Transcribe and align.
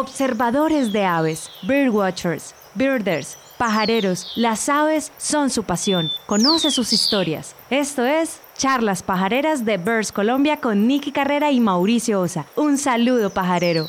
Observadores 0.00 0.92
de 0.92 1.04
aves, 1.04 1.50
birdwatchers, 1.64 2.54
birders, 2.76 3.36
pajareros, 3.58 4.30
las 4.36 4.68
aves 4.68 5.10
son 5.18 5.50
su 5.50 5.64
pasión. 5.64 6.12
Conoce 6.26 6.70
sus 6.70 6.92
historias. 6.92 7.56
Esto 7.68 8.06
es 8.06 8.40
Charlas 8.56 9.02
Pajareras 9.02 9.64
de 9.64 9.76
Birds 9.76 10.12
Colombia 10.12 10.60
con 10.60 10.86
Nicky 10.86 11.10
Carrera 11.10 11.50
y 11.50 11.58
Mauricio 11.58 12.20
Osa. 12.20 12.46
Un 12.54 12.78
saludo 12.78 13.30
pajarero. 13.30 13.88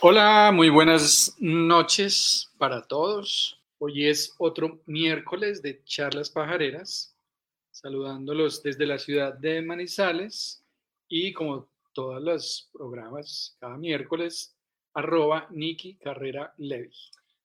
Hola, 0.00 0.50
muy 0.50 0.70
buenas 0.70 1.36
noches 1.38 2.50
para 2.56 2.80
todos. 2.80 3.60
Hoy 3.78 4.06
es 4.06 4.34
otro 4.38 4.80
miércoles 4.86 5.60
de 5.60 5.84
Charlas 5.84 6.30
Pajareras, 6.30 7.14
saludándolos 7.72 8.62
desde 8.62 8.86
la 8.86 8.96
ciudad 8.96 9.34
de 9.34 9.60
Manizales 9.60 10.64
y 11.10 11.34
como 11.34 11.69
todos 11.92 12.22
los 12.22 12.70
programas, 12.72 13.56
cada 13.60 13.76
miércoles, 13.76 14.56
arroba 14.94 15.46
Nikki 15.50 15.96
Carrera 15.98 16.52
Levy. 16.56 16.92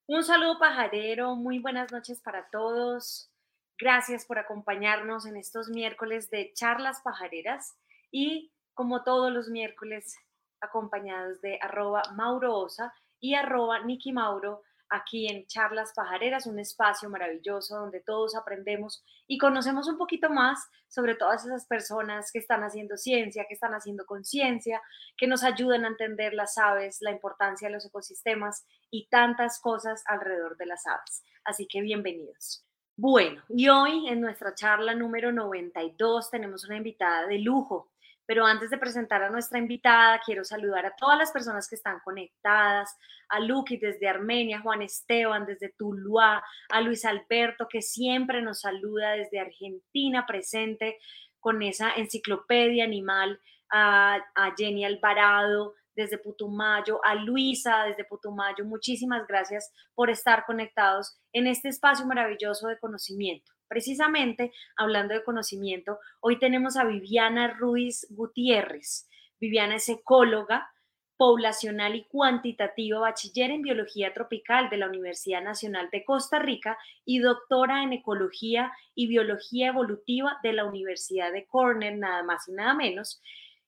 Un 0.07 0.23
saludo 0.23 0.59
pajarero, 0.59 1.35
muy 1.35 1.59
buenas 1.59 1.91
noches 1.91 2.21
para 2.21 2.49
todos. 2.49 3.31
Gracias 3.77 4.25
por 4.25 4.39
acompañarnos 4.39 5.25
en 5.25 5.35
estos 5.35 5.69
miércoles 5.69 6.29
de 6.29 6.53
charlas 6.53 7.01
pajareras 7.03 7.75
y 8.11 8.51
como 8.73 9.03
todos 9.03 9.31
los 9.31 9.49
miércoles 9.49 10.15
acompañados 10.61 11.41
de 11.41 11.59
arroba 11.61 12.03
Mauro 12.15 12.55
Osa 12.55 12.93
y 13.19 13.35
arroba 13.35 13.79
Niki 13.79 14.11
Mauro 14.11 14.61
aquí 14.95 15.27
en 15.27 15.45
Charlas 15.47 15.93
Pajareras, 15.95 16.47
un 16.47 16.59
espacio 16.59 17.09
maravilloso 17.09 17.77
donde 17.77 18.01
todos 18.01 18.35
aprendemos 18.35 19.03
y 19.27 19.37
conocemos 19.37 19.87
un 19.87 19.97
poquito 19.97 20.29
más 20.29 20.59
sobre 20.87 21.15
todas 21.15 21.45
esas 21.45 21.65
personas 21.65 22.31
que 22.31 22.39
están 22.39 22.63
haciendo 22.63 22.97
ciencia, 22.97 23.45
que 23.47 23.53
están 23.53 23.73
haciendo 23.73 24.05
conciencia, 24.05 24.81
que 25.17 25.27
nos 25.27 25.43
ayudan 25.43 25.85
a 25.85 25.89
entender 25.89 26.33
las 26.33 26.57
aves, 26.57 26.97
la 27.01 27.11
importancia 27.11 27.67
de 27.67 27.73
los 27.73 27.85
ecosistemas 27.85 28.65
y 28.89 29.07
tantas 29.09 29.59
cosas 29.59 30.03
alrededor 30.07 30.57
de 30.57 30.65
las 30.65 30.85
aves. 30.87 31.23
Así 31.43 31.67
que 31.67 31.81
bienvenidos. 31.81 32.65
Bueno, 32.97 33.43
y 33.49 33.67
hoy 33.67 34.07
en 34.07 34.21
nuestra 34.21 34.55
charla 34.55 34.95
número 34.95 35.33
92 35.33 36.31
tenemos 36.31 36.63
una 36.63 36.77
invitada 36.77 37.27
de 37.27 37.39
lujo. 37.39 37.91
Pero 38.25 38.45
antes 38.45 38.69
de 38.69 38.77
presentar 38.77 39.21
a 39.23 39.29
nuestra 39.29 39.59
invitada, 39.59 40.19
quiero 40.25 40.43
saludar 40.43 40.85
a 40.85 40.95
todas 40.95 41.17
las 41.17 41.31
personas 41.31 41.67
que 41.69 41.75
están 41.75 41.99
conectadas, 42.03 42.95
a 43.29 43.39
Luki 43.39 43.77
desde 43.77 44.07
Armenia, 44.07 44.61
Juan 44.61 44.81
Esteban 44.81 45.45
desde 45.45 45.73
Tuluá, 45.77 46.43
a 46.69 46.81
Luis 46.81 47.05
Alberto 47.05 47.67
que 47.69 47.81
siempre 47.81 48.41
nos 48.41 48.61
saluda 48.61 49.11
desde 49.11 49.39
Argentina 49.39 50.25
presente 50.25 50.97
con 51.39 51.61
esa 51.61 51.93
enciclopedia 51.95 52.83
animal, 52.83 53.39
a 53.71 54.53
Jenny 54.57 54.85
Alvarado 54.85 55.73
desde 55.95 56.17
Putumayo, 56.17 56.99
a 57.03 57.15
Luisa 57.15 57.83
desde 57.85 58.03
Putumayo, 58.03 58.65
muchísimas 58.65 59.25
gracias 59.27 59.71
por 59.93 60.09
estar 60.09 60.45
conectados 60.45 61.17
en 61.31 61.47
este 61.47 61.69
espacio 61.69 62.05
maravilloso 62.05 62.67
de 62.67 62.77
conocimiento. 62.79 63.54
Precisamente, 63.67 64.51
hablando 64.77 65.13
de 65.13 65.23
conocimiento, 65.23 65.99
hoy 66.19 66.39
tenemos 66.39 66.77
a 66.77 66.85
Viviana 66.85 67.47
Ruiz 67.47 68.05
Gutiérrez. 68.09 69.07
Viviana 69.39 69.75
es 69.75 69.89
ecóloga, 69.89 70.71
poblacional 71.17 71.95
y 71.95 72.05
cuantitativa, 72.05 72.99
bachiller 72.99 73.51
en 73.51 73.61
biología 73.61 74.13
tropical 74.13 74.69
de 74.69 74.77
la 74.77 74.87
Universidad 74.87 75.41
Nacional 75.41 75.89
de 75.91 76.03
Costa 76.03 76.39
Rica 76.39 76.77
y 77.05 77.19
doctora 77.19 77.83
en 77.83 77.93
ecología 77.93 78.71
y 78.93 79.07
biología 79.07 79.69
evolutiva 79.69 80.37
de 80.43 80.53
la 80.53 80.65
Universidad 80.65 81.31
de 81.31 81.45
Cornell, 81.45 81.99
nada 81.99 82.23
más 82.23 82.47
y 82.47 82.51
nada 82.51 82.73
menos. 82.73 83.21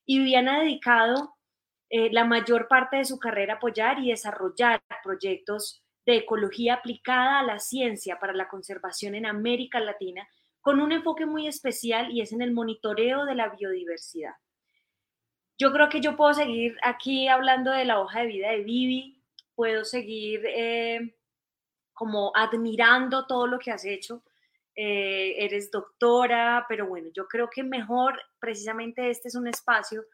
Y 0.06 0.20
Viviana 0.20 0.58
ha 0.58 0.59
dedicado 0.59 1.36
eh, 1.89 2.11
la 2.11 2.26
mayor 2.26 2.67
parte 2.67 2.98
de 2.98 3.06
su 3.06 3.17
carrera 3.17 3.54
a 3.54 3.58
apoyar 3.58 4.00
y 4.00 4.09
desarrollar 4.09 4.82
proyectos 5.04 5.84
de 6.08 6.16
ecología 6.16 6.75
aplicada 6.75 7.39
a 7.39 7.44
la 7.44 7.59
ciencia 7.59 8.17
para 8.17 8.31
la 8.31 8.47
conservación 8.47 9.13
en 9.13 9.25
América 9.25 9.82
Latina, 9.82 10.26
con 10.61 10.80
un 10.80 10.93
enfoque 10.93 11.26
muy 11.26 11.48
especial 11.48 12.11
y 12.11 12.21
es 12.21 12.32
en 12.32 12.42
el 12.42 12.54
monitoreo 12.54 13.26
de 13.26 13.36
la 13.36 13.49
biodiversidad. 13.49 14.32
Yo 15.58 15.73
creo 15.73 15.89
que 15.89 15.99
yo 15.99 16.15
puedo 16.15 16.33
seguir 16.33 16.77
aquí 16.82 17.27
hablando 17.27 17.71
de 17.71 17.83
la 17.83 17.99
hoja 17.99 18.21
de 18.21 18.27
vida 18.27 18.52
de 18.52 18.64
Vivi, 18.64 19.21
puedo 19.54 19.83
seguir 19.83 20.45
eh, 20.45 21.14
como 21.93 22.32
admirando 22.33 23.27
todo 23.27 23.45
lo 23.45 23.59
que 23.59 23.71
has 23.71 23.83
hecho. 23.83 24.23
Eh, 24.76 25.43
eres 25.43 25.71
doctora, 25.71 26.65
pero 26.70 26.87
bueno, 26.87 27.09
yo 27.14 27.27
creo 27.27 27.49
que 27.49 27.64
mejor 27.64 28.21
precisamente 28.39 29.09
este 29.09 29.27
es 29.27 29.36
un 29.36 29.48
espacio 29.48 30.05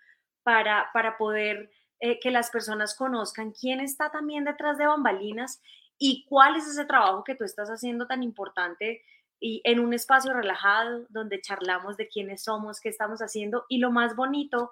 para, 0.41 0.89
para 0.91 1.17
poder 1.17 1.69
eh, 1.99 2.19
que 2.19 2.31
las 2.31 2.49
personas 2.49 2.95
conozcan 2.95 3.51
quién 3.51 3.79
está 3.79 4.09
también 4.09 4.45
detrás 4.45 4.77
de 4.77 4.87
bambalinas 4.87 5.61
y 5.97 6.25
cuál 6.27 6.55
es 6.55 6.67
ese 6.67 6.85
trabajo 6.85 7.23
que 7.23 7.35
tú 7.35 7.43
estás 7.43 7.69
haciendo 7.69 8.07
tan 8.07 8.23
importante 8.23 9.01
y 9.39 9.61
en 9.65 9.79
un 9.79 9.93
espacio 9.93 10.33
relajado 10.33 11.05
donde 11.09 11.41
charlamos 11.41 11.97
de 11.97 12.07
quiénes 12.07 12.43
somos, 12.43 12.79
qué 12.79 12.89
estamos 12.89 13.19
haciendo 13.19 13.65
y 13.69 13.79
lo 13.79 13.91
más 13.91 14.15
bonito 14.15 14.71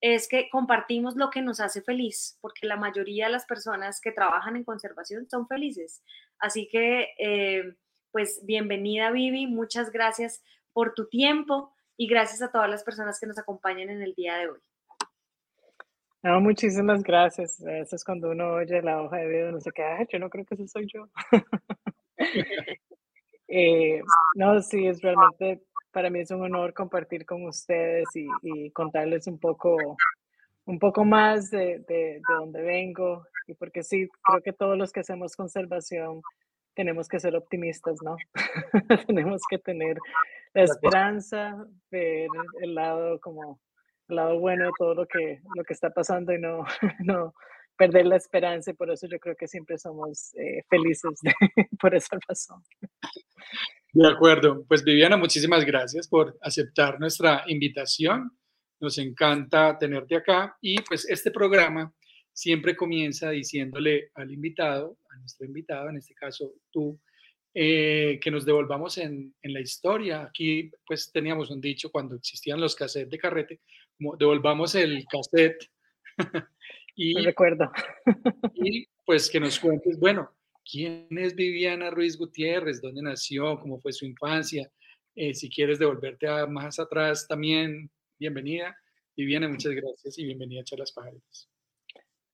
es 0.00 0.28
que 0.28 0.48
compartimos 0.50 1.16
lo 1.16 1.30
que 1.30 1.42
nos 1.42 1.60
hace 1.60 1.82
feliz, 1.82 2.38
porque 2.40 2.66
la 2.66 2.76
mayoría 2.76 3.26
de 3.26 3.32
las 3.32 3.44
personas 3.44 4.00
que 4.00 4.12
trabajan 4.12 4.56
en 4.56 4.64
conservación 4.64 5.28
son 5.28 5.46
felices. 5.46 6.02
Así 6.38 6.68
que, 6.68 7.08
eh, 7.18 7.76
pues 8.10 8.40
bienvenida 8.44 9.10
Vivi, 9.10 9.46
muchas 9.46 9.92
gracias 9.92 10.42
por 10.72 10.94
tu 10.94 11.08
tiempo 11.08 11.74
y 11.96 12.06
gracias 12.06 12.40
a 12.40 12.50
todas 12.50 12.70
las 12.70 12.82
personas 12.82 13.20
que 13.20 13.26
nos 13.26 13.38
acompañan 13.38 13.90
en 13.90 14.02
el 14.02 14.14
día 14.14 14.36
de 14.38 14.48
hoy. 14.48 14.60
No, 16.22 16.40
muchísimas 16.40 17.02
gracias. 17.02 17.60
Eso 17.60 17.96
es 17.96 18.04
cuando 18.04 18.30
uno 18.30 18.54
oye 18.54 18.82
la 18.82 19.02
hoja 19.02 19.16
de 19.18 19.28
vida, 19.28 19.50
no 19.50 19.60
sé 19.60 19.70
qué, 19.74 19.82
yo 20.12 20.18
no 20.18 20.28
creo 20.28 20.44
que 20.44 20.54
ese 20.54 20.68
soy 20.68 20.86
yo. 20.92 21.08
Eh, 23.52 24.00
no, 24.36 24.62
sí, 24.62 24.86
es 24.86 25.02
realmente, 25.02 25.60
para 25.90 26.08
mí 26.08 26.20
es 26.20 26.30
un 26.30 26.42
honor 26.42 26.72
compartir 26.72 27.26
con 27.26 27.44
ustedes 27.46 28.06
y, 28.14 28.70
contarles 28.70 29.26
un 29.26 29.40
poco, 29.40 29.76
un 30.66 30.78
poco 30.78 31.04
más 31.04 31.50
de, 31.50 31.80
de, 31.80 32.22
dónde 32.28 32.62
vengo 32.62 33.26
y 33.48 33.54
porque 33.54 33.82
sí, 33.82 34.08
creo 34.22 34.40
que 34.40 34.52
todos 34.52 34.78
los 34.78 34.92
que 34.92 35.00
hacemos 35.00 35.34
conservación 35.34 36.22
tenemos 36.74 37.08
que 37.08 37.18
ser 37.18 37.34
optimistas, 37.34 37.96
¿no? 38.04 38.16
tenemos 39.08 39.42
que 39.50 39.58
tener 39.58 39.98
la 40.54 40.62
esperanza, 40.62 41.66
ver 41.90 42.28
el 42.60 42.76
lado 42.76 43.18
como 43.18 43.58
lado 44.12 44.38
bueno 44.38 44.66
de 44.66 44.72
todo 44.78 44.94
lo 44.94 45.06
que, 45.06 45.40
lo 45.54 45.64
que 45.64 45.74
está 45.74 45.90
pasando 45.90 46.32
y 46.32 46.40
no, 46.40 46.64
no 47.04 47.34
perder 47.76 48.06
la 48.06 48.16
esperanza 48.16 48.70
y 48.70 48.74
por 48.74 48.90
eso 48.90 49.06
yo 49.08 49.18
creo 49.18 49.34
que 49.34 49.48
siempre 49.48 49.78
somos 49.78 50.34
eh, 50.34 50.62
felices 50.68 51.18
por 51.80 51.94
esa 51.94 52.18
razón. 52.28 52.62
De 53.92 54.06
acuerdo, 54.06 54.64
pues 54.68 54.84
Viviana, 54.84 55.16
muchísimas 55.16 55.64
gracias 55.64 56.06
por 56.06 56.36
aceptar 56.42 57.00
nuestra 57.00 57.42
invitación. 57.46 58.32
Nos 58.80 58.98
encanta 58.98 59.78
tenerte 59.78 60.14
acá 60.14 60.56
y 60.60 60.80
pues 60.82 61.08
este 61.08 61.30
programa 61.30 61.92
siempre 62.32 62.76
comienza 62.76 63.30
diciéndole 63.30 64.10
al 64.14 64.30
invitado, 64.30 64.98
a 65.10 65.16
nuestro 65.16 65.46
invitado, 65.46 65.88
en 65.88 65.96
este 65.96 66.14
caso 66.14 66.52
tú, 66.70 67.00
eh, 67.52 68.20
que 68.22 68.30
nos 68.30 68.44
devolvamos 68.44 68.98
en, 68.98 69.34
en, 69.42 69.52
la 69.52 69.60
historia. 69.60 70.22
Aquí 70.22 70.70
pues 70.86 71.10
teníamos 71.10 71.50
un 71.50 71.60
dicho 71.60 71.90
cuando 71.90 72.14
existían 72.14 72.60
los 72.60 72.76
cassettes 72.76 73.10
de 73.10 73.18
carrete, 73.18 73.60
devolvamos 74.18 74.74
el 74.74 75.04
cassette. 75.06 75.70
y, 76.96 77.14
recuerdo. 77.22 77.70
y 78.54 78.86
pues 79.06 79.30
que 79.30 79.40
nos 79.40 79.58
cuentes, 79.58 79.98
bueno, 79.98 80.30
¿quién 80.70 81.06
es 81.10 81.34
Viviana 81.34 81.90
Ruiz 81.90 82.16
Gutiérrez? 82.16 82.80
¿Dónde 82.80 83.02
nació? 83.02 83.58
¿Cómo 83.60 83.80
fue 83.80 83.92
su 83.92 84.06
infancia? 84.06 84.70
Eh, 85.14 85.34
si 85.34 85.48
quieres 85.50 85.78
devolverte 85.78 86.28
a 86.28 86.46
más 86.46 86.78
atrás 86.78 87.26
también, 87.28 87.90
bienvenida. 88.18 88.76
Viviana, 89.16 89.48
muchas 89.48 89.72
gracias 89.72 90.18
y 90.18 90.24
bienvenida 90.24 90.60
a 90.60 90.64
Charlas 90.64 90.92
Pajareras. 90.92 91.50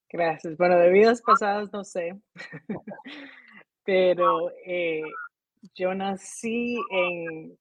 Gracias. 0.08 0.56
Bueno, 0.56 0.78
de 0.78 0.90
vidas 0.90 1.22
pasadas 1.22 1.72
no 1.72 1.82
sé. 1.82 2.18
pero 3.84 4.50
eh, 4.64 5.02
yo 5.74 5.94
nací 5.94 6.78
en 6.90 7.58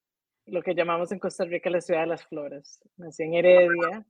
lo 0.47 0.61
que 0.61 0.75
llamamos 0.75 1.11
en 1.11 1.19
Costa 1.19 1.45
Rica 1.45 1.69
la 1.69 1.81
ciudad 1.81 2.01
de 2.01 2.07
las 2.07 2.25
flores. 2.25 2.79
Nací 2.97 3.23
en 3.23 3.33
Heredia. 3.33 4.05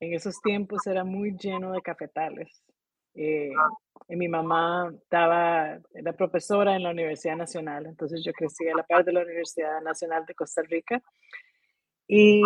En 0.00 0.14
esos 0.14 0.40
tiempos 0.40 0.86
era 0.86 1.04
muy 1.04 1.36
lleno 1.36 1.72
de 1.72 1.82
cafetales. 1.82 2.62
Eh, 3.14 3.50
y 4.08 4.16
mi 4.16 4.28
mamá 4.28 4.92
estaba, 4.94 5.78
era 5.92 6.12
profesora 6.12 6.76
en 6.76 6.82
la 6.82 6.90
Universidad 6.90 7.36
Nacional, 7.36 7.86
entonces 7.86 8.22
yo 8.24 8.32
crecí 8.32 8.68
a 8.68 8.76
la 8.76 8.82
par 8.84 9.04
de 9.04 9.12
la 9.12 9.22
Universidad 9.22 9.80
Nacional 9.82 10.24
de 10.26 10.34
Costa 10.34 10.62
Rica. 10.62 11.02
Y 12.06 12.42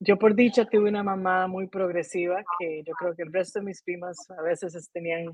yo 0.00 0.18
por 0.18 0.34
dicha 0.34 0.64
tuve 0.64 0.88
una 0.88 1.02
mamá 1.02 1.46
muy 1.46 1.66
progresiva 1.66 2.42
que 2.58 2.82
yo 2.84 2.94
creo 2.94 3.14
que 3.14 3.22
el 3.22 3.32
resto 3.32 3.58
de 3.58 3.66
mis 3.66 3.82
primas 3.82 4.16
a 4.30 4.42
veces 4.42 4.90
tenían 4.92 5.26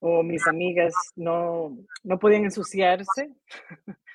o 0.00 0.22
mis 0.22 0.46
amigas 0.46 0.94
no, 1.16 1.76
no 2.02 2.18
podían 2.18 2.44
ensuciarse 2.44 3.30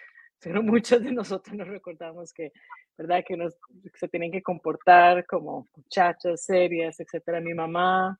pero 0.41 0.63
muchos 0.63 1.03
de 1.03 1.11
nosotros 1.11 1.55
nos 1.55 1.67
recordamos 1.67 2.33
que, 2.33 2.51
¿verdad? 2.97 3.23
Que 3.25 3.37
nos, 3.37 3.55
se 3.93 4.07
tienen 4.07 4.31
que 4.31 4.41
comportar 4.41 5.25
como 5.27 5.69
muchachas 5.75 6.43
serias, 6.43 6.99
etcétera. 6.99 7.39
Mi 7.39 7.53
mamá, 7.53 8.19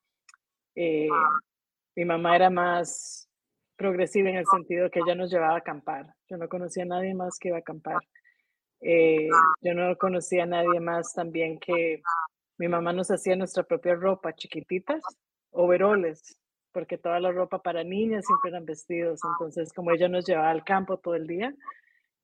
eh, 0.75 1.09
mi 1.95 2.05
mamá 2.05 2.35
era 2.35 2.49
más 2.49 3.27
progresiva 3.75 4.29
en 4.29 4.37
el 4.37 4.45
sentido 4.45 4.91
que 4.91 4.99
ella 4.99 5.15
nos 5.15 5.31
llevaba 5.31 5.55
a 5.55 5.57
acampar. 5.57 6.13
Yo 6.29 6.37
no 6.37 6.47
conocía 6.47 6.83
a 6.83 6.87
nadie 6.87 7.15
más 7.15 7.39
que 7.39 7.47
iba 7.47 7.57
a 7.57 7.61
acampar. 7.61 7.97
Eh, 8.81 9.27
yo 9.61 9.73
no 9.73 9.97
conocía 9.97 10.43
a 10.43 10.47
nadie 10.47 10.79
más 10.79 11.13
también 11.13 11.59
que 11.59 12.01
mi 12.57 12.67
mamá 12.67 12.93
nos 12.93 13.09
hacía 13.09 13.35
nuestra 13.35 13.63
propia 13.63 13.95
ropa, 13.95 14.35
chiquititas, 14.35 15.01
overoles, 15.49 16.37
porque 16.71 16.99
toda 16.99 17.19
la 17.19 17.31
ropa 17.31 17.63
para 17.63 17.83
niñas 17.83 18.25
siempre 18.27 18.51
eran 18.51 18.65
vestidos. 18.65 19.19
Entonces, 19.23 19.73
como 19.73 19.91
ella 19.91 20.07
nos 20.07 20.27
llevaba 20.27 20.51
al 20.51 20.63
campo 20.63 20.97
todo 20.97 21.15
el 21.15 21.25
día, 21.25 21.55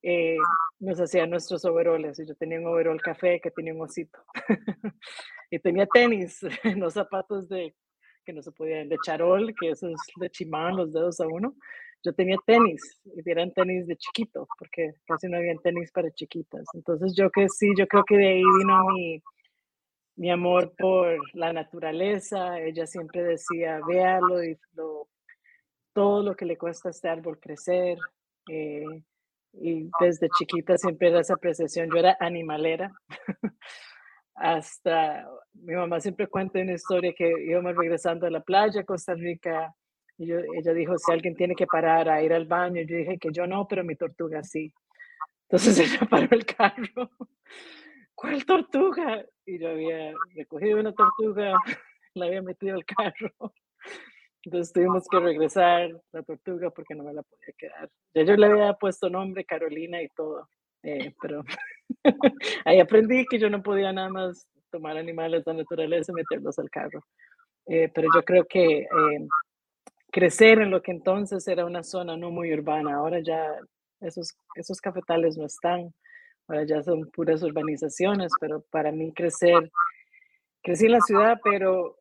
eh, 0.10 0.38
nos 0.80 1.02
hacía 1.02 1.28
nuestros 1.28 1.66
overoles. 1.66 2.18
Yo 2.26 2.34
tenía 2.36 2.62
un 2.62 2.68
overol 2.68 3.02
café 3.02 3.42
que 3.42 3.52
tenía 3.52 3.74
un 3.74 3.82
osito. 3.82 4.18
y 5.52 5.60
tenía 5.60 5.86
tenis, 5.86 6.40
los 6.78 6.94
zapatos 6.94 7.50
de 7.50 7.76
que 8.24 8.32
no 8.32 8.42
se 8.42 8.54
podían, 8.54 8.88
de 8.88 8.98
charol, 9.06 9.54
que 9.60 9.72
esos 9.72 9.94
le 10.18 10.30
chimaban 10.30 10.78
los 10.78 10.94
dedos 10.94 11.20
a 11.20 11.28
uno. 11.28 11.56
Yo 12.06 12.14
tenía 12.14 12.38
tenis, 12.46 13.02
y 13.04 13.30
eran 13.30 13.52
tenis 13.52 13.86
de 13.86 13.98
chiquito, 13.98 14.48
porque 14.58 14.94
casi 15.06 15.28
no 15.28 15.38
había 15.38 15.56
tenis 15.58 15.92
para 15.92 16.10
chiquitas. 16.12 16.66
Entonces 16.74 17.14
yo 17.14 17.30
que 17.30 17.50
sí, 17.50 17.74
yo 17.78 17.86
creo 17.86 18.06
que 18.06 18.16
de 18.16 18.28
ahí 18.30 18.44
vino 18.60 18.86
mi, 18.94 19.22
mi 20.16 20.32
amor 20.32 20.74
por 20.78 21.18
la 21.36 21.52
naturaleza. 21.52 22.62
Ella 22.62 22.88
siempre 22.88 23.24
decía, 23.24 23.82
véalo 23.86 24.42
y 24.42 24.58
todo 25.92 26.24
lo 26.24 26.34
que 26.34 26.46
le 26.46 26.58
cuesta 26.58 26.88
a 26.88 26.92
este 26.92 27.10
árbol 27.10 27.42
crecer. 27.42 27.98
Eh, 28.50 28.86
y 29.62 29.90
desde 30.00 30.30
chiquita 30.38 30.78
siempre 30.78 31.10
era 31.10 31.22
esa 31.22 31.36
apreciación. 31.36 31.90
Yo 31.92 31.98
era 31.98 32.18
animalera. 32.20 32.92
Hasta 34.36 35.28
mi 35.54 35.74
mamá 35.74 36.00
siempre 36.00 36.28
cuenta 36.28 36.60
una 36.60 36.74
historia 36.74 37.14
que 37.18 37.32
íbamos 37.46 37.76
regresando 37.76 38.28
a 38.28 38.30
la 38.30 38.42
playa, 38.42 38.84
Costa 38.84 39.16
Rica, 39.16 39.74
y 40.18 40.32
ella 40.32 40.74
dijo, 40.74 40.98
si 40.98 41.12
alguien 41.12 41.36
tiene 41.36 41.56
que 41.56 41.68
parar 41.68 42.10
a 42.10 42.22
ir 42.24 42.34
al 42.34 42.46
baño, 42.46 42.82
yo 42.82 42.98
dije 42.98 43.18
que 43.20 43.30
yo 43.32 43.46
no, 43.46 43.68
pero 43.68 43.84
mi 43.84 43.96
tortuga 43.96 44.44
sí. 44.44 44.74
Entonces 45.50 45.80
ella 46.00 46.08
paró 46.10 46.28
el 46.32 46.46
carro. 46.46 47.10
¿Cuál 48.16 48.46
tortuga? 48.46 49.24
Y 49.46 49.60
yo 49.60 49.70
había 49.70 50.14
recogido 50.36 50.80
una 50.80 50.94
tortuga, 50.94 51.54
la 52.16 52.26
había 52.26 52.42
metido 52.42 52.76
al 52.76 52.86
carro. 52.86 53.54
Entonces 54.44 54.72
tuvimos 54.72 55.08
que 55.10 55.20
regresar 55.20 55.90
la 56.12 56.24
tortuga 56.24 56.70
porque 56.70 56.96
no 56.96 57.04
me 57.04 57.14
la 57.14 57.24
podía 57.24 57.54
quedar. 57.58 57.90
Ya 58.14 58.24
yo 58.24 58.36
le 58.36 58.48
había 58.48 58.74
puesto 58.74 59.10
nombre 59.10 59.44
Carolina 59.44 60.02
y 60.02 60.10
todo, 60.10 60.48
eh, 60.84 61.14
pero 61.22 61.44
ahí 62.66 62.80
aprendí 62.80 63.26
que 63.26 63.40
yo 63.40 63.50
no 63.50 63.62
podía 63.62 63.92
nada 63.92 64.10
más 64.10 64.48
tomar 64.72 64.98
animales 64.98 65.44
de 65.44 65.54
la 65.54 65.60
naturaleza 65.60 66.12
y 66.12 66.16
meterlos 66.16 66.58
al 66.60 66.70
carro. 66.70 67.04
Eh, 67.66 67.90
pero 67.94 68.08
yo 68.14 68.24
creo 68.24 68.46
que 68.46 68.80
eh, 68.80 69.28
crecer 70.12 70.62
en 70.62 70.72
lo 70.72 70.82
que 70.82 70.92
entonces 70.92 71.48
era 71.48 71.66
una 71.66 71.84
zona 71.84 72.16
no 72.16 72.32
muy 72.32 72.54
urbana, 72.54 72.96
ahora 72.96 73.20
ya 73.20 73.46
esos, 74.00 74.38
esos 74.56 74.80
cafetales 74.80 75.38
no 75.38 75.46
están, 75.46 75.94
ahora 76.48 76.64
ya 76.66 76.82
son 76.84 77.10
puras 77.12 77.44
urbanizaciones, 77.44 78.32
pero 78.40 78.64
para 78.72 78.92
mí 78.92 79.12
crecer, 79.14 79.70
crecí 80.64 80.86
en 80.86 80.94
la 80.94 81.02
ciudad, 81.02 81.40
pero 81.44 81.98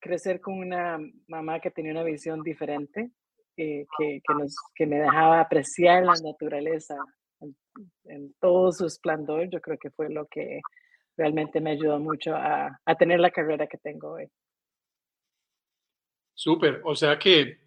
crecer 0.00 0.40
con 0.40 0.58
una 0.58 0.98
mamá 1.28 1.60
que 1.60 1.70
tenía 1.70 1.92
una 1.92 2.02
visión 2.02 2.42
diferente, 2.42 3.10
eh, 3.56 3.86
que, 3.98 4.20
que, 4.26 4.34
nos, 4.34 4.54
que, 4.74 4.86
me 4.86 4.98
dejaba 4.98 5.40
apreciar 5.40 6.04
la 6.04 6.14
naturaleza 6.22 6.96
en, 8.04 8.34
todo 8.40 8.72
su 8.72 8.86
esplendor, 8.86 9.48
yo 9.50 9.60
creo 9.60 9.78
que 9.78 9.90
fue 9.90 10.10
lo 10.10 10.26
que 10.26 10.60
realmente 11.16 11.60
me 11.60 11.70
ayudó 11.70 11.98
mucho 11.98 12.34
a, 12.34 12.80
a 12.84 12.94
tener 12.96 13.20
la 13.20 13.30
carrera 13.30 13.66
que 13.66 13.78
tengo 13.78 14.12
hoy. 14.12 14.28
Súper, 16.34 16.82
o 16.84 16.94
sea 16.94 17.18
que 17.18 17.58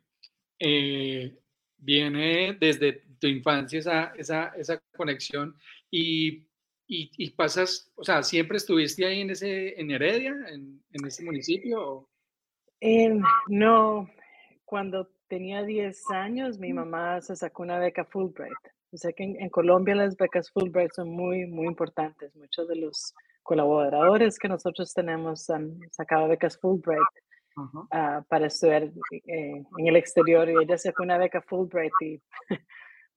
eh, 0.60 1.36
viene 1.77 2.54
desde 2.60 3.04
tu 3.19 3.27
infancia 3.27 3.80
esa, 3.80 4.13
esa, 4.15 4.48
esa 4.57 4.80
conexión 4.95 5.56
y, 5.89 6.45
y, 6.89 7.12
y, 7.18 7.30
pasas, 7.30 7.91
o 7.95 8.03
sea, 8.03 8.24
¿siempre 8.24 8.57
estuviste 8.57 9.06
ahí 9.06 9.21
en, 9.21 9.30
ese, 9.30 9.80
en 9.80 9.91
Heredia, 9.91 10.36
en, 10.50 10.83
en 10.91 11.06
ese 11.06 11.24
municipio? 11.24 12.09
no, 13.47 14.09
cuando 14.65 15.07
tenía 15.27 15.63
10 15.63 16.09
años, 16.12 16.57
mi 16.57 16.74
mamá 16.74 17.21
se 17.21 17.36
sacó 17.36 17.62
una 17.62 17.77
beca 17.77 18.06
Fulbright. 18.06 18.57
O 18.91 18.97
sea 18.97 19.13
que 19.13 19.24
en, 19.24 19.50
Colombia 19.50 19.94
las 19.94 20.18
becas 20.18 20.50
Fulbright 20.51 20.91
son 20.94 21.09
muy, 21.09 21.45
muy 21.45 21.68
importantes. 21.68 22.36
Muchos 22.36 22.68
de 22.68 22.77
los 22.77 23.13
colaboradores 23.44 24.39
que 24.39 24.47
nosotros 24.47 24.91
tenemos 24.94 25.47
han 25.51 25.77
sacado 25.91 26.27
becas 26.27 26.57
Fulbright 26.59 27.00
uh, 27.56 28.24
para 28.27 28.47
estudiar 28.47 28.86
eh, 29.27 29.63
en 29.77 29.88
el 29.88 29.95
exterior. 29.95 30.50
Y 30.50 30.63
ella 30.63 30.77
sacó 30.80 31.03
una 31.03 31.19
beca 31.19 31.41
Fulbright 31.41 31.94
y 32.01 32.19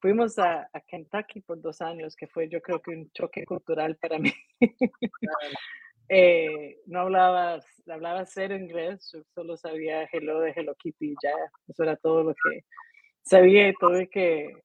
fuimos 0.03 0.37
a, 0.39 0.69
a, 0.73 0.81
Kentucky 0.81 1.41
por 1.41 1.63
dos 1.63 1.81
años, 1.81 2.17
que 2.17 2.27
fue 2.27 2.49
yo 2.49 2.61
creo 2.61 2.83
que 2.83 2.91
un 2.91 3.11
choque 3.13 3.47
cultural 3.47 3.97
para 3.97 4.19
mí. 4.19 4.33
Eh, 6.15 6.77
no 6.87 7.01
hablaba, 7.01 7.59
hablaba 7.89 8.27
cero 8.27 8.55
inglés, 8.55 9.09
yo 9.15 9.23
solo 9.35 9.57
sabía 9.57 10.07
hello 10.13 10.41
de 10.41 10.53
Hello 10.55 10.75
Kitty, 10.75 11.15
ya, 11.23 11.33
eso 11.69 11.85
era 11.85 11.97
todo 11.97 12.23
lo 12.23 12.35
que 12.35 12.65
sabía 13.23 13.69
y 13.69 13.75
tuve 13.75 14.11
que 14.11 14.63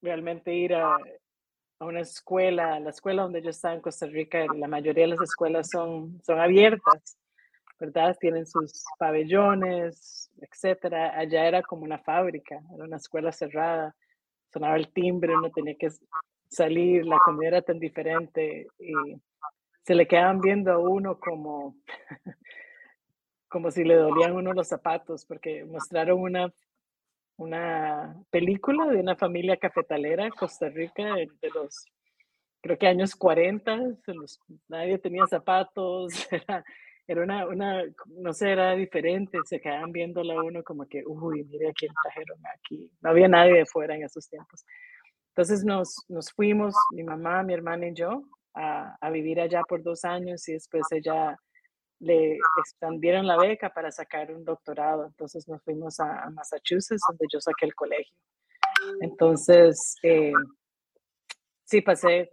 realmente 0.00 0.54
ir 0.54 0.74
a, 0.74 0.96
a 1.80 1.84
una 1.84 2.00
escuela, 2.00 2.80
la 2.80 2.88
escuela 2.88 3.24
donde 3.24 3.42
yo 3.42 3.50
estaba 3.50 3.74
en 3.74 3.82
Costa 3.82 4.06
Rica, 4.06 4.46
la 4.56 4.68
mayoría 4.68 5.04
de 5.04 5.10
las 5.10 5.20
escuelas 5.20 5.68
son, 5.68 6.22
son 6.24 6.40
abiertas, 6.40 7.18
¿verdad? 7.78 8.16
Tienen 8.18 8.46
sus 8.46 8.84
pabellones, 8.98 10.30
etcétera. 10.40 11.18
Allá 11.18 11.46
era 11.46 11.62
como 11.62 11.84
una 11.84 11.98
fábrica, 11.98 12.60
era 12.74 12.84
una 12.84 12.96
escuela 12.96 13.30
cerrada, 13.30 13.94
sonaba 14.52 14.76
el 14.76 14.92
timbre, 14.92 15.36
uno 15.36 15.50
tenía 15.50 15.76
que 15.76 15.88
salir, 16.48 17.06
la 17.06 17.18
comida 17.24 17.48
era 17.48 17.62
tan 17.62 17.78
diferente 17.78 18.66
y 18.78 18.92
se 19.84 19.94
le 19.94 20.06
quedaban 20.06 20.40
viendo 20.40 20.72
a 20.72 20.78
uno 20.78 21.18
como, 21.18 21.76
como 23.48 23.70
si 23.70 23.84
le 23.84 23.96
dolían 23.96 24.34
uno 24.34 24.52
los 24.52 24.68
zapatos, 24.68 25.24
porque 25.24 25.64
mostraron 25.64 26.20
una, 26.20 26.52
una 27.36 28.16
película 28.30 28.86
de 28.86 29.00
una 29.00 29.16
familia 29.16 29.56
cafetalera 29.56 30.30
Costa 30.30 30.68
Rica 30.68 31.14
de 31.14 31.50
los, 31.54 31.86
creo 32.60 32.78
que 32.78 32.86
años 32.86 33.14
40, 33.14 33.78
nadie 34.68 34.98
tenía 34.98 35.26
zapatos, 35.26 36.12
era, 36.32 36.64
era 37.08 37.22
una, 37.22 37.46
una, 37.46 37.84
no 38.06 38.34
sé, 38.34 38.52
era 38.52 38.74
diferente, 38.74 39.38
se 39.46 39.60
quedaban 39.60 39.92
viéndola 39.92 40.34
a 40.34 40.42
uno 40.42 40.62
como 40.62 40.86
que, 40.86 41.02
uy, 41.06 41.42
mire 41.44 41.70
a 41.70 41.72
quién 41.72 41.90
trajeron 42.02 42.38
aquí, 42.54 42.90
no 43.00 43.10
había 43.10 43.28
nadie 43.28 43.54
de 43.54 43.66
fuera 43.66 43.96
en 43.96 44.04
esos 44.04 44.28
tiempos. 44.28 44.66
Entonces 45.30 45.64
nos, 45.64 46.04
nos 46.08 46.30
fuimos, 46.32 46.74
mi 46.92 47.02
mamá, 47.04 47.42
mi 47.42 47.54
hermana 47.54 47.88
y 47.88 47.94
yo, 47.94 48.24
a, 48.54 49.10
vivir 49.10 49.40
allá 49.40 49.62
por 49.62 49.82
dos 49.82 50.04
años 50.04 50.46
y 50.48 50.52
después 50.52 50.82
ella 50.90 51.38
le 52.00 52.36
expandieron 52.58 53.26
la 53.26 53.38
beca 53.38 53.72
para 53.72 53.90
sacar 53.90 54.30
un 54.30 54.44
doctorado. 54.44 55.06
Entonces 55.06 55.48
nos 55.48 55.62
fuimos 55.62 55.98
a, 56.00 56.28
Massachusetts, 56.30 57.02
donde 57.08 57.26
yo 57.32 57.40
saqué 57.40 57.64
el 57.64 57.74
colegio. 57.74 58.14
Entonces, 59.00 59.94
eh, 60.02 60.32
sí, 61.64 61.80
pasé 61.80 62.30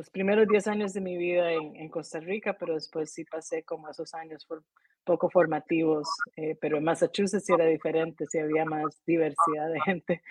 los 0.00 0.08
primeros 0.08 0.48
10 0.48 0.66
años 0.68 0.94
de 0.94 1.02
mi 1.02 1.18
vida 1.18 1.52
en, 1.52 1.90
Costa 1.90 2.20
Rica, 2.20 2.56
pero 2.58 2.72
después 2.72 3.12
sí 3.12 3.26
pasé 3.26 3.64
como 3.64 3.86
esos 3.86 4.14
años 4.14 4.46
por, 4.46 4.64
poco 5.04 5.28
formativos, 5.28 6.08
eh, 6.36 6.56
pero 6.58 6.78
en 6.78 6.84
Massachusetts 6.84 7.44
sí 7.44 7.52
era 7.52 7.66
diferente, 7.66 8.24
sí 8.26 8.38
había 8.38 8.64
más 8.64 9.02
diversidad 9.04 9.70
de 9.70 9.80
gente. 9.82 10.22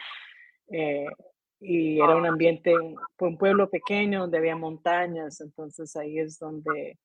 Eh, 0.72 1.06
y 1.60 2.02
era 2.02 2.16
un 2.16 2.26
ambiente, 2.26 2.74
fue 3.16 3.28
un 3.28 3.38
pueblo 3.38 3.70
pequeño 3.70 4.22
donde 4.22 4.40
había 4.40 4.56
montañas, 4.56 5.40
entonces 5.40 5.96
ahí 5.96 6.18
es 6.18 6.40
donde 6.40 6.98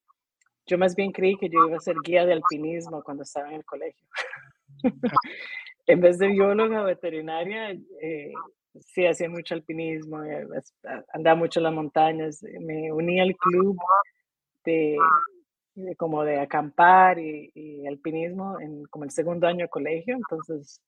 yo 0.64 0.78
más 0.78 0.96
bien 0.96 1.12
creí 1.12 1.36
que 1.36 1.50
yo 1.50 1.66
iba 1.68 1.76
a 1.76 1.80
ser 1.80 1.96
guía 2.02 2.24
de 2.24 2.32
alpinismo 2.32 3.02
cuando 3.02 3.24
estaba 3.24 3.50
en 3.50 3.56
el 3.56 3.64
colegio. 3.66 4.08
en 5.86 6.00
vez 6.00 6.16
de 6.18 6.28
bióloga 6.28 6.82
veterinaria, 6.82 7.72
eh, 8.00 8.32
sí 8.80 9.06
hacía 9.06 9.28
mucho 9.28 9.54
alpinismo, 9.54 10.22
eh, 10.24 10.46
andaba 11.12 11.36
mucho 11.36 11.60
en 11.60 11.64
las 11.64 11.74
montañas, 11.74 12.42
me 12.60 12.92
uní 12.92 13.20
al 13.20 13.34
club 13.36 13.76
de, 14.64 14.96
como 15.96 16.24
de 16.24 16.40
acampar 16.40 17.18
y, 17.18 17.50
y, 17.54 17.86
alpinismo 17.86 18.60
en 18.60 18.84
como 18.86 19.04
el 19.04 19.10
segundo 19.10 19.46
año 19.46 19.64
de 19.66 19.70
colegio, 19.70 20.16
entonces 20.16 20.80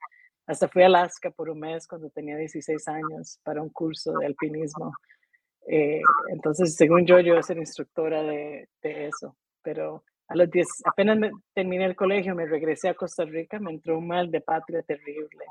hasta 0.47 0.69
fui 0.69 0.83
a 0.83 0.87
Alaska 0.87 1.31
por 1.31 1.51
un 1.51 1.61
mes 1.61 1.87
cuando 1.89 2.09
tenía 2.11 2.37
16 2.37 2.87
años 2.89 3.41
para 3.43 3.61
un 3.61 3.71
curso 3.71 4.13
de 4.19 4.27
alpinismo. 4.27 4.93
Eh, 5.69 6.01
entonces, 6.29 6.77
según 6.77 7.05
yo, 7.05 7.19
yo 7.19 7.43
ser 7.43 7.59
instructora 7.59 8.23
de, 8.23 8.69
de 8.81 9.09
eso. 9.09 9.37
Pero 9.63 10.05
a 10.29 10.37
los 10.37 10.49
10, 10.49 10.67
apenas 10.85 11.33
terminé 11.53 11.85
el 11.87 11.97
colegio, 11.97 12.37
me 12.37 12.47
regresé 12.47 12.89
a 12.89 12.95
Costa 12.95 13.25
Rica, 13.25 13.59
me 13.59 13.73
entró 13.73 13.99
un 13.99 14.07
mal 14.07 14.31
de 14.31 14.41
patria 14.41 14.83
terrible. 14.83 15.45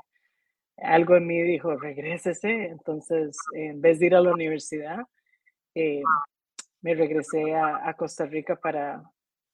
Algo 0.78 1.16
en 1.16 1.26
mí 1.26 1.42
dijo, 1.42 1.76
regrésese. 1.76 2.66
Entonces, 2.66 3.36
en 3.54 3.80
vez 3.80 3.98
de 3.98 4.06
ir 4.06 4.14
a 4.14 4.20
la 4.20 4.32
universidad, 4.32 5.00
eh, 5.74 6.02
me 6.82 6.94
regresé 6.94 7.54
a, 7.54 7.94
Costa 7.94 8.26
Rica 8.26 8.56
para, 8.56 9.02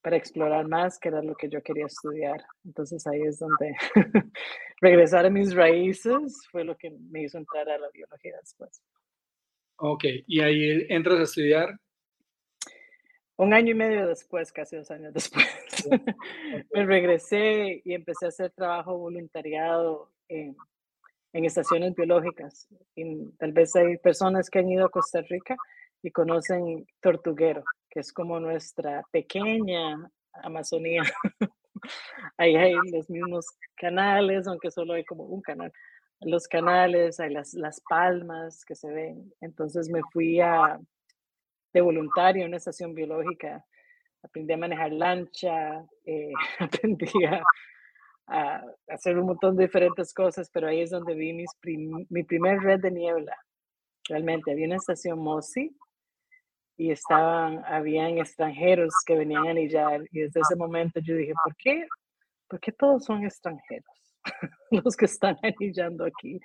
para 0.01 0.17
explorar 0.17 0.67
más, 0.67 0.99
que 0.99 1.09
era 1.09 1.21
lo 1.21 1.35
que 1.35 1.49
yo 1.49 1.61
quería 1.63 1.85
estudiar. 1.85 2.43
Entonces 2.65 3.05
ahí 3.07 3.21
es 3.21 3.39
donde 3.39 3.75
regresar 4.81 5.25
a 5.25 5.29
mis 5.29 5.55
raíces 5.55 6.45
fue 6.51 6.63
lo 6.63 6.77
que 6.77 6.91
me 6.91 7.23
hizo 7.23 7.37
entrar 7.37 7.69
a 7.69 7.77
la 7.77 7.89
biología 7.89 8.35
después. 8.39 8.83
Ok, 9.77 10.03
y 10.27 10.41
ahí 10.41 10.85
entras 10.89 11.19
a 11.19 11.23
estudiar. 11.23 11.79
Un 13.35 13.53
año 13.53 13.71
y 13.71 13.75
medio 13.75 14.07
después, 14.07 14.51
casi 14.51 14.75
dos 14.75 14.91
años 14.91 15.11
después, 15.13 15.45
me 16.73 16.85
regresé 16.85 17.81
y 17.83 17.93
empecé 17.93 18.25
a 18.25 18.29
hacer 18.29 18.51
trabajo 18.51 18.95
voluntariado 18.97 20.11
en, 20.27 20.55
en 21.33 21.45
estaciones 21.45 21.95
biológicas. 21.95 22.67
Y 22.95 23.31
tal 23.37 23.51
vez 23.51 23.75
hay 23.75 23.97
personas 23.97 24.49
que 24.49 24.59
han 24.59 24.69
ido 24.69 24.85
a 24.85 24.91
Costa 24.91 25.21
Rica 25.21 25.55
y 26.01 26.11
conocen 26.11 26.85
Tortuguero, 27.01 27.63
que 27.89 27.99
es 27.99 28.13
como 28.13 28.39
nuestra 28.39 29.03
pequeña 29.11 30.09
Amazonía. 30.33 31.03
Ahí 32.37 32.55
hay 32.55 32.73
los 32.91 33.09
mismos 33.09 33.45
canales, 33.75 34.47
aunque 34.47 34.71
solo 34.71 34.93
hay 34.93 35.03
como 35.03 35.25
un 35.25 35.41
canal. 35.41 35.71
Los 36.21 36.47
canales, 36.47 37.19
hay 37.19 37.33
las, 37.33 37.53
las 37.53 37.81
palmas 37.81 38.63
que 38.63 38.75
se 38.75 38.89
ven. 38.89 39.33
Entonces 39.41 39.89
me 39.89 40.01
fui 40.11 40.39
a, 40.39 40.79
de 41.73 41.81
voluntario 41.81 42.43
a 42.43 42.47
una 42.47 42.57
estación 42.57 42.93
biológica. 42.93 43.65
Aprendí 44.21 44.53
a 44.53 44.57
manejar 44.57 44.93
lancha, 44.93 45.85
eh, 46.05 46.31
aprendí 46.59 47.25
a, 47.25 47.43
a, 48.27 48.63
hacer 48.87 49.17
un 49.17 49.27
montón 49.27 49.55
de 49.55 49.65
diferentes 49.65 50.13
cosas, 50.13 50.49
pero 50.51 50.67
ahí 50.67 50.81
es 50.81 50.91
donde 50.91 51.15
vi 51.15 51.33
mis 51.33 51.49
mi 52.09 52.23
primer 52.23 52.59
red 52.59 52.79
de 52.81 52.91
niebla. 52.91 53.35
Realmente 54.07 54.51
había 54.51 54.67
una 54.67 54.75
estación 54.77 55.19
MOSI 55.19 55.75
y 56.77 56.91
estaban, 56.91 57.63
habían 57.65 58.17
extranjeros 58.17 58.93
que 59.05 59.15
venían 59.15 59.47
a 59.47 59.51
anillar 59.51 60.01
y 60.11 60.21
desde 60.21 60.41
ese 60.41 60.55
momento 60.55 60.99
yo 61.01 61.15
dije, 61.15 61.33
¿por 61.43 61.55
qué? 61.55 61.87
¿Por 62.47 62.59
qué 62.59 62.71
todos 62.71 63.05
son 63.05 63.23
extranjeros? 63.23 63.85
los 64.71 64.95
que 64.95 65.05
están 65.05 65.37
anillando 65.41 66.05
aquí. 66.05 66.39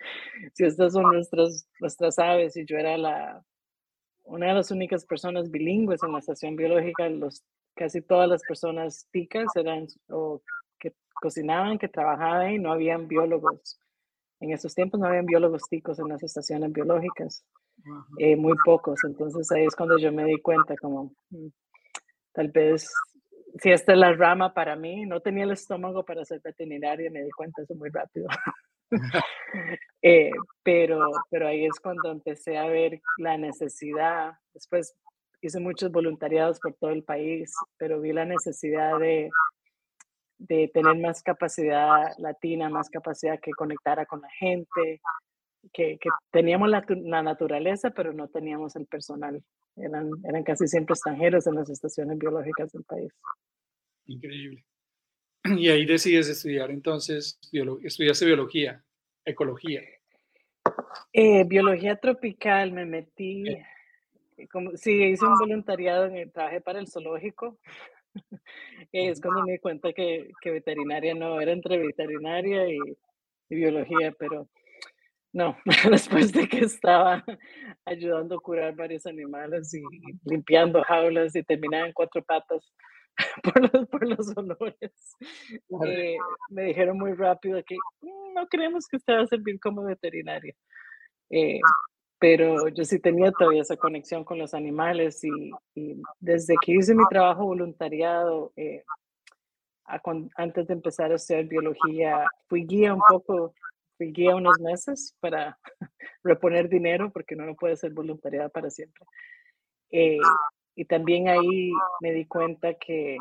Si 0.54 0.64
estas 0.64 0.92
son 0.92 1.04
nuestras, 1.04 1.68
nuestras 1.80 2.18
aves 2.18 2.56
y 2.56 2.64
yo 2.66 2.76
era 2.76 2.96
la, 2.96 3.42
una 4.24 4.48
de 4.48 4.54
las 4.54 4.70
únicas 4.70 5.04
personas 5.06 5.50
bilingües 5.50 6.02
en 6.02 6.12
la 6.12 6.18
estación 6.18 6.56
biológica, 6.56 7.08
los, 7.08 7.42
casi 7.74 8.02
todas 8.02 8.28
las 8.28 8.42
personas 8.42 9.06
ticas 9.10 9.46
eran 9.56 9.86
o 10.08 10.42
que 10.78 10.94
cocinaban, 11.20 11.78
que 11.78 11.88
trabajaban 11.88 12.52
y 12.52 12.58
no 12.58 12.72
habían 12.72 13.08
biólogos. 13.08 13.78
En 14.40 14.52
esos 14.52 14.74
tiempos 14.74 15.00
no 15.00 15.06
habían 15.06 15.26
biólogos 15.26 15.62
ticos 15.68 15.98
en 15.98 16.08
las 16.08 16.22
estaciones 16.22 16.72
biológicas, 16.72 17.44
eh, 18.18 18.36
muy 18.36 18.56
pocos. 18.64 19.02
Entonces 19.04 19.50
ahí 19.52 19.64
es 19.64 19.74
cuando 19.74 19.98
yo 19.98 20.12
me 20.12 20.24
di 20.24 20.40
cuenta 20.40 20.76
como, 20.76 21.12
mm, 21.30 21.48
tal 22.32 22.48
vez, 22.48 22.92
si 23.60 23.70
esta 23.70 23.92
es 23.92 23.98
la 23.98 24.12
rama 24.12 24.54
para 24.54 24.76
mí, 24.76 25.06
no 25.06 25.20
tenía 25.20 25.44
el 25.44 25.50
estómago 25.50 26.04
para 26.04 26.24
ser 26.24 26.40
veterinaria, 26.40 27.10
me 27.10 27.22
di 27.22 27.30
cuenta 27.30 27.62
eso 27.62 27.74
muy 27.74 27.90
rápido. 27.90 28.28
eh, 30.02 30.30
pero, 30.62 31.10
pero 31.30 31.48
ahí 31.48 31.66
es 31.66 31.80
cuando 31.80 32.12
empecé 32.12 32.56
a 32.56 32.66
ver 32.68 33.00
la 33.16 33.36
necesidad. 33.36 34.32
Después 34.54 34.96
hice 35.40 35.60
muchos 35.60 35.90
voluntariados 35.90 36.60
por 36.60 36.74
todo 36.74 36.90
el 36.90 37.02
país, 37.04 37.52
pero 37.76 38.00
vi 38.00 38.12
la 38.12 38.24
necesidad 38.24 38.98
de 38.98 39.30
de 40.38 40.70
tener 40.72 40.96
más 40.96 41.22
capacidad 41.22 42.16
latina, 42.18 42.68
más 42.68 42.88
capacidad 42.88 43.38
que 43.40 43.50
conectara 43.50 44.06
con 44.06 44.20
la 44.20 44.30
gente, 44.30 45.00
que, 45.72 45.98
que 45.98 46.08
teníamos 46.30 46.68
la, 46.68 46.84
la, 46.88 47.22
naturaleza, 47.22 47.90
pero 47.90 48.12
no 48.12 48.28
teníamos 48.28 48.76
el 48.76 48.86
personal. 48.86 49.42
Eran, 49.76 50.10
eran 50.24 50.44
casi 50.44 50.66
siempre 50.66 50.94
extranjeros 50.94 51.46
en 51.46 51.56
las 51.56 51.68
estaciones 51.68 52.18
biológicas 52.18 52.72
del 52.72 52.84
país. 52.84 53.12
Increíble. 54.06 54.64
Y 55.58 55.68
ahí 55.68 55.86
decides 55.86 56.28
estudiar 56.28 56.70
entonces, 56.70 57.38
estudiaste 57.82 58.26
biología, 58.26 58.84
ecología. 59.24 59.82
Eh, 61.12 61.44
biología 61.44 61.96
tropical, 61.96 62.72
me 62.72 62.84
metí, 62.84 63.44
como, 64.50 64.76
sí, 64.76 65.04
hice 65.04 65.24
un 65.24 65.38
voluntariado 65.38 66.06
en 66.06 66.16
el 66.16 66.32
traje 66.32 66.60
para 66.60 66.80
el 66.80 66.88
zoológico 66.88 67.58
es 68.92 69.20
cuando 69.20 69.44
me 69.44 69.52
di 69.52 69.58
cuenta 69.58 69.92
que, 69.92 70.30
que 70.40 70.50
veterinaria 70.50 71.14
no, 71.14 71.40
era 71.40 71.52
entre 71.52 71.78
veterinaria 71.78 72.68
y, 72.68 72.78
biología, 73.50 74.12
pero 74.18 74.48
no, 75.32 75.56
después 75.90 76.32
de 76.32 76.48
que 76.48 76.60
estaba 76.60 77.24
ayudando 77.86 78.36
a 78.36 78.40
curar 78.40 78.74
varios 78.76 79.06
animales 79.06 79.72
y 79.72 79.82
limpiando 80.24 80.82
jaulas 80.82 81.34
y 81.34 81.42
terminaba 81.42 81.86
en 81.86 81.92
cuatro 81.92 82.22
patas 82.22 82.70
por 83.42 83.72
los, 83.72 83.88
por 83.88 84.06
los 84.06 84.36
olores, 84.36 85.16
eh, 85.86 86.16
me 86.50 86.64
dijeron 86.64 86.98
muy 86.98 87.14
rápido 87.14 87.62
que 87.64 87.76
mm, 88.02 88.34
no 88.34 88.46
creemos 88.48 88.86
que 88.86 88.96
usted 88.96 89.14
va 89.14 89.22
a 89.22 89.26
servir 89.26 89.58
como 89.60 89.82
veterinaria. 89.84 90.54
Eh, 91.30 91.60
pero 92.18 92.68
yo 92.68 92.84
sí 92.84 92.98
tenía 92.98 93.30
todavía 93.30 93.62
esa 93.62 93.76
conexión 93.76 94.24
con 94.24 94.38
los 94.38 94.54
animales 94.54 95.22
y, 95.24 95.52
desde 96.18 96.54
que 96.60 96.72
hice 96.72 96.94
mi 96.94 97.04
trabajo 97.08 97.44
voluntariado, 97.44 98.52
eh, 98.56 98.84
antes 100.36 100.66
de 100.66 100.74
empezar 100.74 101.12
a 101.12 101.14
estudiar 101.14 101.44
biología, 101.44 102.26
fui 102.48 102.66
guía 102.66 102.92
un 102.92 103.02
poco, 103.08 103.54
fui 103.96 104.12
guía 104.12 104.34
unos 104.34 104.58
meses 104.60 105.14
para 105.20 105.58
reponer 106.24 106.68
dinero 106.68 107.10
porque 107.12 107.36
no 107.36 107.54
puede 107.54 107.76
ser 107.76 107.92
voluntariado 107.92 108.50
para 108.50 108.68
siempre. 108.70 109.06
Eh, 109.90 110.18
y 110.74 110.84
también 110.84 111.28
ahí 111.28 111.72
me 112.00 112.12
di 112.12 112.26
cuenta 112.26 112.74
que 112.74 113.16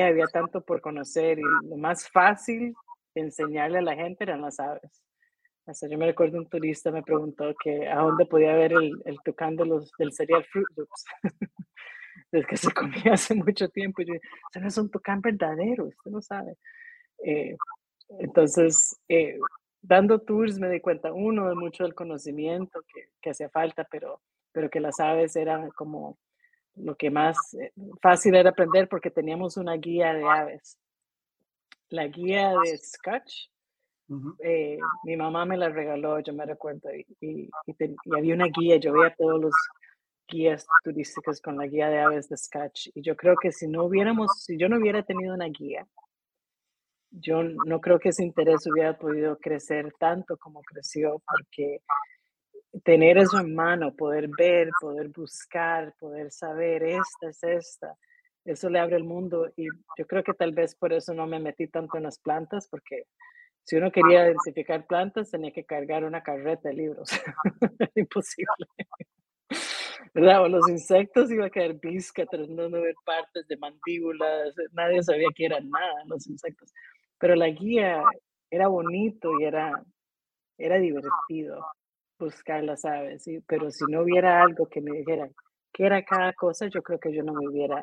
había 0.00 0.26
tanto 0.26 0.62
por 0.62 0.80
conocer 0.80 1.38
y 1.38 1.42
lo 1.68 1.76
más 1.76 2.08
fácil 2.08 2.74
enseñarle 3.14 3.78
a 3.78 3.82
la 3.82 3.94
gente 3.94 4.24
eran 4.24 4.40
las 4.40 4.58
aves 4.60 5.02
yo 5.66 5.98
me 5.98 6.06
recuerdo 6.06 6.38
un 6.38 6.48
turista 6.48 6.90
me 6.90 7.02
preguntó 7.02 7.54
que 7.62 7.88
a 7.88 7.96
dónde 7.96 8.26
podía 8.26 8.54
ver 8.54 8.72
el, 8.72 8.92
el 9.04 9.18
tucán 9.24 9.56
los, 9.56 9.92
del 9.98 10.12
cereal 10.12 10.44
Fruit 10.44 10.66
Loops. 10.76 11.04
Desde 12.32 12.46
que 12.46 12.56
se 12.56 12.72
comía 12.72 13.12
hace 13.12 13.34
mucho 13.34 13.68
tiempo. 13.68 14.02
yo, 14.02 14.14
eso 14.14 14.60
no 14.60 14.68
es 14.68 14.78
un 14.78 14.90
tucán 14.90 15.20
verdadero, 15.20 15.84
usted 15.84 16.10
no 16.10 16.22
sabe. 16.22 16.56
Eh, 17.24 17.56
entonces, 18.18 18.98
eh, 19.08 19.38
dando 19.80 20.20
tours 20.20 20.58
me 20.58 20.70
di 20.70 20.80
cuenta, 20.80 21.12
uno, 21.12 21.48
de 21.48 21.54
mucho 21.54 21.84
del 21.84 21.94
conocimiento 21.94 22.82
que, 22.92 23.10
que 23.20 23.30
hacía 23.30 23.50
falta, 23.50 23.86
pero, 23.90 24.20
pero 24.50 24.70
que 24.70 24.80
las 24.80 24.98
aves 24.98 25.36
eran 25.36 25.70
como 25.70 26.18
lo 26.74 26.96
que 26.96 27.10
más 27.10 27.36
eh, 27.54 27.72
fácil 28.00 28.34
era 28.34 28.50
aprender 28.50 28.88
porque 28.88 29.10
teníamos 29.10 29.56
una 29.56 29.74
guía 29.74 30.14
de 30.14 30.24
aves. 30.24 30.78
La 31.88 32.06
guía 32.06 32.54
de 32.64 32.78
Scotch 32.78 33.51
eh, 34.40 34.78
mi 35.04 35.16
mamá 35.16 35.44
me 35.44 35.56
la 35.56 35.68
regaló, 35.68 36.20
yo 36.20 36.32
me 36.32 36.46
recuerdo, 36.46 36.88
y, 36.94 37.06
y, 37.20 37.50
había 38.16 38.34
una 38.34 38.46
guía, 38.46 38.76
yo 38.76 38.92
veía 38.92 39.14
todos 39.14 39.40
los 39.40 39.54
guías 40.28 40.66
turísticos 40.82 41.40
con 41.40 41.56
la 41.56 41.66
guía 41.66 41.88
de 41.88 42.00
aves 42.00 42.28
de 42.28 42.36
Scotch, 42.36 42.88
y 42.94 43.02
yo 43.02 43.16
creo 43.16 43.36
que 43.40 43.52
si 43.52 43.68
no 43.68 43.84
hubiéramos, 43.84 44.42
si 44.44 44.56
yo 44.56 44.68
no 44.68 44.78
hubiera 44.78 45.02
tenido 45.02 45.34
una 45.34 45.46
guía, 45.46 45.86
yo 47.10 47.42
no 47.42 47.80
creo 47.80 47.98
que 47.98 48.08
ese 48.08 48.24
interés 48.24 48.66
hubiera 48.66 48.98
podido 48.98 49.38
crecer 49.38 49.92
tanto 49.98 50.36
como 50.38 50.62
creció, 50.62 51.22
porque 51.26 51.82
tener 52.84 53.18
eso 53.18 53.38
en 53.38 53.54
mano, 53.54 53.94
poder 53.94 54.28
ver, 54.36 54.70
poder 54.80 55.08
buscar, 55.08 55.94
poder 55.98 56.30
saber, 56.32 56.82
esta 56.82 57.28
es 57.28 57.42
esta, 57.42 57.96
eso 58.44 58.70
le 58.70 58.80
abre 58.80 58.96
el 58.96 59.04
mundo 59.04 59.52
y 59.56 59.66
yo 59.96 60.06
creo 60.06 60.24
que 60.24 60.34
tal 60.34 60.52
vez 60.52 60.74
por 60.74 60.92
eso 60.92 61.14
no 61.14 61.26
me 61.26 61.38
metí 61.38 61.68
tanto 61.68 61.96
en 61.98 62.04
las 62.04 62.18
plantas, 62.18 62.66
porque 62.68 63.04
si 63.64 63.76
uno 63.76 63.90
quería 63.90 64.26
identificar 64.26 64.86
plantas, 64.86 65.30
tenía 65.30 65.52
que 65.52 65.64
cargar 65.64 66.04
una 66.04 66.22
carreta 66.22 66.68
de 66.68 66.74
libros. 66.74 67.08
Imposible. 67.94 68.66
¿Verdad? 70.14 70.42
O 70.42 70.48
los 70.48 70.68
insectos 70.68 71.30
iba 71.30 71.46
a 71.46 71.50
caer 71.50 71.74
visca 71.74 72.26
tratando 72.26 72.68
de 72.68 72.80
ver 72.80 72.94
partes 73.04 73.46
de 73.46 73.56
mandíbulas. 73.56 74.54
Nadie 74.72 75.02
sabía 75.02 75.28
que 75.34 75.46
eran 75.46 75.70
nada 75.70 76.04
los 76.06 76.26
insectos. 76.26 76.72
Pero 77.18 77.34
la 77.34 77.48
guía 77.48 78.02
era 78.50 78.68
bonito 78.68 79.30
y 79.40 79.44
era, 79.44 79.72
era 80.58 80.78
divertido 80.78 81.64
buscar 82.18 82.62
las 82.64 82.84
aves. 82.84 83.22
¿sí? 83.22 83.40
Pero 83.46 83.70
si 83.70 83.84
no 83.88 84.02
hubiera 84.02 84.42
algo 84.42 84.66
que 84.66 84.80
me 84.80 84.98
dijera 84.98 85.28
qué 85.72 85.86
era 85.86 86.04
cada 86.04 86.32
cosa, 86.32 86.66
yo 86.66 86.82
creo 86.82 86.98
que 86.98 87.12
yo 87.12 87.22
no 87.22 87.32
me 87.32 87.48
hubiera 87.48 87.80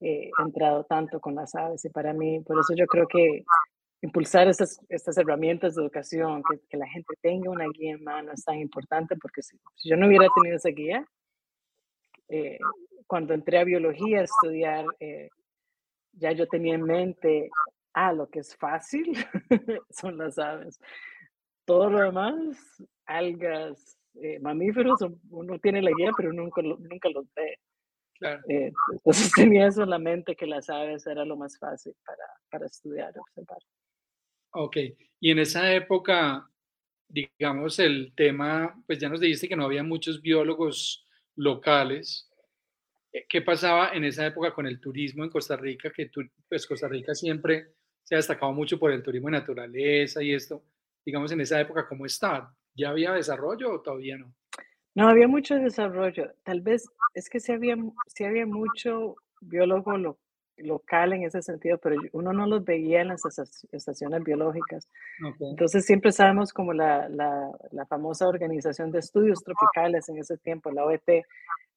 eh, 0.00 0.30
entrado 0.38 0.84
tanto 0.84 1.20
con 1.20 1.34
las 1.34 1.54
aves. 1.54 1.84
Y 1.84 1.90
para 1.90 2.12
mí, 2.12 2.40
por 2.40 2.58
eso 2.58 2.74
yo 2.76 2.86
creo 2.86 3.06
que 3.06 3.44
impulsar 4.02 4.48
estas, 4.48 4.80
estas 4.88 5.18
herramientas 5.18 5.74
de 5.74 5.82
educación, 5.82 6.42
que, 6.48 6.60
que, 6.68 6.76
la 6.76 6.86
gente 6.88 7.14
tenga 7.20 7.50
una 7.50 7.66
guía 7.68 7.92
en 7.92 8.04
mano 8.04 8.32
es 8.32 8.44
tan 8.44 8.58
importante 8.58 9.16
porque 9.16 9.42
si, 9.42 9.58
yo 9.84 9.96
no 9.96 10.06
hubiera 10.06 10.26
tenido 10.34 10.56
esa 10.56 10.70
guía, 10.70 11.04
eh, 12.28 12.58
cuando 13.06 13.34
entré 13.34 13.58
a 13.58 13.64
biología 13.64 14.20
a 14.20 14.24
estudiar, 14.24 14.86
eh, 15.00 15.28
ya 16.12 16.32
yo 16.32 16.46
tenía 16.46 16.74
en 16.74 16.84
mente, 16.84 17.50
ah, 17.92 18.12
lo 18.12 18.28
que 18.28 18.40
es 18.40 18.56
fácil 18.56 19.12
son 19.90 20.16
las 20.16 20.38
aves. 20.38 20.80
todo 21.64 21.90
lo 21.90 22.00
demás, 22.00 22.82
algas, 23.06 23.98
eh, 24.14 24.38
mamíferos, 24.40 25.00
uno 25.30 25.58
tiene 25.58 25.82
la 25.82 25.90
guía, 25.96 26.10
pero 26.16 26.32
nunca, 26.32 26.62
nunca 26.62 27.08
los 27.10 27.26
ve. 27.34 27.58
Eh, 28.48 28.72
entonces 28.92 29.32
tenía 29.32 29.66
eso 29.66 29.82
en 29.82 29.90
la 29.90 29.98
mente 29.98 30.36
que 30.36 30.46
las 30.46 30.68
aves 30.68 31.06
era 31.06 31.24
lo 31.24 31.36
más 31.36 31.58
fácil 31.58 31.94
para, 32.04 32.24
para 32.50 32.66
estudiar, 32.66 33.12
observar. 33.18 33.58
Ok, 34.52 34.76
y 35.20 35.30
en 35.30 35.38
esa 35.38 35.72
época, 35.72 36.48
digamos, 37.08 37.78
el 37.78 38.12
tema, 38.16 38.74
pues 38.86 38.98
ya 38.98 39.08
nos 39.08 39.20
dijiste 39.20 39.48
que 39.48 39.56
no 39.56 39.64
había 39.64 39.82
muchos 39.82 40.20
biólogos 40.20 41.06
locales. 41.36 42.28
Eh, 43.12 43.26
¿Qué 43.28 43.42
pasaba 43.42 43.90
en 43.92 44.04
esa 44.04 44.26
época 44.26 44.52
con 44.52 44.66
el 44.66 44.80
turismo 44.80 45.24
en 45.24 45.30
Costa 45.30 45.56
Rica? 45.56 45.90
Que 45.94 46.10
pues 46.48 46.66
Costa 46.66 46.88
Rica 46.88 47.14
siempre 47.14 47.74
se 48.02 48.14
ha 48.14 48.18
destacado 48.18 48.52
mucho 48.52 48.78
por 48.78 48.90
el 48.92 49.02
turismo 49.02 49.28
de 49.28 49.38
naturaleza 49.38 50.22
y 50.22 50.32
esto. 50.32 50.64
Digamos, 51.04 51.30
en 51.32 51.40
esa 51.40 51.60
época, 51.60 51.86
¿cómo 51.88 52.06
está? 52.06 52.52
¿Ya 52.74 52.90
había 52.90 53.12
desarrollo 53.12 53.72
o 53.72 53.80
todavía 53.80 54.18
no? 54.18 54.34
No, 54.94 55.08
había 55.08 55.28
mucho 55.28 55.54
desarrollo. 55.54 56.32
Tal 56.42 56.60
vez 56.60 56.88
es 57.14 57.30
que 57.30 57.38
sí 57.38 57.52
había, 57.52 57.76
sí 58.06 58.24
había 58.24 58.46
mucho 58.46 59.16
biólogo 59.40 59.96
local 60.62 61.12
en 61.12 61.24
ese 61.24 61.42
sentido, 61.42 61.78
pero 61.78 61.96
uno 62.12 62.32
no 62.32 62.46
los 62.46 62.64
veía 62.64 63.02
en 63.02 63.08
las 63.08 63.22
estaciones 63.72 64.22
biológicas. 64.22 64.88
Entonces 65.40 65.84
siempre 65.84 66.12
sabemos 66.12 66.52
como 66.52 66.72
la, 66.72 67.08
la, 67.08 67.50
la, 67.70 67.86
famosa 67.86 68.28
Organización 68.28 68.90
de 68.90 69.00
Estudios 69.00 69.42
Tropicales 69.42 70.08
en 70.08 70.18
ese 70.18 70.36
tiempo, 70.38 70.70
la 70.70 70.84
OET, 70.84 71.24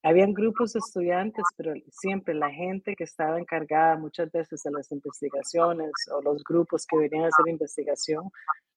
habían 0.04 0.34
grupos 0.34 0.74
de 0.74 0.80
estudiantes, 0.80 1.46
pero 1.56 1.74
siempre 1.90 2.34
la 2.34 2.52
gente 2.52 2.94
que 2.96 3.06
estaba 3.06 3.40
encargada 3.40 3.98
muchas 3.98 4.30
veces 4.32 4.62
de 4.62 4.72
las 4.72 4.92
investigaciones 4.92 5.92
o 6.14 6.22
los 6.22 6.44
grupos 6.44 6.86
que 6.86 6.98
venían 6.98 7.24
a 7.24 7.28
hacer 7.30 7.48
investigación 7.48 8.30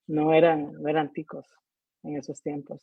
no 0.07 0.33
eran, 0.33 0.71
no 0.81 0.87
eran 0.87 1.11
ticos 1.11 1.45
en 2.03 2.15
esos 2.15 2.41
tiempos. 2.41 2.79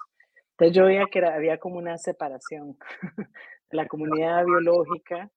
Entonces 0.51 0.77
yo 0.77 0.85
veía 0.85 1.07
que 1.11 1.25
había 1.25 1.59
como 1.59 1.79
una 1.79 1.97
separación 1.97 2.77
de 3.71 3.77
la 3.77 3.89
comunidad 3.89 4.45
biológica 4.45 5.31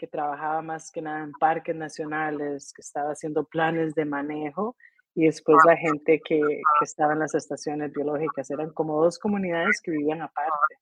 que 0.00 0.06
trabajaba 0.06 0.62
más 0.62 0.90
que 0.90 1.02
nada 1.02 1.22
en 1.22 1.32
parques 1.32 1.76
nacionales, 1.76 2.72
que 2.72 2.80
estaba 2.80 3.10
haciendo 3.10 3.44
planes 3.44 3.94
de 3.94 4.06
manejo, 4.06 4.74
y 5.14 5.26
después 5.26 5.58
la 5.66 5.76
gente 5.76 6.22
que, 6.24 6.40
que 6.40 6.84
estaba 6.84 7.12
en 7.12 7.18
las 7.18 7.34
estaciones 7.34 7.92
biológicas. 7.92 8.50
Eran 8.50 8.70
como 8.70 9.04
dos 9.04 9.18
comunidades 9.18 9.78
que 9.82 9.90
vivían 9.90 10.22
aparte. 10.22 10.74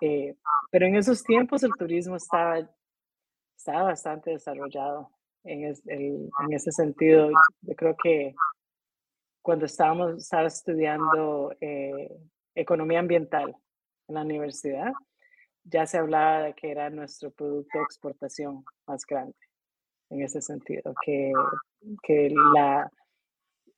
Eh, 0.00 0.36
pero 0.70 0.86
en 0.86 0.96
esos 0.96 1.22
tiempos 1.22 1.64
el 1.64 1.72
turismo 1.78 2.16
estaba, 2.16 2.66
estaba 3.58 3.82
bastante 3.82 4.30
desarrollado 4.30 5.10
en, 5.42 5.74
en 5.86 6.52
ese 6.52 6.72
sentido. 6.72 7.28
Yo 7.60 7.74
creo 7.76 7.94
que 8.02 8.34
cuando 9.42 9.66
estábamos 9.66 10.16
estaba 10.16 10.46
estudiando 10.46 11.54
eh, 11.60 12.08
economía 12.54 13.00
ambiental 13.00 13.54
en 14.08 14.14
la 14.14 14.22
universidad, 14.22 14.94
ya 15.64 15.86
se 15.86 15.98
hablaba 15.98 16.42
de 16.42 16.54
que 16.54 16.70
era 16.70 16.90
nuestro 16.90 17.30
producto 17.30 17.78
de 17.78 17.84
exportación 17.84 18.64
más 18.86 19.04
grande 19.06 19.34
en 20.10 20.22
ese 20.22 20.40
sentido, 20.40 20.94
que, 21.04 21.32
que 22.02 22.32
la, 22.54 22.90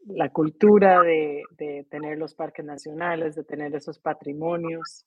la 0.07 0.28
cultura 0.31 1.00
de, 1.00 1.43
de, 1.52 1.87
tener 1.88 2.19
los 2.19 2.35
parques 2.35 2.64
nacionales, 2.64 3.37
de 3.37 3.45
tener 3.45 3.75
esos 3.75 3.99
patrimonios, 3.99 5.07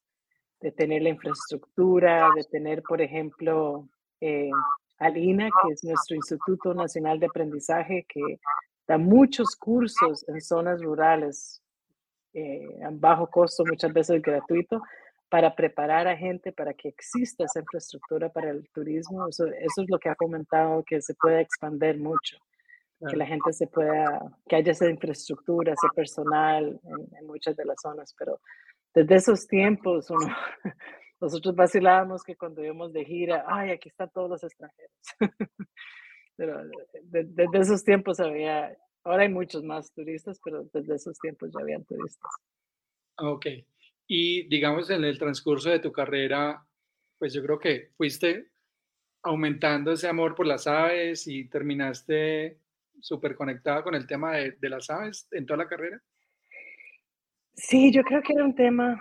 de 0.62 0.72
tener 0.72 1.02
la 1.02 1.10
infraestructura, 1.10 2.30
de 2.36 2.44
tener, 2.46 2.82
por 2.84 3.02
ejemplo, 3.02 3.88
eh, 4.22 4.50
Alina, 4.98 5.50
que 5.62 5.74
es 5.74 5.84
nuestro 5.84 6.16
Instituto 6.16 6.74
Nacional 6.74 7.20
de 7.20 7.28
Aprendizaje, 7.28 8.06
que 8.08 8.40
da 8.88 8.98
muchos 8.98 9.56
cursos 9.56 10.28
en 10.28 10.42
zonas 10.42 10.82
rurales 10.82 11.62
eh, 12.34 12.68
a 12.84 12.90
bajo 12.92 13.28
costo, 13.28 13.64
muchas 13.66 13.94
veces 13.94 14.22
gratuito, 14.22 14.82
para 15.30 15.56
preparar 15.56 16.08
a 16.08 16.18
gente 16.18 16.52
para 16.52 16.74
que 16.74 16.90
exista 16.90 17.46
esa 17.46 17.60
infraestructura 17.60 18.30
para 18.30 18.50
el 18.50 18.68
turismo. 18.70 19.28
Eso, 19.28 19.46
eso 19.46 19.82
es 19.82 19.90
lo 19.90 20.00
que 20.00 20.10
ha 20.10 20.16
comentado, 20.16 20.84
que 20.84 21.02
se 21.02 21.14
pueda 21.14 21.40
expandir 21.40 22.00
mucho, 22.00 22.38
que 23.08 23.16
la 23.16 23.26
gente 23.26 23.54
se 23.54 23.68
pueda, 23.68 24.20
que 24.48 24.56
haya 24.56 24.72
esa 24.72 24.90
infraestructura, 24.90 25.74
ese 25.74 25.88
personal 25.96 26.80
en, 26.84 27.18
en 27.18 27.28
muchas 27.28 27.56
de 27.56 27.66
las 27.66 27.78
zonas. 27.82 28.14
Pero 28.18 28.42
desde 28.94 29.16
esos 29.16 29.48
tiempos, 29.48 30.10
uno, 30.10 30.20
nosotros 31.22 31.56
vacilábamos 31.56 32.24
que 32.24 32.36
cuando 32.36 32.64
íbamos 32.64 32.92
de 32.92 33.06
gira, 33.06 33.46
ay, 33.48 33.72
aquí 33.72 33.90
están 33.90 34.10
todos 34.10 34.30
los 34.30 34.44
extranjeros. 34.44 34.92
Pero 36.36 36.62
desde 37.04 37.60
esos 37.60 37.84
tiempos 37.84 38.20
había, 38.22 38.74
ahora 39.04 39.24
hay 39.24 39.30
muchos 39.30 39.62
más 39.62 39.92
turistas, 39.92 40.40
pero 40.42 40.64
desde 40.72 40.96
esos 40.96 41.20
tiempos 41.20 41.50
ya 41.52 41.60
habían 41.60 41.84
turistas. 41.84 42.32
Ok. 43.18 43.46
Y 44.12 44.48
digamos 44.48 44.90
en 44.90 45.04
el 45.04 45.20
transcurso 45.20 45.70
de 45.70 45.78
tu 45.78 45.92
carrera, 45.92 46.66
pues 47.20 47.32
yo 47.32 47.44
creo 47.44 47.60
que 47.60 47.92
fuiste 47.96 48.50
aumentando 49.22 49.92
ese 49.92 50.08
amor 50.08 50.34
por 50.34 50.48
las 50.48 50.66
aves 50.66 51.28
y 51.28 51.48
terminaste 51.48 52.58
súper 53.00 53.36
conectada 53.36 53.84
con 53.84 53.94
el 53.94 54.08
tema 54.08 54.36
de, 54.36 54.54
de, 54.54 54.70
las 54.70 54.90
aves 54.90 55.28
en 55.30 55.46
toda 55.46 55.58
la 55.58 55.68
carrera. 55.68 56.02
Sí, 57.54 57.92
yo 57.92 58.02
creo 58.02 58.24
que 58.24 58.34
era 58.34 58.44
un 58.44 58.56
tema 58.56 59.00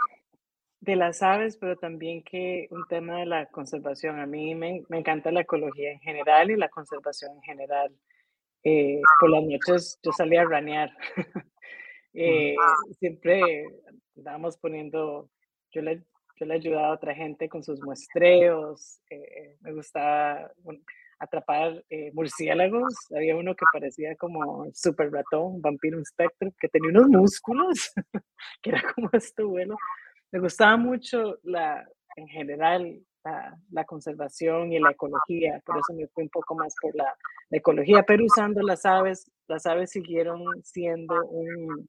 de 0.80 0.96
las 0.96 1.22
aves, 1.22 1.56
pero 1.56 1.76
también 1.76 2.22
que 2.22 2.68
un 2.70 2.86
tema 2.86 3.20
de 3.20 3.26
la 3.26 3.46
conservación. 3.46 4.20
A 4.20 4.26
mí 4.26 4.54
me, 4.54 4.82
me 4.90 4.98
encanta 4.98 5.32
la 5.32 5.40
ecología 5.40 5.90
en 5.90 6.00
general 6.00 6.50
y 6.50 6.56
la 6.56 6.68
conservación 6.68 7.32
en 7.34 7.42
general. 7.42 7.96
Eh, 8.62 9.00
por 9.18 9.30
las 9.30 9.42
noches 9.44 9.98
yo 10.02 10.12
salía 10.12 10.42
a 10.42 10.44
ranear. 10.44 10.90
eh, 12.12 12.54
siempre 12.98 13.64
estábamos 14.18 14.56
poniendo, 14.58 15.30
yo 15.72 15.82
le, 15.82 16.04
yo 16.36 16.46
le 16.46 16.54
ayudaba 16.54 16.88
a 16.88 16.94
otra 16.94 17.14
gente 17.14 17.48
con 17.48 17.62
sus 17.62 17.80
muestreos, 17.82 19.00
eh, 19.10 19.56
me 19.60 19.72
gustaba 19.72 20.50
atrapar 21.18 21.84
eh, 21.90 22.12
murciélagos, 22.12 22.94
había 23.14 23.36
uno 23.36 23.54
que 23.54 23.64
parecía 23.72 24.14
como 24.16 24.70
super 24.72 25.10
ratón, 25.10 25.60
vampiro, 25.60 25.98
un 25.98 26.04
spectro, 26.04 26.52
que 26.60 26.68
tenía 26.68 26.90
unos 26.90 27.08
músculos, 27.08 27.92
que 28.62 28.70
era 28.70 28.82
como 28.94 29.08
este 29.12 29.42
vuelo. 29.42 29.76
Me 30.30 30.38
gustaba 30.38 30.76
mucho 30.76 31.38
la, 31.42 31.88
en 32.16 32.28
general 32.28 33.02
la, 33.70 33.84
conservación 33.84 34.72
y 34.72 34.78
la 34.78 34.90
ecología, 34.90 35.60
por 35.64 35.76
eso 35.78 35.92
me 35.94 36.06
fui 36.08 36.24
un 36.24 36.30
poco 36.30 36.54
más 36.54 36.74
por 36.80 36.94
la, 36.94 37.14
ecología, 37.50 38.02
pero 38.06 38.24
usando 38.24 38.60
las 38.62 38.84
aves, 38.84 39.30
las 39.46 39.64
aves 39.66 39.90
siguieron 39.90 40.44
siendo 40.62 41.14
un, 41.26 41.88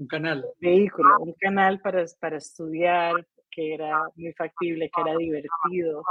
un 0.00 0.06
canal. 0.06 0.44
vehículo, 0.60 1.20
un 1.20 1.34
canal 1.34 1.80
para, 1.80 2.04
para 2.18 2.38
estudiar 2.38 3.14
que 3.50 3.74
era 3.74 4.02
muy 4.16 4.32
factible, 4.32 4.90
que 4.94 5.00
era 5.00 5.16
divertido, 5.16 6.02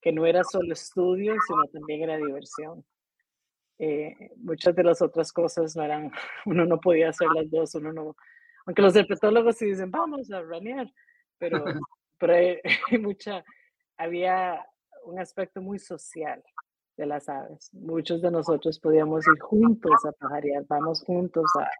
que 0.00 0.12
no 0.12 0.26
era 0.26 0.42
solo 0.42 0.72
estudio, 0.72 1.34
sino 1.46 1.64
también 1.72 2.02
era 2.02 2.16
diversión. 2.16 2.84
Eh, 3.78 4.32
muchas 4.38 4.74
de 4.74 4.82
las 4.82 5.00
otras 5.02 5.32
cosas 5.32 5.76
no 5.76 5.84
eran, 5.84 6.10
uno 6.46 6.64
no 6.64 6.80
podía 6.80 7.10
hacer 7.10 7.28
las 7.34 7.48
dos, 7.50 7.74
uno 7.76 7.92
no, 7.92 8.16
aunque 8.66 8.82
los 8.82 8.96
herpetólogos 8.96 9.56
sí 9.56 9.66
dicen, 9.66 9.90
vamos 9.90 10.30
a 10.32 10.42
ranear, 10.42 10.90
pero, 11.38 11.64
pero 12.18 12.34
hay, 12.90 12.98
mucha, 12.98 13.44
había 13.96 14.66
un 15.04 15.20
aspecto 15.20 15.60
muy 15.60 15.78
social 15.78 16.42
de 16.96 17.06
las 17.06 17.28
aves. 17.28 17.72
Muchos 17.72 18.20
de 18.20 18.32
nosotros 18.32 18.80
podíamos 18.80 19.24
ir 19.28 19.38
juntos 19.40 20.04
a 20.04 20.12
pajarear, 20.12 20.64
vamos 20.66 21.04
juntos 21.04 21.46
a, 21.60 21.70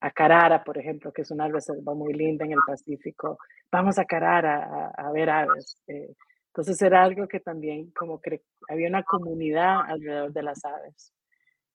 a 0.00 0.10
Carara, 0.10 0.62
por 0.62 0.78
ejemplo, 0.78 1.12
que 1.12 1.22
es 1.22 1.30
una 1.30 1.48
reserva 1.48 1.94
muy 1.94 2.12
linda 2.12 2.44
en 2.44 2.52
el 2.52 2.60
Pacífico. 2.66 3.38
Vamos 3.72 3.98
a 3.98 4.04
Carara 4.04 4.64
a, 4.96 5.08
a 5.08 5.12
ver 5.12 5.30
aves. 5.30 5.82
Eh, 5.86 6.14
entonces 6.48 6.80
era 6.82 7.02
algo 7.02 7.26
que 7.28 7.40
también 7.40 7.90
como 7.92 8.20
que 8.20 8.42
había 8.68 8.88
una 8.88 9.02
comunidad 9.02 9.80
alrededor 9.82 10.32
de 10.32 10.42
las 10.42 10.64
aves, 10.64 11.12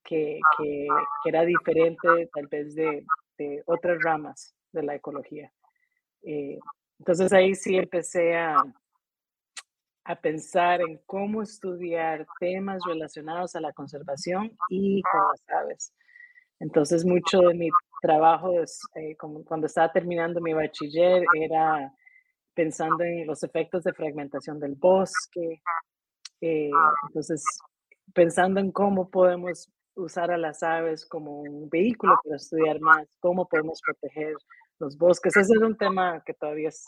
que, 0.04 0.40
que, 0.58 0.88
que 1.24 1.30
era 1.30 1.44
diferente 1.44 2.30
tal 2.34 2.48
vez 2.48 2.74
de, 2.76 3.06
de 3.38 3.64
otras 3.66 4.00
ramas 4.04 4.56
de 4.72 4.84
la 4.84 4.96
ecología. 4.96 5.52
Eh, 6.24 6.58
entonces 7.00 7.32
ahí 7.34 7.54
sí 7.56 7.76
empecé 7.78 8.36
a, 8.38 8.56
a 10.04 10.16
pensar 10.16 10.82
en 10.82 11.00
cómo 11.06 11.42
estudiar 11.42 12.26
temas 12.40 12.82
relacionados 12.88 13.56
a 13.56 13.62
la 13.62 13.74
conservación 13.74 14.52
y 14.70 15.02
con 15.04 15.22
las 15.30 15.64
aves. 15.64 15.94
Entonces 16.60 17.06
mucho 17.06 17.40
de 17.42 17.54
mi 17.54 17.70
trabajo 18.02 18.52
eh, 18.96 19.16
como 19.16 19.46
cuando 19.46 19.68
estaba 19.68 19.92
terminando 19.92 20.42
mi 20.42 20.54
bachiller 20.54 21.24
era 21.40 21.94
pensando 22.54 23.04
en 23.04 23.26
los 23.26 23.44
efectos 23.44 23.84
de 23.84 23.94
fragmentación 23.94 24.60
del 24.60 24.76
bosque. 24.76 25.62
Eh, 26.42 26.70
entonces, 27.08 27.44
pensando 28.14 28.60
en 28.60 28.72
cómo 28.72 29.10
podemos 29.10 29.72
usar 29.96 30.32
a 30.32 30.38
las 30.38 30.64
aves 30.64 31.06
como 31.06 31.42
un 31.42 31.70
vehículo 31.70 32.16
para 32.24 32.36
estudiar 32.36 32.80
más, 32.80 33.08
cómo 33.20 33.48
podemos 33.48 33.80
proteger 33.86 34.34
los 34.80 34.98
bosques. 34.98 35.36
Ese 35.38 35.54
es 35.54 35.62
un 35.62 35.78
tema 35.78 36.24
que 36.26 36.34
todavía 36.34 36.70
es, 36.70 36.86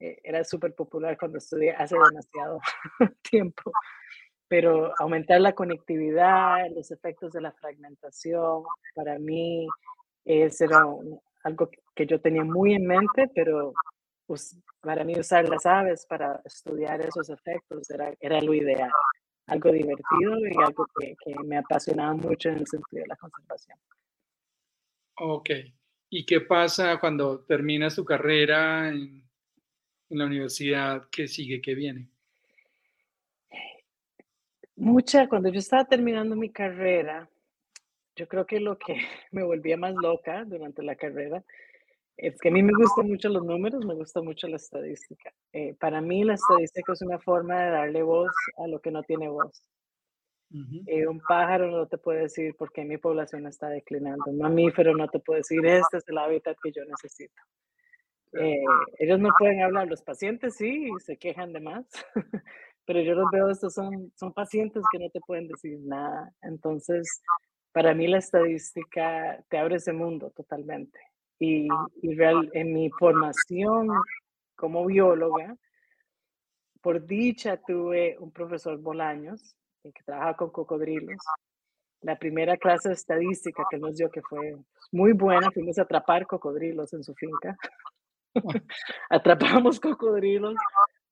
eh, 0.00 0.18
era 0.22 0.44
súper 0.44 0.74
popular 0.74 1.16
cuando 1.18 1.38
estudié 1.38 1.72
hace 1.72 1.96
demasiado 1.96 2.60
tiempo. 3.30 3.72
Pero 4.46 4.92
aumentar 4.98 5.40
la 5.40 5.54
conectividad, 5.54 6.70
los 6.74 6.90
efectos 6.90 7.32
de 7.32 7.40
la 7.40 7.52
fragmentación, 7.52 8.62
para 8.94 9.18
mí 9.18 9.66
ese 10.24 10.64
era 10.64 10.84
algo 11.44 11.70
que 11.94 12.06
yo 12.06 12.20
tenía 12.20 12.44
muy 12.44 12.74
en 12.74 12.86
mente, 12.86 13.30
pero 13.34 13.72
pues, 14.26 14.58
para 14.80 15.04
mí 15.04 15.18
usar 15.18 15.48
las 15.48 15.66
aves 15.66 16.06
para 16.06 16.40
estudiar 16.44 17.00
esos 17.00 17.28
efectos 17.28 17.90
era, 17.90 18.12
era 18.20 18.40
lo 18.40 18.54
ideal, 18.54 18.90
algo 19.46 19.70
divertido 19.70 20.38
y 20.38 20.62
algo 20.62 20.86
que, 20.98 21.14
que 21.24 21.34
me 21.44 21.58
apasionaba 21.58 22.14
mucho 22.14 22.48
en 22.48 22.58
el 22.58 22.66
sentido 22.66 23.02
de 23.02 23.08
la 23.08 23.16
conservación. 23.16 23.78
Ok. 25.16 25.50
¿Y 26.10 26.24
qué 26.24 26.40
pasa 26.40 26.98
cuando 27.00 27.40
terminas 27.40 27.96
tu 27.96 28.04
carrera 28.04 28.88
en, 28.88 29.28
en 30.10 30.18
la 30.18 30.26
universidad? 30.26 31.08
¿Qué 31.10 31.28
sigue? 31.28 31.60
¿Qué 31.60 31.74
viene? 31.74 32.08
Mucha, 34.76 35.28
cuando 35.28 35.50
yo 35.50 35.60
estaba 35.60 35.84
terminando 35.84 36.34
mi 36.34 36.50
carrera, 36.50 37.28
yo 38.16 38.28
creo 38.28 38.46
que 38.46 38.60
lo 38.60 38.78
que 38.78 38.94
me 39.32 39.44
volvía 39.44 39.76
más 39.76 39.94
loca 39.94 40.44
durante 40.44 40.82
la 40.82 40.96
carrera 40.96 41.44
es 42.16 42.38
que 42.38 42.48
a 42.48 42.52
mí 42.52 42.62
me 42.62 42.72
gustan 42.72 43.08
mucho 43.08 43.28
los 43.28 43.44
números, 43.44 43.84
me 43.84 43.94
gusta 43.94 44.22
mucho 44.22 44.46
la 44.46 44.56
estadística. 44.56 45.32
Eh, 45.52 45.74
para 45.74 46.00
mí 46.00 46.22
la 46.22 46.34
estadística 46.34 46.92
es 46.92 47.02
una 47.02 47.18
forma 47.18 47.60
de 47.60 47.70
darle 47.70 48.02
voz 48.02 48.32
a 48.58 48.68
lo 48.68 48.80
que 48.80 48.92
no 48.92 49.02
tiene 49.02 49.28
voz. 49.28 49.62
Eh, 50.86 51.08
un 51.08 51.18
pájaro 51.18 51.68
no 51.68 51.88
te 51.88 51.98
puede 51.98 52.20
decir 52.20 52.54
por 52.54 52.70
qué 52.70 52.84
mi 52.84 52.96
población 52.96 53.44
está 53.48 53.68
declinando. 53.68 54.26
Un 54.26 54.38
mamífero 54.38 54.94
no 54.94 55.08
te 55.08 55.18
puede 55.18 55.40
decir, 55.40 55.66
este 55.66 55.96
es 55.96 56.04
el 56.06 56.18
hábitat 56.18 56.56
que 56.62 56.70
yo 56.70 56.84
necesito. 56.84 57.42
Eh, 58.34 58.62
ellos 58.98 59.18
no 59.18 59.30
pueden 59.36 59.62
hablar, 59.62 59.88
los 59.88 60.02
pacientes 60.02 60.54
sí, 60.56 60.90
se 61.04 61.16
quejan 61.16 61.52
de 61.52 61.60
más, 61.60 61.86
pero 62.86 63.00
yo 63.00 63.14
los 63.14 63.30
veo, 63.32 63.48
estos 63.48 63.74
son, 63.74 64.12
son 64.14 64.32
pacientes 64.32 64.84
que 64.92 64.98
no 65.00 65.10
te 65.10 65.20
pueden 65.20 65.48
decir 65.48 65.78
nada. 65.80 66.32
Entonces, 66.42 67.22
para 67.74 67.92
mí 67.92 68.06
la 68.06 68.18
estadística 68.18 69.44
te 69.48 69.58
abre 69.58 69.76
ese 69.76 69.92
mundo 69.92 70.30
totalmente. 70.30 71.00
Y, 71.40 71.68
real, 72.14 72.48
en 72.54 72.72
mi 72.72 72.88
formación 72.88 73.88
como 74.54 74.86
bióloga, 74.86 75.56
por 76.80 77.04
dicha 77.04 77.56
tuve 77.56 78.16
un 78.20 78.30
profesor 78.30 78.78
Bolaños 78.78 79.56
que 79.82 80.04
trabaja 80.04 80.34
con 80.34 80.50
cocodrilos. 80.50 81.16
La 82.00 82.16
primera 82.16 82.56
clase 82.56 82.90
de 82.90 82.94
estadística 82.94 83.64
que 83.68 83.78
nos 83.78 83.96
dio, 83.96 84.08
que 84.08 84.22
fue 84.22 84.56
muy 84.92 85.12
buena, 85.12 85.50
fuimos 85.50 85.76
a 85.76 85.82
atrapar 85.82 86.28
cocodrilos 86.28 86.92
en 86.92 87.02
su 87.02 87.12
finca. 87.14 87.56
Atrapamos 89.10 89.80
cocodrilos 89.80 90.54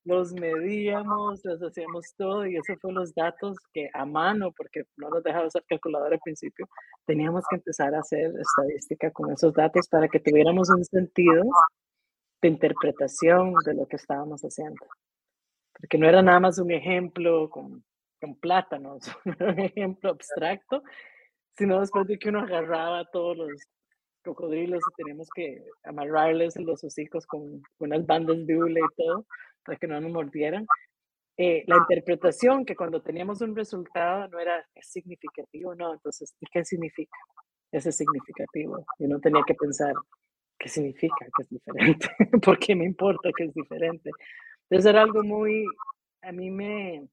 los 0.05 0.33
medíamos, 0.33 1.45
los 1.45 1.63
hacíamos 1.63 2.15
todo 2.17 2.47
y 2.47 2.57
eso 2.57 2.75
fue 2.81 2.93
los 2.93 3.15
datos 3.15 3.57
que 3.73 3.89
a 3.95 4.05
mano, 4.05 4.53
porque 4.53 4.85
no 4.97 5.11
nos 5.11 5.23
dejaba 5.23 5.47
usar 5.47 5.65
calculadora 5.69 6.15
al 6.15 6.21
principio, 6.21 6.69
teníamos 7.07 7.45
que 7.49 7.57
empezar 7.57 7.95
a 7.95 8.01
hacer 8.01 8.33
estadística 8.39 9.11
con 9.13 9.33
esos 9.33 9.53
datos 9.53 9.89
para 9.89 10.09
que 10.09 10.21
tuviéramos 10.21 10.71
un 10.71 10.85
sentido 10.85 11.45
de 12.41 12.49
interpretación 12.49 13.55
de 13.65 13.75
lo 13.75 13.87
que 13.87 13.97
estábamos 13.97 14.43
haciendo. 14.43 14.85
Porque 15.73 15.99
no 15.99 16.09
era 16.09 16.23
nada 16.23 16.41
más 16.41 16.59
un 16.59 16.71
ejemplo 16.73 17.49
con, 17.49 17.85
con 18.21 18.35
plátanos, 18.37 19.05
un 19.41 19.59
ejemplo 19.61 20.11
abstracto, 20.11 20.83
sino 21.57 21.81
después 21.81 22.07
de 22.09 22.19
que 22.19 22.29
uno 22.29 22.41
agarraba 22.41 23.05
todos 23.13 23.37
los 23.37 23.51
cocodrilos 24.25 24.81
y 24.81 24.95
teníamos 24.97 25.29
que 25.35 25.65
amarrarles 25.85 26.57
los 26.57 26.83
hocicos 26.85 27.27
con 27.27 27.63
unas 27.79 28.07
bandas 28.07 28.47
de 28.47 28.57
hule 28.57 28.81
y 28.81 28.97
todo, 28.97 29.27
para 29.65 29.79
que 29.79 29.87
no 29.87 30.01
nos 30.01 30.13
mordieran. 30.13 30.67
Eh, 31.37 31.65
la 31.67 31.79
interpretación 31.79 32.65
que 32.65 32.77
cuando 32.77 33.03
teníamos 33.03 33.41
un 33.41 33.57
resultado 33.57 34.29
no 34.29 34.39
era 34.39 34.67
significativo, 34.81 35.75
no, 35.75 35.95
entonces, 35.95 36.35
¿qué 36.51 36.65
significa? 36.65 37.17
Ese 37.71 37.91
significativo. 37.91 38.85
Yo 38.99 39.09
no 39.09 39.19
tenía 39.19 39.43
que 39.47 39.55
pensar, 39.55 39.95
¿qué 40.59 40.69
significa 40.69 41.27
que 41.35 41.43
es 41.43 41.49
diferente? 41.49 42.07
¿Por 42.45 42.59
qué 42.59 42.77
me 42.77 42.85
importa 42.85 43.31
que 43.37 43.45
es 43.45 43.55
diferente? 43.55 44.11
Entonces 44.69 44.91
era 44.91 45.03
algo 45.03 45.23
muy, 45.23 45.65
a 46.23 46.33
mí 46.33 46.51
me, 46.51 47.09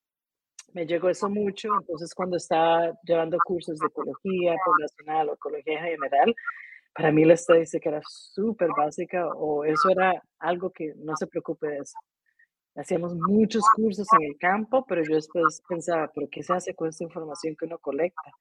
me 0.74 0.86
llegó 0.86 1.10
eso 1.10 1.30
mucho, 1.30 1.70
entonces 1.80 2.14
cuando 2.14 2.38
estaba 2.38 2.94
llevando 3.04 3.38
cursos 3.46 3.80
de 3.80 3.88
ecología 3.88 4.56
poblacional 4.66 5.30
o 5.30 5.34
ecología 5.34 5.82
general, 5.82 6.36
para 6.94 7.12
mí 7.12 7.24
la 7.24 7.34
estadística 7.34 7.90
era 7.90 8.02
súper 8.06 8.70
básica 8.76 9.28
o 9.28 9.64
eso 9.64 9.90
era 9.90 10.22
algo 10.40 10.72
que 10.72 10.94
no 10.98 11.16
se 11.16 11.28
preocupe 11.28 11.68
de 11.68 11.78
eso. 11.78 11.98
Hacíamos 12.80 13.14
muchos 13.14 13.62
cursos 13.76 14.08
en 14.18 14.24
el 14.26 14.38
campo, 14.38 14.86
pero 14.88 15.04
yo 15.04 15.16
después 15.16 15.62
pensaba, 15.68 16.10
¿pero 16.16 16.30
qué 16.32 16.42
se 16.42 16.54
hace 16.54 16.74
con 16.74 16.88
esta 16.88 17.04
información 17.04 17.54
que 17.58 17.66
uno 17.66 17.78
colecta? 17.78 18.32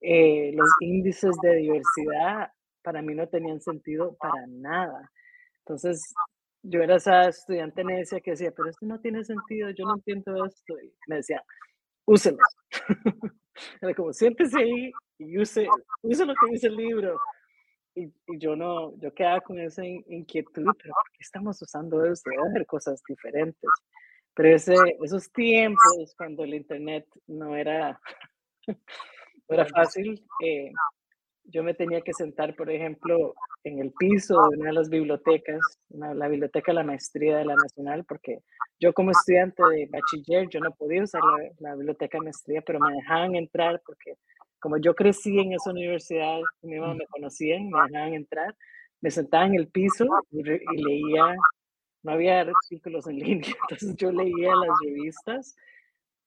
Eh, 0.00 0.52
los 0.54 0.68
índices 0.78 1.34
de 1.42 1.56
diversidad 1.56 2.52
para 2.80 3.02
mí 3.02 3.12
no 3.12 3.26
tenían 3.26 3.60
sentido 3.60 4.16
para 4.20 4.46
nada. 4.46 5.10
Entonces, 5.58 6.14
yo 6.62 6.80
era 6.80 6.94
esa 6.94 7.28
estudiante 7.28 7.82
necia 7.82 8.20
que 8.20 8.32
decía, 8.32 8.52
pero 8.56 8.70
esto 8.70 8.86
no 8.86 9.00
tiene 9.00 9.24
sentido, 9.24 9.70
yo 9.70 9.84
no 9.84 9.96
entiendo 9.96 10.44
esto. 10.44 10.80
Y 10.80 10.94
me 11.08 11.16
decía, 11.16 11.42
úselos. 12.04 12.38
era 13.80 13.94
como, 13.94 14.12
siéntese 14.12 14.58
ahí 14.58 14.92
y 15.18 15.38
use, 15.40 15.66
use 16.02 16.24
lo 16.24 16.34
que 16.34 16.52
dice 16.52 16.68
el 16.68 16.76
libro 16.76 17.18
y, 17.94 18.12
yo 18.38 18.56
no, 18.56 18.96
yo 18.98 19.12
quedaba 19.12 19.40
con 19.40 19.58
esa 19.58 19.84
inquietud, 19.84 20.64
pero 20.78 20.94
¿por 20.94 21.12
qué 21.12 21.20
estamos 21.20 21.60
usando 21.60 22.04
eso? 22.04 22.22
Debe 22.30 22.48
haber 22.48 22.66
cosas 22.66 23.02
diferentes. 23.06 23.70
Pero 24.34 24.54
ese, 24.54 24.74
esos 25.02 25.30
tiempos, 25.30 26.14
cuando 26.16 26.44
el 26.44 26.54
Internet 26.54 27.06
no 27.26 27.54
era, 27.54 28.00
no 28.66 28.76
era 29.48 29.66
fácil, 29.66 30.24
eh, 30.42 30.72
yo 31.44 31.62
me 31.62 31.74
tenía 31.74 32.00
que 32.00 32.14
sentar, 32.14 32.54
por 32.56 32.70
ejemplo, 32.70 33.34
en 33.64 33.78
el 33.80 33.92
piso 33.92 34.34
de 34.48 34.58
una 34.58 34.70
de 34.70 34.74
las 34.74 34.88
bibliotecas, 34.88 35.60
la 35.90 36.28
biblioteca 36.28 36.72
de 36.72 36.76
la 36.76 36.84
maestría 36.84 37.36
de 37.36 37.44
la 37.44 37.54
Nacional, 37.56 38.04
porque 38.06 38.38
yo 38.80 38.92
como 38.92 39.10
estudiante 39.10 39.62
de 39.70 39.88
bachiller, 39.90 40.48
yo 40.48 40.60
no 40.60 40.72
podía 40.72 41.02
usar 41.02 41.20
la, 41.22 41.70
la 41.70 41.74
biblioteca 41.74 42.18
de 42.18 42.24
maestría, 42.24 42.62
pero 42.62 42.80
me 42.80 42.94
dejaban 42.94 43.34
entrar 43.34 43.82
porque 43.84 44.14
como 44.62 44.76
yo 44.76 44.94
crecí 44.94 45.40
en 45.40 45.52
esa 45.52 45.70
universidad, 45.70 46.40
mi 46.62 46.78
mamá 46.78 46.94
me 46.94 47.06
conocían, 47.08 47.68
me 47.68 47.82
dejaban 47.82 48.14
entrar, 48.14 48.56
me 49.00 49.10
sentaba 49.10 49.44
en 49.46 49.56
el 49.56 49.66
piso 49.66 50.06
y, 50.30 50.44
leía, 50.44 51.34
no 52.04 52.12
había 52.12 52.42
artículos 52.42 53.08
en 53.08 53.16
línea, 53.42 53.52
entonces 53.62 53.96
yo 53.96 54.12
leía 54.12 54.54
las 54.54 54.70
revistas 54.84 55.56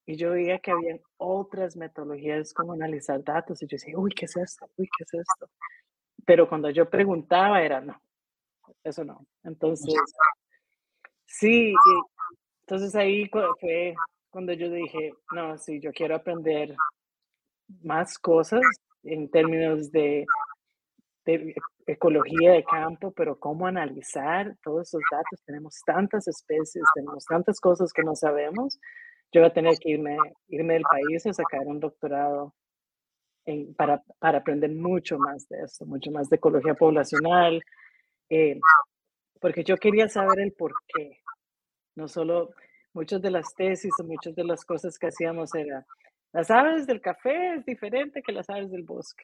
y 0.06 0.18
yo 0.18 0.32
veía 0.32 0.60
que 0.60 0.72
había 0.72 1.00
otras 1.16 1.78
metodologías 1.78 2.54
como 2.54 2.74
analizar 2.74 3.24
datos 3.24 3.64
y 3.64 3.68
yo 3.68 3.76
decía, 3.76 3.98
uy, 3.98 4.12
¿qué 4.12 4.26
es 4.26 4.36
esto? 4.36 4.70
Uy, 4.76 4.90
¿qué 4.98 5.06
es 5.06 5.14
esto? 5.14 5.50
Pero 6.26 6.50
cuando 6.50 6.70
yo 6.70 6.90
preguntaba 6.90 7.64
era, 7.64 7.80
no, 7.80 8.02
eso 8.84 9.06
no. 9.06 9.26
Entonces, 9.46 9.96
sí, 11.26 11.74
entonces 12.68 12.94
ahí 12.96 13.30
fue 13.30 13.96
cuando 14.30 14.52
yo 14.52 14.70
dije, 14.70 15.14
no, 15.32 15.58
sí, 15.58 15.80
yo 15.80 15.94
quiero 15.94 16.18
aprender 16.18 16.76
más 17.84 18.18
cosas 18.18 18.62
en 19.04 19.30
términos 19.30 19.92
de, 19.92 20.26
ecología 21.88 22.52
de 22.52 22.64
campo, 22.64 23.12
pero 23.12 23.38
cómo 23.40 23.68
analizar 23.68 24.56
todos 24.64 24.88
esos 24.88 25.02
datos. 25.12 25.42
Tenemos 25.46 25.82
tantas 25.86 26.28
especies, 26.28 26.84
tenemos 26.94 27.26
tantas 27.26 27.60
cosas 27.60 27.92
que 27.94 28.04
no 28.04 28.16
sabemos. 28.16 28.80
Yo 29.32 29.42
voy 29.42 29.50
a 29.50 29.54
tener 29.54 29.78
que 29.80 29.92
irme, 29.92 30.18
irme 30.48 30.74
del 30.76 30.84
país 30.84 31.26
a 31.26 31.34
sacar 31.34 31.62
un 31.66 31.80
doctorado 31.80 32.54
para, 33.78 34.04
para, 34.20 34.40
aprender 34.40 34.72
mucho 34.72 35.18
más 35.18 35.48
de 35.50 35.62
esto, 35.64 35.86
mucho 35.86 36.12
más 36.12 36.30
de 36.30 36.38
ecología 36.38 36.74
poblacional, 36.74 37.62
eh, 38.30 38.60
porque 39.40 39.64
yo 39.64 39.78
quería 39.78 40.10
saber 40.10 40.40
el 40.40 40.54
por 40.54 40.74
qué. 40.88 41.20
No 41.96 42.08
solo 42.08 42.52
muchas 42.94 43.22
de 43.22 43.32
las 43.32 43.54
tesis 43.56 43.94
o 44.00 44.04
muchas 44.04 44.36
de 44.36 44.44
las 44.44 44.66
cosas 44.66 44.98
que 44.98 45.08
hacíamos 45.08 45.54
era 45.54 45.86
las 46.36 46.52
aves 46.52 46.86
del 46.86 47.00
café 47.00 47.54
es 47.54 47.66
diferente 47.66 48.22
que 48.22 48.34
las 48.34 48.50
aves 48.50 48.70
del 48.70 48.84
bosque. 48.84 49.24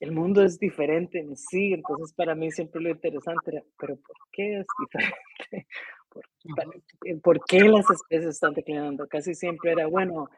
El 0.00 0.12
mundo 0.12 0.44
es 0.44 0.58
diferente 0.58 1.18
en 1.18 1.34
sí, 1.34 1.72
entonces 1.72 2.12
para 2.14 2.34
mí 2.34 2.52
siempre 2.52 2.82
lo 2.82 2.90
interesante 2.90 3.52
era, 3.52 3.62
pero 3.78 3.96
¿por 3.96 4.16
qué 4.32 4.58
es 4.58 4.66
diferente? 4.78 5.16
¿Por, 7.22 7.40
qué 7.46 7.60
las 7.60 7.90
especies 7.90 8.34
están 8.34 8.52
declinando? 8.52 9.08
Casi 9.08 9.34
siempre 9.34 9.72
era, 9.72 9.86
bueno, 9.86 10.28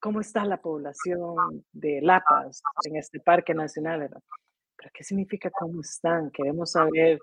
¿cómo 0.00 0.20
está 0.20 0.44
la 0.44 0.60
población 0.60 1.64
de 1.70 2.00
lapas 2.02 2.60
en 2.82 2.96
este 2.96 3.20
parque 3.20 3.54
nacional? 3.54 4.10
¿Pero 4.76 4.90
qué 4.92 5.04
significa 5.04 5.52
cómo 5.52 5.82
están? 5.82 6.32
Queremos 6.32 6.72
saber 6.72 7.20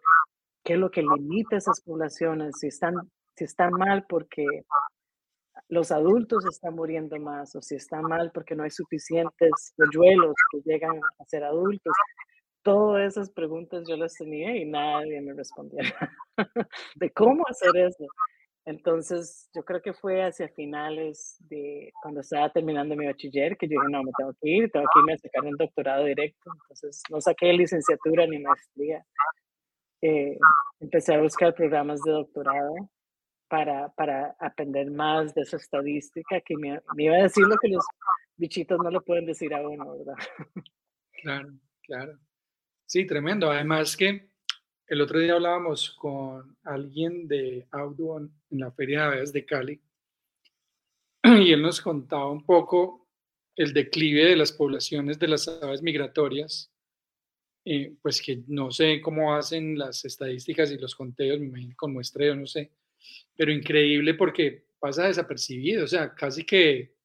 qué 0.64 0.74
es 0.76 0.80
lo 0.80 0.90
que 0.90 1.02
limita 1.02 1.58
esas 1.58 1.82
poblaciones, 1.82 2.60
si 2.60 2.68
están, 2.68 2.96
si 3.36 3.44
están 3.44 3.74
mal 3.74 4.06
porque 4.08 4.46
los 5.70 5.92
adultos 5.92 6.46
están 6.46 6.76
muriendo 6.76 7.18
más 7.20 7.56
o 7.56 7.62
si 7.62 7.76
está 7.76 8.02
mal 8.02 8.32
porque 8.34 8.56
no 8.56 8.64
hay 8.64 8.72
suficientes 8.72 9.74
polluelos 9.76 10.36
que 10.52 10.62
llegan 10.62 10.98
a 10.98 11.26
ser 11.26 11.44
adultos. 11.44 11.94
Todas 12.64 13.14
esas 13.14 13.30
preguntas 13.30 13.86
yo 13.88 13.98
las 13.98 14.14
tenía 14.14 14.56
y 14.56 14.66
nadie 14.66 15.22
me 15.22 15.34
respondía 15.34 15.84
de 16.96 17.12
cómo 17.12 17.44
hacer 17.48 17.76
eso. 17.78 18.06
entonces, 18.66 19.50
yo 19.54 19.64
creo 19.64 19.82
que 19.82 19.94
fue 19.94 20.24
hacia 20.24 20.50
finales 20.50 21.38
de 21.50 21.92
cuando 22.02 22.22
estaba 22.22 22.52
terminando 22.52 22.96
mi 22.96 23.06
bachiller 23.06 23.58
que 23.58 23.68
yo 23.68 23.80
dije, 23.80 23.92
no, 23.92 24.04
me 24.04 24.12
tengo 24.18 24.34
que 24.42 24.50
ir, 24.50 24.72
tengo 24.72 24.86
que 24.94 25.00
irme 25.00 25.14
a 25.14 25.18
sacar 25.18 25.44
un 25.44 25.56
doctorado 25.58 26.06
directo. 26.06 26.52
Entonces, 26.64 27.02
no 27.10 27.22
saqué 27.22 27.54
licenciatura 27.54 28.26
ni 28.28 28.40
maestría. 28.40 29.06
Eh, 30.02 30.38
empecé 30.80 31.16
a 31.16 31.22
buscar 31.22 31.56
programas 31.56 32.02
de 32.02 32.12
doctorado 32.12 32.74
para, 33.48 33.90
para 33.90 34.36
aprender 34.40 34.92
más 34.92 35.34
de 35.34 35.42
esa 35.42 35.58
estadística 35.58 36.42
que 36.42 36.56
me, 36.58 36.82
me 36.96 37.04
iba 37.04 37.16
a 37.16 37.24
decir 37.24 37.46
lo 37.46 37.58
que 37.58 37.70
los 37.70 37.86
bichitos 38.36 38.80
no 38.80 38.92
lo 38.92 39.04
pueden 39.04 39.26
decir 39.26 39.54
a 39.54 39.68
uno, 39.68 39.98
¿verdad? 39.98 40.16
Claro, 41.22 41.50
claro. 41.82 42.20
Sí, 42.86 43.06
tremendo. 43.06 43.50
Además 43.50 43.98
que 43.98 44.30
el 44.88 45.02
otro 45.02 45.20
día 45.20 45.34
hablábamos 45.34 45.92
con 45.92 46.56
alguien 46.64 47.28
de 47.28 47.68
Audubon 47.72 48.32
en 48.52 48.60
la 48.60 48.72
Feria 48.72 49.02
de 49.02 49.06
Aves 49.06 49.34
de 49.34 49.46
Cali 49.46 49.82
y 51.24 51.52
él 51.52 51.62
nos 51.62 51.82
contaba 51.82 52.32
un 52.32 52.46
poco 52.46 53.08
el 53.58 53.74
declive 53.74 54.26
de 54.26 54.36
las 54.36 54.52
poblaciones 54.52 55.20
de 55.20 55.28
las 55.28 55.48
aves 55.48 55.82
migratorias, 55.82 56.72
eh, 57.66 57.96
pues 58.02 58.22
que 58.22 58.44
no 58.48 58.72
sé 58.72 59.02
cómo 59.02 59.36
hacen 59.36 59.78
las 59.78 60.06
estadísticas 60.06 60.72
y 60.72 60.78
los 60.78 60.96
conteos, 60.96 61.40
me 61.40 61.48
imagino 61.48 61.76
con 61.76 61.92
muestreo, 61.92 62.36
no 62.36 62.46
sé, 62.46 62.72
pero 63.36 63.52
increíble 63.52 64.14
porque 64.14 64.66
pasa 64.80 65.08
desapercibido, 65.08 65.84
o 65.84 65.88
sea, 65.88 66.14
casi 66.14 66.46
que 66.46 66.96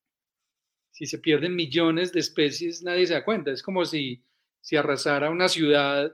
si 0.90 1.06
se 1.06 1.18
pierden 1.18 1.54
millones 1.54 2.12
de 2.12 2.20
especies 2.20 2.82
nadie 2.82 3.06
se 3.06 3.14
da 3.14 3.24
cuenta, 3.24 3.50
es 3.50 3.62
como 3.62 3.84
si, 3.84 4.22
si 4.60 4.76
arrasara 4.76 5.30
una 5.30 5.48
ciudad 5.48 6.12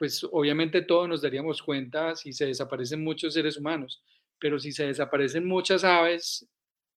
pues 0.00 0.24
obviamente 0.32 0.80
todos 0.80 1.06
nos 1.06 1.20
daríamos 1.20 1.62
cuenta 1.62 2.16
si 2.16 2.32
se 2.32 2.46
desaparecen 2.46 3.04
muchos 3.04 3.34
seres 3.34 3.58
humanos, 3.58 4.02
pero 4.38 4.58
si 4.58 4.72
se 4.72 4.86
desaparecen 4.86 5.46
muchas 5.46 5.84
aves 5.84 6.48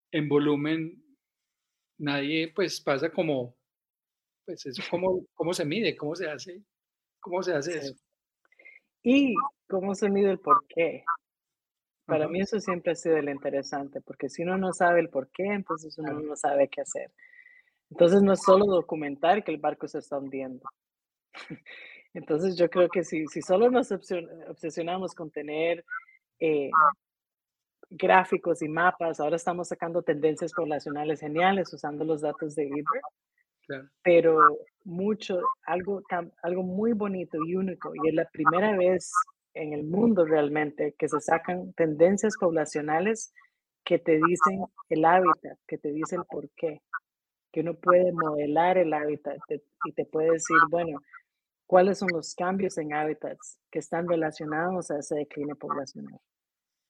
en 0.09 0.29
volumen, 0.29 1.03
nadie 1.97 2.53
pues 2.55 2.79
pasa 2.79 3.11
como, 3.11 3.57
pues 4.45 4.65
eso, 4.65 4.81
¿cómo, 4.89 5.25
cómo 5.33 5.53
se 5.53 5.65
mide? 5.65 5.97
¿Cómo 5.97 6.15
se 6.15 6.29
hace? 6.29 6.63
¿Cómo 7.19 7.43
se 7.43 7.53
hace 7.53 7.77
eso? 7.77 7.93
Y 9.03 9.35
cómo 9.67 9.93
se 9.95 10.09
mide 10.09 10.31
el 10.31 10.39
por 10.39 10.65
qué. 10.69 11.03
Para 12.13 12.27
mí 12.27 12.41
eso 12.41 12.59
siempre 12.59 12.91
ha 12.91 12.95
sido 12.95 13.19
lo 13.19 13.31
interesante, 13.31 13.99
porque 13.99 14.29
si 14.29 14.43
uno 14.43 14.55
no 14.55 14.71
sabe 14.71 14.99
el 14.99 15.09
por 15.09 15.29
qué, 15.29 15.45
entonces 15.45 15.97
uno 15.97 16.13
no 16.13 16.35
sabe 16.35 16.67
qué 16.67 16.81
hacer. 16.81 17.09
Entonces 17.89 18.21
no 18.21 18.33
es 18.33 18.43
solo 18.43 18.65
documentar 18.65 19.43
que 19.43 19.49
el 19.49 19.57
barco 19.57 19.87
se 19.87 19.97
está 19.97 20.19
hundiendo. 20.19 20.63
Entonces 22.13 22.55
yo 22.55 22.69
creo 22.69 22.87
que 22.87 23.03
si, 23.03 23.25
si 23.25 23.41
solo 23.41 23.71
nos 23.71 23.91
obsesionamos 23.91 25.15
con 25.15 25.31
tener 25.31 25.83
eh, 26.39 26.69
gráficos 27.89 28.61
y 28.61 28.67
mapas, 28.67 29.19
ahora 29.19 29.37
estamos 29.37 29.69
sacando 29.69 30.03
tendencias 30.03 30.53
poblacionales 30.53 31.19
geniales 31.19 31.73
usando 31.73 32.05
los 32.05 32.21
datos 32.21 32.53
de 32.53 32.65
Libre, 32.65 33.01
pero 34.03 34.59
mucho, 34.83 35.41
algo, 35.65 36.03
algo 36.43 36.61
muy 36.61 36.93
bonito 36.93 37.39
y 37.47 37.55
único, 37.55 37.91
y 37.95 38.09
es 38.09 38.13
la 38.13 38.25
primera 38.25 38.77
vez 38.77 39.11
en 39.53 39.73
el 39.73 39.83
mundo 39.83 40.25
realmente 40.25 40.95
que 40.97 41.07
se 41.07 41.19
sacan 41.19 41.73
tendencias 41.73 42.35
poblacionales 42.39 43.33
que 43.83 43.99
te 43.99 44.13
dicen 44.13 44.65
el 44.89 45.05
hábitat, 45.05 45.57
que 45.67 45.77
te 45.77 45.91
dicen 45.91 46.19
el 46.21 46.25
por 46.25 46.49
qué, 46.55 46.81
que 47.51 47.61
uno 47.61 47.75
puede 47.75 48.11
modelar 48.11 48.77
el 48.77 48.93
hábitat 48.93 49.37
y 49.85 49.91
te 49.91 50.05
puede 50.05 50.31
decir, 50.31 50.57
bueno, 50.69 50.99
cuáles 51.67 51.99
son 51.99 52.09
los 52.13 52.33
cambios 52.35 52.77
en 52.77 52.93
hábitats 52.93 53.57
que 53.71 53.79
están 53.79 54.07
relacionados 54.07 54.91
a 54.91 54.99
ese 54.99 55.15
decline 55.15 55.55
poblacional. 55.55 56.19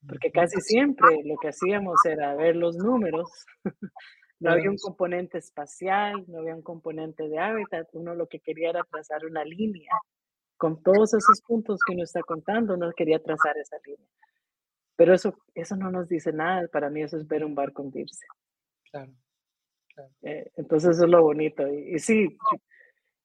Porque 0.07 0.31
casi 0.31 0.59
siempre 0.59 1.21
lo 1.23 1.37
que 1.37 1.49
hacíamos 1.49 2.05
era 2.05 2.35
ver 2.35 2.55
los 2.55 2.75
números, 2.75 3.29
no 4.39 4.51
había 4.51 4.69
un 4.69 4.77
componente 4.77 5.37
espacial, 5.37 6.25
no 6.27 6.39
había 6.39 6.55
un 6.55 6.61
componente 6.61 7.27
de 7.29 7.39
hábitat, 7.39 7.87
uno 7.93 8.13
lo 8.13 8.27
que 8.27 8.39
quería 8.39 8.71
era 8.71 8.83
trazar 8.83 9.25
una 9.25 9.45
línea. 9.45 9.91
Con 10.57 10.81
todos 10.81 11.13
esos 11.13 11.41
puntos 11.41 11.79
que 11.85 11.93
uno 11.93 12.03
está 12.03 12.21
contando, 12.21 12.75
uno 12.75 12.91
quería 12.95 13.21
trazar 13.21 13.57
esa 13.57 13.77
línea. 13.85 14.07
Pero 14.95 15.13
eso, 15.13 15.35
eso 15.55 15.75
no 15.75 15.91
nos 15.91 16.07
dice 16.07 16.31
nada, 16.31 16.67
para 16.67 16.89
mí 16.89 17.01
eso 17.01 17.17
es 17.17 17.27
ver 17.27 17.43
un 17.43 17.55
barco 17.55 17.81
hundirse. 17.81 18.25
Claro. 18.91 19.11
Eh, 20.21 20.51
entonces 20.55 20.91
eso 20.91 21.05
es 21.05 21.09
lo 21.09 21.21
bonito. 21.23 21.67
Y, 21.67 21.95
y 21.95 21.99
sí, 21.99 22.37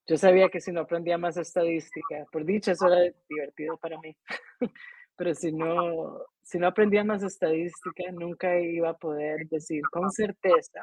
yo 0.08 0.16
sabía 0.16 0.48
que 0.48 0.60
si 0.60 0.72
no 0.72 0.80
aprendía 0.80 1.18
más 1.18 1.36
estadística, 1.36 2.24
por 2.32 2.44
dicha 2.44 2.72
eso 2.72 2.86
era 2.86 3.14
divertido 3.28 3.76
para 3.76 3.98
mí, 3.98 4.16
pero 5.16 5.34
si 5.34 5.52
no, 5.52 6.24
si 6.42 6.58
no 6.58 6.66
aprendía 6.66 7.04
más 7.04 7.22
estadística, 7.22 8.10
nunca 8.12 8.58
iba 8.58 8.88
a 8.88 8.96
poder 8.96 9.46
decir 9.48 9.82
con 9.90 10.10
certeza 10.10 10.80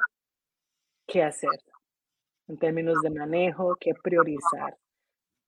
qué 1.08 1.24
hacer 1.24 1.58
en 2.46 2.56
términos 2.56 3.00
de 3.02 3.10
manejo, 3.10 3.76
qué 3.80 3.92
priorizar, 4.00 4.76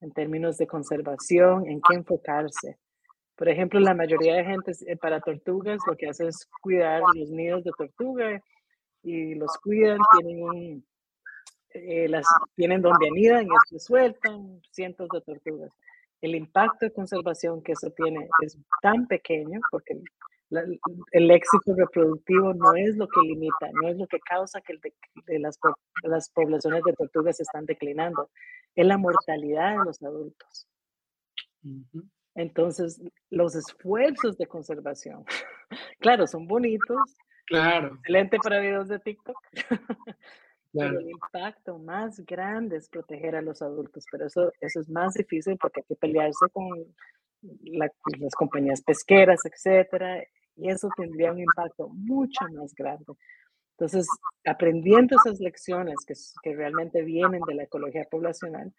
en 0.01 0.13
términos 0.13 0.59
de 0.59 0.67
conservación, 0.67 1.67
en 1.67 1.81
qué 1.81 1.97
enfocarse. 1.97 2.79
Por 3.37 3.49
ejemplo, 3.49 3.79
la 3.81 3.95
mayoría 3.95 4.35
de 4.35 4.45
gente 4.45 4.73
eh, 4.87 4.97
para 4.97 5.21
tortugas 5.21 5.79
lo 5.87 5.97
que 5.97 6.09
hace 6.09 6.27
es 6.27 6.49
cuidar 6.61 7.03
los 7.15 7.31
nidos 7.31 7.65
de 7.65 7.71
tortuga 7.77 8.43
y 9.03 9.35
los 9.35 9.57
cuidan, 9.63 9.99
tienen 10.19 10.43
un, 10.43 10.85
eh, 11.71 12.09
las 12.09 12.27
tienen 12.57 12.83
donde 12.83 13.09
anidan 13.09 13.47
y 13.47 13.51
se 13.69 13.79
sueltan 13.79 14.61
cientos 14.71 15.09
de 15.13 15.21
tortugas. 15.21 15.71
El 16.21 16.35
impacto 16.35 16.87
de 16.87 16.93
conservación 16.93 17.63
que 17.63 17.73
eso 17.73 17.91
tiene 17.91 18.29
es 18.45 18.59
tan 18.83 19.07
pequeño 19.07 19.61
porque 19.71 20.01
el 20.51 21.31
éxito 21.31 21.75
reproductivo 21.75 22.55
no 22.55 22.75
es 22.75 22.97
lo 22.97 23.07
que 23.07 23.21
limita, 23.21 23.69
no 23.73 23.89
es 23.89 23.97
lo 23.97 24.07
que 24.07 24.19
causa 24.21 24.61
que 24.61 24.75
de 25.27 25.39
las, 25.39 25.59
las 26.05 26.31
poblaciones 26.31 26.83
de 26.85 26.93
tortugas 26.95 27.39
están 27.41 27.67
declinando, 27.67 28.31
es 28.75 28.87
la 28.87 28.97
mortalidad 28.97 29.79
de 29.79 29.85
los 29.85 30.03
adultos. 30.03 30.67
Entonces, 32.35 33.01
los 33.31 33.55
esfuerzos 33.57 34.39
de 34.39 34.47
conservación, 34.47 35.25
claro, 36.01 36.27
son 36.27 36.47
bonitos. 36.47 37.17
Claro. 37.47 37.95
Excelente 37.97 38.39
para 38.43 38.61
videos 38.61 38.89
de 38.89 38.99
TikTok. 38.99 39.37
el 40.75 41.11
impacto 41.11 41.79
más 41.79 42.21
grande 42.21 42.77
es 42.77 42.89
proteger 42.89 43.37
a 43.37 43.43
los 43.43 43.63
adultos, 43.63 44.05
pero 44.11 44.27
eso, 44.27 44.53
eso 44.61 44.81
es 44.81 44.89
más 44.89 45.15
difícil 45.15 45.57
porque 45.59 45.81
hay 45.81 45.87
que 45.89 45.97
pelearse 45.97 46.47
con 46.53 46.69
las 47.63 48.35
compañías 48.37 48.83
pesqueras, 48.83 49.41
etcétera, 49.45 50.23
y 50.59 50.71
eso 50.71 50.89
tendría 50.97 51.33
un 51.33 51.41
impacto 51.41 51.89
mucho 51.89 52.45
más 52.55 52.75
grande. 52.75 53.05
Entonces, 53.73 54.07
aprendiendo 54.45 55.17
esas 55.17 55.39
lecciones 55.41 55.97
que, 56.07 56.15
que 56.43 56.57
realmente 56.57 57.03
vienen 57.03 57.41
de 57.47 57.55
la 57.55 57.63
ecología 57.65 58.05
poblacional, 58.11 58.73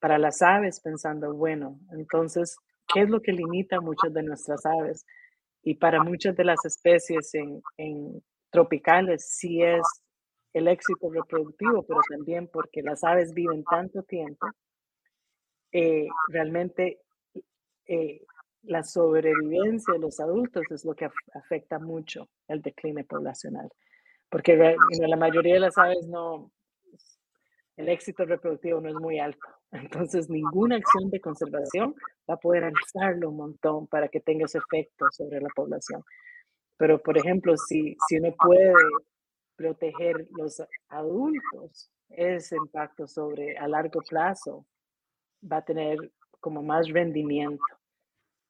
para 0.00 0.18
las 0.18 0.42
aves, 0.42 0.80
pensando, 0.80 1.32
bueno, 1.32 1.78
entonces, 1.92 2.56
¿qué 2.92 3.02
es 3.02 3.08
lo 3.08 3.22
que 3.22 3.32
limita 3.32 3.76
a 3.76 3.80
muchas 3.80 4.12
de 4.12 4.24
nuestras 4.24 4.66
aves? 4.66 5.06
Y 5.62 5.76
para 5.76 6.02
muchas 6.02 6.34
de 6.36 6.44
las 6.44 6.64
especies 6.64 7.32
en, 7.34 7.62
en 7.76 8.20
tropicales, 8.50 9.24
sí 9.30 9.62
es 9.62 9.82
el 10.52 10.66
éxito 10.66 11.08
reproductivo, 11.10 11.84
pero 11.86 12.00
también 12.10 12.48
porque 12.52 12.82
las 12.82 13.04
aves 13.04 13.32
viven 13.32 13.62
tanto 13.62 14.02
tiempo, 14.02 14.48
eh, 15.72 16.08
realmente 16.28 17.00
eh, 17.86 18.22
la 18.62 18.82
sobrevivencia 18.82 19.94
de 19.94 20.00
los 20.00 20.20
adultos 20.20 20.64
es 20.70 20.84
lo 20.84 20.94
que 20.94 21.08
afecta 21.34 21.78
mucho 21.78 22.28
el 22.48 22.62
decline 22.62 23.04
poblacional. 23.04 23.68
Porque 24.28 24.56
la 24.56 25.16
mayoría 25.16 25.54
de 25.54 25.60
las 25.60 25.76
aves 25.76 26.06
no, 26.06 26.50
el 27.76 27.88
éxito 27.88 28.24
reproductivo 28.24 28.80
no 28.80 28.88
es 28.88 28.94
muy 28.94 29.18
alto. 29.18 29.46
Entonces, 29.72 30.30
ninguna 30.30 30.76
acción 30.76 31.10
de 31.10 31.20
conservación 31.20 31.94
va 32.28 32.34
a 32.34 32.40
poder 32.40 32.64
alzarlo 32.64 33.30
un 33.30 33.36
montón 33.36 33.86
para 33.88 34.08
que 34.08 34.20
tenga 34.20 34.44
ese 34.44 34.58
efecto 34.58 35.06
sobre 35.10 35.40
la 35.40 35.48
población. 35.54 36.02
Pero, 36.76 37.02
por 37.02 37.18
ejemplo, 37.18 37.56
si, 37.56 37.96
si 38.08 38.18
uno 38.18 38.34
puede 38.38 38.72
proteger 39.56 40.26
los 40.30 40.62
adultos, 40.88 41.90
ese 42.08 42.56
impacto 42.56 43.06
sobre 43.06 43.56
a 43.56 43.68
largo 43.68 44.00
plazo 44.08 44.66
va 45.50 45.58
a 45.58 45.64
tener 45.64 45.96
como 46.40 46.62
más 46.62 46.88
rendimiento 46.88 47.62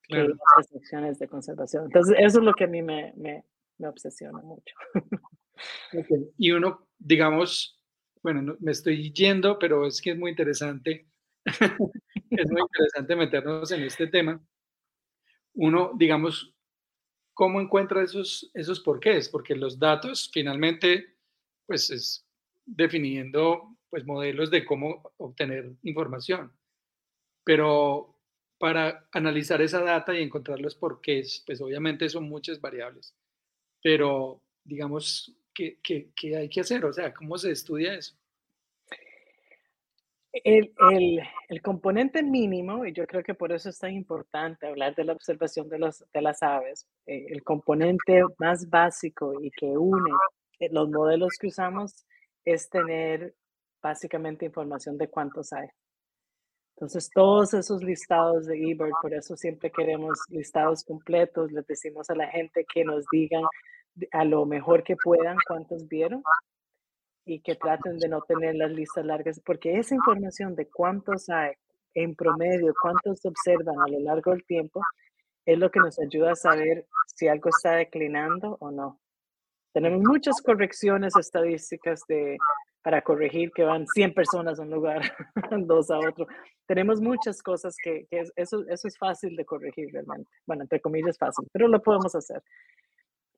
que 0.08 0.16
las 0.16 0.74
acciones 0.74 1.18
de 1.18 1.28
conservación. 1.28 1.84
Entonces, 1.84 2.16
eso 2.18 2.38
es 2.38 2.44
lo 2.44 2.52
que 2.54 2.64
a 2.64 2.68
mí 2.68 2.82
me, 2.82 3.12
me, 3.16 3.44
me 3.78 3.88
obsesiona 3.88 4.40
mucho. 4.42 4.74
Y 6.38 6.50
uno, 6.52 6.88
digamos, 6.98 7.80
bueno, 8.22 8.56
me 8.60 8.72
estoy 8.72 9.12
yendo, 9.12 9.58
pero 9.58 9.86
es 9.86 10.00
que 10.00 10.12
es 10.12 10.18
muy 10.18 10.30
interesante. 10.30 11.06
es 12.30 12.50
muy 12.50 12.62
interesante 12.62 13.16
meternos 13.16 13.70
en 13.72 13.82
este 13.82 14.06
tema. 14.06 14.40
Uno, 15.54 15.92
digamos, 15.94 16.54
¿cómo 17.34 17.60
encuentra 17.60 18.02
esos, 18.02 18.50
esos 18.54 18.80
porqués? 18.80 19.28
Porque 19.28 19.54
los 19.54 19.78
datos 19.78 20.30
finalmente, 20.32 21.16
pues 21.66 21.90
es 21.90 22.26
definiendo 22.64 23.76
pues, 23.90 24.06
modelos 24.06 24.50
de 24.50 24.64
cómo 24.64 25.12
obtener 25.18 25.72
información. 25.82 26.52
Pero 27.44 28.11
para 28.62 29.08
analizar 29.10 29.60
esa 29.60 29.82
data 29.82 30.14
y 30.14 30.22
encontrar 30.22 30.60
los 30.60 30.76
porqués, 30.76 31.42
pues 31.44 31.60
obviamente 31.60 32.08
son 32.08 32.28
muchas 32.28 32.60
variables. 32.60 33.12
pero 33.82 34.40
digamos, 34.62 35.36
¿qué, 35.52 35.80
qué, 35.82 36.12
qué 36.14 36.36
hay 36.36 36.48
que 36.48 36.60
hacer? 36.60 36.84
O 36.84 36.92
sea, 36.92 37.12
¿cómo 37.12 37.36
se 37.38 37.50
estudia 37.50 37.94
eso? 37.94 38.14
El, 40.32 40.72
el, 40.92 41.20
el, 41.48 41.60
componente 41.60 42.22
mínimo, 42.22 42.86
y 42.86 42.92
yo 42.92 43.04
creo 43.04 43.24
que 43.24 43.34
por 43.34 43.50
eso 43.50 43.68
es 43.68 43.80
tan 43.80 43.94
importante 43.94 44.68
hablar 44.68 44.94
de 44.94 45.06
la 45.06 45.14
observación 45.14 45.68
de, 45.68 45.80
los, 45.80 46.04
de 46.12 46.22
las 46.22 46.40
aves, 46.44 46.86
eh, 47.06 47.26
el 47.30 47.42
componente 47.42 48.22
más 48.38 48.70
básico 48.70 49.42
y 49.42 49.50
que 49.50 49.66
une 49.66 50.12
eh, 50.60 50.68
los 50.70 50.88
modelos 50.88 51.36
que 51.36 51.48
usamos 51.48 52.06
es 52.44 52.70
tener 52.70 53.34
básicamente 53.82 54.46
información 54.46 54.96
de 54.98 55.08
cuántos 55.08 55.52
hay. 55.52 55.66
Entonces, 56.76 57.10
todos 57.14 57.54
esos 57.54 57.82
listados 57.82 58.46
de 58.46 58.56
eBird, 58.56 58.92
por 59.00 59.14
eso 59.14 59.36
siempre 59.36 59.70
queremos 59.70 60.18
listados 60.28 60.84
completos, 60.84 61.52
les 61.52 61.66
decimos 61.66 62.10
a 62.10 62.14
la 62.14 62.28
gente 62.28 62.64
que 62.72 62.84
nos 62.84 63.04
digan 63.12 63.44
a 64.10 64.24
lo 64.24 64.46
mejor 64.46 64.82
que 64.82 64.96
puedan 64.96 65.36
cuántos 65.46 65.86
vieron 65.86 66.22
y 67.24 67.40
que 67.40 67.54
traten 67.54 67.98
de 67.98 68.08
no 68.08 68.22
tener 68.22 68.56
las 68.56 68.70
listas 68.72 69.04
largas, 69.04 69.40
porque 69.44 69.78
esa 69.78 69.94
información 69.94 70.54
de 70.56 70.68
cuántos 70.68 71.28
hay 71.28 71.52
en 71.94 72.14
promedio, 72.16 72.72
cuántos 72.80 73.24
observan 73.24 73.78
a 73.80 73.88
lo 73.88 74.00
largo 74.00 74.32
del 74.32 74.44
tiempo, 74.44 74.80
es 75.44 75.58
lo 75.58 75.70
que 75.70 75.80
nos 75.80 75.98
ayuda 76.00 76.32
a 76.32 76.36
saber 76.36 76.86
si 77.06 77.28
algo 77.28 77.50
está 77.50 77.72
declinando 77.72 78.56
o 78.60 78.70
no. 78.70 78.98
Tenemos 79.72 80.02
muchas 80.02 80.40
correcciones 80.42 81.14
estadísticas 81.16 82.00
de, 82.08 82.38
para 82.82 83.02
corregir 83.02 83.52
que 83.52 83.62
van 83.62 83.86
100 83.86 84.14
personas 84.14 84.58
a 84.58 84.62
un 84.62 84.70
lugar, 84.70 85.02
dos 85.66 85.90
a 85.90 85.98
otro. 85.98 86.26
Tenemos 86.66 87.00
muchas 87.00 87.42
cosas 87.42 87.76
que, 87.82 88.06
que 88.10 88.24
eso, 88.36 88.64
eso 88.68 88.88
es 88.88 88.98
fácil 88.98 89.36
de 89.36 89.44
corregir 89.44 89.92
realmente. 89.92 90.30
Bueno, 90.46 90.62
entre 90.62 90.80
comillas 90.80 91.16
fácil, 91.16 91.48
pero 91.52 91.68
lo 91.68 91.82
podemos 91.82 92.14
hacer. 92.14 92.42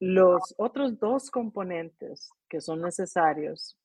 Los 0.00 0.54
otros 0.58 0.98
dos 0.98 1.30
componentes 1.30 2.30
que 2.48 2.60
son 2.60 2.82
necesarios 2.82 3.78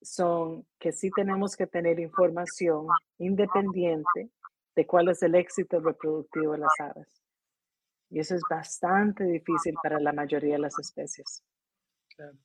son 0.00 0.66
que 0.78 0.92
sí 0.92 1.10
tenemos 1.10 1.56
que 1.56 1.66
tener 1.66 1.98
información 2.00 2.86
independiente 3.18 4.30
de 4.74 4.86
cuál 4.86 5.08
es 5.08 5.22
el 5.22 5.34
éxito 5.34 5.80
reproductivo 5.80 6.52
de 6.52 6.58
las 6.58 6.80
aves. 6.80 7.22
Y 8.10 8.20
eso 8.20 8.34
es 8.34 8.42
bastante 8.48 9.24
difícil 9.24 9.74
para 9.82 9.98
la 9.98 10.12
mayoría 10.12 10.54
de 10.54 10.60
las 10.60 10.78
especies. 10.78 11.42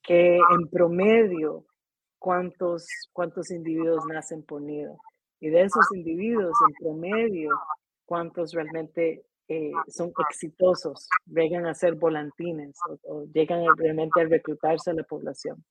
Que 0.01 0.37
en 0.37 0.69
promedio, 0.69 1.65
¿cuántos, 2.27 2.85
cuántos 3.13 3.51
individuos 3.51 4.03
nacen 4.11 4.43
por 4.43 4.61
nido? 4.61 4.97
Y 5.39 5.47
de 5.47 5.61
esos 5.61 5.85
individuos, 5.93 6.51
en 6.67 6.73
promedio, 6.73 7.51
¿cuántos 8.05 8.51
realmente 8.51 9.23
eh, 9.47 9.71
son 9.87 10.11
exitosos, 10.29 11.07
llegan 11.25 11.65
a 11.67 11.73
ser 11.73 11.95
volantines 11.95 12.75
o, 13.03 13.23
llegan 13.33 13.63
realmente 13.77 14.19
a 14.19 14.25
reclutarse 14.25 14.91
a 14.91 14.93
la 14.93 15.03
población. 15.03 15.63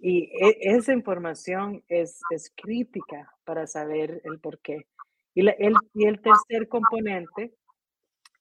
Y 0.00 0.24
e, 0.44 0.58
esa 0.76 0.92
información 0.92 1.84
es, 1.86 2.18
es, 2.30 2.52
crítica 2.56 3.32
para 3.44 3.68
saber 3.68 4.20
el 4.24 4.40
por 4.40 4.58
qué. 4.58 4.88
Y, 5.34 5.46
el, 5.46 5.74
y 5.94 6.06
el 6.06 6.20
tercer 6.20 6.66
componente 6.68 7.54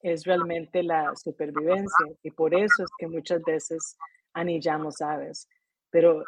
es 0.01 0.23
realmente 0.23 0.81
la 0.81 1.15
supervivencia. 1.15 2.07
Y 2.23 2.31
por 2.31 2.55
eso 2.55 2.83
es 2.83 2.89
que 2.97 3.05
muchas 3.05 3.43
veces 3.43 3.97
anillamos 4.33 4.99
aves. 4.99 5.47
Pero 5.91 6.23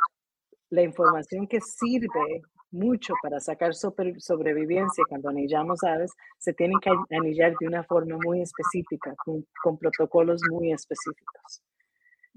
la 0.69 0.84
información 0.84 1.47
que 1.47 1.60
sirve 1.62 2.41
mucho 2.71 3.13
para 3.21 3.39
sacar 3.39 3.73
sobrevivencia 3.73 5.03
cuando 5.10 5.29
anillamos 5.29 5.84
aves, 5.84 6.12
se 6.38 6.53
tienen 6.53 6.77
que 6.79 6.91
anillar 7.15 7.53
de 7.60 7.67
una 7.67 7.84
forma 7.84 8.17
muy 8.23 8.41
específica, 8.41 9.15
con, 9.63 9.77
protocolos 9.77 10.41
muy 10.51 10.71
específicos. 10.71 11.63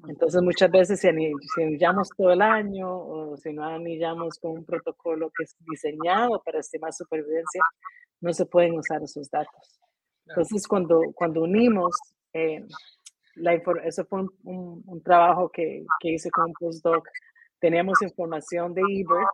Entonces, 0.08 0.42
muchas 0.42 0.70
veces 0.70 1.00
si, 1.00 1.08
anillamos 1.08 2.08
todo 2.16 2.32
el 2.32 2.42
año 2.42 2.88
o 2.90 3.36
si 3.36 3.52
no 3.52 3.64
anillamos 3.64 4.38
con 4.38 4.52
un 4.52 4.64
protocolo 4.64 5.30
que 5.36 5.44
es 5.44 5.54
diseñado 5.70 6.42
para 6.44 6.60
estimar 6.60 6.92
supervivencia, 6.92 7.62
no 8.20 8.32
se 8.32 8.46
pueden 8.46 8.74
usar 8.74 9.02
esos 9.02 9.30
datos. 9.30 9.80
Entonces, 10.26 10.66
cuando, 10.66 11.00
cuando 11.14 11.42
unimos, 11.42 11.94
eh, 12.32 12.64
la 13.34 13.54
eso 13.54 14.04
fue 14.06 14.24
un, 14.44 15.02
trabajo 15.02 15.50
que, 15.50 15.84
que, 16.00 16.10
hice 16.10 16.30
con 16.30 16.46
un 16.46 16.52
postdoc, 16.54 17.06
teníamos 17.62 18.02
información 18.02 18.74
de 18.74 18.82
eBird 18.82 19.28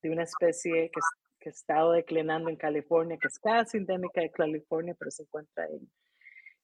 de 0.00 0.10
una 0.10 0.22
especie 0.22 0.90
que, 0.90 1.00
que 1.40 1.50
estado 1.50 1.90
declinando 1.90 2.48
en 2.48 2.56
California, 2.56 3.18
que 3.20 3.26
es 3.26 3.38
casi 3.40 3.78
endémica 3.78 4.20
de 4.20 4.30
California, 4.30 4.94
pero 4.96 5.10
se 5.10 5.24
encuentra 5.24 5.66
en, 5.66 5.90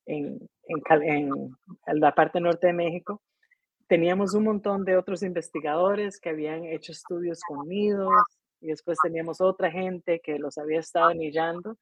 en, 0.07 0.49
en, 1.89 2.01
la 2.01 2.15
parte 2.15 2.41
norte 2.41 2.69
de 2.69 2.75
México. 2.75 3.21
Teníamos 3.89 4.35
un 4.35 4.45
montón 4.45 4.85
de 4.85 4.97
otros 4.97 5.25
investigadores 5.25 6.21
que 6.21 6.31
habían 6.31 6.65
hecho 6.65 6.93
estudios 6.93 7.41
con 7.41 7.69
nidos 7.69 8.13
y 8.61 8.69
después 8.69 8.97
teníamos 9.03 9.41
otra 9.41 9.69
gente 9.69 10.21
que 10.21 10.39
los 10.39 10.59
había 10.59 10.79
estado 10.79 11.09
anillando. 11.09 11.77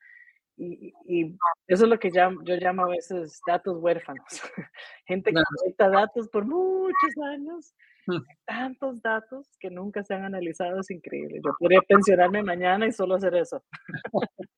Y, 0.57 0.95
y, 1.05 1.37
eso 1.67 1.85
es 1.85 1.91
lo 1.91 1.99
que 1.99 2.11
yo 2.11 2.31
llamo 2.57 2.87
a 2.87 2.89
veces 2.89 3.41
datos 3.47 3.77
huérfanos. 3.77 4.25
Gente 5.07 5.33
que 5.33 5.39
necesita 5.39 5.89
datos 5.89 6.29
por 6.31 6.47
muchos 6.47 7.17
años 7.31 7.75
tantos 8.45 9.03
datos 9.03 9.49
que 9.61 9.71
nunca 9.71 10.03
se 10.03 10.15
han 10.15 10.25
analizado, 10.25 10.81
es 10.81 10.91
increíble. 10.91 11.41
Yo 11.45 11.53
podría 11.59 11.81
pensionarme 11.83 12.43
mañana 12.43 12.87
y 12.87 12.93
solo 12.93 13.17
hacer 13.17 13.35
eso. 13.35 13.63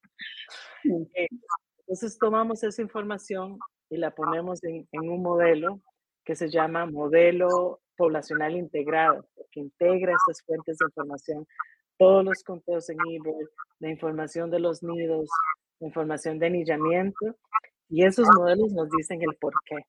Eh, 0.82 1.28
entonces 1.80 2.18
tomamos 2.18 2.62
esa 2.62 2.80
información 2.80 3.58
y 3.90 3.98
la 3.98 4.14
ponemos 4.14 4.64
en, 4.64 4.86
un 4.92 5.22
modelo 5.22 5.82
que 6.24 6.34
se 6.34 6.48
llama 6.48 6.86
modelo 6.86 7.80
poblacional 7.96 8.56
integrado, 8.56 9.26
que 9.50 9.60
integra 9.60 10.14
estas 10.14 10.42
fuentes 10.46 10.78
de 10.78 10.86
información, 10.86 11.46
todos 11.98 12.24
los 12.24 12.42
conteos 12.44 12.88
en 12.88 12.96
eBird, 13.10 13.50
la 13.78 13.90
información 13.90 14.50
de 14.50 14.60
los 14.60 14.82
nidos, 14.82 15.28
la 15.80 15.88
información 15.88 16.38
de 16.38 16.46
anillamiento, 16.46 17.36
y 17.90 18.04
esos 18.04 18.26
modelos 18.36 18.72
nos 18.72 18.88
dicen 18.90 19.20
el 19.20 19.36
por 19.38 19.52
qué. 19.66 19.84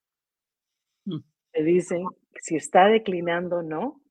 Te 1.51 1.63
dicen 1.63 2.05
si 2.39 2.55
está 2.55 2.87
declinando 2.87 3.57
o 3.57 3.61
no, 3.63 4.01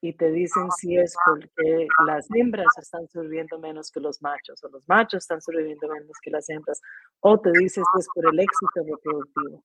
y 0.00 0.12
te 0.12 0.30
dicen 0.30 0.70
si 0.72 0.96
es 0.98 1.16
porque 1.24 1.86
las 2.06 2.26
hembras 2.34 2.66
están 2.78 3.08
sobreviviendo 3.08 3.58
menos 3.58 3.90
que 3.90 4.00
los 4.00 4.20
machos, 4.20 4.62
o 4.62 4.68
los 4.68 4.86
machos 4.86 5.24
están 5.24 5.40
sobreviviendo 5.40 5.88
menos 5.88 6.18
que 6.22 6.30
las 6.30 6.48
hembras, 6.50 6.80
o 7.20 7.40
te 7.40 7.50
dices 7.58 7.82
que 7.90 8.00
es 8.00 8.06
por 8.14 8.26
el 8.30 8.38
éxito 8.38 8.82
reproductivo. 8.84 9.64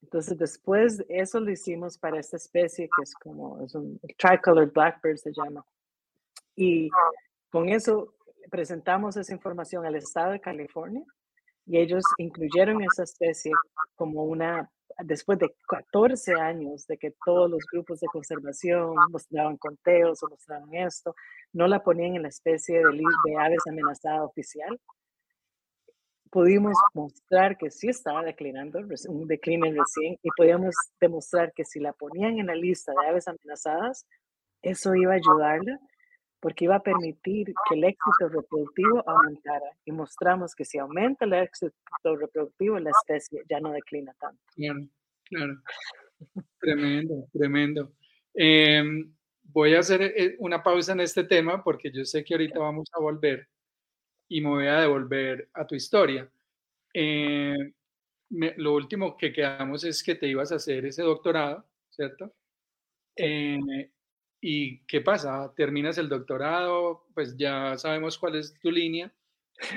Entonces, 0.00 0.38
después 0.38 1.04
eso 1.10 1.40
lo 1.40 1.50
hicimos 1.50 1.98
para 1.98 2.18
esta 2.18 2.38
especie 2.38 2.88
que 2.88 3.02
es 3.02 3.14
como, 3.16 3.62
es 3.62 3.74
un 3.74 4.00
tricolored 4.16 4.72
blackbird 4.72 5.18
se 5.18 5.32
llama. 5.32 5.62
Y 6.56 6.88
con 7.50 7.68
eso 7.68 8.14
presentamos 8.50 9.18
esa 9.18 9.34
información 9.34 9.84
al 9.84 9.96
estado 9.96 10.32
de 10.32 10.40
California 10.40 11.04
y 11.66 11.76
ellos 11.76 12.02
incluyeron 12.16 12.82
esa 12.82 13.02
especie 13.02 13.52
como 13.94 14.24
una 14.24 14.70
después 14.98 15.38
de 15.38 15.54
14 15.68 16.34
años 16.34 16.86
de 16.86 16.98
que 16.98 17.14
todos 17.24 17.50
los 17.50 17.64
grupos 17.70 18.00
de 18.00 18.08
conservación 18.08 18.94
mostraban 19.10 19.56
conteos 19.56 20.22
o 20.22 20.28
mostraban 20.28 20.74
esto, 20.74 21.14
no 21.52 21.66
la 21.66 21.82
ponían 21.82 22.16
en 22.16 22.22
la 22.22 22.28
especie 22.28 22.78
de, 22.78 23.02
de 23.24 23.36
aves 23.36 23.62
amenazada 23.66 24.24
oficial, 24.24 24.78
pudimos 26.30 26.76
mostrar 26.94 27.56
que 27.56 27.70
sí 27.70 27.88
estaba 27.88 28.22
declinando, 28.22 28.80
un 29.08 29.26
decline 29.26 29.74
recién, 29.74 30.18
y 30.22 30.28
podíamos 30.36 30.74
demostrar 31.00 31.52
que 31.54 31.64
si 31.64 31.80
la 31.80 31.92
ponían 31.92 32.38
en 32.38 32.46
la 32.46 32.54
lista 32.54 32.92
de 32.92 33.08
aves 33.08 33.28
amenazadas, 33.28 34.06
eso 34.62 34.94
iba 34.94 35.12
a 35.12 35.16
ayudarla 35.16 35.80
porque 36.40 36.66
iba 36.66 36.76
a 36.76 36.82
permitir 36.82 37.46
que 37.68 37.74
el 37.74 37.84
éxito 37.84 38.28
reproductivo 38.28 39.02
aumentara 39.08 39.76
y 39.84 39.92
mostramos 39.92 40.54
que 40.54 40.64
si 40.64 40.78
aumenta 40.78 41.24
el 41.24 41.32
éxito 41.34 41.72
reproductivo, 42.16 42.78
la 42.78 42.90
especie 42.90 43.42
ya 43.48 43.60
no 43.60 43.72
declina 43.72 44.14
tanto. 44.20 44.40
Claro, 44.54 44.86
claro. 45.24 45.62
Tremendo, 46.60 47.28
tremendo. 47.32 47.92
Em, 48.34 49.12
voy 49.42 49.74
a 49.74 49.80
hacer 49.80 50.02
eh, 50.02 50.36
una 50.38 50.62
pausa 50.62 50.92
en 50.92 51.00
este 51.00 51.24
tema 51.24 51.62
porque 51.62 51.90
yo 51.90 52.04
sé 52.04 52.24
que 52.24 52.34
ahorita 52.34 52.58
vamos 52.58 52.88
a 52.92 53.00
volver 53.00 53.48
y 54.28 54.40
me 54.40 54.48
voy 54.48 54.66
a 54.66 54.80
devolver 54.80 55.48
a 55.54 55.66
tu 55.66 55.74
historia. 55.74 56.30
Em, 56.92 57.72
lo 58.30 58.74
último 58.74 59.16
que 59.16 59.32
quedamos 59.32 59.84
es 59.84 60.02
que 60.02 60.14
te 60.14 60.28
ibas 60.28 60.52
a 60.52 60.56
hacer 60.56 60.84
ese 60.84 61.02
doctorado, 61.02 61.64
¿cierto? 61.90 62.34
Eh, 63.16 63.58
¿Y 64.40 64.84
qué 64.86 65.00
pasa? 65.00 65.52
Terminas 65.56 65.98
el 65.98 66.08
doctorado, 66.08 67.06
pues 67.14 67.36
ya 67.36 67.76
sabemos 67.76 68.18
cuál 68.18 68.36
es 68.36 68.54
tu 68.60 68.70
línea. 68.70 69.12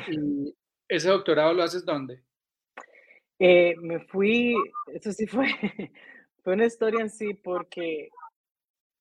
¿Y 0.07 0.55
ese 0.87 1.09
doctorado 1.09 1.53
lo 1.53 1.63
haces 1.63 1.83
dónde? 1.83 2.21
Eh, 3.39 3.75
me 3.77 3.99
fui, 3.99 4.55
eso 4.93 5.11
sí 5.11 5.25
fue, 5.25 5.47
fue 6.43 6.53
una 6.53 6.65
historia 6.65 7.01
en 7.01 7.09
sí 7.09 7.33
porque 7.33 8.09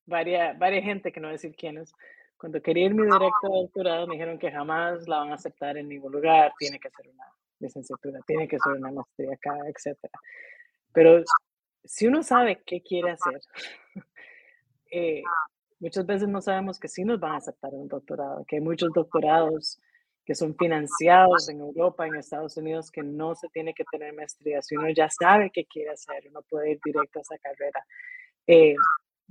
varias, 0.06 0.58
varias 0.58 0.84
gente, 0.84 1.12
que 1.12 1.20
no 1.20 1.28
voy 1.28 1.32
a 1.32 1.38
decir 1.38 1.54
quiénes, 1.54 1.92
cuando 2.38 2.62
quería 2.62 2.86
ir 2.86 2.94
mi 2.94 3.02
directo 3.02 3.48
de 3.48 3.60
doctorado 3.62 4.06
me 4.06 4.14
dijeron 4.14 4.38
que 4.38 4.50
jamás 4.50 5.06
la 5.06 5.18
van 5.18 5.32
a 5.32 5.34
aceptar 5.34 5.76
en 5.76 5.88
ningún 5.88 6.12
lugar, 6.12 6.52
tiene 6.58 6.80
que 6.80 6.88
ser 6.88 7.06
una 7.08 7.26
licenciatura, 7.58 8.20
tiene 8.26 8.48
que 8.48 8.58
ser 8.58 8.72
una 8.72 8.90
maestría 8.90 9.34
acá, 9.34 9.58
etc. 9.68 9.98
Pero 10.94 11.22
si 11.84 12.06
uno 12.06 12.22
sabe 12.22 12.62
qué 12.64 12.80
quiere 12.82 13.10
hacer, 13.10 13.40
eh, 14.90 15.22
muchas 15.78 16.06
veces 16.06 16.28
no 16.28 16.40
sabemos 16.40 16.78
que 16.78 16.88
sí 16.88 17.04
nos 17.04 17.18
van 17.20 17.32
a 17.32 17.38
aceptar 17.38 17.72
un 17.72 17.88
doctorado, 17.88 18.44
que 18.46 18.56
hay 18.56 18.62
muchos 18.62 18.92
doctorados 18.92 19.80
que 20.24 20.34
son 20.34 20.54
financiados 20.56 21.48
en 21.48 21.60
Europa, 21.60 22.06
en 22.06 22.14
Estados 22.14 22.56
Unidos, 22.56 22.90
que 22.90 23.02
no 23.02 23.34
se 23.34 23.48
tiene 23.48 23.74
que 23.74 23.84
tener 23.90 24.14
maestría. 24.14 24.62
Si 24.62 24.76
uno 24.76 24.88
ya 24.90 25.08
sabe 25.08 25.50
qué 25.52 25.64
quiere 25.64 25.90
hacer, 25.90 26.22
uno 26.28 26.42
puede 26.48 26.72
ir 26.72 26.80
directo 26.84 27.18
a 27.18 27.22
esa 27.22 27.38
carrera. 27.38 27.84
Eh, 28.46 28.74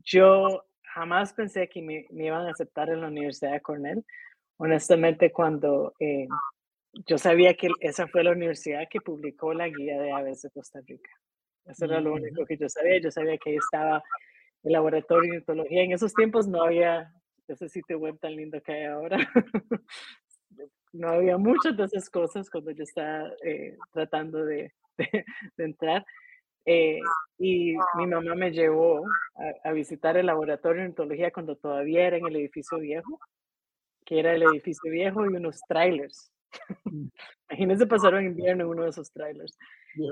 yo 0.03 0.66
jamás 0.93 1.34
pensé 1.34 1.70
que 1.70 1.82
me, 1.82 2.05
iban 2.10 2.47
a 2.47 2.51
aceptar 2.51 2.89
en 2.89 3.01
la 3.01 3.07
Universidad 3.07 3.53
de 3.53 3.62
Cornell. 3.62 4.03
Honestamente, 4.57 5.32
cuando 5.32 5.93
eh, 5.99 6.28
yo 7.05 7.18
sabía 7.18 7.53
que 7.53 7.70
esa 7.80 8.07
fue 8.07 8.24
la 8.24 8.32
universidad 8.32 8.88
que 8.89 8.99
publicó 8.99 9.53
la 9.53 9.70
guía 9.70 10.01
de 10.01 10.12
aves 10.12 10.41
de 10.41 10.49
Costa 10.49 10.82
Rica. 10.86 11.12
Eso 11.66 11.86
era 11.86 12.01
lo 12.01 12.14
único 12.14 12.45
que 12.45 12.57
yo 12.57 12.68
sabía. 12.68 12.99
Yo 12.99 13.12
sabía 13.12 13.38
que 13.38 13.51
ahí 13.51 13.57
estaba 13.57 14.03
el 14.64 14.74
laboratorio 14.74 15.32
de 15.32 15.38
ornitología. 15.38 15.84
En 15.84 15.93
esos 15.93 16.14
tiempos 16.14 16.47
no 16.47 16.64
había 16.64 17.12
ese 17.47 17.70
sitio 17.70 17.97
web 17.99 18.18
tan 18.20 18.36
lindo 18.36 18.62
que 18.62 18.74
hay 18.74 18.86
ahora. 18.86 19.18
no 20.93 21.10
había 21.10 21.38
muchas 21.38 21.76
de 21.78 21.84
esas 21.86 22.10
cosas 22.10 22.49
cuando 22.49 22.72
yo 22.72 22.84
estaba 22.84 23.30
eh, 23.43 23.78
tratando 23.91 24.45
de, 24.45 24.74
entrar. 25.57 26.05
Eh, 26.66 26.99
y 27.38 27.76
mi 27.95 28.07
mamá 28.07 28.36
me 28.36 28.51
llevó 28.51 29.03
a, 29.64 29.72
visitar 29.72 30.18
el 30.18 30.28
laboratorio 30.28 30.82
de 30.82 30.88
ornitología 30.88 31.32
cuando 31.32 31.55
todavía 31.55 32.05
era 32.05 32.18
en 32.18 32.28
el 32.28 32.36
edificio 32.36 32.78
viejo, 32.80 33.20
que 34.05 34.20
era 34.20 34.34
el 34.34 34.43
edificio 34.43 34.91
viejo 34.91 35.26
y 35.26 35.30
unos 35.30 35.60
trailers. 35.68 36.32
Mm. 36.86 37.08
Imagínense 37.50 37.88
pasar 37.88 38.14
un 38.14 38.26
invierno 38.26 38.64
en 38.64 38.70
uno 38.70 38.84
de 38.84 38.89
esos 38.89 39.12
trailers. 39.12 39.58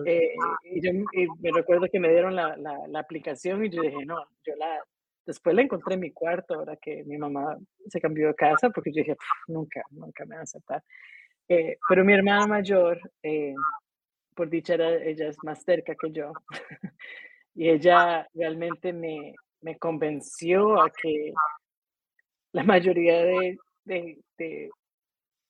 Eh, 0.05 0.33
y 0.63 0.81
yo 0.81 0.91
me 1.39 1.51
recuerdo 1.51 1.87
que 1.91 1.99
me 1.99 2.09
dieron 2.09 2.35
la, 2.35 2.57
la, 2.57 2.87
la, 2.87 2.99
aplicación 2.99 3.63
y 3.63 3.69
yo 3.69 3.81
dije, 3.81 4.05
no, 4.05 4.17
yo 4.45 4.55
la, 4.55 4.83
después 5.25 5.55
la 5.55 5.61
encontré 5.61 5.93
en 5.93 5.99
mi 5.99 6.11
cuarto 6.11 6.55
ahora 6.55 6.75
que 6.77 7.03
mi 7.05 7.17
mamá 7.17 7.55
se 7.87 8.01
cambió 8.01 8.27
de 8.27 8.35
casa 8.35 8.69
porque 8.71 8.91
yo 8.91 9.01
dije, 9.03 9.15
nunca, 9.47 9.83
nunca 9.91 10.25
me 10.25 10.35
van 10.35 10.39
a 10.39 10.43
aceptar. 10.43 10.83
Eh, 11.47 11.77
pero 11.87 12.03
mi 12.03 12.13
hermana 12.13 12.47
mayor, 12.47 12.99
eh, 13.21 13.53
por 14.35 14.49
dicha, 14.49 14.75
ella 14.75 15.27
es 15.29 15.37
más 15.43 15.63
cerca 15.63 15.95
que 15.95 16.11
yo. 16.11 16.31
y 17.55 17.69
ella 17.69 18.27
realmente 18.33 18.93
me, 18.93 19.33
me 19.61 19.77
convenció 19.77 20.81
a 20.81 20.89
que 20.89 21.33
la 22.53 22.63
mayoría 22.63 23.23
de, 23.23 23.57
de, 23.85 24.19
de, 24.37 24.69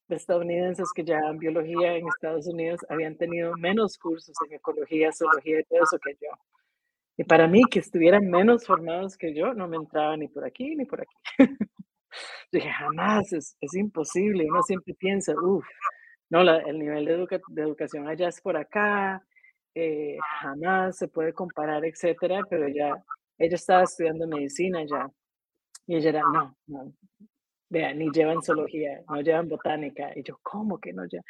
de 0.07 0.15
estadounidenses 0.15 0.91
que 0.93 1.03
llevaban 1.03 1.37
biología 1.37 1.95
en 1.95 2.07
Estados 2.07 2.47
Unidos 2.47 2.79
habían 2.89 3.17
tenido 3.17 3.55
menos 3.57 3.97
cursos 3.97 4.35
en 4.47 4.55
ecología, 4.55 5.11
zoología 5.11 5.59
y 5.59 5.63
todo 5.63 5.83
eso 5.83 5.97
que 5.99 6.13
yo. 6.13 6.29
Y 7.17 7.23
para 7.23 7.47
mí, 7.47 7.63
que 7.69 7.79
estuvieran 7.79 8.29
menos 8.29 8.65
formados 8.65 9.17
que 9.17 9.33
yo, 9.33 9.53
no 9.53 9.67
me 9.67 9.77
entraba 9.77 10.15
ni 10.15 10.27
por 10.27 10.45
aquí 10.45 10.75
ni 10.75 10.85
por 10.85 11.01
aquí. 11.01 11.15
dije, 12.51 12.69
jamás, 12.69 13.33
es, 13.33 13.57
es, 13.59 13.73
imposible. 13.75 14.45
Uno 14.49 14.61
siempre 14.63 14.93
piensa, 14.93 15.33
uff, 15.33 15.65
no, 16.29 16.43
la, 16.43 16.57
el 16.59 16.79
nivel 16.79 17.05
de, 17.05 17.41
de, 17.49 17.61
educación 17.61 18.07
allá 18.07 18.29
es 18.29 18.41
por 18.41 18.57
acá, 18.57 19.23
eh, 19.73 20.17
jamás 20.41 20.97
se 20.97 21.07
puede 21.07 21.33
comparar, 21.33 21.85
etcétera, 21.85 22.41
pero 22.49 22.67
ya, 22.67 22.93
ella 23.37 23.55
estaba 23.55 23.83
estudiando 23.83 24.27
medicina 24.27 24.83
ya. 24.85 25.09
Y 25.87 25.95
ella 25.95 26.09
era, 26.09 26.21
no, 26.21 26.55
no, 26.67 26.93
vean, 27.69 27.97
ni 27.97 28.09
llevan 28.11 28.41
zoología, 28.41 29.01
no 29.09 29.21
llevan 29.21 29.49
botánica. 29.49 30.11
Y 30.15 30.23
yo, 30.23 30.39
¿cómo 30.43 30.79
que 30.79 30.93
no 30.93 31.05
llevan? 31.05 31.25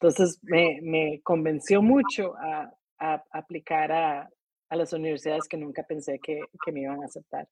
Entonces 0.00 0.38
me, 0.42 0.80
me 0.82 1.20
convenció 1.22 1.82
mucho 1.82 2.34
a, 2.36 2.70
a 2.98 3.24
aplicar 3.32 3.92
a, 3.92 4.28
a 4.68 4.76
las 4.76 4.92
universidades 4.92 5.48
que 5.48 5.56
nunca 5.56 5.82
pensé 5.82 6.18
que, 6.18 6.40
que, 6.64 6.72
me 6.72 6.82
iban 6.82 7.02
a 7.02 7.06
aceptar. 7.06 7.48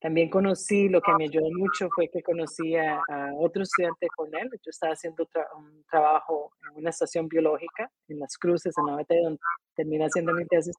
También 0.00 0.30
conocí, 0.30 0.88
lo 0.88 1.00
que 1.00 1.12
me 1.16 1.24
ayudó 1.24 1.48
mucho 1.56 1.88
fue 1.94 2.08
que 2.08 2.22
conocí 2.22 2.76
a, 2.76 3.00
otro 3.36 3.62
estudiante 3.62 4.08
con 4.16 4.34
él. 4.34 4.50
Yo 4.50 4.70
estaba 4.70 4.94
haciendo 4.94 5.28
un 5.56 5.84
trabajo 5.90 6.52
en 6.70 6.78
una 6.78 6.90
estación 6.90 7.28
biológica 7.28 7.90
en 8.08 8.18
Las 8.18 8.36
Cruces, 8.36 8.74
en 8.78 8.86
la 8.86 8.96
OET, 8.96 9.08
donde 9.22 9.38
terminé 9.76 10.04
haciendo 10.06 10.34
mi 10.34 10.44
tesis. 10.46 10.74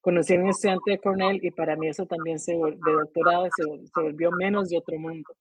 Conocí 0.00 0.34
a 0.34 0.40
un 0.40 0.48
estudiante 0.48 0.92
de 0.92 0.98
Cornell 0.98 1.38
y 1.42 1.50
para 1.50 1.76
mí 1.76 1.88
eso 1.88 2.06
también 2.06 2.38
se, 2.38 2.52
de 2.52 2.92
doctorado 2.92 3.46
se, 3.54 3.64
se 3.64 4.00
volvió 4.00 4.30
menos 4.32 4.68
de 4.68 4.78
otro 4.78 4.98
mundo 4.98 5.34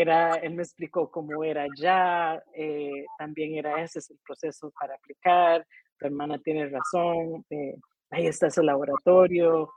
era, 0.00 0.34
él 0.34 0.54
me 0.54 0.62
explicó 0.62 1.10
cómo 1.10 1.42
era 1.42 1.66
ya, 1.78 2.42
eh, 2.54 3.06
también 3.18 3.54
era 3.54 3.82
ese 3.82 4.00
es 4.00 4.10
el 4.10 4.18
proceso 4.18 4.70
para 4.78 4.94
aplicar, 4.94 5.66
tu 5.98 6.06
hermana 6.06 6.38
tiene 6.38 6.68
razón, 6.68 7.46
eh, 7.48 7.76
ahí 8.10 8.26
está 8.26 8.48
ese 8.48 8.62
laboratorio. 8.62 9.70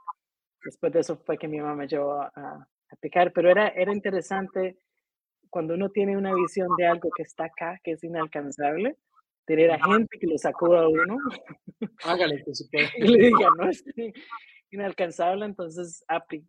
Después 0.62 0.92
de 0.92 1.00
eso 1.00 1.16
fue 1.16 1.38
que 1.38 1.48
mi 1.48 1.58
mamá 1.58 1.74
me 1.74 1.88
llevó 1.88 2.20
a, 2.20 2.66
aplicar, 2.90 3.32
pero 3.32 3.50
era, 3.50 3.68
era 3.68 3.94
interesante 3.94 4.76
cuando 5.48 5.74
uno 5.74 5.88
tiene 5.88 6.18
una 6.18 6.34
visión 6.34 6.68
de 6.76 6.86
algo 6.86 7.08
que 7.16 7.22
está 7.22 7.44
acá, 7.44 7.80
que 7.82 7.92
es 7.92 8.04
inalcanzable, 8.04 8.96
tener 9.46 9.70
a 9.70 9.82
gente 9.82 10.18
que 10.18 10.26
lo 10.26 10.36
sacó 10.36 10.74
a 10.76 10.86
uno. 10.86 11.16
Hágale, 12.04 12.44
que 12.44 12.54
se 12.54 12.66
Y 12.98 13.08
le 13.08 13.26
diga, 13.26 13.48
no, 13.56 13.70
es 13.70 13.82
inalcanzable. 14.70 15.46
Entonces 15.46 16.04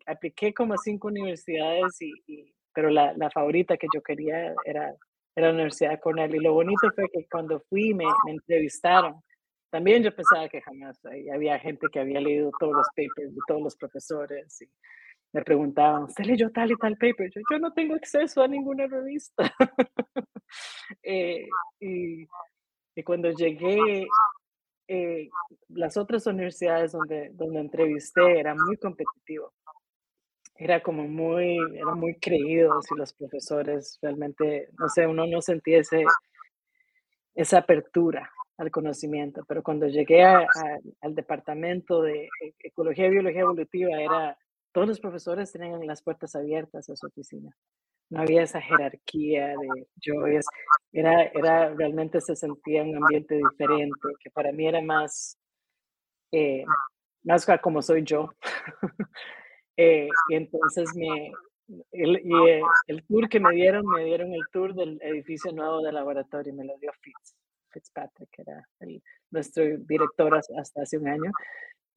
apliqué 0.05 0.53
como 0.53 0.73
a 0.73 0.77
cinco 0.77 1.07
universidades, 1.07 2.01
y, 2.01 2.53
pero 2.73 2.89
la, 2.89 3.13
la, 3.13 3.29
favorita 3.29 3.77
que 3.77 3.87
yo 3.93 4.01
quería 4.01 4.53
era, 4.65 4.95
era 5.35 5.47
la 5.47 5.53
Universidad 5.53 5.91
de 5.91 5.99
Cornell. 5.99 6.35
Y 6.35 6.39
lo 6.39 6.53
bonito 6.53 6.89
fue 6.95 7.09
que 7.09 7.27
cuando 7.29 7.59
fui 7.69 7.93
me, 7.93 8.05
me 8.25 8.31
entrevistaron 8.31 9.21
también 9.71 10.03
yo 10.03 10.13
pensaba 10.13 10.49
que 10.49 10.61
jamás 10.61 10.99
había 11.33 11.57
gente 11.57 11.87
que 11.91 11.99
había 11.99 12.19
leído 12.19 12.51
todos 12.59 12.73
los 12.73 12.87
papers 12.89 13.33
de 13.33 13.41
todos 13.47 13.61
los 13.61 13.75
profesores 13.77 14.61
y 14.61 14.69
me 15.33 15.43
preguntaban, 15.43 16.03
¿usted 16.03 16.25
leyó 16.25 16.51
tal 16.51 16.71
y 16.71 16.75
tal 16.75 16.97
paper? 16.97 17.31
Yo, 17.33 17.41
yo 17.49 17.57
no 17.57 17.71
tengo 17.71 17.95
acceso 17.95 18.41
a 18.41 18.49
ninguna 18.49 18.85
revista. 18.87 19.49
eh, 21.03 21.47
y, 21.79 22.27
cuando 23.05 23.31
llegué, 23.31 24.05
eh, 24.89 25.29
las 25.69 25.95
otras 25.95 26.27
universidades 26.27 26.91
donde, 26.91 27.29
donde 27.31 27.61
entrevisté 27.61 28.39
era 28.41 28.53
muy 28.53 28.75
competitivo. 28.75 29.53
Era 30.63 30.79
como 30.83 31.07
muy, 31.07 31.57
era 31.73 31.95
muy 31.95 32.19
creídos 32.19 32.85
y 32.91 32.95
los 32.95 33.13
profesores 33.13 33.97
realmente, 33.99 34.69
no 34.77 34.87
sé, 34.89 35.07
uno 35.07 35.25
no 35.25 35.41
sentía 35.41 35.79
ese, 35.79 36.03
esa 37.33 37.57
apertura 37.57 38.29
al 38.57 38.69
conocimiento, 38.69 39.43
pero 39.47 39.63
cuando 39.63 39.87
llegué 39.87 40.23
al 40.23 41.15
departamento 41.15 42.03
de 42.03 42.25
e, 42.25 42.53
Ecología 42.59 43.07
y 43.07 43.09
Biología 43.09 43.41
Evolutiva, 43.41 43.99
era, 43.99 44.37
todos 44.71 44.87
los 44.87 44.99
profesores 44.99 45.51
tenían 45.51 45.83
las 45.87 46.03
puertas 46.03 46.35
abiertas 46.35 46.87
a 46.91 46.95
su 46.95 47.07
oficina. 47.07 47.49
No 48.11 48.21
había 48.21 48.43
esa 48.43 48.61
jerarquía 48.61 49.55
de 49.57 49.87
yo, 49.95 50.27
era, 50.91 51.23
era, 51.23 51.73
realmente 51.73 52.21
se 52.21 52.35
sentía 52.35 52.83
un 52.83 52.97
ambiente 52.97 53.33
diferente, 53.33 54.09
que 54.23 54.29
para 54.29 54.51
mí 54.51 54.67
era 54.67 54.79
más, 54.79 55.39
eh, 56.31 56.65
más 57.23 57.47
como 57.63 57.81
soy 57.81 58.03
yo. 58.03 58.29
Eh, 59.77 60.09
y 60.29 60.35
entonces 60.35 60.89
me, 60.95 61.31
el, 61.91 62.21
y 62.23 62.49
eh, 62.49 62.61
el 62.87 63.03
tour 63.05 63.29
que 63.29 63.39
me 63.39 63.53
dieron, 63.53 63.85
me 63.85 64.03
dieron 64.05 64.33
el 64.33 64.41
tour 64.51 64.73
del 64.73 64.99
edificio 65.01 65.51
nuevo 65.51 65.81
del 65.81 65.95
laboratorio, 65.95 66.53
me 66.53 66.65
lo 66.65 66.77
dio 66.77 66.91
Fitz. 67.01 67.35
Fitzpatrick, 67.71 68.29
que 68.31 68.41
era 68.41 68.67
nuestro 69.31 69.63
director 69.77 70.35
hasta 70.35 70.81
hace 70.81 70.97
un 70.97 71.07
año. 71.07 71.31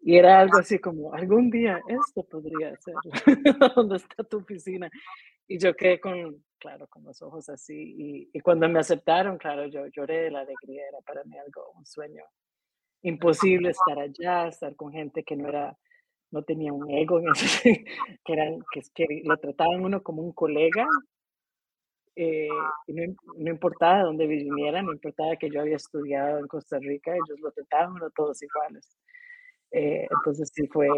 Y 0.00 0.16
era 0.16 0.38
algo 0.38 0.58
así 0.58 0.78
como, 0.78 1.14
algún 1.14 1.50
día 1.50 1.80
esto 1.88 2.22
podría 2.24 2.76
ser, 2.76 2.94
¿dónde 3.74 3.96
está 3.96 4.22
tu 4.22 4.38
oficina? 4.38 4.90
Y 5.48 5.58
yo 5.58 5.74
quedé 5.74 5.98
con, 5.98 6.44
claro, 6.58 6.86
con 6.88 7.04
los 7.04 7.20
ojos 7.22 7.48
así. 7.48 7.94
Y, 7.96 8.30
y, 8.32 8.40
cuando 8.40 8.68
me 8.68 8.80
aceptaron, 8.80 9.38
claro, 9.38 9.66
yo 9.66 9.86
lloré 9.86 10.24
de 10.24 10.30
la 10.30 10.40
alegría, 10.40 10.82
era 10.88 11.00
para 11.00 11.24
mí 11.24 11.38
algo, 11.38 11.72
un 11.76 11.86
sueño 11.86 12.22
imposible 13.02 13.70
estar 13.70 13.98
allá, 13.98 14.48
estar 14.48 14.74
con 14.76 14.92
gente 14.92 15.24
que 15.24 15.36
no 15.36 15.48
era, 15.48 15.76
no 16.34 16.42
tenía 16.42 16.72
un 16.72 16.90
ego, 16.90 17.20
que, 18.24 18.32
eran, 18.32 18.58
que, 18.72 19.22
lo 19.24 19.36
trataban 19.36 19.84
uno 19.84 20.02
como 20.02 20.20
un 20.20 20.32
colega 20.32 20.84
eh, 22.16 22.48
no, 22.88 23.14
no, 23.38 23.50
importaba 23.50 23.98
de 23.98 24.04
dónde 24.04 24.26
viniera, 24.26 24.82
no 24.82 24.92
importaba 24.92 25.36
que 25.36 25.50
yo 25.50 25.60
había 25.60 25.76
estudiado 25.76 26.38
en 26.38 26.46
Costa 26.46 26.78
Rica, 26.78 27.12
ellos 27.12 27.40
lo 27.40 27.50
trataban 27.50 27.94
todos 28.14 28.40
iguales. 28.42 28.96
Eh, 29.72 30.06
entonces 30.08 30.52
sí, 30.54 30.68
fue, 30.68 30.88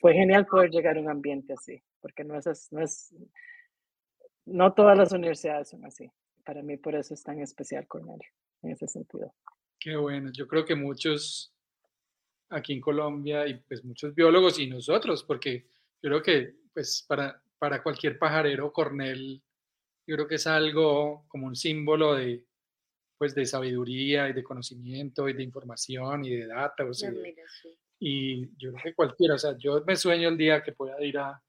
fue 0.00 0.12
genial 0.12 0.46
poder 0.46 0.70
llegar 0.70 0.98
a 0.98 1.00
un 1.00 1.08
ambiente 1.08 1.54
así, 1.54 1.82
porque 2.00 2.24
no 2.24 2.38
es, 2.38 2.68
no 2.70 2.82
es, 2.82 3.14
no 4.44 4.74
todas 4.74 4.98
las 4.98 5.12
universidades 5.12 5.70
son 5.70 5.84
así. 5.86 6.10
Para 6.44 6.62
mí 6.62 6.76
por 6.76 6.94
eso 6.94 7.14
es 7.14 7.22
tan 7.22 7.40
especial 7.40 7.86
Cornell, 7.86 8.20
en 8.62 8.72
ese 8.72 8.86
sentido. 8.86 9.32
Qué 9.80 9.96
bueno, 9.96 10.30
yo 10.32 10.46
creo 10.46 10.66
que 10.66 10.74
muchos 10.74 11.55
aquí 12.50 12.72
en 12.72 12.80
Colombia 12.80 13.46
y 13.46 13.54
pues 13.54 13.84
muchos 13.84 14.14
biólogos 14.14 14.58
y 14.58 14.66
nosotros, 14.66 15.24
porque 15.24 15.66
yo 16.02 16.10
creo 16.10 16.22
que 16.22 16.54
pues 16.72 17.04
para, 17.08 17.42
para 17.58 17.82
cualquier 17.82 18.18
pajarero 18.18 18.72
Cornell 18.72 19.42
yo 20.06 20.14
creo 20.14 20.28
que 20.28 20.36
es 20.36 20.46
algo 20.46 21.24
como 21.28 21.46
un 21.46 21.56
símbolo 21.56 22.14
de, 22.14 22.44
pues, 23.18 23.34
de 23.34 23.44
sabiduría 23.44 24.28
y 24.28 24.32
de 24.32 24.44
conocimiento 24.44 25.28
y 25.28 25.32
de 25.32 25.42
información 25.42 26.24
y 26.24 26.36
de 26.36 26.46
data. 26.46 26.84
y 27.98 28.46
yo 28.56 28.72
creo 28.72 28.82
que 28.84 28.94
cualquiera, 28.94 29.34
o 29.34 29.38
sea, 29.38 29.56
yo 29.58 29.82
me 29.84 29.96
sueño 29.96 30.28
el 30.28 30.36
día 30.36 30.62
que 30.62 30.72
pueda 30.72 31.02
ir 31.02 31.18
a, 31.18 31.42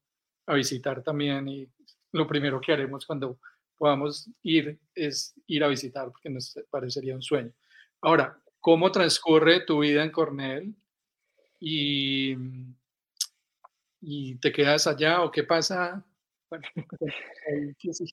a 0.46 0.54
visitar 0.54 1.02
también 1.02 1.46
y 1.46 1.68
lo 2.12 2.26
primero 2.26 2.60
que 2.60 2.72
haremos 2.72 3.06
cuando 3.06 3.38
podamos 3.76 4.28
ir 4.42 4.78
es 4.94 5.34
ir 5.46 5.62
a 5.62 5.68
visitar, 5.68 6.10
porque 6.10 6.30
nos 6.30 6.58
parecería 6.70 7.14
un 7.14 7.22
sueño. 7.22 7.52
Ahora, 8.00 8.40
¿cómo 8.58 8.90
transcurre 8.90 9.60
tu 9.64 9.80
vida 9.80 10.02
en 10.02 10.10
Cornell? 10.10 10.74
Y, 11.60 12.36
y 14.00 14.36
te 14.36 14.52
quedas 14.52 14.86
allá 14.86 15.22
o 15.22 15.30
qué 15.30 15.44
pasa? 15.44 16.04
Bueno, 16.50 16.64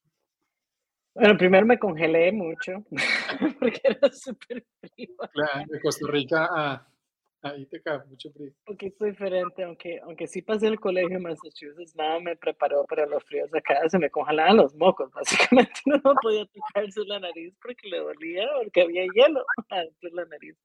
bueno, 1.16 1.38
primero 1.38 1.66
me 1.66 1.80
congelé 1.80 2.32
mucho 2.32 2.84
porque 3.60 3.82
era 3.84 4.12
súper 4.12 4.66
frío. 4.80 5.16
Claro, 5.34 5.66
de 5.68 5.82
Costa 5.82 6.08
Rica 6.10 6.50
a, 6.52 6.88
ahí 7.46 7.66
te 7.68 7.82
cae 7.82 8.00
mucho 8.08 8.32
frío. 8.32 8.48
Un 8.48 8.74
poquito 8.74 9.06
diferente, 9.06 9.64
aunque, 9.64 10.00
aunque 10.00 10.28
sí 10.28 10.42
pasé 10.42 10.68
el 10.68 10.80
colegio 10.80 11.18
en 11.18 11.24
Massachusetts, 11.24 11.96
nada 11.96 12.20
me 12.20 12.36
preparó 12.36 12.84
para 12.86 13.06
los 13.06 13.24
fríos 13.24 13.54
acá, 13.54 13.88
se 13.88 14.00
me 14.00 14.10
congelaban 14.10 14.58
los 14.58 14.74
mocos, 14.76 15.12
básicamente 15.14 15.82
no 15.86 16.02
podía 16.22 16.46
tocarse 16.48 17.06
la 17.06 17.20
nariz 17.20 17.54
porque 17.62 17.88
le 17.88 18.00
dolía, 18.00 18.48
porque 18.64 18.82
había 18.82 19.04
hielo 19.04 19.46
de 20.02 20.12
la 20.12 20.26
nariz. 20.26 20.58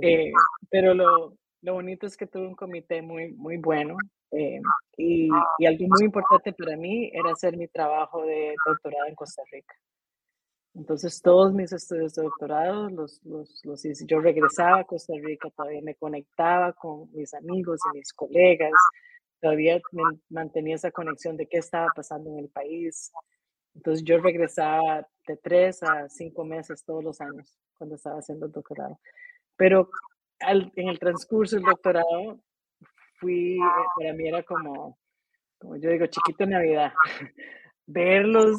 Eh, 0.00 0.30
pero 0.70 0.94
lo, 0.94 1.36
lo 1.62 1.74
bonito 1.74 2.06
es 2.06 2.16
que 2.16 2.26
tuve 2.26 2.46
un 2.46 2.54
comité 2.54 3.02
muy, 3.02 3.32
muy 3.32 3.56
bueno 3.56 3.96
eh, 4.32 4.60
y, 4.96 5.28
y, 5.58 5.66
algo 5.66 5.86
muy 5.88 6.04
importante 6.04 6.52
para 6.52 6.76
mí 6.76 7.10
era 7.12 7.32
hacer 7.32 7.56
mi 7.56 7.68
trabajo 7.68 8.22
de 8.24 8.54
doctorado 8.66 9.06
en 9.06 9.14
Costa 9.14 9.42
Rica. 9.50 9.74
Entonces, 10.74 11.22
todos 11.22 11.54
mis 11.54 11.72
estudios 11.72 12.14
de 12.14 12.22
doctorado 12.22 12.90
los, 12.90 13.20
los, 13.24 13.64
los 13.64 13.84
hice. 13.84 14.04
Yo 14.06 14.20
regresaba 14.20 14.80
a 14.80 14.84
Costa 14.84 15.14
Rica, 15.22 15.48
todavía 15.50 15.80
me 15.82 15.94
conectaba 15.94 16.74
con 16.74 17.10
mis 17.14 17.32
amigos 17.32 17.80
y 17.92 17.98
mis 17.98 18.12
colegas, 18.12 18.72
todavía 19.40 19.80
mantenía 20.28 20.74
esa 20.74 20.90
conexión 20.90 21.36
de 21.36 21.46
qué 21.46 21.58
estaba 21.58 21.88
pasando 21.96 22.30
en 22.30 22.40
el 22.40 22.48
país. 22.50 23.10
Entonces, 23.74 24.04
yo 24.04 24.18
regresaba 24.18 25.06
de 25.26 25.36
tres 25.38 25.82
a 25.82 26.08
cinco 26.10 26.44
meses 26.44 26.84
todos 26.84 27.02
los 27.02 27.20
años 27.22 27.58
cuando 27.78 27.96
estaba 27.96 28.18
haciendo 28.18 28.44
el 28.44 28.52
doctorado. 28.52 29.00
Pero 29.56 29.88
en 30.40 30.88
el 30.88 30.98
transcurso 30.98 31.56
del 31.56 31.64
doctorado, 31.64 32.40
fui, 33.18 33.56
eh, 33.56 33.84
para 33.96 34.12
mí 34.12 34.28
era 34.28 34.42
como, 34.42 34.98
como 35.58 35.76
yo 35.76 35.90
digo, 35.90 36.06
chiquito 36.06 36.46
Navidad 36.46 36.92
ver 37.86 38.26
los, 38.26 38.58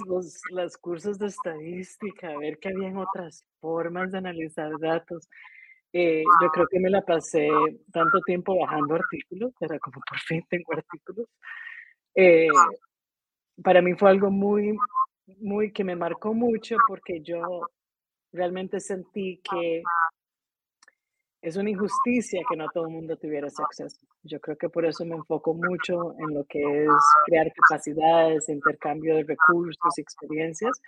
los, 0.52 0.78
cursos 0.78 1.20
de 1.20 1.28
estadística, 1.28 2.38
ver 2.38 2.58
que 2.60 2.70
habían 2.70 2.98
otras 2.98 3.46
formas 3.60 4.12
de 4.12 4.20
analizar 4.20 4.72
datos. 4.80 5.28
Eh, 5.94 6.24
yo 6.42 6.50
creo 6.50 6.68
que 6.68 6.80
me 6.80 6.90
la 6.90 7.02
pasé 7.02 7.50
tanto 7.92 8.20
tiempo 8.22 8.58
bajando 8.58 8.96
artículos, 8.96 9.54
era 9.60 9.80
como 9.80 10.02
por 10.08 10.20
fin 10.20 10.44
tengo 10.50 10.74
artículos. 10.74 11.28
Eh, 12.16 12.48
para 13.64 13.82
mí 13.82 13.94
fue 13.96 14.10
algo 14.10 14.30
muy, 14.32 14.78
muy 15.40 15.72
que 15.72 15.84
me 15.84 15.96
marcó 15.96 16.34
mucho 16.34 16.78
porque 16.88 17.22
yo 17.22 17.68
realmente 18.32 18.80
sentí 18.80 19.42
que 19.50 19.82
es 21.42 21.56
una 21.56 21.70
injusticia 21.70 22.42
que 22.50 22.58
no 22.58 22.68
todo 22.74 22.88
el 22.88 22.94
mundo 22.94 23.16
tuviera 23.16 23.48
ese 23.48 23.62
acceso. 23.62 24.06
Yo 24.24 24.40
creo 24.40 24.58
que 24.58 24.70
por 24.70 24.86
eso 24.86 25.06
me 25.06 25.16
enfoco 25.16 25.54
mucho 25.54 26.16
en 26.20 26.34
lo 26.34 26.44
que 26.46 26.60
es 26.60 26.92
crear 27.26 27.52
capacidades, 27.54 28.50
intercambio 28.50 29.16
de 29.16 29.24
recursos 29.24 29.98
y 29.98 30.02
experiencias, 30.02 30.82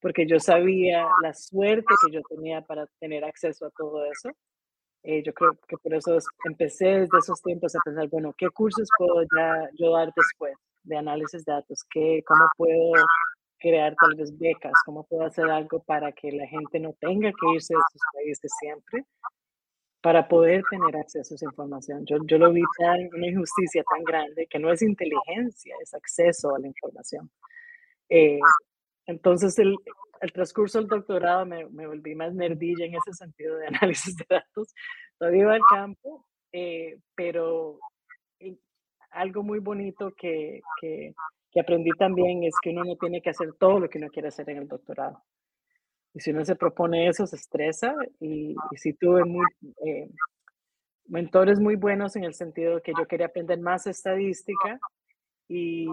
porque 0.00 0.26
yo 0.26 0.38
sabía 0.38 1.06
la 1.22 1.34
suerte 1.34 1.94
que 2.04 2.12
yo 2.12 2.22
tenía 2.28 2.62
para 2.62 2.86
tener 3.00 3.24
acceso 3.24 3.66
a 3.66 3.70
todo 3.70 4.04
eso. 4.04 4.30
Eh, 5.02 5.22
yo 5.22 5.32
creo 5.32 5.58
que 5.66 5.76
por 5.78 5.94
eso 5.94 6.18
empecé 6.44 6.86
desde 6.86 7.18
esos 7.18 7.40
tiempos 7.42 7.74
a 7.74 7.80
pensar, 7.84 8.08
bueno, 8.08 8.34
¿qué 8.36 8.48
cursos 8.50 8.88
puedo 8.96 9.22
ya 9.36 9.68
yo 9.78 9.92
dar 9.92 10.12
después 10.14 10.54
de 10.82 10.96
análisis 10.96 11.44
de 11.44 11.52
datos? 11.52 11.84
¿Qué, 11.90 12.22
¿Cómo 12.26 12.48
puedo 12.56 12.92
crear 13.58 13.94
tal 14.00 14.14
vez 14.16 14.36
becas? 14.38 14.72
¿Cómo 14.84 15.04
puedo 15.04 15.24
hacer 15.24 15.50
algo 15.50 15.80
para 15.80 16.12
que 16.12 16.32
la 16.32 16.46
gente 16.46 16.78
no 16.80 16.92
tenga 17.00 17.30
que 17.30 17.54
irse 17.54 17.74
de 17.74 17.80
sus 17.92 18.02
países 18.12 18.50
siempre? 18.60 19.04
Para 20.00 20.28
poder 20.28 20.62
tener 20.70 20.96
acceso 20.96 21.34
a 21.34 21.36
esa 21.36 21.46
información. 21.46 22.04
Yo, 22.06 22.18
yo 22.24 22.38
lo 22.38 22.52
vi 22.52 22.62
tan, 22.78 23.08
una 23.14 23.26
injusticia 23.26 23.82
tan 23.84 24.04
grande 24.04 24.46
que 24.46 24.58
no 24.58 24.70
es 24.72 24.82
inteligencia, 24.82 25.74
es 25.82 25.92
acceso 25.94 26.54
a 26.54 26.58
la 26.58 26.68
información. 26.68 27.30
Eh, 28.08 28.38
entonces, 29.06 29.58
el, 29.58 29.76
el, 30.20 30.32
transcurso 30.32 30.78
del 30.78 30.88
doctorado 30.88 31.46
me, 31.46 31.66
me, 31.70 31.86
volví 31.86 32.14
más 32.14 32.32
nerdilla 32.34 32.86
en 32.86 32.94
ese 32.94 33.12
sentido 33.12 33.56
de 33.56 33.66
análisis 33.68 34.16
de 34.16 34.26
datos. 34.28 34.72
Todavía 35.18 35.42
iba 35.42 35.54
al 35.54 35.62
campo, 35.68 36.26
eh, 36.52 36.98
pero 37.14 37.78
algo 39.10 39.42
muy 39.42 39.58
bonito 39.58 40.12
que, 40.16 40.60
que, 40.80 41.14
que 41.50 41.60
aprendí 41.60 41.90
también 41.98 42.44
es 42.44 42.54
que 42.62 42.70
uno 42.70 42.84
no 42.84 42.96
tiene 42.96 43.20
que 43.20 43.30
hacer 43.30 43.54
todo 43.58 43.80
lo 43.80 43.88
que 43.88 43.98
uno 43.98 44.08
quiere 44.08 44.28
hacer 44.28 44.48
en 44.50 44.58
el 44.58 44.68
doctorado. 44.68 45.22
Y 46.14 46.20
si 46.20 46.30
uno 46.30 46.44
se 46.44 46.56
propone 46.56 47.08
eso, 47.08 47.26
se 47.26 47.36
estresa. 47.36 47.94
Y, 48.20 48.52
y 48.52 48.76
si 48.76 48.94
tuve 48.94 49.24
muy, 49.24 49.46
eh, 49.84 50.10
mentores 51.08 51.58
muy 51.58 51.76
buenos 51.76 52.16
en 52.16 52.24
el 52.24 52.34
sentido 52.34 52.76
de 52.76 52.82
que 52.82 52.92
yo 52.96 53.06
quería 53.06 53.26
aprender 53.26 53.58
más 53.60 53.86
estadística 53.86 54.78
y 55.48 55.86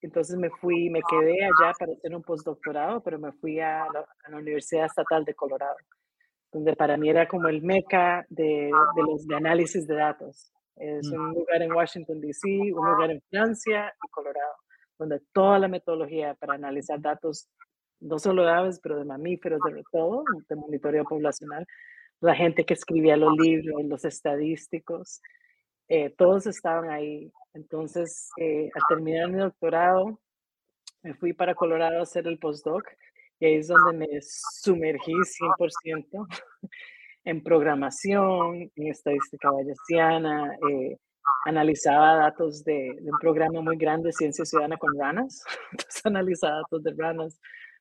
entonces 0.00 0.36
me 0.36 0.48
fui, 0.50 0.88
me 0.88 1.02
quedé 1.02 1.44
allá 1.44 1.72
para 1.78 1.92
hacer 1.92 2.14
un 2.14 2.22
postdoctorado, 2.22 3.02
pero 3.02 3.18
me 3.18 3.32
fui 3.32 3.60
a 3.60 3.86
la, 3.92 4.38
Universidad 4.38 4.86
Estatal 4.86 5.24
de 5.24 5.34
Colorado, 5.34 5.76
donde 6.50 6.74
para 6.74 6.96
mí 6.96 7.10
era 7.10 7.28
como 7.28 7.48
el 7.48 7.62
meca 7.62 8.24
de, 8.30 8.70
de 8.96 9.02
los 9.02 9.26
de 9.26 9.36
análisis 9.36 9.86
de 9.86 9.96
datos. 9.96 10.52
Es 10.76 11.10
mm. 11.10 11.14
un 11.14 11.34
lugar 11.34 11.62
en 11.62 11.72
Washington, 11.72 12.20
D.C., 12.20 12.48
un 12.72 12.90
lugar 12.90 13.10
en 13.10 13.20
Francia 13.28 13.92
y 14.02 14.08
Colorado, 14.10 14.54
donde 14.98 15.20
toda 15.32 15.58
la 15.58 15.68
metodología 15.68 16.34
para 16.34 16.54
analizar 16.54 16.98
datos 17.00 17.50
no 18.00 18.18
solo 18.18 18.44
de 18.44 18.50
aves, 18.50 18.80
pero 18.82 18.98
de 18.98 19.04
mamíferos, 19.04 19.60
de 19.64 19.82
todo, 19.92 20.24
de 20.48 20.56
monitoreo 20.56 21.04
poblacional, 21.04 21.66
la 22.20 22.34
gente 22.34 22.64
que 22.64 22.74
escribía 22.74 23.16
los 23.16 23.36
libros, 23.38 23.82
los 23.84 24.04
estadísticos, 24.04 25.20
eh, 25.88 26.10
todos 26.10 26.46
estaban 26.46 26.90
ahí. 26.90 27.32
Entonces, 27.54 28.30
eh, 28.38 28.70
al 28.74 28.82
terminar 28.88 29.30
mi 29.30 29.38
doctorado, 29.38 30.20
me 31.02 31.14
fui 31.14 31.32
para 31.32 31.54
Colorado 31.54 31.98
a 31.98 32.02
hacer 32.02 32.26
el 32.26 32.38
postdoc 32.38 32.84
y 33.38 33.46
ahí 33.46 33.54
es 33.56 33.68
donde 33.68 34.06
me 34.06 34.20
sumergí 34.22 35.12
100% 35.12 36.26
en 37.24 37.42
programación, 37.42 38.70
en 38.76 38.86
estadística 38.86 39.50
bayesiana, 39.50 40.54
eh, 40.70 40.98
analizaba 41.46 42.16
datos 42.16 42.62
de, 42.64 42.96
de, 43.00 43.10
un 43.10 43.18
programa 43.18 43.62
muy 43.62 43.76
grande, 43.76 44.12
Ciencia 44.12 44.44
Ciudadana 44.44 44.76
con 44.76 44.98
ranas, 44.98 45.42
entonces 45.72 46.04
analizaba 46.04 46.56
datos 46.56 46.82
de 46.82 46.94
ranas, 46.96 47.40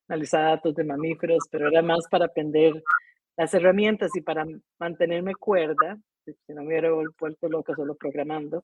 analizar 0.10 0.56
datos 0.56 0.76
de 0.76 0.84
mamíferos, 0.84 1.48
pero 1.50 1.68
era 1.70 1.82
más 1.82 2.08
para 2.10 2.26
aprender 2.26 2.84
las 3.38 3.54
herramientas 3.54 4.12
y 4.16 4.22
para 4.22 4.46
mantenerme 4.80 5.36
cuerda, 5.36 5.98
si 6.26 6.54
no 6.54 6.62
me 6.62 6.68
hubiera 6.68 6.90
vuelto 6.92 7.48
loca 7.48 7.74
solo 7.76 7.96
programando, 7.96 8.64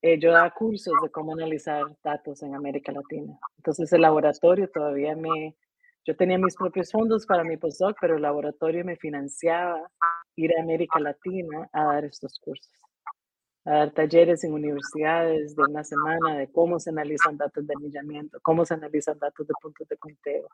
eh, 0.00 0.18
yo 0.18 0.32
daba 0.32 0.50
cursos 0.50 0.94
de 1.02 1.10
cómo 1.10 1.32
analizar 1.32 1.84
datos 2.02 2.42
en 2.42 2.54
América 2.54 2.92
Latina. 2.92 3.38
Entonces 3.56 3.92
el 3.92 4.02
laboratorio 4.02 4.68
todavía 4.68 5.16
me, 5.16 5.56
yo 6.04 6.16
tenía 6.16 6.38
mis 6.38 6.56
propios 6.56 6.90
fondos 6.90 7.26
para 7.26 7.44
mi 7.44 7.56
postdoc, 7.56 7.96
pero 8.00 8.16
el 8.16 8.22
laboratorio 8.22 8.84
me 8.84 8.96
financiaba 8.96 9.90
ir 10.36 10.52
a 10.56 10.62
América 10.62 11.00
Latina 11.00 11.68
a 11.72 11.84
dar 11.84 12.04
estos 12.04 12.38
cursos 12.38 12.82
dar 13.64 13.92
talleres 13.92 14.42
en 14.44 14.52
universidades 14.52 15.54
de 15.54 15.62
una 15.62 15.84
semana 15.84 16.38
de 16.38 16.50
cómo 16.50 16.80
se 16.80 16.90
analizan 16.90 17.36
datos 17.36 17.66
de 17.66 17.74
anillamiento, 17.76 18.38
cómo 18.42 18.64
se 18.64 18.74
analizan 18.74 19.18
datos 19.18 19.46
de 19.46 19.54
puntos 19.60 19.88
de 19.88 19.96
conteo. 19.96 20.48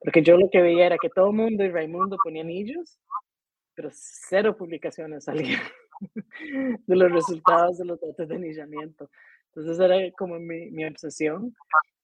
Porque 0.00 0.22
yo 0.22 0.36
lo 0.36 0.48
que 0.50 0.62
veía 0.62 0.86
era 0.86 0.96
que 1.00 1.08
todo 1.08 1.30
el 1.30 1.36
mundo 1.36 1.64
y 1.64 1.70
Raimundo 1.70 2.16
ponían 2.22 2.46
anillos, 2.46 2.98
pero 3.74 3.88
cero 3.92 4.56
publicaciones 4.56 5.24
salían 5.24 5.62
de 6.86 6.96
los 6.96 7.10
resultados 7.10 7.78
de 7.78 7.84
los 7.84 8.00
datos 8.00 8.28
de 8.28 8.36
anillamiento. 8.36 9.10
Entonces 9.46 9.78
era 9.80 9.96
como 10.16 10.38
mi, 10.38 10.70
mi 10.70 10.84
obsesión. 10.84 11.54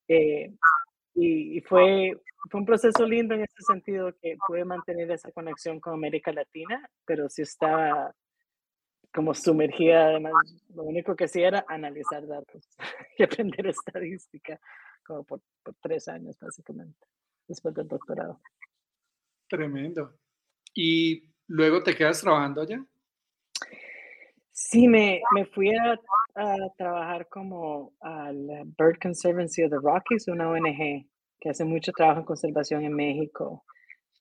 Eh, 0.08 0.52
y, 1.14 1.58
y 1.58 1.60
fue, 1.62 2.12
fue 2.50 2.60
un 2.60 2.66
proceso 2.66 3.06
lindo 3.06 3.34
en 3.34 3.42
ese 3.42 3.62
sentido 3.66 4.12
que 4.20 4.36
pude 4.46 4.64
mantener 4.64 5.10
esa 5.10 5.32
conexión 5.32 5.80
con 5.80 5.94
América 5.94 6.32
Latina, 6.32 6.88
pero 7.04 7.28
sí 7.28 7.42
estaba 7.42 8.14
como 9.12 9.34
sumergida, 9.34 10.08
además, 10.08 10.32
lo 10.74 10.84
único 10.84 11.16
que 11.16 11.24
hacía 11.24 11.48
era 11.48 11.64
analizar 11.68 12.26
datos 12.26 12.68
y 13.18 13.22
aprender 13.22 13.66
estadística, 13.66 14.60
como 15.04 15.24
por, 15.24 15.40
por, 15.62 15.74
tres 15.80 16.08
años 16.08 16.36
básicamente, 16.40 17.06
después 17.46 17.74
del 17.74 17.88
doctorado. 17.88 18.40
Tremendo. 19.48 20.14
¿Y 20.74 21.24
luego 21.46 21.82
te 21.82 21.96
quedas 21.96 22.20
trabajando 22.20 22.62
allá? 22.62 22.84
Sí, 24.50 24.86
me, 24.88 25.22
me 25.34 25.46
fui 25.46 25.70
a, 25.74 25.98
a, 26.34 26.56
trabajar 26.76 27.28
como 27.28 27.94
al 28.00 28.46
Bird 28.78 28.98
Conservancy 29.00 29.62
of 29.62 29.70
the 29.70 29.78
Rockies, 29.80 30.28
una 30.28 30.50
ONG 30.50 31.06
que 31.40 31.50
hace 31.50 31.64
mucho 31.64 31.92
trabajo 31.92 32.20
en 32.20 32.26
conservación 32.26 32.84
en 32.84 32.92
México. 32.92 33.64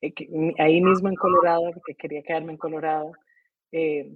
Eh, 0.02 0.14
ahí 0.60 0.82
mismo 0.82 1.10
en 1.10 1.16
Colorado, 1.16 1.72
porque 1.74 1.96
quería 1.96 2.22
quedarme 2.22 2.54
en 2.54 2.58
Colorado. 2.58 3.12
Eh, 3.72 4.16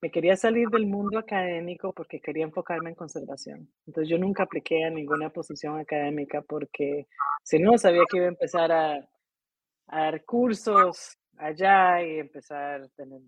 me 0.00 0.10
quería 0.10 0.36
salir 0.36 0.68
del 0.68 0.86
mundo 0.86 1.18
académico 1.18 1.92
porque 1.92 2.20
quería 2.20 2.44
enfocarme 2.44 2.90
en 2.90 2.96
conservación. 2.96 3.68
Entonces 3.86 4.10
yo 4.10 4.18
nunca 4.18 4.42
apliqué 4.42 4.84
a 4.84 4.90
ninguna 4.90 5.30
posición 5.30 5.78
académica 5.78 6.42
porque 6.42 7.06
si 7.42 7.58
no 7.58 7.78
sabía 7.78 8.02
que 8.10 8.18
iba 8.18 8.26
a 8.26 8.30
empezar 8.30 8.72
a, 8.72 9.08
dar 9.88 10.24
cursos 10.24 11.16
allá 11.38 12.02
y 12.02 12.18
empezar 12.18 12.82
a 12.82 12.88
tener 12.88 13.20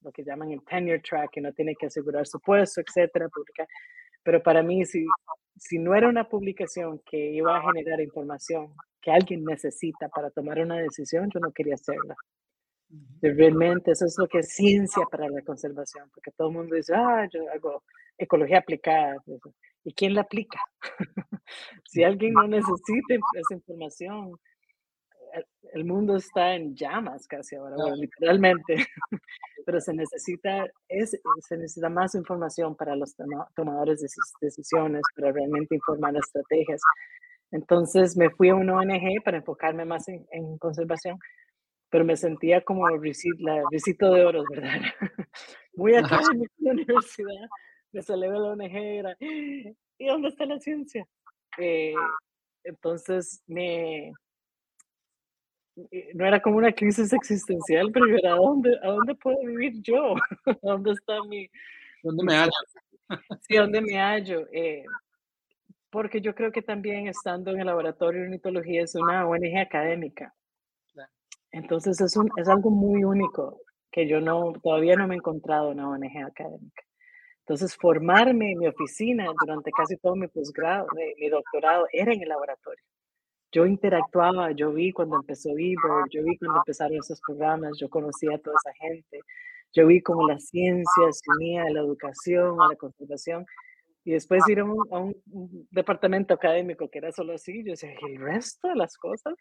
lo 0.00 0.10
que 0.10 0.24
llaman 0.24 0.52
el 0.52 0.64
tenure 0.64 1.00
track, 1.00 1.30
que 1.32 1.40
no 1.40 1.52
tiene 1.52 1.74
que 1.74 1.86
asegurar 1.86 2.26
su 2.26 2.40
puesto, 2.40 2.80
etcétera. 2.80 3.28
Pero 4.22 4.42
para 4.42 4.62
mí, 4.62 4.84
si, 4.86 5.04
si 5.56 5.78
no 5.78 5.94
era 5.94 6.08
una 6.08 6.28
publicación 6.28 7.02
que 7.04 7.18
iba 7.32 7.56
a 7.56 7.62
generar 7.62 8.00
información 8.00 8.74
que 9.02 9.10
alguien 9.10 9.44
necesita 9.44 10.08
para 10.08 10.30
tomar 10.30 10.58
una 10.60 10.76
decisión, 10.76 11.30
yo 11.32 11.40
no 11.40 11.52
quería 11.52 11.74
hacerla. 11.74 12.16
Realmente 13.20 13.90
eso 13.92 14.06
es 14.06 14.16
lo 14.18 14.26
que 14.28 14.38
es 14.38 14.54
ciencia 14.54 15.04
para 15.10 15.28
la 15.28 15.42
conservación, 15.42 16.08
porque 16.14 16.30
todo 16.30 16.48
el 16.48 16.54
mundo 16.54 16.74
dice, 16.74 16.94
ah, 16.94 17.28
yo 17.30 17.42
hago 17.52 17.82
ecología 18.16 18.58
aplicada. 18.58 19.16
¿Y 19.84 19.92
quién 19.92 20.14
la 20.14 20.22
aplica? 20.22 20.58
si 21.84 22.02
alguien 22.02 22.32
no 22.32 22.46
necesita 22.46 23.14
esa 23.34 23.54
información, 23.54 24.38
el 25.74 25.84
mundo 25.84 26.16
está 26.16 26.54
en 26.54 26.74
llamas 26.74 27.26
casi 27.26 27.56
ahora, 27.56 27.76
literalmente, 27.94 28.76
pero 29.66 29.80
se 29.80 29.92
necesita, 29.92 30.66
es, 30.88 31.10
se 31.46 31.56
necesita 31.56 31.90
más 31.90 32.14
información 32.14 32.74
para 32.74 32.96
los 32.96 33.14
tomadores 33.54 34.00
de 34.00 34.08
decisiones, 34.40 35.02
para 35.14 35.32
realmente 35.32 35.74
informar 35.74 36.16
estrategias. 36.16 36.80
Entonces 37.50 38.16
me 38.16 38.30
fui 38.30 38.48
a 38.48 38.54
una 38.54 38.76
ONG 38.76 39.22
para 39.22 39.38
enfocarme 39.38 39.84
más 39.84 40.08
en 40.08 40.58
conservación 40.58 41.18
pero 41.90 42.04
me 42.04 42.16
sentía 42.16 42.62
como 42.62 42.88
la 42.88 42.98
visita 43.70 44.10
de 44.10 44.24
oro, 44.24 44.44
¿verdad? 44.50 44.80
Muy 45.74 45.94
académica 45.94 46.52
en 46.58 46.64
la 46.64 46.72
universidad, 46.72 47.48
me 47.92 48.02
salí 48.02 48.28
de 48.28 48.38
la 48.38 48.52
ONG, 48.52 49.16
¿y 49.98 50.06
dónde 50.06 50.28
está 50.28 50.44
la 50.46 50.58
ciencia? 50.58 51.06
Eh, 51.58 51.94
entonces, 52.64 53.42
me, 53.46 54.12
eh, 55.90 56.10
no 56.14 56.26
era 56.26 56.40
como 56.40 56.56
una 56.56 56.72
crisis 56.72 57.12
existencial, 57.12 57.90
pero 57.92 58.06
era, 58.06 58.32
¿a 58.32 58.36
dónde, 58.36 58.76
¿a 58.82 58.88
dónde 58.88 59.14
puedo 59.14 59.38
vivir 59.44 59.80
yo? 59.82 60.14
¿Dónde 60.62 60.92
está 60.92 61.22
mi... 61.28 61.48
¿Dónde 62.02 62.24
me 62.24 62.34
hallo? 62.34 62.50
Sí, 63.40 63.56
¿dónde 63.56 63.80
me 63.80 63.98
hallo? 63.98 64.46
Eh, 64.52 64.84
porque 65.90 66.20
yo 66.20 66.34
creo 66.34 66.52
que 66.52 66.62
también 66.62 67.08
estando 67.08 67.50
en 67.50 67.60
el 67.60 67.66
laboratorio 67.66 68.20
de 68.20 68.26
ornitología 68.26 68.82
es 68.82 68.94
una 68.94 69.26
ONG 69.26 69.58
académica. 69.58 70.34
Entonces 71.52 72.00
es, 72.00 72.16
un, 72.16 72.30
es 72.36 72.48
algo 72.48 72.70
muy 72.70 73.04
único 73.04 73.60
que 73.90 74.06
yo 74.06 74.20
no, 74.20 74.52
todavía 74.62 74.96
no 74.96 75.06
me 75.06 75.14
he 75.14 75.18
encontrado 75.18 75.72
en 75.72 75.80
una 75.80 75.90
ONG 75.90 76.24
académica. 76.24 76.82
Entonces 77.40 77.74
formarme 77.76 78.52
en 78.52 78.58
mi 78.58 78.66
oficina 78.66 79.26
durante 79.40 79.70
casi 79.70 79.96
todo 79.96 80.14
mi 80.14 80.28
posgrado, 80.28 80.86
mi, 81.18 81.28
doctorado, 81.30 81.86
era 81.92 82.12
en 82.12 82.22
el 82.22 82.28
laboratorio. 82.28 82.84
Yo 83.50 83.64
interactuaba, 83.64 84.52
yo 84.52 84.70
vi 84.72 84.92
cuando 84.92 85.16
empezó 85.16 85.52
eBird, 85.52 86.10
yo 86.10 86.22
vi 86.22 86.36
cuando 86.36 86.58
empezaron 86.58 86.98
esos 86.98 87.18
programas, 87.26 87.72
yo 87.80 87.88
conocía 87.88 88.34
a 88.34 88.38
toda 88.38 88.56
esa 88.62 88.74
gente, 88.74 89.20
yo 89.72 89.86
vi 89.86 90.02
cómo 90.02 90.28
la 90.28 90.38
ciencia 90.38 91.04
se 91.10 91.30
unía 91.38 91.62
a 91.62 91.70
la 91.70 91.80
educación, 91.80 92.60
a 92.60 92.68
la 92.68 92.76
conservación, 92.76 93.46
y 94.04 94.12
después 94.12 94.46
ir 94.48 94.60
a 94.60 94.64
un, 94.64 94.84
a 94.90 94.98
un 94.98 95.66
departamento 95.70 96.34
académico 96.34 96.90
que 96.90 96.98
era 96.98 97.12
solo 97.12 97.32
así, 97.32 97.64
yo 97.64 97.70
decía, 97.70 97.94
¿y 97.94 98.12
el 98.12 98.20
resto 98.20 98.68
de 98.68 98.76
las 98.76 98.98
cosas? 98.98 99.34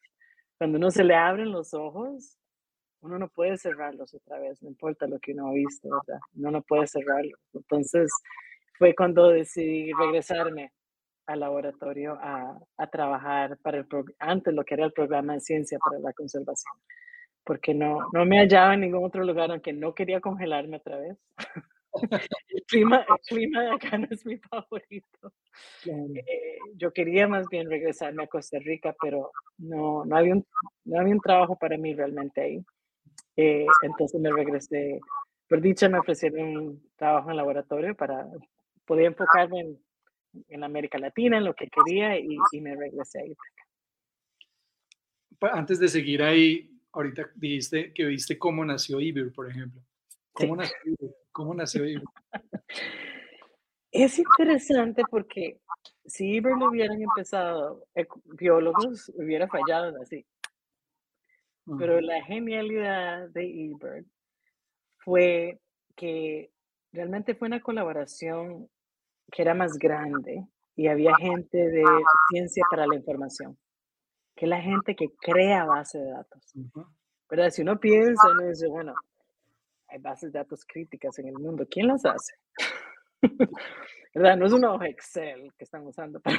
Cuando 0.57 0.77
uno 0.77 0.91
se 0.91 1.03
le 1.03 1.15
abren 1.15 1.51
los 1.51 1.73
ojos, 1.73 2.37
uno 3.01 3.19
no 3.19 3.29
puede 3.29 3.57
cerrarlos 3.57 4.13
otra 4.13 4.39
vez, 4.39 4.61
no 4.61 4.69
importa 4.69 5.07
lo 5.07 5.19
que 5.19 5.33
uno 5.33 5.49
ha 5.49 5.53
visto, 5.53 5.89
¿verdad? 5.89 6.19
Uno 6.35 6.51
no 6.51 6.61
puede 6.63 6.87
cerrarlos. 6.87 7.39
Entonces, 7.53 8.11
fue 8.77 8.95
cuando 8.95 9.29
decidí 9.29 9.91
regresarme 9.93 10.71
al 11.27 11.41
laboratorio 11.41 12.17
a, 12.21 12.57
a 12.77 12.87
trabajar 12.87 13.57
para 13.61 13.79
el 13.79 13.87
antes 14.19 14.53
lo 14.53 14.63
que 14.63 14.75
era 14.75 14.85
el 14.85 14.93
programa 14.93 15.33
de 15.33 15.41
ciencia 15.41 15.77
para 15.83 15.99
la 15.99 16.13
conservación, 16.13 16.73
porque 17.43 17.73
no, 17.73 17.99
no 18.13 18.25
me 18.25 18.39
hallaba 18.39 18.73
en 18.73 18.81
ningún 18.81 19.05
otro 19.05 19.23
lugar, 19.23 19.51
aunque 19.51 19.73
no 19.73 19.93
quería 19.93 20.21
congelarme 20.21 20.77
otra 20.77 20.97
vez. 20.97 21.17
el, 21.93 22.63
clima, 22.67 23.05
el 23.07 23.19
clima 23.27 23.63
de 23.63 23.71
acá 23.71 23.97
no 23.97 24.07
es 24.09 24.25
mi 24.25 24.37
favorito. 24.37 25.33
Eh, 25.85 26.57
yo 26.75 26.91
quería 26.91 27.27
más 27.27 27.47
bien 27.49 27.69
regresarme 27.69 28.23
a 28.23 28.27
Costa 28.27 28.59
Rica, 28.59 28.95
pero 29.01 29.31
no, 29.57 30.05
no, 30.05 30.17
había, 30.17 30.33
un, 30.33 30.45
no 30.85 30.99
había 30.99 31.13
un 31.13 31.21
trabajo 31.21 31.57
para 31.57 31.77
mí 31.77 31.93
realmente 31.93 32.41
ahí. 32.41 32.65
Eh, 33.35 33.65
entonces 33.83 34.19
me 34.19 34.31
regresé. 34.31 34.99
Por 35.47 35.61
dicha 35.61 35.87
me 35.89 35.99
ofrecieron 35.99 36.57
un 36.57 36.89
trabajo 36.95 37.29
en 37.31 37.37
laboratorio 37.37 37.95
para 37.95 38.27
poder 38.85 39.05
enfocarme 39.05 39.61
en, 39.61 39.79
en 40.49 40.63
América 40.63 40.97
Latina, 40.97 41.37
en 41.37 41.45
lo 41.45 41.53
que 41.53 41.67
quería 41.67 42.19
y, 42.19 42.37
y 42.51 42.61
me 42.61 42.75
regresé 42.75 43.21
ahí. 43.21 43.35
Antes 45.39 45.79
de 45.79 45.87
seguir 45.87 46.23
ahí, 46.23 46.69
ahorita 46.91 47.29
dijiste 47.35 47.93
que 47.93 48.05
viste 48.05 48.37
cómo 48.37 48.65
nació 48.65 48.99
Ibir, 48.99 49.31
por 49.31 49.49
ejemplo. 49.49 49.81
¿Cómo 50.37 50.55
nació 50.55 50.75
¿Cómo 51.31 51.53
nació 51.53 51.83
Es 53.91 54.19
interesante 54.19 55.03
porque 55.09 55.59
si 56.05 56.35
Iber 56.35 56.55
lo 56.57 56.69
hubieran 56.69 57.01
empezado, 57.01 57.83
biólogos 58.25 59.11
hubiera 59.15 59.47
fallado 59.47 59.99
así. 60.01 60.25
Pero 61.77 61.99
la 61.99 62.23
genialidad 62.23 63.29
de 63.29 63.45
Iber 63.45 64.05
fue 64.97 65.59
que 65.95 66.51
realmente 66.93 67.35
fue 67.35 67.47
una 67.47 67.61
colaboración 67.61 68.69
que 69.31 69.41
era 69.41 69.53
más 69.53 69.77
grande 69.77 70.47
y 70.75 70.87
había 70.87 71.15
gente 71.15 71.57
de 71.57 71.83
ciencia 72.29 72.63
para 72.69 72.87
la 72.87 72.95
información, 72.95 73.57
que 74.35 74.47
la 74.47 74.61
gente 74.61 74.95
que 74.95 75.09
crea 75.19 75.65
base 75.65 75.97
de 75.97 76.11
datos. 76.11 76.53
¿Verdad? 77.29 77.49
Si 77.49 77.63
uno 77.63 77.79
piensa, 77.79 78.29
uno 78.31 78.47
dice, 78.47 78.67
bueno, 78.67 78.93
hay 79.87 79.99
bases 79.99 80.31
de 80.31 80.39
datos 80.39 80.65
críticas 80.65 81.17
en 81.19 81.27
el 81.27 81.35
mundo. 81.35 81.67
¿Quién 81.69 81.87
las 81.87 82.05
hace? 82.05 82.33
¿Verdad? 84.13 84.37
No 84.37 84.45
es 84.47 84.53
una 84.53 84.73
hoja 84.73 84.87
Excel 84.87 85.53
que 85.57 85.63
están 85.63 85.85
usando 85.85 86.19
para 86.21 86.37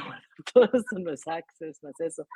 todo 0.53 0.65
esto, 0.65 0.99
no 0.99 1.11
es 1.11 1.27
Access, 1.27 1.81
no 1.83 1.89
es 1.89 1.99
eso. 1.99 2.27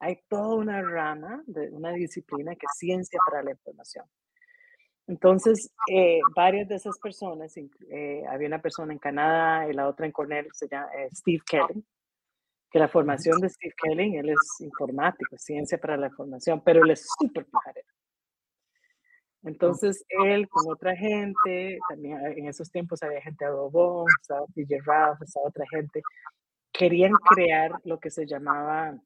Hay 0.00 0.20
toda 0.28 0.54
una 0.54 0.82
rama 0.82 1.42
de 1.46 1.70
una 1.70 1.92
disciplina 1.92 2.54
que 2.54 2.66
es 2.66 2.78
ciencia 2.78 3.18
para 3.26 3.42
la 3.42 3.50
información. 3.50 4.04
Entonces, 5.08 5.72
eh, 5.90 6.20
varias 6.36 6.68
de 6.68 6.74
esas 6.74 6.98
personas, 6.98 7.56
eh, 7.56 8.22
había 8.28 8.46
una 8.46 8.60
persona 8.60 8.92
en 8.92 8.98
Canadá 8.98 9.68
y 9.68 9.72
la 9.72 9.88
otra 9.88 10.04
en 10.04 10.12
Cornell, 10.12 10.48
se 10.52 10.68
llama 10.68 10.86
eh, 10.94 11.08
Steve 11.14 11.42
Kelly, 11.46 11.82
que 12.70 12.78
la 12.78 12.88
formación 12.88 13.40
de 13.40 13.48
Steve 13.48 13.74
Kelly, 13.82 14.16
él 14.16 14.28
es 14.28 14.60
informático, 14.60 15.38
ciencia 15.38 15.78
para 15.78 15.96
la 15.96 16.08
información, 16.08 16.62
pero 16.62 16.84
él 16.84 16.90
es 16.90 17.06
súper 17.18 17.46
pajarero. 17.46 17.88
Entonces 19.44 20.04
él 20.08 20.48
con 20.48 20.70
otra 20.72 20.96
gente, 20.96 21.78
también 21.88 22.18
en 22.36 22.46
esos 22.48 22.70
tiempos 22.70 23.02
había 23.02 23.20
gente 23.20 23.44
de 23.44 23.50
Bobón, 23.52 24.06
estaba 24.20 24.44
Ralph, 24.84 25.22
estaba 25.22 25.46
otra 25.46 25.64
gente, 25.70 26.02
querían 26.72 27.12
crear 27.12 27.72
lo 27.84 27.98
que 27.98 28.10
se 28.10 28.26
llamaba, 28.26 28.98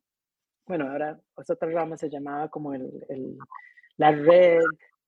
bueno, 0.66 0.90
ahora 0.90 1.20
esa 1.38 1.54
otra 1.54 1.70
rama 1.70 1.96
se 1.96 2.08
llamaba 2.08 2.48
como 2.48 2.72
el, 2.74 3.04
el, 3.08 3.36
la 3.96 4.12
red 4.12 4.62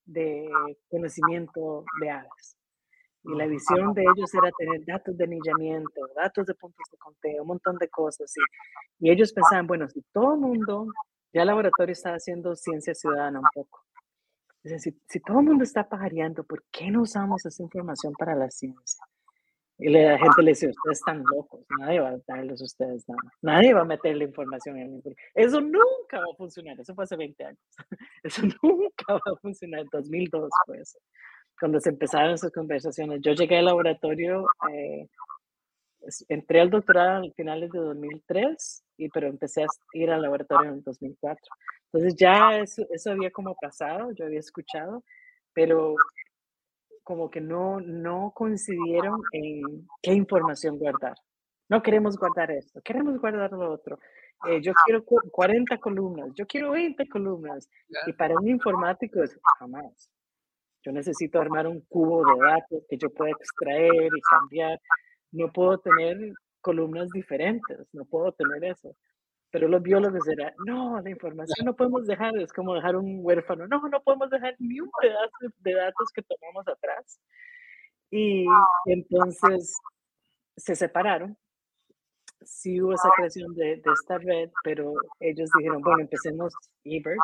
de 0.04 0.48
conocimiento 0.88 1.84
de 2.00 2.10
aves. 2.10 2.56
Y 3.26 3.34
la 3.36 3.46
visión 3.46 3.94
de 3.94 4.02
ellos 4.02 4.34
era 4.34 4.50
tener 4.58 4.84
datos 4.84 5.16
de 5.16 5.24
anillamiento, 5.24 6.08
datos 6.14 6.44
de 6.44 6.54
puntos 6.54 6.84
de 6.92 6.98
conteo, 6.98 7.40
un 7.40 7.48
montón 7.48 7.78
de 7.78 7.88
cosas. 7.88 8.30
Y, 9.00 9.08
y 9.08 9.10
ellos 9.10 9.32
pensaban, 9.32 9.66
bueno, 9.66 9.88
si 9.88 10.02
todo 10.12 10.34
el 10.34 10.40
mundo, 10.40 10.88
ya 11.32 11.40
el 11.40 11.46
laboratorio 11.46 11.94
estaba 11.94 12.16
haciendo 12.16 12.54
ciencia 12.54 12.94
ciudadana 12.94 13.40
un 13.40 13.46
poco, 13.54 13.82
si, 14.64 14.98
si 15.08 15.20
todo 15.20 15.40
el 15.40 15.46
mundo 15.46 15.64
está 15.64 15.88
pajareando, 15.88 16.44
¿por 16.44 16.64
qué 16.70 16.90
no 16.90 17.02
usamos 17.02 17.44
esa 17.44 17.62
información 17.62 18.12
para 18.18 18.34
la 18.34 18.50
ciencia? 18.50 19.04
Y 19.76 19.88
la 19.88 20.16
gente 20.18 20.42
le 20.42 20.52
dice, 20.52 20.68
ustedes 20.68 20.98
están 20.98 21.24
locos, 21.24 21.64
nadie 21.80 21.98
va 21.98 22.10
a 22.10 22.18
darles 22.28 22.60
a 22.60 22.64
ustedes 22.64 23.08
nada. 23.08 23.32
Nadie 23.42 23.74
va 23.74 23.80
a 23.80 23.84
meter 23.84 24.16
la 24.16 24.24
información 24.24 24.78
en 24.78 25.02
el 25.04 25.16
Eso 25.34 25.60
nunca 25.60 26.18
va 26.18 26.26
a 26.32 26.36
funcionar, 26.36 26.78
eso 26.78 26.94
fue 26.94 27.04
hace 27.04 27.16
20 27.16 27.44
años. 27.44 27.60
Eso 28.22 28.42
nunca 28.62 29.14
va 29.14 29.32
a 29.32 29.36
funcionar, 29.42 29.80
en 29.80 29.88
2002 29.90 30.50
pues, 30.66 30.96
cuando 31.58 31.80
se 31.80 31.90
empezaron 31.90 32.34
esas 32.34 32.52
conversaciones. 32.52 33.20
Yo 33.20 33.32
llegué 33.32 33.58
al 33.58 33.64
laboratorio, 33.64 34.46
eh, 34.72 35.08
entré 36.28 36.60
al 36.60 36.70
doctorado 36.70 37.26
a 37.26 37.30
finales 37.32 37.70
de 37.72 37.80
2003, 37.80 38.84
y, 38.98 39.08
pero 39.08 39.26
empecé 39.26 39.64
a 39.64 39.66
ir 39.92 40.10
al 40.10 40.22
laboratorio 40.22 40.70
en 40.70 40.82
2004. 40.82 41.40
Entonces 41.94 42.16
ya 42.18 42.58
eso, 42.58 42.84
eso 42.90 43.12
había 43.12 43.30
como 43.30 43.54
pasado, 43.54 44.10
yo 44.10 44.24
había 44.24 44.40
escuchado, 44.40 45.04
pero 45.52 45.94
como 47.04 47.30
que 47.30 47.40
no, 47.40 47.80
no 47.80 48.32
coincidieron 48.34 49.22
en 49.30 49.86
qué 50.02 50.12
información 50.12 50.76
guardar. 50.76 51.14
No 51.68 51.84
queremos 51.84 52.16
guardar 52.16 52.50
esto, 52.50 52.80
queremos 52.82 53.20
guardar 53.20 53.52
lo 53.52 53.70
otro. 53.70 54.00
Eh, 54.48 54.60
yo 54.60 54.72
quiero 54.84 55.04
40 55.04 55.78
columnas, 55.78 56.30
yo 56.34 56.44
quiero 56.48 56.72
20 56.72 57.08
columnas. 57.08 57.70
Y 58.08 58.12
para 58.12 58.34
un 58.34 58.48
informático 58.48 59.22
es 59.22 59.38
jamás. 59.60 60.10
Yo 60.82 60.90
necesito 60.90 61.40
armar 61.40 61.68
un 61.68 61.80
cubo 61.82 62.24
de 62.26 62.44
datos 62.44 62.84
que 62.88 62.98
yo 62.98 63.08
pueda 63.10 63.30
extraer 63.30 64.06
y 64.06 64.20
cambiar. 64.28 64.80
No 65.30 65.52
puedo 65.52 65.78
tener 65.78 66.18
columnas 66.60 67.08
diferentes, 67.10 67.86
no 67.92 68.04
puedo 68.04 68.32
tener 68.32 68.64
eso. 68.64 68.96
Pero 69.54 69.68
los 69.68 69.80
biólogos 69.84 70.26
eran, 70.26 70.52
no, 70.66 71.00
la 71.00 71.10
información 71.10 71.64
no 71.64 71.76
podemos 71.76 72.04
dejar, 72.08 72.36
es 72.38 72.52
como 72.52 72.74
dejar 72.74 72.96
un 72.96 73.20
huérfano, 73.22 73.68
no, 73.68 73.88
no 73.88 74.02
podemos 74.02 74.28
dejar 74.28 74.56
ni 74.58 74.80
un 74.80 74.90
pedazo 75.00 75.54
de 75.58 75.74
datos 75.74 76.08
que 76.12 76.22
tomamos 76.22 76.66
atrás. 76.66 77.20
Y 78.10 78.46
entonces 78.86 79.76
se 80.56 80.74
separaron. 80.74 81.38
Sí 82.40 82.82
hubo 82.82 82.94
esa 82.94 83.08
creación 83.16 83.54
de, 83.54 83.76
de 83.76 83.92
esta 83.92 84.18
red, 84.18 84.50
pero 84.64 84.92
ellos 85.20 85.48
dijeron, 85.56 85.82
bueno, 85.82 86.00
empecemos 86.00 86.52
eBird. 86.82 87.20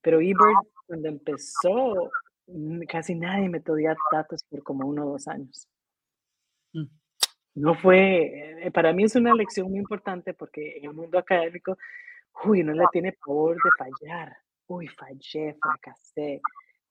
Pero 0.00 0.20
eBird, 0.20 0.54
cuando 0.86 1.08
empezó, 1.08 2.12
casi 2.88 3.16
nadie 3.16 3.48
me 3.48 3.58
metía 3.58 3.96
datos 4.12 4.44
por 4.48 4.62
como 4.62 4.86
uno 4.86 5.06
o 5.06 5.10
dos 5.14 5.26
años. 5.26 5.66
Mm. 6.72 7.01
No 7.54 7.74
fue, 7.74 8.66
eh, 8.66 8.70
para 8.70 8.92
mí 8.92 9.04
es 9.04 9.14
una 9.14 9.34
lección 9.34 9.70
muy 9.70 9.78
importante 9.78 10.32
porque 10.32 10.78
en 10.78 10.84
el 10.86 10.94
mundo 10.94 11.18
académico, 11.18 11.76
uy, 12.44 12.62
no 12.62 12.72
le 12.72 12.84
tiene 12.92 13.12
pavor 13.12 13.56
de 13.56 13.70
fallar. 13.76 14.36
Uy, 14.66 14.88
fallé, 14.88 15.54
fracasé. 15.60 16.40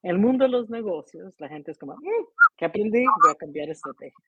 En 0.04 0.12
el 0.12 0.18
mundo 0.20 0.46
de 0.46 0.52
los 0.52 0.70
negocios, 0.70 1.34
la 1.40 1.48
gente 1.48 1.72
es 1.72 1.78
como, 1.78 1.96
mm, 1.96 2.26
¿qué 2.58 2.66
aprendí? 2.66 3.06
Voy 3.22 3.32
a 3.32 3.36
cambiar 3.36 3.70
estrategia. 3.70 4.26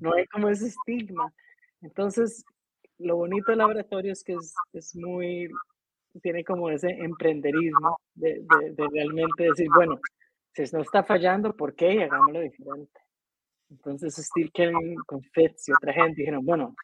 no 0.00 0.14
hay 0.14 0.26
como 0.26 0.48
ese 0.48 0.66
estigma. 0.66 1.32
Entonces, 1.80 2.44
lo 2.98 3.16
bonito 3.16 3.52
del 3.52 3.58
laboratorio 3.58 4.12
es 4.12 4.22
que 4.24 4.34
es, 4.34 4.54
es 4.72 4.94
muy, 4.96 5.48
tiene 6.22 6.44
como 6.44 6.70
ese 6.70 6.90
emprenderismo 6.90 7.98
de, 8.14 8.44
de, 8.72 8.88
realmente 8.92 9.44
decir, 9.44 9.68
bueno, 9.74 10.00
si 10.54 10.62
no 10.72 10.82
está 10.82 11.02
fallando, 11.02 11.56
¿por 11.56 11.74
qué? 11.74 12.04
Hagámoslo 12.04 12.40
diferente. 12.40 13.00
Entonces 13.72 14.14
Steve 14.16 14.50
Kelly 14.52 14.94
con 15.06 15.22
Fitz 15.22 15.68
y 15.68 15.72
otra 15.72 15.92
gente 15.92 16.20
dijeron, 16.20 16.44
bueno, 16.44 16.74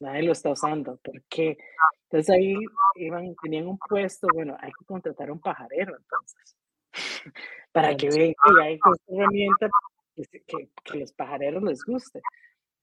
nadie 0.00 0.22
lo 0.22 0.32
está 0.32 0.50
usando, 0.50 0.96
¿por 0.96 1.22
qué? 1.28 1.56
Entonces 2.04 2.30
ahí 2.34 2.54
iban, 2.96 3.34
tenían 3.42 3.68
un 3.68 3.78
puesto, 3.78 4.26
bueno, 4.32 4.56
hay 4.58 4.72
que 4.72 4.84
contratar 4.86 5.30
un 5.30 5.40
pajarero 5.40 5.96
entonces, 5.96 6.56
para 7.72 7.94
que 7.96 8.08
vean 8.08 8.32
que 8.32 8.62
hay 8.62 8.78
herramienta 9.06 9.68
que, 10.16 10.68
que, 10.84 10.98
los 10.98 11.12
pajareros 11.12 11.62
les 11.62 11.84
guste. 11.84 12.20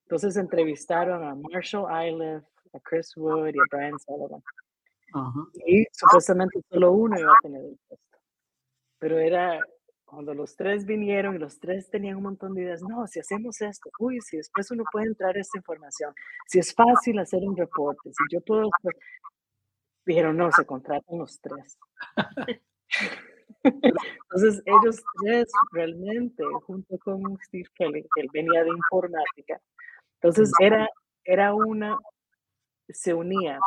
Entonces 0.04 0.38
entrevistaron 0.38 1.24
a 1.24 1.36
Marshall 1.36 1.88
Iliff, 2.08 2.44
a 2.74 2.80
Chris 2.80 3.16
Wood 3.18 3.54
y 3.54 3.60
a 3.60 3.64
Brian 3.72 4.00
Sullivan. 4.00 4.42
Y 5.66 5.86
supuestamente 5.92 6.62
solo 6.70 6.92
uno 6.92 7.20
iba 7.20 7.32
a 7.32 7.42
tener 7.42 7.62
el 7.62 7.78
puesto. 7.88 8.18
Pero 9.00 9.20
era 9.20 9.60
cuando 10.08 10.34
los 10.34 10.56
tres 10.56 10.86
vinieron 10.86 11.36
y 11.36 11.38
los 11.38 11.60
tres 11.60 11.90
tenían 11.90 12.16
un 12.16 12.24
montón 12.24 12.54
de 12.54 12.64
ideas, 12.64 12.82
no, 12.82 13.06
si 13.08 13.20
hacemos 13.20 13.62
esto, 13.62 13.90
uy, 14.00 14.22
si 14.22 14.38
después 14.38 14.72
uno 14.72 14.86
puede 14.90 15.08
entrar 15.08 15.36
a 15.36 15.42
esta 15.42 15.58
información, 15.58 16.14
si 16.48 16.60
es 16.60 16.74
fácil 16.74 17.20
hacer 17.20 17.44
un 17.44 17.58
reporte, 17.58 18.10
si 18.14 18.24
yo 18.32 18.40
puedo, 18.42 18.70
dijeron, 20.06 20.38
no, 20.38 20.50
se 20.52 20.66
contratan 20.66 21.20
los 21.20 21.40
tres. 21.42 21.78
Entonces, 23.64 24.64
ellos 24.66 25.04
tres 25.22 25.52
realmente, 25.74 26.44
junto 26.66 26.98
con 27.00 27.38
Steve 27.46 27.68
Kelly, 27.76 28.06
que 28.16 28.22
él 28.22 28.30
venía 28.34 28.64
de 28.64 28.70
informática, 28.70 29.60
entonces 30.22 30.52
era, 30.60 30.88
era 31.26 31.54
una, 31.54 31.98
se 32.88 33.14
unía 33.14 33.60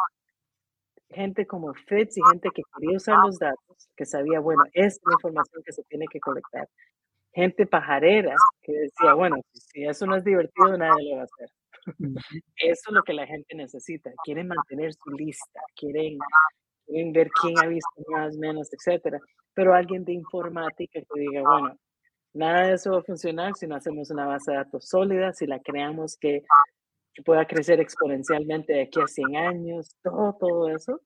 gente 1.11 1.47
como 1.47 1.75
Fitz 1.75 2.17
y 2.17 2.21
gente 2.31 2.49
que 2.55 2.63
quería 2.77 2.97
usar 2.97 3.19
los 3.25 3.39
datos, 3.39 3.89
que 3.97 4.07
sabía, 4.07 4.41
bueno, 4.41 4.65
es 4.73 5.01
la 5.05 5.15
información 5.15 5.63
que 5.65 5.73
se 5.73 5.83
tiene 5.85 6.07
que 6.11 6.21
colectar. 6.21 6.69
Gente 7.33 7.67
pajarera 7.67 8.35
que 8.63 8.73
decía, 8.73 9.15
bueno, 9.15 9.37
si 9.53 9.85
eso 9.85 10.07
no 10.07 10.17
es 10.17 10.25
divertido, 10.25 10.77
nadie 10.77 11.11
lo 11.11 11.17
va 11.17 11.23
a 11.23 11.25
hacer. 11.25 11.49
Eso 12.57 12.83
es 12.89 12.93
lo 12.93 13.03
que 13.03 13.15
la 13.15 13.27
gente 13.27 13.55
necesita. 13.55 14.11
Quieren 14.25 14.49
mantener 14.49 14.93
su 14.93 15.11
lista, 15.13 15.61
quieren, 15.75 16.19
quieren 16.87 17.13
ver 17.13 17.31
quién 17.41 17.55
ha 17.59 17.67
visto 17.67 18.03
más, 18.09 18.37
menos, 18.37 18.69
etcétera. 18.73 19.19
Pero 19.55 19.75
alguien 19.75 20.05
de 20.05 20.13
informática 20.13 21.01
que 21.01 21.21
diga, 21.21 21.41
bueno, 21.41 21.79
nada 22.35 22.67
de 22.67 22.75
eso 22.75 22.93
va 22.93 22.99
a 22.99 23.03
funcionar 23.03 23.55
si 23.55 23.67
no 23.67 23.77
hacemos 23.77 24.11
una 24.11 24.27
base 24.27 24.51
de 24.51 24.59
datos 24.59 24.89
sólida, 24.89 25.33
si 25.33 25.47
la 25.47 25.59
creamos 25.61 26.17
que 26.19 26.45
que 27.15 27.23
pueda 27.23 27.47
crecer 27.47 27.81
exponencialmente 27.81 28.73
de 28.73 28.83
aquí 28.83 29.01
a 29.01 29.07
100 29.07 29.37
años, 29.37 29.97
todo, 30.03 30.37
todo 30.39 30.69
eso 30.69 31.01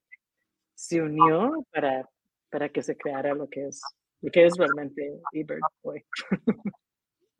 se 0.75 1.01
unió 1.01 1.65
para, 1.71 2.07
para 2.51 2.69
que 2.69 2.83
se 2.83 2.97
creara 2.97 3.33
lo 3.33 3.49
que 3.49 3.67
es, 3.67 3.81
lo 4.21 4.31
que 4.31 4.45
es 4.45 4.53
realmente 4.57 5.21
eBird 5.31 5.61
hoy. 5.81 6.03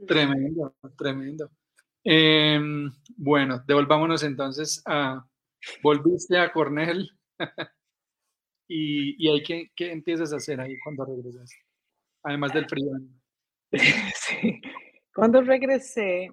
Tremendo, 0.07 0.75
tremendo. 0.97 1.49
Em, 2.03 2.91
bueno, 3.15 3.63
devolvámonos 3.65 4.23
entonces 4.23 4.81
a, 4.85 5.25
volviste 5.81 6.37
a 6.37 6.51
Cornell 6.51 7.09
y, 8.67 9.25
y 9.25 9.31
ahí, 9.31 9.43
¿qué, 9.43 9.71
¿qué, 9.75 9.91
empiezas 9.91 10.31
a 10.31 10.37
hacer 10.37 10.61
ahí 10.61 10.77
cuando 10.83 11.05
regresas? 11.05 11.51
Además 12.23 12.53
del 12.53 12.67
frío. 12.67 12.91
Sí, 14.15 14.61
cuando 15.13 15.41
regresé, 15.41 16.29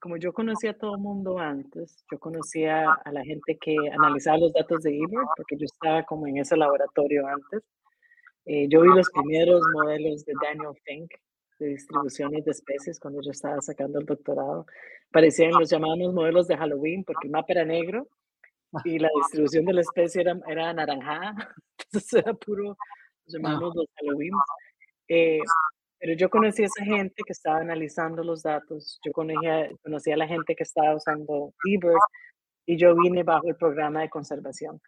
como 0.00 0.16
yo 0.16 0.32
conocía 0.32 0.70
a 0.70 0.78
todo 0.78 0.96
el 0.96 1.00
mundo 1.00 1.38
antes, 1.38 2.04
yo 2.10 2.18
conocía 2.18 2.92
a 2.92 3.12
la 3.12 3.24
gente 3.24 3.56
que 3.58 3.76
analizaba 3.92 4.38
los 4.38 4.52
datos 4.52 4.82
de 4.82 4.90
eBird, 4.90 5.26
porque 5.36 5.56
yo 5.56 5.64
estaba 5.64 6.02
como 6.04 6.26
en 6.26 6.38
ese 6.38 6.56
laboratorio 6.56 7.26
antes. 7.26 7.62
Eh, 8.44 8.68
yo 8.68 8.82
vi 8.82 8.88
los 8.88 9.10
primeros 9.10 9.60
modelos 9.74 10.24
de 10.24 10.34
Daniel 10.40 10.76
Fink 10.84 11.12
de 11.58 11.68
distribuciones 11.68 12.44
de 12.44 12.50
especies 12.50 13.00
cuando 13.00 13.20
yo 13.22 13.30
estaba 13.30 13.60
sacando 13.60 13.98
el 13.98 14.06
doctorado. 14.06 14.66
Parecían 15.10 15.52
los 15.52 15.70
llamados 15.70 16.12
modelos 16.12 16.46
de 16.46 16.56
Halloween, 16.56 17.02
porque 17.04 17.26
el 17.26 17.32
mapa 17.32 17.52
era 17.52 17.64
negro 17.64 18.08
y 18.84 18.98
la 18.98 19.08
distribución 19.16 19.64
de 19.64 19.72
la 19.72 19.80
especie 19.80 20.20
era, 20.20 20.38
era 20.46 20.72
naranjada. 20.72 21.34
Entonces 21.78 22.12
era 22.12 22.34
puro, 22.34 22.76
los 23.24 23.34
llamados 23.34 23.74
los 23.74 23.86
Halloween. 23.96 24.32
Eh, 25.08 25.40
pero 26.06 26.16
yo 26.16 26.30
conocí 26.30 26.62
a 26.62 26.66
esa 26.66 26.84
gente 26.84 27.24
que 27.26 27.32
estaba 27.32 27.58
analizando 27.58 28.22
los 28.22 28.44
datos, 28.44 29.00
yo 29.04 29.10
conocía, 29.10 29.68
conocía 29.82 30.14
a 30.14 30.18
la 30.18 30.28
gente 30.28 30.54
que 30.54 30.62
estaba 30.62 30.94
usando 30.94 31.52
eBird 31.66 31.98
y 32.64 32.76
yo 32.76 32.94
vine 32.94 33.24
bajo 33.24 33.48
el 33.48 33.56
programa 33.56 34.02
de 34.02 34.08
conservación. 34.08 34.80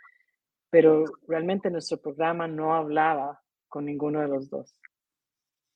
Pero 0.71 1.07
realmente 1.27 1.73
nuestro 1.73 2.01
programa 2.01 2.47
no 2.47 2.73
hablaba 2.73 3.43
con 3.67 3.87
ninguno 3.87 4.21
de 4.21 4.29
los 4.29 4.49
dos, 4.49 4.79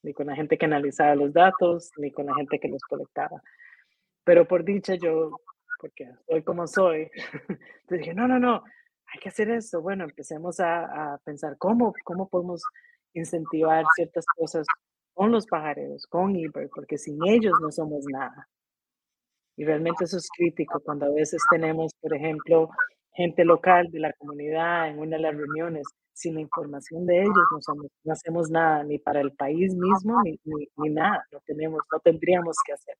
ni 0.04 0.12
con 0.12 0.28
la 0.28 0.36
gente 0.36 0.56
que 0.56 0.66
analizaba 0.66 1.16
los 1.16 1.32
datos, 1.32 1.90
ni 1.96 2.12
con 2.12 2.26
la 2.26 2.36
gente 2.36 2.60
que 2.60 2.68
los 2.68 2.82
colectaba. 2.82 3.42
Pero 4.22 4.46
por 4.46 4.62
dicha 4.62 4.94
yo, 4.94 5.32
porque 5.80 6.08
soy 6.28 6.44
como 6.44 6.68
soy, 6.68 7.10
dije, 7.90 8.14
no, 8.14 8.28
no, 8.28 8.38
no, 8.38 8.62
hay 9.06 9.18
que 9.20 9.30
hacer 9.30 9.50
esto. 9.50 9.82
Bueno, 9.82 10.04
empecemos 10.04 10.60
a, 10.60 11.14
a 11.14 11.18
pensar 11.24 11.56
cómo, 11.58 11.92
cómo 12.04 12.28
podemos 12.28 12.62
incentivar 13.12 13.84
ciertas 13.96 14.24
cosas 14.36 14.68
con 15.14 15.32
los 15.32 15.46
pajareros, 15.46 16.06
con 16.06 16.34
eBird, 16.36 16.70
porque 16.74 16.98
sin 16.98 17.18
ellos 17.26 17.54
no 17.60 17.70
somos 17.70 18.04
nada. 18.10 18.48
Y 19.56 19.64
realmente 19.64 20.04
eso 20.04 20.16
es 20.16 20.28
crítico 20.36 20.80
cuando 20.80 21.06
a 21.06 21.10
veces 21.10 21.42
tenemos, 21.50 21.92
por 22.00 22.14
ejemplo, 22.14 22.70
gente 23.12 23.44
local 23.44 23.88
de 23.90 24.00
la 24.00 24.12
comunidad 24.14 24.88
en 24.88 24.98
una 24.98 25.16
de 25.16 25.22
las 25.22 25.36
reuniones. 25.36 25.86
Sin 26.14 26.34
la 26.34 26.40
información 26.42 27.06
de 27.06 27.22
ellos 27.22 27.46
no, 27.50 27.60
somos, 27.60 27.86
no 28.04 28.12
hacemos 28.12 28.50
nada, 28.50 28.84
ni 28.84 28.98
para 28.98 29.20
el 29.20 29.32
país 29.32 29.74
mismo, 29.74 30.20
ni, 30.22 30.38
ni, 30.76 30.90
nada. 30.90 31.24
No, 31.32 31.38
tenemos, 31.46 31.80
no 31.90 32.00
tendríamos 32.00 32.56
que 32.66 32.72
hacer. 32.74 32.96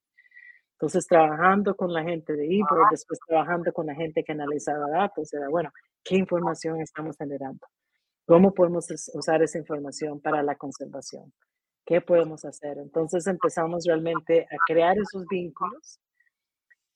Entonces, 0.73 1.07
trabajando 1.07 1.77
con 1.77 1.93
la 1.93 2.03
gente 2.03 2.33
de 2.35 2.45
eBird, 2.47 2.91
después 2.91 3.19
trabajando 3.27 3.73
con 3.73 3.87
la 3.87 3.95
gente 3.95 4.25
que 4.25 4.33
analizaba 4.33 4.89
datos, 4.91 5.33
era, 5.33 5.49
bueno, 5.51 5.71
¿qué 6.03 6.17
información 6.17 6.81
estamos 6.81 7.17
generando? 7.19 7.67
¿Cómo 8.27 8.55
podemos 8.55 8.87
usar 9.15 9.43
esa 9.43 9.59
información 9.59 10.21
para 10.21 10.43
la 10.43 10.57
conservación? 10.57 11.33
¿Qué 11.85 12.01
podemos 12.01 12.45
hacer? 12.45 12.79
Entonces 12.79 13.27
empezamos 13.27 13.85
realmente 13.87 14.43
a 14.45 14.57
crear 14.67 14.97
esos 14.97 15.27
vínculos 15.29 16.01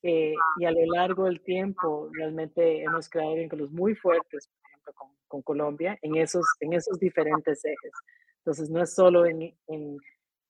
eh, 0.03 0.33
y 0.59 0.65
a 0.65 0.71
lo 0.71 0.85
largo 0.93 1.25
del 1.25 1.41
tiempo 1.41 2.09
realmente 2.13 2.83
hemos 2.83 3.09
creado 3.09 3.35
vínculos 3.35 3.71
muy 3.71 3.95
fuertes, 3.95 4.47
por 4.47 4.69
ejemplo, 4.69 4.93
con, 4.93 5.09
con, 5.27 5.41
Colombia 5.41 5.97
en 6.01 6.15
esos, 6.15 6.45
en 6.61 6.73
esos 6.73 6.99
diferentes 6.99 7.65
ejes. 7.65 7.91
Entonces 8.39 8.69
no 8.69 8.81
es 8.81 8.93
solo 8.93 9.25
en, 9.25 9.53
en 9.67 9.97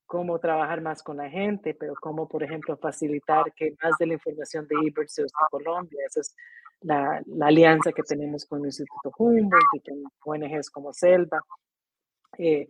cómo 0.07 0.39
trabajar 0.39 0.81
más 0.81 1.03
con 1.03 1.17
la 1.17 1.29
gente, 1.29 1.73
pero 1.73 1.93
cómo, 1.99 2.27
por 2.27 2.43
ejemplo, 2.43 2.77
facilitar 2.77 3.53
que 3.53 3.75
más 3.83 3.97
de 3.99 4.07
la 4.07 4.13
información 4.13 4.67
de 4.67 4.75
eBird 4.75 5.07
se 5.07 5.23
use 5.23 5.33
en 5.39 5.47
Colombia. 5.51 5.99
Esa 6.07 6.21
es 6.21 6.35
la, 6.81 7.21
la, 7.25 7.47
alianza 7.47 7.91
que 7.91 8.03
tenemos 8.03 8.45
con 8.45 8.59
el 8.59 8.67
Instituto 8.67 9.11
Humboldt 9.17 9.73
y 9.73 9.79
con 9.81 10.03
ONGs 10.23 10.69
como 10.69 10.93
Selva. 10.93 11.41
Eh, 12.37 12.65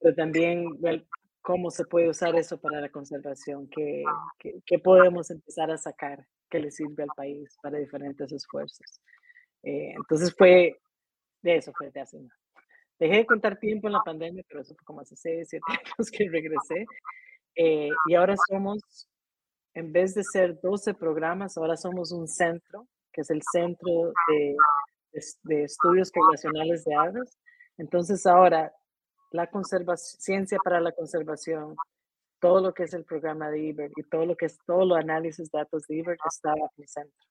pero 0.00 0.14
también 0.14 0.66
cómo 1.42 1.70
se 1.70 1.84
puede 1.84 2.08
usar 2.08 2.34
eso 2.36 2.58
para 2.58 2.80
la 2.80 2.88
conservación, 2.88 3.68
qué, 3.68 4.04
qué, 4.38 4.78
podemos 4.78 5.30
empezar 5.30 5.70
a 5.70 5.78
sacar 5.78 6.26
que 6.50 6.58
le 6.58 6.70
sirve 6.70 7.04
al 7.04 7.10
país 7.16 7.56
para 7.62 7.78
diferentes 7.78 8.32
esfuerzos. 8.32 9.00
Eh, 9.62 9.92
entonces 9.96 10.34
fue, 10.36 10.76
de 11.42 11.56
eso 11.56 11.72
fue 11.76 11.90
de 11.90 12.00
hace 12.00 12.18
dejé 12.98 13.16
de 13.16 13.26
contar 13.26 13.58
tiempo 13.58 13.88
en 13.88 13.92
la 13.92 14.02
pandemia, 14.02 14.42
pero 14.48 14.62
eso 14.62 14.74
fue 14.74 14.84
como 14.84 15.00
hace 15.00 15.16
seis, 15.16 15.48
siete 15.50 15.64
años 15.98 16.10
que 16.10 16.28
regresé. 16.28 16.86
Eh, 17.54 17.90
y 18.08 18.14
ahora 18.14 18.34
somos, 18.48 19.08
en 19.74 19.92
vez 19.92 20.14
de 20.14 20.24
ser 20.24 20.60
12 20.60 20.94
programas, 20.94 21.56
ahora 21.56 21.76
somos 21.76 22.12
un 22.12 22.28
centro, 22.28 22.86
que 23.12 23.22
es 23.22 23.30
el 23.30 23.42
Centro 23.50 24.12
de, 24.28 24.56
de, 25.44 25.64
Estudios 25.64 26.10
Poblacionales 26.10 26.84
de 26.84 26.94
Aves. 26.94 27.38
Entonces 27.78 28.26
ahora 28.26 28.72
la 29.36 29.48
conservación, 29.48 30.20
ciencia 30.20 30.58
para 30.64 30.80
la 30.80 30.92
conservación, 30.92 31.76
todo 32.40 32.60
lo 32.60 32.74
que 32.74 32.84
es 32.84 32.94
el 32.94 33.04
programa 33.04 33.50
de 33.50 33.60
IBER 33.60 33.92
y 33.96 34.02
todo 34.04 34.26
lo 34.26 34.36
que 34.36 34.46
es 34.46 34.58
todo 34.66 34.84
los 34.84 34.98
análisis 34.98 35.50
de 35.50 35.58
datos 35.58 35.86
de 35.86 35.96
IBER 35.96 36.16
está 36.26 36.52
en 36.54 36.68
el 36.78 36.88
centro. 36.88 37.26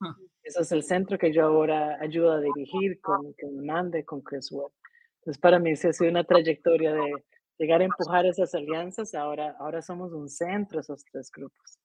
Ah. 0.00 0.16
Ese 0.42 0.60
es 0.62 0.72
el 0.72 0.82
centro 0.82 1.18
que 1.18 1.32
yo 1.32 1.44
ahora 1.44 1.98
ayudo 2.00 2.32
a 2.32 2.40
dirigir 2.40 3.00
con, 3.00 3.32
con 3.34 3.58
Amanda 3.60 4.02
con 4.04 4.20
Chris 4.22 4.50
Webb. 4.50 4.72
Entonces, 5.20 5.40
para 5.40 5.58
mí 5.58 5.74
sí 5.76 5.88
ha 5.88 5.92
sido 5.92 6.10
una 6.10 6.24
trayectoria 6.24 6.92
de 6.92 7.24
llegar 7.58 7.80
a 7.80 7.84
empujar 7.84 8.26
esas 8.26 8.54
alianzas. 8.54 9.14
Ahora, 9.14 9.56
ahora 9.58 9.80
somos 9.80 10.12
un 10.12 10.28
centro, 10.28 10.80
esos 10.80 11.02
tres 11.10 11.30
grupos. 11.30 11.78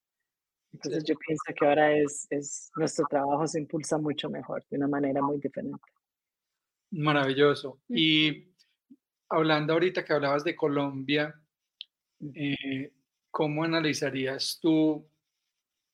Entonces, 0.74 1.04
yo 1.06 1.16
pienso 1.16 1.44
que 1.58 1.66
ahora 1.66 1.96
es, 1.96 2.28
es, 2.30 2.70
nuestro 2.76 3.06
trabajo 3.10 3.48
se 3.48 3.60
impulsa 3.60 3.98
mucho 3.98 4.30
mejor, 4.30 4.64
de 4.70 4.78
una 4.78 4.88
manera 4.88 5.22
muy 5.22 5.40
diferente. 5.40 5.80
Maravilloso. 6.92 7.80
Y 7.88 8.49
hablando 9.30 9.74
ahorita 9.74 10.04
que 10.06 10.14
hablabas 10.14 10.44
de 10.44 10.56
Colombia, 10.56 11.40
eh, 12.36 12.94
¿cómo 13.32 13.64
analizarías 13.64 14.60
tú, 14.62 15.08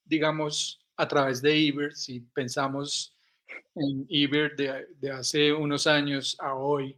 digamos, 0.06 0.82
a 0.98 1.08
través 1.08 1.42
de 1.42 1.58
Iber, 1.58 1.96
si 1.96 2.22
pensamos 2.22 3.18
en 3.76 4.06
Iber 4.10 4.56
de, 4.56 4.88
de 5.00 5.12
hace 5.12 5.54
unos 5.54 5.88
años 5.88 6.38
a 6.40 6.56
hoy, 6.56 6.98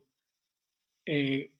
eh, 1.05 1.51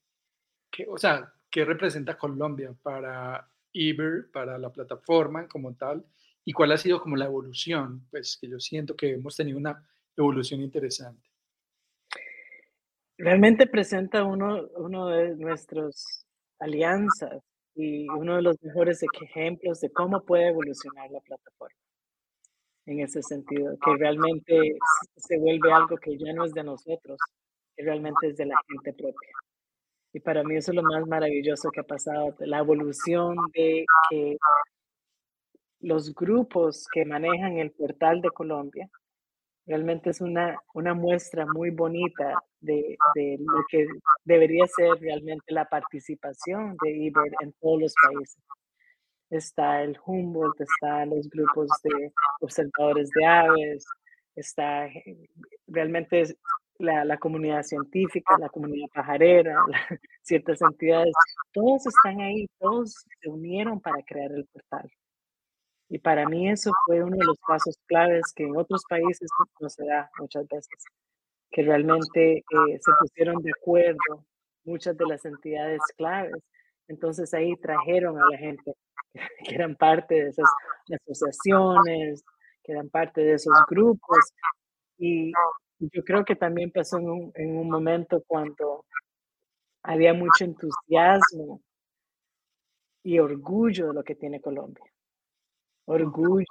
o 0.87 0.97
sea, 0.97 1.33
¿qué 1.49 1.65
representa 1.65 2.17
Colombia 2.17 2.73
para 2.83 3.49
Iber, 3.73 4.29
para 4.31 4.57
la 4.57 4.71
plataforma 4.71 5.47
como 5.47 5.73
tal? 5.75 6.05
¿Y 6.45 6.53
cuál 6.53 6.71
ha 6.71 6.77
sido 6.77 7.01
como 7.01 7.15
la 7.15 7.25
evolución? 7.25 8.05
Pues 8.09 8.37
que 8.39 8.47
yo 8.49 8.59
siento 8.59 8.95
que 8.95 9.13
hemos 9.13 9.35
tenido 9.35 9.57
una 9.57 9.83
evolución 10.15 10.61
interesante. 10.61 11.26
Realmente 13.17 13.65
presenta 13.65 14.23
uno, 14.23 15.07
de 15.07 15.35
nuestras 15.37 16.25
alianzas 16.59 17.41
y 17.73 18.07
uno 18.09 18.35
de 18.35 18.43
los 18.43 18.61
mejores 18.61 19.01
ejemplos 19.23 19.81
de 19.81 19.91
cómo 19.91 20.23
puede 20.23 20.49
evolucionar 20.49 21.09
la 21.09 21.19
plataforma 21.21 21.75
en 22.85 23.01
ese 23.01 23.21
sentido, 23.21 23.77
que 23.83 23.97
realmente 23.97 24.77
se 25.17 25.37
vuelve 25.37 25.73
algo 25.73 25.97
que 25.97 26.17
ya 26.17 26.31
no 26.33 26.45
es 26.45 26.53
de 26.53 26.63
nosotros, 26.63 27.17
que 27.75 27.83
realmente 27.83 28.27
es 28.27 28.37
de 28.37 28.45
la 28.45 28.55
gente 28.69 28.93
propia. 28.93 29.29
Y 30.13 30.21
para 30.21 30.43
mí 30.43 30.55
eso 30.55 30.71
es 30.71 30.75
lo 30.75 30.83
más 30.83 31.05
maravilloso 31.05 31.69
que 31.69 31.81
ha 31.81 31.83
pasado, 31.83 32.33
la 32.39 32.59
evolución 32.59 33.35
de 33.53 33.85
que 34.09 34.37
los 35.81 36.13
grupos 36.13 36.87
que 36.93 37.03
manejan 37.03 37.57
el 37.57 37.71
portal 37.71 38.21
de 38.21 38.29
Colombia, 38.29 38.89
realmente 39.67 40.09
es 40.09 40.21
una, 40.21 40.59
una 40.73 40.93
muestra 40.93 41.45
muy 41.45 41.69
bonita 41.69 42.41
de, 42.61 42.97
de, 43.13 43.37
lo 43.39 43.63
que 43.69 43.85
debería 44.25 44.65
ser 44.67 44.99
realmente 44.99 45.53
la 45.53 45.65
participación 45.65 46.75
de 46.83 46.91
IBER 46.91 47.33
en 47.41 47.53
todos 47.59 47.81
los 47.81 47.93
países 48.01 48.41
está 49.29 49.83
el 49.83 49.97
Humboldt, 50.05 50.59
está 50.61 51.05
los 51.05 51.29
grupos 51.29 51.67
de 51.83 52.13
observadores 52.41 53.09
de 53.15 53.25
aves, 53.25 53.85
está 54.35 54.87
realmente 55.67 56.35
la, 56.79 57.03
la 57.03 57.17
comunidad 57.17 57.63
científica, 57.63 58.37
la 58.39 58.49
comunidad 58.49 58.87
pajarera, 58.93 59.57
ciertas 60.21 60.61
entidades, 60.61 61.13
todos 61.53 61.85
están 61.87 62.21
ahí, 62.21 62.47
todos 62.59 63.05
se 63.21 63.29
unieron 63.29 63.79
para 63.79 64.01
crear 64.03 64.31
el 64.31 64.45
portal. 64.45 64.89
Y 65.89 65.99
para 65.99 66.27
mí 66.27 66.49
eso 66.49 66.71
fue 66.85 67.01
uno 67.03 67.15
de 67.17 67.25
los 67.25 67.37
pasos 67.47 67.77
claves 67.87 68.33
que 68.35 68.43
en 68.43 68.57
otros 68.57 68.83
países 68.89 69.29
no 69.59 69.69
se 69.69 69.85
da 69.85 70.09
muchas 70.19 70.45
veces, 70.47 70.83
que 71.51 71.63
realmente 71.63 72.37
eh, 72.39 72.79
se 72.79 72.91
pusieron 72.99 73.41
de 73.41 73.51
acuerdo 73.51 74.25
muchas 74.65 74.97
de 74.97 75.05
las 75.05 75.23
entidades 75.25 75.81
claves. 75.97 76.43
Entonces 76.89 77.33
ahí 77.33 77.55
trajeron 77.57 78.17
a 78.21 78.25
la 78.31 78.37
gente 78.37 78.73
que 79.49 79.55
eran 79.55 79.75
parte 79.75 80.15
de 80.15 80.29
esas 80.29 80.49
asociaciones, 81.05 82.23
que 82.63 82.73
eran 82.73 82.89
parte 82.89 83.21
de 83.21 83.33
esos 83.33 83.53
grupos. 83.69 84.33
Y 84.97 85.31
yo 85.79 86.03
creo 86.03 86.25
que 86.25 86.35
también 86.35 86.71
pasó 86.71 86.97
en 86.97 87.09
un, 87.09 87.31
en 87.35 87.57
un 87.57 87.69
momento 87.69 88.23
cuando 88.27 88.85
había 89.83 90.13
mucho 90.13 90.43
entusiasmo 90.43 91.61
y 93.03 93.19
orgullo 93.19 93.87
de 93.87 93.93
lo 93.93 94.03
que 94.03 94.15
tiene 94.15 94.41
Colombia. 94.41 94.83
Orgullo. 95.87 96.45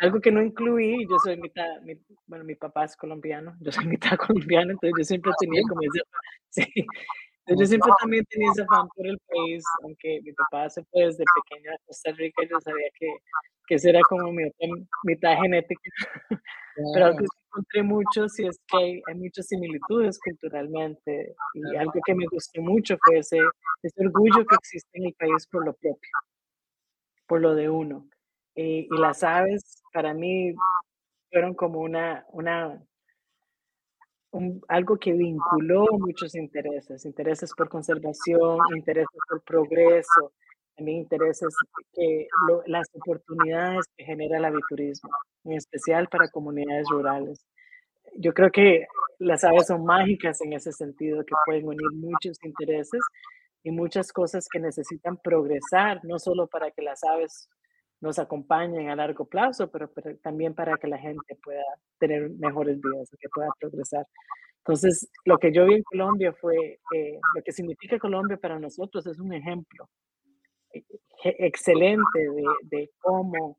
Algo 0.00 0.20
que 0.20 0.30
no 0.30 0.40
incluí, 0.42 1.06
yo 1.08 1.18
soy 1.24 1.36
mitad, 1.38 1.80
mi, 1.82 1.94
bueno, 2.26 2.44
mi 2.44 2.54
papá 2.54 2.84
es 2.84 2.96
colombiano, 2.96 3.56
yo 3.60 3.72
soy 3.72 3.84
mitad 3.98 4.16
colombiano, 4.16 4.72
entonces 4.72 4.94
yo 4.96 5.04
siempre 5.04 5.32
tenía 5.40 5.62
como 5.68 5.80
ese, 5.82 6.02
sí, 6.50 6.86
yo 7.48 7.66
siempre 7.66 7.90
también 7.98 8.24
tenía 8.26 8.50
ese 8.52 8.62
afán 8.62 8.86
por 8.94 9.06
el 9.06 9.18
país, 9.26 9.64
aunque 9.82 10.20
mi 10.22 10.32
papá 10.32 10.70
se 10.70 10.84
fue 10.84 11.06
desde 11.06 11.24
pequeño 11.34 11.72
a 11.72 11.78
Costa 11.86 12.12
Rica, 12.12 12.42
yo 12.48 12.60
sabía 12.60 12.88
que, 12.96 13.08
que 13.66 13.88
era 13.88 14.00
como 14.08 14.30
mi 14.30 14.44
mitad 15.04 15.36
genética. 15.40 15.90
Pero 16.94 17.06
algo 17.06 17.18
que 17.18 17.24
encontré 17.48 17.82
mucho 17.82 18.28
sí 18.28 18.46
es 18.46 18.60
que 18.68 18.76
hay, 18.76 19.02
hay, 19.08 19.14
muchas 19.16 19.48
similitudes 19.48 20.20
culturalmente 20.22 21.34
y 21.54 21.76
algo 21.76 22.00
que 22.06 22.14
me 22.14 22.24
gustó 22.30 22.62
mucho 22.62 22.96
fue 23.04 23.18
ese, 23.18 23.40
ese 23.82 24.06
orgullo 24.06 24.46
que 24.46 24.54
existe 24.54 24.88
en 24.92 25.06
el 25.06 25.14
país 25.14 25.44
por 25.50 25.64
lo 25.64 25.72
propio, 25.72 26.10
por 27.26 27.40
lo 27.40 27.56
de 27.56 27.68
uno. 27.68 28.08
Y, 28.60 28.88
las 28.90 29.22
aves 29.22 29.84
para 29.92 30.12
mí 30.14 30.52
fueron 31.30 31.54
como 31.54 31.78
una, 31.78 32.26
una 32.32 32.82
algo 34.66 34.96
que 34.96 35.12
vinculó 35.12 35.86
muchos 35.92 36.34
intereses, 36.34 37.04
intereses 37.04 37.52
por 37.56 37.68
conservación, 37.68 38.58
intereses 38.74 39.20
por 39.28 39.42
progreso, 39.42 40.32
también 40.76 40.98
intereses 40.98 41.54
que 41.92 42.26
las 42.66 42.88
oportunidades 42.94 43.86
que 43.96 44.04
genera 44.04 44.38
el 44.38 44.44
aviturismo, 44.46 45.10
en 45.44 45.52
especial 45.52 46.08
para 46.08 46.28
comunidades 46.28 46.88
rurales. 46.90 47.46
Yo 48.16 48.34
creo 48.34 48.50
que 48.50 48.88
las 49.20 49.44
aves 49.44 49.68
son 49.68 49.84
mágicas 49.84 50.40
en 50.40 50.54
ese 50.54 50.72
sentido, 50.72 51.24
que 51.24 51.36
pueden 51.46 51.68
unir 51.68 51.92
muchos 51.94 52.36
intereses 52.42 53.02
y 53.62 53.70
muchas 53.70 54.12
cosas 54.12 54.48
que 54.50 54.58
necesitan 54.58 55.16
progresar, 55.16 56.00
no 56.02 56.18
solo 56.18 56.48
para 56.48 56.72
que 56.72 56.82
las 56.82 57.04
aves 57.04 57.48
nos 58.00 58.18
acompañen 58.18 58.90
a 58.90 58.96
largo 58.96 59.24
plazo, 59.26 59.70
pero, 59.70 59.90
también 60.22 60.54
para 60.54 60.76
que 60.76 60.86
la 60.88 60.98
gente 60.98 61.36
pueda 61.42 61.64
tener 61.98 62.30
mejores 62.30 62.80
vidas, 62.80 63.10
que 63.18 63.28
pueda 63.28 63.48
progresar. 63.58 64.06
Entonces, 64.58 65.10
lo 65.24 65.38
que 65.38 65.52
yo 65.52 65.66
vi 65.66 65.74
en 65.74 65.82
Colombia 65.82 66.32
fue, 66.32 66.80
eh, 66.94 67.18
lo 67.34 67.42
que 67.42 67.52
significa 67.52 67.98
Colombia 67.98 68.36
para 68.36 68.58
nosotros 68.58 69.06
es 69.06 69.18
un 69.18 69.32
ejemplo 69.32 69.88
e, 70.72 70.84
excelente 71.24 72.18
de, 72.18 72.44
de, 72.62 72.90
cómo 73.00 73.58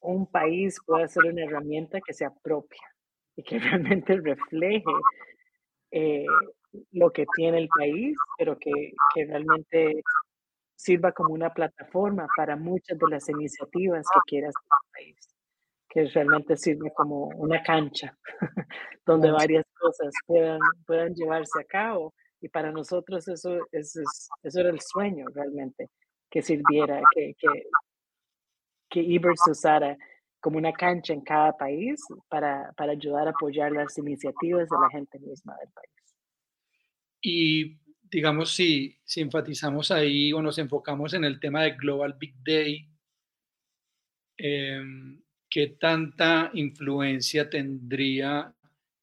un 0.00 0.26
país 0.26 0.78
puede 0.86 1.08
ser 1.08 1.26
una 1.26 1.44
herramienta 1.44 2.00
que 2.00 2.14
sea 2.14 2.32
propia 2.42 2.80
y 3.36 3.42
que 3.42 3.58
realmente 3.98 4.16
refleje 4.16 4.84
eh, 5.90 6.26
lo 6.92 7.12
que 7.12 7.26
tiene 7.36 7.58
el 7.58 7.68
país, 7.68 8.16
pero 8.38 8.58
que, 8.58 8.72
que 9.14 9.26
realmente 9.26 10.02
sirva 10.76 11.12
como 11.12 11.34
una 11.34 11.52
plataforma 11.52 12.26
para 12.36 12.56
muchas 12.56 12.98
de 12.98 13.08
las 13.08 13.28
iniciativas 13.28 14.06
que 14.12 14.20
quiera 14.26 14.48
hacer 14.48 14.62
el 14.64 14.90
país, 14.92 15.28
que 15.88 16.04
realmente 16.06 16.56
sirva 16.56 16.90
como 16.90 17.28
una 17.36 17.62
cancha 17.62 18.16
donde 19.06 19.30
varias 19.30 19.64
cosas 19.78 20.12
puedan, 20.26 20.60
puedan 20.86 21.14
llevarse 21.14 21.60
a 21.60 21.64
cabo. 21.64 22.14
Y 22.40 22.48
para 22.48 22.70
nosotros 22.72 23.26
eso, 23.28 23.58
eso, 23.72 24.00
eso 24.42 24.60
era 24.60 24.70
el 24.70 24.80
sueño 24.80 25.26
realmente, 25.32 25.90
que 26.30 26.42
sirviera, 26.42 27.00
que, 27.14 27.34
que, 27.38 27.48
que 28.90 29.00
Iber 29.00 29.32
se 29.36 29.52
usara 29.52 29.96
como 30.40 30.58
una 30.58 30.72
cancha 30.72 31.14
en 31.14 31.22
cada 31.22 31.56
país 31.56 32.02
para, 32.28 32.70
para 32.76 32.92
ayudar 32.92 33.28
a 33.28 33.30
apoyar 33.30 33.72
las 33.72 33.96
iniciativas 33.96 34.68
de 34.68 34.76
la 34.78 34.90
gente 34.90 35.18
misma 35.18 35.56
del 35.56 35.70
país. 35.70 35.90
Y 37.22 37.78
digamos, 38.14 38.54
si, 38.54 38.96
si 39.04 39.22
enfatizamos 39.22 39.90
ahí 39.90 40.32
o 40.32 40.40
nos 40.40 40.58
enfocamos 40.58 41.14
en 41.14 41.24
el 41.24 41.40
tema 41.40 41.64
de 41.64 41.72
Global 41.72 42.14
Big 42.16 42.36
Day, 42.44 42.88
em, 44.36 45.20
¿qué 45.50 45.76
tanta 45.80 46.48
influencia 46.54 47.50
tendría, 47.50 48.54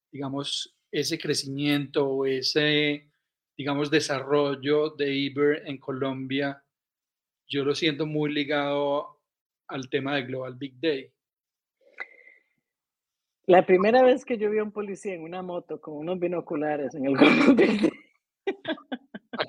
digamos, 0.10 0.78
ese 0.90 1.20
crecimiento 1.20 2.08
o 2.08 2.26
ese, 2.26 3.10
digamos, 3.58 3.92
desarrollo 3.92 4.92
de 4.92 5.14
Iber 5.14 5.64
en 5.66 5.78
Colombia? 5.78 6.64
Yo 7.50 7.66
lo 7.66 7.76
siento 7.76 8.06
muy 8.06 8.32
ligado 8.32 9.20
al 9.68 9.90
tema 9.90 10.16
de 10.16 10.24
Global 10.24 10.56
Big 10.56 10.80
Day. 10.80 11.12
La 13.46 13.66
primera 13.66 14.04
vez 14.04 14.24
que 14.24 14.38
yo 14.38 14.50
vi 14.50 14.60
a 14.60 14.64
un 14.64 14.72
policía 14.72 15.16
en 15.16 15.24
una 15.24 15.42
moto 15.42 15.82
con 15.82 15.96
unos 15.96 16.18
binoculares 16.18 16.96
en 16.96 17.08
el 17.08 17.18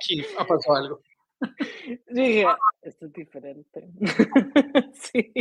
Aquí 0.02 0.24
ha 0.38 0.44
pasado 0.44 0.76
algo. 0.76 1.00
Dije, 2.08 2.46
esto 2.82 3.06
es 3.06 3.12
diferente. 3.12 3.88
sí. 4.94 5.32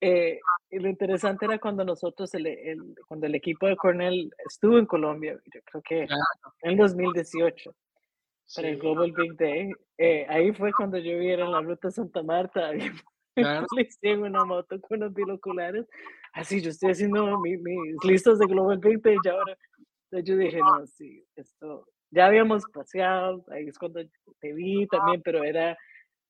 Eh, 0.00 0.38
y 0.70 0.78
lo 0.80 0.88
interesante 0.88 1.46
era 1.46 1.58
cuando 1.58 1.84
nosotros, 1.84 2.34
el, 2.34 2.94
cuando 3.08 3.26
el 3.26 3.34
equipo 3.34 3.66
de 3.66 3.76
Cornell 3.76 4.30
estuvo 4.46 4.78
en 4.78 4.86
Colombia, 4.86 5.38
yo 5.52 5.60
creo 5.64 5.82
que 5.82 6.06
en 6.62 6.76
2018, 6.76 7.74
para 8.54 8.68
el 8.68 8.78
Global 8.78 9.12
Big 9.12 9.34
Day, 9.36 9.72
eh, 9.96 10.26
ahí 10.28 10.52
fue 10.52 10.72
cuando 10.72 10.98
yo 10.98 11.18
vi 11.18 11.30
en 11.30 11.50
la 11.50 11.62
ruta 11.62 11.90
Santa 11.90 12.22
Marta, 12.22 12.70
claro. 13.34 13.66
en 14.02 14.22
una 14.22 14.44
moto 14.44 14.78
con 14.80 14.98
unos 14.98 15.14
binoculares, 15.14 15.86
así 16.34 16.60
yo 16.60 16.68
estoy 16.68 16.90
haciendo 16.90 17.40
mis, 17.40 17.58
listas 18.04 18.38
de 18.38 18.46
Global 18.46 18.78
Big 18.78 19.00
Day 19.00 19.16
y 19.24 19.28
ahora, 19.28 19.56
yo 20.22 20.36
dije, 20.36 20.58
no, 20.58 20.86
sí, 20.86 21.24
esto, 21.34 21.88
ya 22.14 22.26
habíamos 22.26 22.64
paseado, 22.72 23.44
ahí 23.50 23.66
es 23.66 23.78
cuando 23.78 24.00
te 24.40 24.52
vi 24.52 24.86
también, 24.86 25.20
pero 25.22 25.42
era 25.42 25.76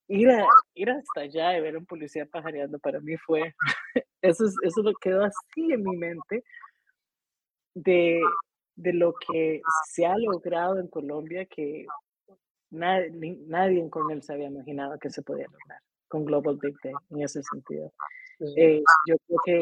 ir, 0.07 0.29
a, 0.29 0.45
ir 0.73 0.89
hasta 0.89 1.21
allá 1.21 1.57
y 1.57 1.61
ver 1.61 1.75
a 1.75 1.79
un 1.79 1.85
policía 1.85 2.25
pajareando 2.25 2.79
para 2.79 2.99
mí 2.99 3.15
fue, 3.17 3.53
eso, 4.21 4.45
es, 4.45 4.55
eso 4.63 4.81
lo 4.81 4.93
quedó 4.95 5.23
así 5.23 5.71
en 5.71 5.83
mi 5.83 5.95
mente 5.95 6.43
de, 7.75 8.19
de 8.75 8.93
lo 8.93 9.13
que 9.13 9.61
se 9.87 10.05
ha 10.05 10.17
logrado 10.17 10.79
en 10.79 10.87
Colombia 10.87 11.45
que 11.45 11.85
nadie, 12.71 13.37
nadie 13.47 13.79
en 13.79 13.89
Cornell 13.89 14.23
se 14.23 14.33
había 14.33 14.47
imaginado 14.47 14.97
que 14.97 15.09
se 15.11 15.21
podía 15.21 15.45
lograr 15.45 15.81
con 16.07 16.25
Global 16.25 16.57
Big 16.61 16.75
Day 16.83 16.93
en 17.11 17.21
ese 17.21 17.43
sentido. 17.43 17.91
Eh, 18.57 18.81
yo 19.07 19.15
creo 19.27 19.39
que 19.45 19.61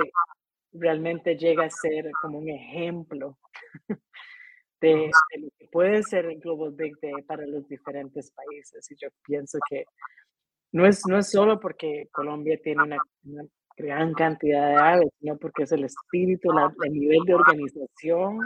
realmente 0.74 1.36
llega 1.36 1.66
a 1.66 1.70
ser 1.70 2.10
como 2.22 2.40
un 2.40 2.50
ejemplo 2.50 3.38
de, 4.84 5.12
lo 5.40 5.50
que 5.58 5.68
puede 5.72 6.04
ser 6.04 6.26
el 6.26 6.40
Global 6.40 6.74
Big 6.74 6.94
Day 7.02 7.22
para 7.26 7.46
los 7.48 7.68
diferentes 7.68 8.32
países. 8.32 8.90
Y 8.92 8.96
yo 8.96 9.10
pienso 9.26 9.58
que 9.70 9.86
no 10.72 10.86
es, 10.86 11.06
no 11.08 11.18
es 11.18 11.30
solo 11.30 11.60
porque 11.60 12.10
Colombia 12.12 12.60
tiene 12.62 12.84
una, 12.84 12.98
gran 13.76 14.14
cantidad 14.14 14.68
de 14.68 14.76
aves, 14.76 15.10
sino 15.20 15.38
porque 15.38 15.64
es 15.64 15.72
el 15.72 15.84
espíritu, 15.84 16.50
el 16.84 16.94
nivel 16.94 17.24
de 17.26 17.34
organización. 17.34 18.40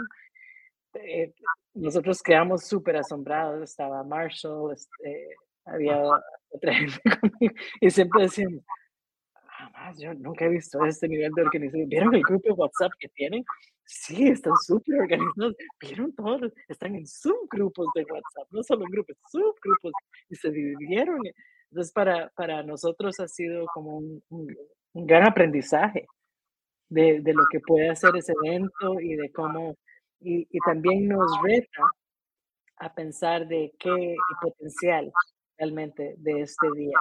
Eh, 0.94 1.34
nosotros 1.74 2.22
quedamos 2.22 2.64
súper 2.64 2.96
asombrados. 2.96 3.62
Estaba 3.62 4.02
Marshall, 4.04 4.72
este, 4.72 5.28
había 5.64 6.00
otra 6.50 6.72
gente 6.74 7.00
conmigo, 7.20 7.54
y 7.80 7.90
siempre 7.90 8.22
decíamos, 8.22 8.62
jamás, 9.34 9.98
yo 9.98 10.14
nunca 10.14 10.46
he 10.46 10.48
visto 10.48 10.82
este 10.84 11.08
nivel 11.08 11.32
de 11.34 11.42
organización. 11.42 11.88
¿Vieron 11.88 12.14
el 12.14 12.22
grupo 12.22 12.48
de 12.48 12.54
WhatsApp 12.54 12.92
que 12.98 13.08
tienen? 13.08 13.44
Sí, 13.90 14.28
están 14.28 14.52
súper 14.66 15.00
organizados. 15.00 15.56
¿Vieron 15.80 16.14
todos? 16.14 16.52
Están 16.68 16.94
en 16.94 17.06
subgrupos 17.06 17.86
de 17.94 18.02
WhatsApp, 18.02 18.46
no 18.50 18.62
solo 18.62 18.84
en 18.84 18.90
grupos, 18.90 19.16
subgrupos, 19.30 19.92
y 20.28 20.36
se 20.36 20.50
dividieron. 20.50 21.18
Entonces, 21.70 21.92
para, 21.94 22.28
para 22.36 22.62
nosotros 22.62 23.18
ha 23.18 23.26
sido 23.28 23.66
como 23.72 23.96
un, 23.96 24.22
gran 24.92 25.26
aprendizaje 25.26 26.06
de, 26.90 27.20
de, 27.22 27.32
lo 27.32 27.44
que 27.50 27.60
puede 27.60 27.88
hacer 27.88 28.10
ese 28.14 28.34
evento 28.44 29.00
y 29.00 29.16
de 29.16 29.32
cómo, 29.32 29.74
y, 30.20 30.46
y 30.50 30.58
también 30.66 31.08
nos 31.08 31.30
reta 31.42 31.82
a 32.76 32.92
pensar 32.92 33.48
de 33.48 33.72
qué 33.78 34.16
potencial 34.42 35.10
realmente 35.56 36.14
de 36.18 36.42
este 36.42 36.66
día 36.76 36.98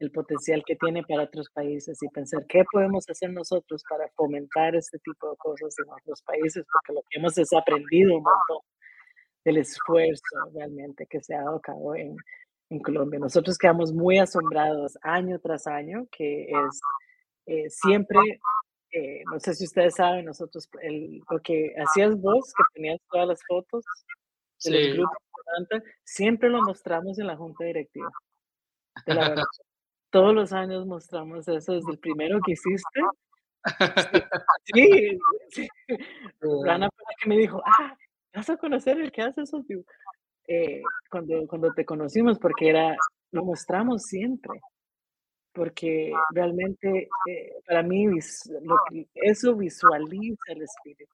el 0.00 0.10
potencial 0.10 0.62
que 0.66 0.76
tiene 0.76 1.02
para 1.02 1.24
otros 1.24 1.50
países 1.50 2.02
y 2.02 2.08
pensar 2.08 2.44
qué 2.48 2.64
podemos 2.72 3.04
hacer 3.08 3.30
nosotros 3.30 3.82
para 3.88 4.08
fomentar 4.16 4.74
este 4.74 4.98
tipo 4.98 5.30
de 5.30 5.36
cosas 5.36 5.74
en 5.78 5.92
otros 5.92 6.22
países, 6.22 6.64
porque 6.72 6.94
lo 6.94 7.02
que 7.02 7.18
hemos 7.18 7.36
es 7.36 7.52
aprendido 7.52 8.16
un 8.16 8.22
montón 8.22 8.64
del 9.44 9.58
esfuerzo 9.58 10.22
realmente 10.54 11.06
que 11.06 11.20
se 11.20 11.34
ha 11.34 11.42
dado 11.42 11.56
a 11.56 11.60
cabo 11.60 11.94
en, 11.94 12.16
en 12.70 12.80
Colombia. 12.80 13.20
Nosotros 13.20 13.58
quedamos 13.58 13.92
muy 13.92 14.18
asombrados 14.18 14.98
año 15.02 15.38
tras 15.38 15.66
año, 15.66 16.06
que 16.10 16.44
es 16.44 16.80
eh, 17.46 17.68
siempre, 17.68 18.18
eh, 18.92 19.22
no 19.30 19.38
sé 19.38 19.54
si 19.54 19.64
ustedes 19.64 19.96
saben, 19.96 20.24
nosotros, 20.24 20.68
el, 20.80 21.20
lo 21.30 21.40
que 21.40 21.74
hacías 21.76 22.18
vos, 22.18 22.52
que 22.56 22.64
tenías 22.74 22.98
todas 23.10 23.28
las 23.28 23.40
fotos 23.46 23.84
de 24.64 24.70
los 24.70 24.96
grupos, 24.96 25.18
siempre 26.04 26.48
lo 26.48 26.62
mostramos 26.62 27.18
en 27.18 27.26
la 27.26 27.36
junta 27.36 27.64
directiva. 27.64 28.10
De 29.06 29.14
la 29.14 29.34
todos 30.10 30.34
los 30.34 30.52
años 30.52 30.86
mostramos 30.86 31.46
eso 31.48 31.72
desde 31.72 31.92
el 31.92 31.98
primero 31.98 32.40
que 32.44 32.52
hiciste. 32.52 33.00
Sí, 34.64 35.18
sí. 35.50 35.68
Rana 36.64 36.88
fue 36.94 37.04
la 37.04 37.16
que 37.20 37.28
me 37.28 37.36
dijo, 37.36 37.62
ah, 37.64 37.96
vas 38.34 38.50
a 38.50 38.56
conocer 38.56 39.00
el 39.00 39.12
que 39.12 39.22
hace 39.22 39.42
eso. 39.42 39.64
Eh, 40.46 40.82
cuando, 41.10 41.46
cuando 41.46 41.72
te 41.72 41.84
conocimos, 41.84 42.38
porque 42.38 42.70
era, 42.70 42.96
lo 43.30 43.44
mostramos 43.44 44.02
siempre, 44.02 44.60
porque 45.52 46.12
realmente 46.32 47.08
eh, 47.28 47.52
para 47.66 47.82
mí 47.82 48.06
lo 48.06 48.76
eso 49.14 49.54
visualiza 49.54 50.52
el 50.52 50.62
espíritu 50.62 51.12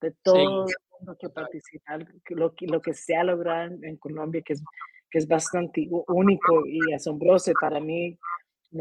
de 0.00 0.12
todo 0.22 0.66
el 0.66 0.74
mundo 0.98 1.16
que 1.18 1.28
participa, 1.30 1.98
lo, 2.30 2.54
lo 2.60 2.80
que 2.80 2.92
se 2.94 3.16
ha 3.16 3.24
logrado 3.24 3.74
en 3.82 3.96
Colombia, 3.96 4.42
que 4.44 4.52
es 4.52 4.62
que 5.10 5.18
es 5.18 5.28
bastante 5.28 5.88
único 6.08 6.66
y 6.66 6.92
asombroso 6.92 7.52
para 7.60 7.80
mí, 7.80 8.18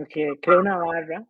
que 0.09 0.37
crea 0.41 0.59
una 0.59 0.77
barra 0.77 1.25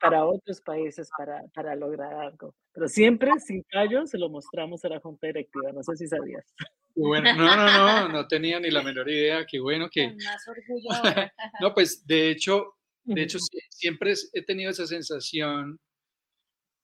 para 0.00 0.24
otros 0.24 0.60
países 0.60 1.08
para, 1.16 1.42
para, 1.54 1.74
lograr 1.74 2.12
algo. 2.14 2.54
Pero 2.72 2.88
siempre 2.88 3.30
sin 3.40 3.62
callo 3.64 4.06
se 4.06 4.18
lo 4.18 4.28
mostramos 4.28 4.84
a 4.84 4.88
la 4.88 5.00
Junta 5.00 5.26
Directiva, 5.26 5.72
no 5.72 5.82
sé 5.82 5.96
si 5.96 6.06
sabías. 6.06 6.54
Bueno, 6.94 7.34
no, 7.34 7.56
no, 7.56 7.66
no, 7.66 8.08
no 8.08 8.28
tenía 8.28 8.60
ni 8.60 8.70
la 8.70 8.82
menor 8.82 9.08
idea, 9.10 9.44
qué 9.46 9.58
bueno 9.58 9.88
que... 9.90 10.14
no, 11.60 11.74
pues 11.74 12.06
de 12.06 12.30
hecho, 12.30 12.74
de 13.02 13.22
hecho 13.22 13.38
siempre 13.70 14.14
he 14.32 14.42
tenido 14.42 14.70
esa 14.70 14.86
sensación 14.86 15.78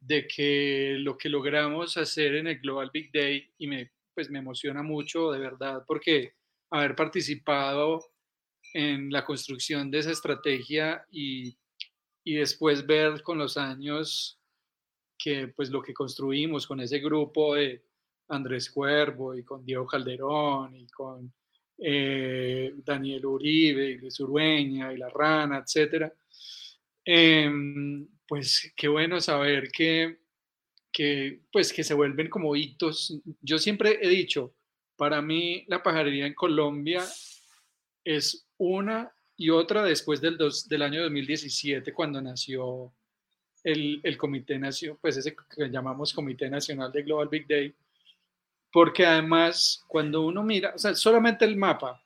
de 0.01 0.27
que 0.27 0.97
lo 0.99 1.16
que 1.16 1.29
logramos 1.29 1.97
hacer 1.97 2.35
en 2.35 2.47
el 2.49 2.59
Global 2.59 2.91
Big 2.93 3.12
Day 3.12 3.53
y 3.59 3.66
me 3.66 3.93
pues 4.14 4.30
me 4.30 4.38
emociona 4.38 4.82
mucho, 4.82 5.30
de 5.30 5.38
verdad, 5.38 5.84
porque 5.86 6.34
haber 6.70 6.94
participado 6.94 8.12
en 8.74 9.11
la 9.11 9.24
construcción 9.24 9.90
de 9.90 9.98
esa 9.98 10.12
estrategia 10.12 11.04
y, 11.11 11.56
y 12.24 12.34
después 12.34 12.86
ver 12.86 13.22
con 13.22 13.38
los 13.38 13.56
años 13.56 14.40
que 15.18 15.48
pues 15.48 15.70
lo 15.70 15.82
que 15.82 15.92
construimos 15.92 16.66
con 16.66 16.80
ese 16.80 16.98
grupo 16.98 17.54
de 17.54 17.84
Andrés 18.28 18.70
Cuervo 18.70 19.34
y 19.34 19.42
con 19.42 19.64
Diego 19.64 19.86
Calderón 19.86 20.74
y 20.76 20.86
con 20.86 21.32
eh, 21.78 22.72
Daniel 22.84 23.26
Uribe 23.26 23.90
y 23.90 23.98
Luis 23.98 24.20
Urueña 24.20 24.92
y 24.92 24.98
La 24.98 25.08
Rana, 25.08 25.62
etcétera, 25.64 26.12
em, 27.04 28.06
pues 28.26 28.72
qué 28.76 28.88
bueno 28.88 29.20
saber 29.20 29.70
que, 29.70 30.18
que, 30.93 31.41
pues, 31.53 31.72
que 31.72 31.84
se 31.84 31.95
vuelven 31.95 32.28
como 32.28 32.57
hitos. 32.57 33.20
Yo 33.41 33.59
siempre 33.59 33.99
he 34.03 34.09
dicho, 34.09 34.55
para 34.97 35.22
mí 35.22 35.64
la 35.68 35.82
pajarería 35.82 36.26
en 36.26 36.34
Colombia 36.34 37.05
es 38.05 38.47
una 38.59 39.12
y 39.36 39.51
otra 39.51 39.82
después 39.82 40.20
del, 40.20 40.36
dos, 40.36 40.68
del 40.68 40.82
año 40.82 41.03
2017, 41.03 41.95
cuando 41.95 42.20
nació 42.20 42.93
el, 43.64 44.01
el 44.03 44.16
Comité 44.18 44.59
Nacional, 44.59 44.99
pues 45.01 45.16
ese 45.16 45.34
que 45.34 45.70
llamamos 45.70 46.12
Comité 46.12 46.51
Nacional 46.51 46.93
de 46.93 47.03
Global 47.03 47.28
Big 47.28 47.47
Day, 47.47 47.74
porque 48.70 49.07
además 49.07 49.82
cuando 49.88 50.26
uno 50.26 50.43
mira, 50.43 50.72
o 50.74 50.78
sea, 50.78 50.95
solamente 50.95 51.45
el 51.45 51.57
mapa, 51.57 52.03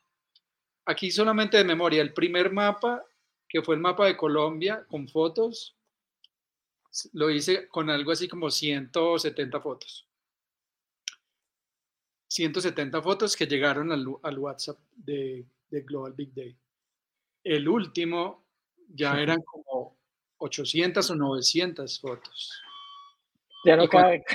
aquí 0.85 1.11
solamente 1.11 1.57
de 1.57 1.63
memoria, 1.63 2.01
el 2.01 2.13
primer 2.13 2.51
mapa, 2.51 3.03
que 3.47 3.61
fue 3.61 3.75
el 3.75 3.81
mapa 3.81 4.05
de 4.05 4.17
Colombia 4.17 4.85
con 4.87 5.07
fotos, 5.07 5.74
lo 7.13 7.29
hice 7.29 7.67
con 7.67 7.89
algo 7.89 8.11
así 8.11 8.27
como 8.27 8.49
170 8.49 9.59
fotos. 9.59 10.07
170 12.27 13.01
fotos 13.01 13.35
que 13.35 13.45
llegaron 13.45 13.91
al, 13.91 14.05
al 14.23 14.39
WhatsApp 14.39 14.77
de, 14.95 15.45
de, 15.69 15.81
Global 15.81 16.13
Big 16.13 16.33
Day. 16.33 16.57
El 17.43 17.67
último 17.67 18.45
ya 18.89 19.21
eran 19.21 19.41
como 19.43 19.97
800 20.37 21.09
o 21.09 21.15
900 21.15 21.99
fotos. 21.99 22.61
Ya 23.65 23.75
no 23.75 23.87
cabe. 23.87 24.23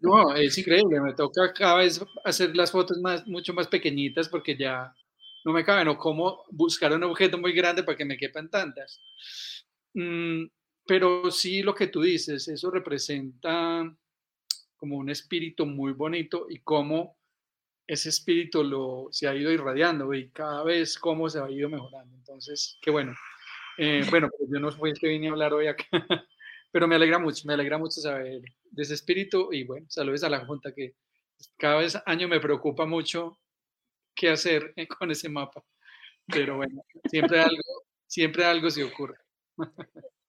No, 0.00 0.34
es 0.34 0.56
increíble. 0.56 1.00
Me 1.02 1.12
toca 1.12 1.52
cada 1.52 1.76
vez 1.76 2.02
hacer 2.24 2.56
las 2.56 2.70
fotos 2.70 2.96
más, 2.98 3.26
mucho 3.26 3.52
más 3.52 3.68
pequeñitas 3.68 4.26
porque 4.26 4.56
ya 4.56 4.94
no 5.44 5.52
me 5.52 5.64
caben. 5.64 5.88
O 5.88 5.98
cómo 5.98 6.44
buscar 6.50 6.92
un 6.92 7.02
objeto 7.02 7.36
muy 7.36 7.52
grande 7.52 7.82
para 7.82 7.98
que 7.98 8.06
me 8.06 8.16
quepan 8.16 8.48
tantas. 8.48 9.02
Mm, 9.92 10.44
pero 10.88 11.30
sí 11.30 11.62
lo 11.62 11.74
que 11.74 11.88
tú 11.88 12.00
dices, 12.00 12.48
eso 12.48 12.70
representa 12.70 13.94
como 14.74 14.96
un 14.96 15.10
espíritu 15.10 15.66
muy 15.66 15.92
bonito 15.92 16.46
y 16.48 16.60
cómo 16.60 17.18
ese 17.86 18.08
espíritu 18.08 18.64
lo, 18.64 19.08
se 19.10 19.28
ha 19.28 19.34
ido 19.34 19.52
irradiando 19.52 20.14
y 20.14 20.30
cada 20.30 20.64
vez 20.64 20.98
cómo 20.98 21.28
se 21.28 21.40
ha 21.40 21.50
ido 21.50 21.68
mejorando. 21.68 22.16
Entonces, 22.16 22.78
qué 22.80 22.90
bueno. 22.90 23.14
Eh, 23.76 24.02
bueno, 24.08 24.30
pues 24.38 24.48
yo 24.50 24.58
no 24.60 24.72
fui 24.72 24.94
que 24.94 25.08
vine 25.08 25.28
a 25.28 25.32
hablar 25.32 25.52
hoy 25.52 25.66
acá, 25.66 25.84
pero 26.72 26.88
me 26.88 26.94
alegra 26.94 27.18
mucho, 27.18 27.42
me 27.46 27.52
alegra 27.52 27.76
mucho 27.76 28.00
saber 28.00 28.40
de 28.70 28.82
ese 28.82 28.94
espíritu 28.94 29.52
y 29.52 29.64
bueno, 29.64 29.84
saludos 29.90 30.24
a 30.24 30.30
la 30.30 30.46
Junta 30.46 30.72
que 30.72 30.94
cada 31.58 31.80
vez 31.80 31.98
año 32.06 32.28
me 32.28 32.40
preocupa 32.40 32.86
mucho 32.86 33.38
qué 34.14 34.30
hacer 34.30 34.72
con 34.98 35.10
ese 35.10 35.28
mapa, 35.28 35.62
pero 36.26 36.56
bueno, 36.56 36.82
siempre 37.10 37.40
algo, 37.40 37.84
siempre 38.06 38.46
algo 38.46 38.70
se 38.70 38.84
ocurre. 38.84 39.18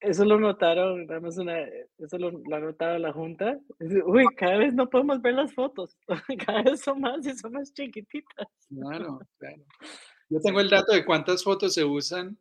Eso 0.01 0.23
lo 0.23 0.39
notaron, 0.39 1.07
una, 1.09 1.59
eso 1.97 2.17
lo, 2.17 2.31
lo 2.31 2.55
ha 2.55 2.59
notado 2.59 2.97
la 2.99 3.11
Junta. 3.11 3.59
Uy, 4.05 4.25
cada 4.37 4.57
vez 4.57 4.73
no 4.73 4.89
podemos 4.89 5.21
ver 5.21 5.33
las 5.33 5.53
fotos, 5.53 5.97
cada 6.47 6.63
vez 6.63 6.81
son 6.81 7.01
más 7.01 7.25
y 7.25 7.35
son 7.35 7.51
más 7.51 7.73
chiquititas. 7.73 8.47
Claro, 8.69 9.19
claro. 9.37 9.63
Yo 10.29 10.39
tengo 10.41 10.59
el 10.59 10.69
dato 10.69 10.93
de 10.93 11.03
cuántas 11.03 11.43
fotos 11.43 11.73
se 11.73 11.83
usan 11.83 12.37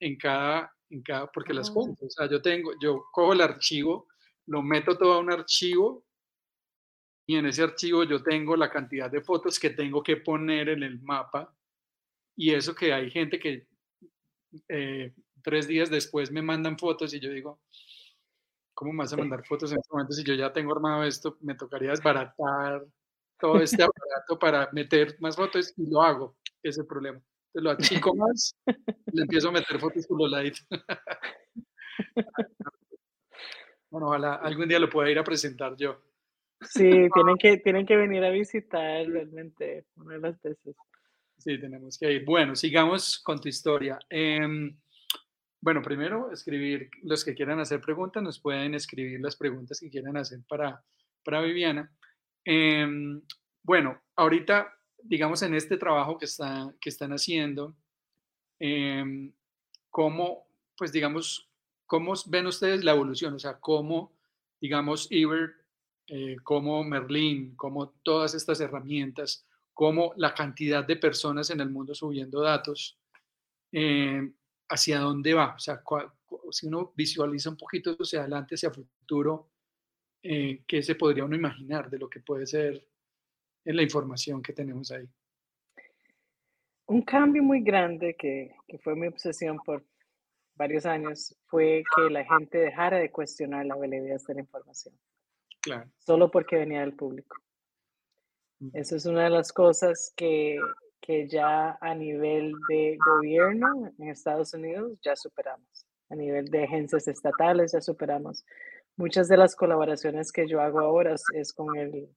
en 0.00 0.16
cada, 0.16 0.70
en 0.90 1.02
cada 1.02 1.26
porque 1.28 1.54
las 1.54 1.70
cuento. 1.70 2.04
O 2.04 2.10
sea, 2.10 2.28
yo 2.28 2.42
tengo, 2.42 2.72
yo 2.78 3.06
cojo 3.10 3.32
el 3.32 3.40
archivo, 3.40 4.06
lo 4.44 4.62
meto 4.62 4.98
todo 4.98 5.14
a 5.14 5.20
un 5.20 5.32
archivo 5.32 6.04
y 7.26 7.36
en 7.36 7.46
ese 7.46 7.62
archivo 7.62 8.04
yo 8.04 8.22
tengo 8.22 8.54
la 8.54 8.70
cantidad 8.70 9.10
de 9.10 9.22
fotos 9.22 9.58
que 9.58 9.70
tengo 9.70 10.02
que 10.02 10.18
poner 10.18 10.68
en 10.68 10.82
el 10.82 11.00
mapa 11.00 11.56
y 12.36 12.52
eso 12.52 12.74
que 12.74 12.92
hay 12.92 13.10
gente 13.10 13.38
que 13.38 13.66
eh, 14.68 15.14
tres 15.46 15.68
días 15.68 15.88
después 15.88 16.32
me 16.32 16.42
mandan 16.42 16.76
fotos 16.76 17.14
y 17.14 17.20
yo 17.20 17.30
digo, 17.30 17.60
¿cómo 18.74 18.92
me 18.92 18.98
vas 18.98 19.12
a 19.12 19.16
mandar 19.16 19.46
fotos 19.46 19.70
en 19.70 19.78
este 19.78 19.92
momento 19.92 20.12
si 20.12 20.24
yo 20.24 20.34
ya 20.34 20.52
tengo 20.52 20.72
armado 20.72 21.04
esto? 21.04 21.38
Me 21.40 21.54
tocaría 21.54 21.90
desbaratar 21.90 22.84
todo 23.38 23.60
este 23.60 23.84
aparato 23.84 24.40
para 24.40 24.68
meter 24.72 25.16
más 25.20 25.36
fotos 25.36 25.72
y 25.76 25.88
lo 25.88 26.02
hago, 26.02 26.36
ese 26.64 26.70
es 26.70 26.78
el 26.78 26.86
problema. 26.86 27.22
Entonces 27.54 27.62
lo 27.62 27.70
achico 27.70 28.14
más 28.16 28.56
le 29.12 29.22
empiezo 29.22 29.50
a 29.50 29.52
meter 29.52 29.78
fotos 29.78 30.04
por 30.08 30.20
los 30.20 30.32
lados. 30.32 30.66
bueno, 33.88 34.08
ojalá 34.08 34.34
algún 34.34 34.66
día 34.66 34.80
lo 34.80 34.90
pueda 34.90 35.08
ir 35.12 35.18
a 35.20 35.24
presentar 35.24 35.76
yo. 35.76 36.02
Sí, 36.60 36.90
tienen 37.14 37.36
que, 37.38 37.56
tienen 37.64 37.86
que 37.86 37.96
venir 37.96 38.24
a 38.24 38.30
visitar 38.30 39.06
realmente 39.06 39.86
una 39.94 40.14
de 40.14 40.20
las 40.20 40.42
veces. 40.42 40.74
Sí, 41.38 41.60
tenemos 41.60 41.96
que 41.98 42.14
ir. 42.14 42.24
Bueno, 42.24 42.56
sigamos 42.56 43.20
con 43.20 43.40
tu 43.40 43.48
historia. 43.48 43.96
Eh, 44.10 44.40
bueno, 45.66 45.82
primero, 45.82 46.30
escribir, 46.30 46.90
los 47.02 47.24
que 47.24 47.34
quieran 47.34 47.58
hacer 47.58 47.80
preguntas, 47.80 48.22
nos 48.22 48.38
pueden 48.38 48.76
escribir 48.76 49.20
las 49.20 49.34
preguntas 49.34 49.80
que 49.80 49.90
quieran 49.90 50.16
hacer 50.16 50.38
para, 50.48 50.80
para 51.24 51.40
Viviana. 51.40 51.90
Em, 52.44 53.20
bueno, 53.64 54.00
ahorita, 54.14 54.72
digamos, 55.02 55.42
en 55.42 55.54
este 55.54 55.76
trabajo 55.76 56.18
que, 56.18 56.26
está, 56.26 56.72
que 56.80 56.88
están 56.88 57.10
haciendo, 57.10 57.74
eh, 58.60 59.32
¿cómo, 59.90 60.46
pues 60.76 60.92
digamos, 60.92 61.50
cómo 61.84 62.14
ven 62.26 62.46
ustedes 62.46 62.84
la 62.84 62.92
evolución? 62.92 63.34
O 63.34 63.40
sea, 63.40 63.58
cómo, 63.58 64.12
digamos, 64.60 65.10
Iber, 65.10 65.52
eh, 66.06 66.36
cómo 66.44 66.84
Merlin, 66.84 67.56
cómo 67.56 67.88
todas 68.04 68.36
estas 68.36 68.60
herramientas, 68.60 69.44
cómo 69.74 70.14
la 70.16 70.32
cantidad 70.32 70.84
de 70.84 70.94
personas 70.94 71.50
en 71.50 71.58
el 71.58 71.70
mundo 71.70 71.92
subiendo 71.92 72.40
datos, 72.40 73.00
eh, 73.72 74.30
hacia 74.68 74.98
dónde 74.98 75.34
va, 75.34 75.54
o 75.54 75.58
sea, 75.58 75.82
si 76.50 76.66
uno 76.66 76.92
visualiza 76.96 77.50
un 77.50 77.56
poquito 77.56 77.92
hacia 77.92 78.20
adelante, 78.20 78.54
hacia 78.54 78.70
futuro, 78.70 79.50
eh, 80.22 80.62
¿qué 80.66 80.82
se 80.82 80.94
podría 80.94 81.24
uno 81.24 81.36
imaginar 81.36 81.88
de 81.88 81.98
lo 81.98 82.08
que 82.08 82.20
puede 82.20 82.46
ser 82.46 82.86
en 83.64 83.76
la 83.76 83.82
información 83.82 84.42
que 84.42 84.52
tenemos 84.52 84.90
ahí? 84.90 85.08
Un 86.86 87.02
cambio 87.02 87.42
muy 87.42 87.62
grande 87.62 88.14
que, 88.16 88.54
que 88.66 88.78
fue 88.78 88.94
mi 88.94 89.06
obsesión 89.06 89.58
por 89.64 89.84
varios 90.54 90.86
años 90.86 91.36
fue 91.46 91.84
que 91.94 92.10
la 92.10 92.24
gente 92.24 92.58
dejara 92.58 92.98
de 92.98 93.10
cuestionar 93.10 93.66
la 93.66 93.74
validez 93.76 94.24
de 94.26 94.34
la 94.34 94.40
información. 94.40 94.94
Claro. 95.60 95.90
Solo 95.98 96.30
porque 96.30 96.56
venía 96.56 96.80
del 96.80 96.94
público. 96.94 97.36
Eso 98.72 98.96
es 98.96 99.04
una 99.04 99.24
de 99.24 99.30
las 99.30 99.52
cosas 99.52 100.12
que 100.16 100.58
que 101.06 101.28
ya 101.28 101.78
a 101.80 101.94
nivel 101.94 102.52
de 102.68 102.98
gobierno 102.98 103.92
en 103.98 104.08
Estados 104.08 104.52
Unidos 104.54 104.98
ya 105.02 105.14
superamos. 105.14 105.86
A 106.10 106.16
nivel 106.16 106.46
de 106.46 106.64
agencias 106.64 107.06
estatales 107.06 107.72
ya 107.72 107.80
superamos. 107.80 108.44
Muchas 108.96 109.28
de 109.28 109.36
las 109.36 109.54
colaboraciones 109.54 110.32
que 110.32 110.48
yo 110.48 110.60
hago 110.60 110.80
ahora 110.80 111.14
es 111.34 111.52
con 111.52 111.76
el, 111.76 112.08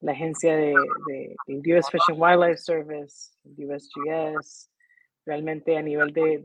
la 0.00 0.12
agencia 0.12 0.56
de, 0.56 0.74
de, 1.06 1.76
US 1.76 1.90
Fish 1.90 2.02
and 2.08 2.20
Wildlife 2.20 2.58
Service, 2.58 3.32
USGS, 3.44 4.70
realmente 5.24 5.76
a 5.76 5.82
nivel 5.82 6.12
de, 6.12 6.42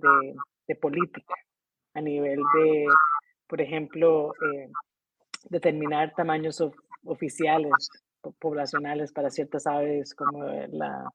de 0.67 0.75
política, 0.75 1.33
a 1.93 2.01
nivel 2.01 2.39
de, 2.55 2.85
por 3.47 3.59
ejemplo, 3.59 4.33
eh, 4.35 4.69
determinar 5.49 6.13
tamaños 6.15 6.63
oficiales 7.05 7.71
poblacionales 8.39 9.11
para 9.11 9.31
ciertas 9.31 9.65
aves 9.65 10.13
como 10.13 10.43
la 10.43 11.09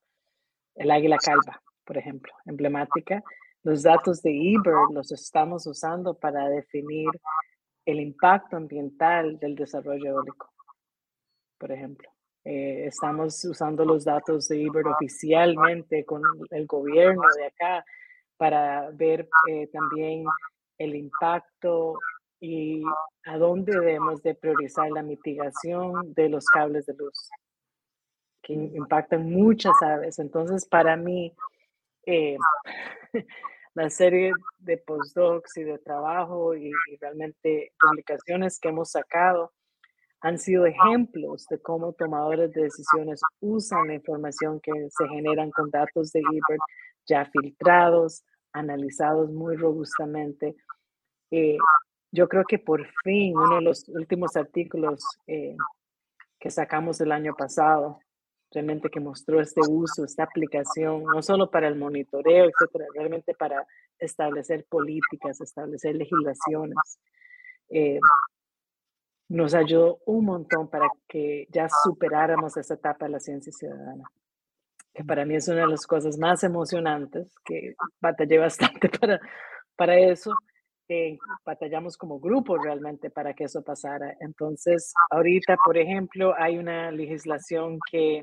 el 0.76 0.90
águila 0.90 1.16
calva, 1.18 1.60
por 1.84 1.98
ejemplo, 1.98 2.32
emblemática. 2.44 3.22
Los 3.62 3.82
datos 3.82 4.22
de 4.22 4.30
eBird 4.30 4.92
los 4.92 5.10
estamos 5.10 5.66
usando 5.66 6.14
para 6.14 6.48
definir 6.48 7.08
el 7.84 8.00
impacto 8.00 8.56
ambiental 8.56 9.38
del 9.38 9.56
desarrollo 9.56 10.10
eólico, 10.10 10.52
por 11.58 11.72
ejemplo. 11.72 12.08
Eh, 12.44 12.86
estamos 12.86 13.44
usando 13.44 13.84
los 13.84 14.04
datos 14.04 14.46
de 14.48 14.62
eBird 14.62 14.86
oficialmente 14.86 16.04
con 16.04 16.22
el 16.50 16.66
gobierno 16.66 17.24
de 17.36 17.46
acá 17.46 17.84
para 18.36 18.90
ver 18.90 19.28
eh, 19.48 19.68
también 19.72 20.24
el 20.78 20.94
impacto 20.94 21.98
y 22.38 22.82
a 23.24 23.38
dónde 23.38 23.72
debemos 23.72 24.22
de 24.22 24.34
priorizar 24.34 24.90
la 24.90 25.02
mitigación 25.02 26.14
de 26.14 26.28
los 26.28 26.44
cables 26.46 26.86
de 26.86 26.94
luz 26.94 27.30
que 28.46 28.52
impactan 28.52 29.28
muchas 29.28 29.72
aves. 29.82 30.20
Entonces, 30.20 30.66
para 30.66 30.96
mí, 30.96 31.34
eh, 32.06 32.36
la 33.74 33.90
serie 33.90 34.30
de 34.58 34.78
postdocs 34.78 35.56
y 35.56 35.64
de 35.64 35.78
trabajo 35.78 36.54
y, 36.54 36.72
realmente 37.00 37.72
publicaciones 37.80 38.60
que 38.60 38.68
hemos 38.68 38.92
sacado 38.92 39.52
han 40.20 40.38
sido 40.38 40.64
ejemplos 40.64 41.46
de 41.50 41.60
cómo 41.60 41.92
tomadores 41.92 42.52
de 42.52 42.62
decisiones 42.62 43.20
usan 43.40 43.88
la 43.88 43.94
información 43.94 44.60
que 44.60 44.72
se 44.90 45.08
generan 45.08 45.50
con 45.50 45.68
datos 45.70 46.12
de 46.12 46.20
eBird 46.20 46.60
ya 47.04 47.26
filtrados, 47.26 48.24
analizados 48.52 49.30
muy 49.30 49.56
robustamente. 49.56 50.54
Eh, 51.32 51.58
yo 52.12 52.28
creo 52.28 52.44
que 52.44 52.58
por 52.58 52.86
fin 53.02 53.36
uno 53.36 53.56
de 53.56 53.62
los 53.62 53.88
últimos 53.88 54.36
artículos 54.36 55.04
eh, 55.26 55.56
que 56.38 56.50
sacamos 56.50 57.00
el 57.00 57.12
año 57.12 57.34
pasado 57.34 58.00
realmente 58.50 58.88
que 58.90 59.00
mostró 59.00 59.40
este 59.40 59.60
uso, 59.68 60.04
esta 60.04 60.24
aplicación, 60.24 61.04
no 61.04 61.22
solo 61.22 61.50
para 61.50 61.68
el 61.68 61.76
monitoreo, 61.76 62.46
etcétera, 62.46 62.86
realmente 62.94 63.34
para 63.34 63.66
establecer 63.98 64.64
políticas, 64.68 65.40
establecer 65.40 65.96
legislaciones. 65.96 66.98
Eh, 67.68 67.98
nos 69.28 69.54
ayudó 69.54 69.98
un 70.06 70.24
montón 70.24 70.68
para 70.68 70.86
que 71.08 71.46
ya 71.50 71.68
superáramos 71.84 72.56
esa 72.56 72.74
etapa 72.74 73.06
de 73.06 73.12
la 73.12 73.20
ciencia 73.20 73.52
ciudadana, 73.52 74.04
que 74.94 75.04
para 75.04 75.24
mí 75.24 75.34
es 75.34 75.48
una 75.48 75.62
de 75.62 75.68
las 75.68 75.86
cosas 75.86 76.16
más 76.16 76.44
emocionantes, 76.44 77.34
que 77.44 77.74
batallé 78.00 78.38
bastante 78.38 78.88
para, 79.00 79.20
para 79.74 79.98
eso. 79.98 80.32
Eh, 80.88 81.18
batallamos 81.44 81.96
como 81.96 82.20
grupo 82.20 82.56
realmente 82.58 83.10
para 83.10 83.34
que 83.34 83.44
eso 83.44 83.62
pasara. 83.62 84.16
Entonces, 84.20 84.94
ahorita, 85.10 85.56
por 85.64 85.76
ejemplo, 85.76 86.34
hay 86.38 86.58
una 86.58 86.92
legislación 86.92 87.78
que 87.90 88.22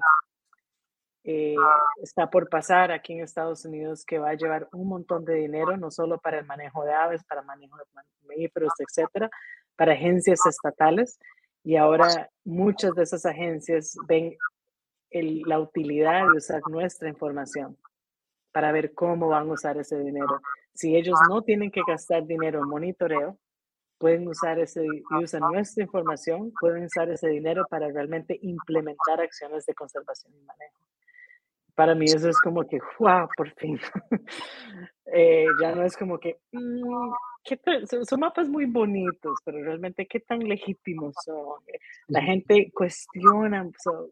eh, 1.26 1.56
está 2.02 2.30
por 2.30 2.49
pasar 2.49 2.91
aquí 2.91 3.14
en 3.14 3.22
Estados 3.22 3.65
Unidos 3.65 4.06
que 4.06 4.19
va 4.19 4.30
a 4.30 4.35
llevar 4.35 4.69
un 4.72 4.88
montón 4.88 5.26
de 5.26 5.35
dinero, 5.35 5.76
no 5.77 5.91
solo 5.91 6.19
para 6.19 6.40
el 6.40 6.45
manejo 6.45 6.85
de 6.85 6.94
aves, 6.94 7.23
para 7.26 7.41
el 7.41 7.48
manejo 7.48 7.77
de 7.77 7.84
mamíferos, 8.27 8.73
etcétera, 8.80 9.30
para 9.76 9.94
agencias 9.94 10.40
estatales. 10.45 11.19
Y 11.65 11.76
ahora 11.76 12.30
muchas 12.45 12.94
de 12.95 13.03
esas 13.03 13.26
agencias 13.26 13.95
ven 14.07 14.38
la 15.11 15.60
utilidad 15.60 16.23
de 16.31 16.38
usar 16.38 16.61
nuestra 16.69 17.07
información 17.10 17.77
para 18.52 18.72
ver 18.72 18.94
cómo 18.94 19.27
van 19.30 19.49
a 19.49 19.53
usar 19.53 19.77
ese 19.77 19.99
dinero. 19.99 20.41
Si 20.73 20.95
ellos 20.95 21.17
no 21.29 21.41
tienen 21.41 21.71
que 21.71 21.81
gastar 21.87 22.25
dinero 22.25 22.59
en 22.59 22.69
monitoreo, 22.69 23.37
pueden 23.97 24.27
usar 24.27 24.59
ese 24.59 24.85
y 24.85 25.23
usan 25.23 25.41
nuestra 25.41 25.83
información, 25.83 26.51
pueden 26.59 26.85
usar 26.85 27.09
ese 27.09 27.29
dinero 27.29 27.65
para 27.69 27.89
realmente 27.89 28.37
implementar 28.41 29.21
acciones 29.21 29.65
de 29.65 29.73
conservación 29.73 30.33
y 30.35 30.41
manejo. 30.41 30.83
Para 31.75 31.95
mí 31.95 32.05
eso 32.05 32.29
es 32.29 32.39
como 32.39 32.67
que, 32.67 32.79
wow, 32.99 33.27
por 33.35 33.51
fin. 33.55 33.79
Eh, 35.15 35.45
ya 35.61 35.75
no 35.75 35.83
es 35.83 35.95
como 35.95 36.17
que, 36.17 36.39
mm, 36.53 36.81
son, 38.09 38.19
mapas 38.19 38.49
muy 38.49 38.65
bonitos, 38.65 39.37
pero 39.45 39.61
realmente 39.61 40.07
qué 40.07 40.21
tan 40.21 40.39
legítimos 40.39 41.13
son. 41.23 41.61
La 42.07 42.21
gente 42.23 42.71
cuestiona, 42.73 43.69
so, 43.77 44.09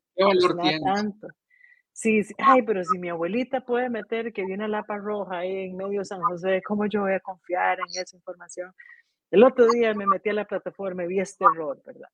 tanto. 0.83 1.27
Sí, 1.93 2.23
sí, 2.23 2.33
ay, 2.37 2.61
pero 2.63 2.83
si 2.83 2.97
mi 2.97 3.09
abuelita 3.09 3.61
puede 3.61 3.89
meter 3.89 4.31
que 4.33 4.45
viene 4.45 4.67
lapa 4.67 4.97
roja 4.97 5.39
ahí 5.39 5.65
en 5.65 5.75
medio 5.77 5.99
de 5.99 6.05
San 6.05 6.21
José, 6.21 6.61
¿cómo 6.65 6.85
yo 6.85 7.01
voy 7.01 7.13
a 7.13 7.19
confiar 7.19 7.79
en 7.79 8.01
esa 8.01 8.15
información? 8.15 8.73
el 9.31 9.43
otro 9.43 9.65
día 9.67 9.93
me 9.93 10.05
metí 10.05 10.29
a 10.29 10.33
la 10.33 10.45
plataforma 10.45 11.03
y 11.03 11.07
vi 11.07 11.19
este 11.19 11.45
error, 11.45 11.81
¿verdad? 11.85 12.09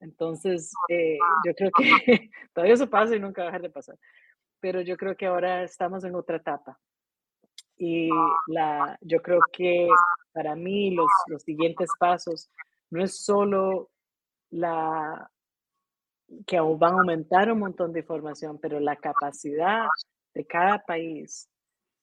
Entonces, 0.00 0.72
eh, 0.88 1.18
yo 1.44 1.54
creo 1.54 1.70
que 1.76 1.82
todavía 2.54 2.74
eso 2.74 2.88
pasa 2.88 3.16
y 3.16 3.20
nunca 3.20 3.42
va 3.42 3.48
a 3.48 3.50
dejar 3.50 3.62
de 3.62 3.70
pasar. 3.70 3.98
Pero 4.60 4.80
yo 4.80 4.96
creo 4.96 5.16
que 5.16 5.26
ahora 5.26 5.64
estamos 5.64 6.04
en 6.04 6.14
otra 6.14 6.36
etapa. 6.36 6.78
Y 7.76 8.10
la, 8.46 8.96
yo 9.00 9.20
creo 9.20 9.40
que 9.52 9.88
para 10.32 10.54
mí 10.54 10.92
los, 10.92 11.10
los 11.26 11.42
siguientes 11.42 11.90
pasos 11.98 12.48
no 12.90 13.02
es 13.02 13.24
solo 13.24 13.90
la 14.50 15.31
que 16.46 16.60
van 16.60 16.94
a 16.94 16.98
aumentar 16.98 17.50
un 17.52 17.60
montón 17.60 17.92
de 17.92 18.00
información, 18.00 18.58
pero 18.60 18.80
la 18.80 18.96
capacidad 18.96 19.86
de 20.34 20.46
cada 20.46 20.78
país 20.78 21.48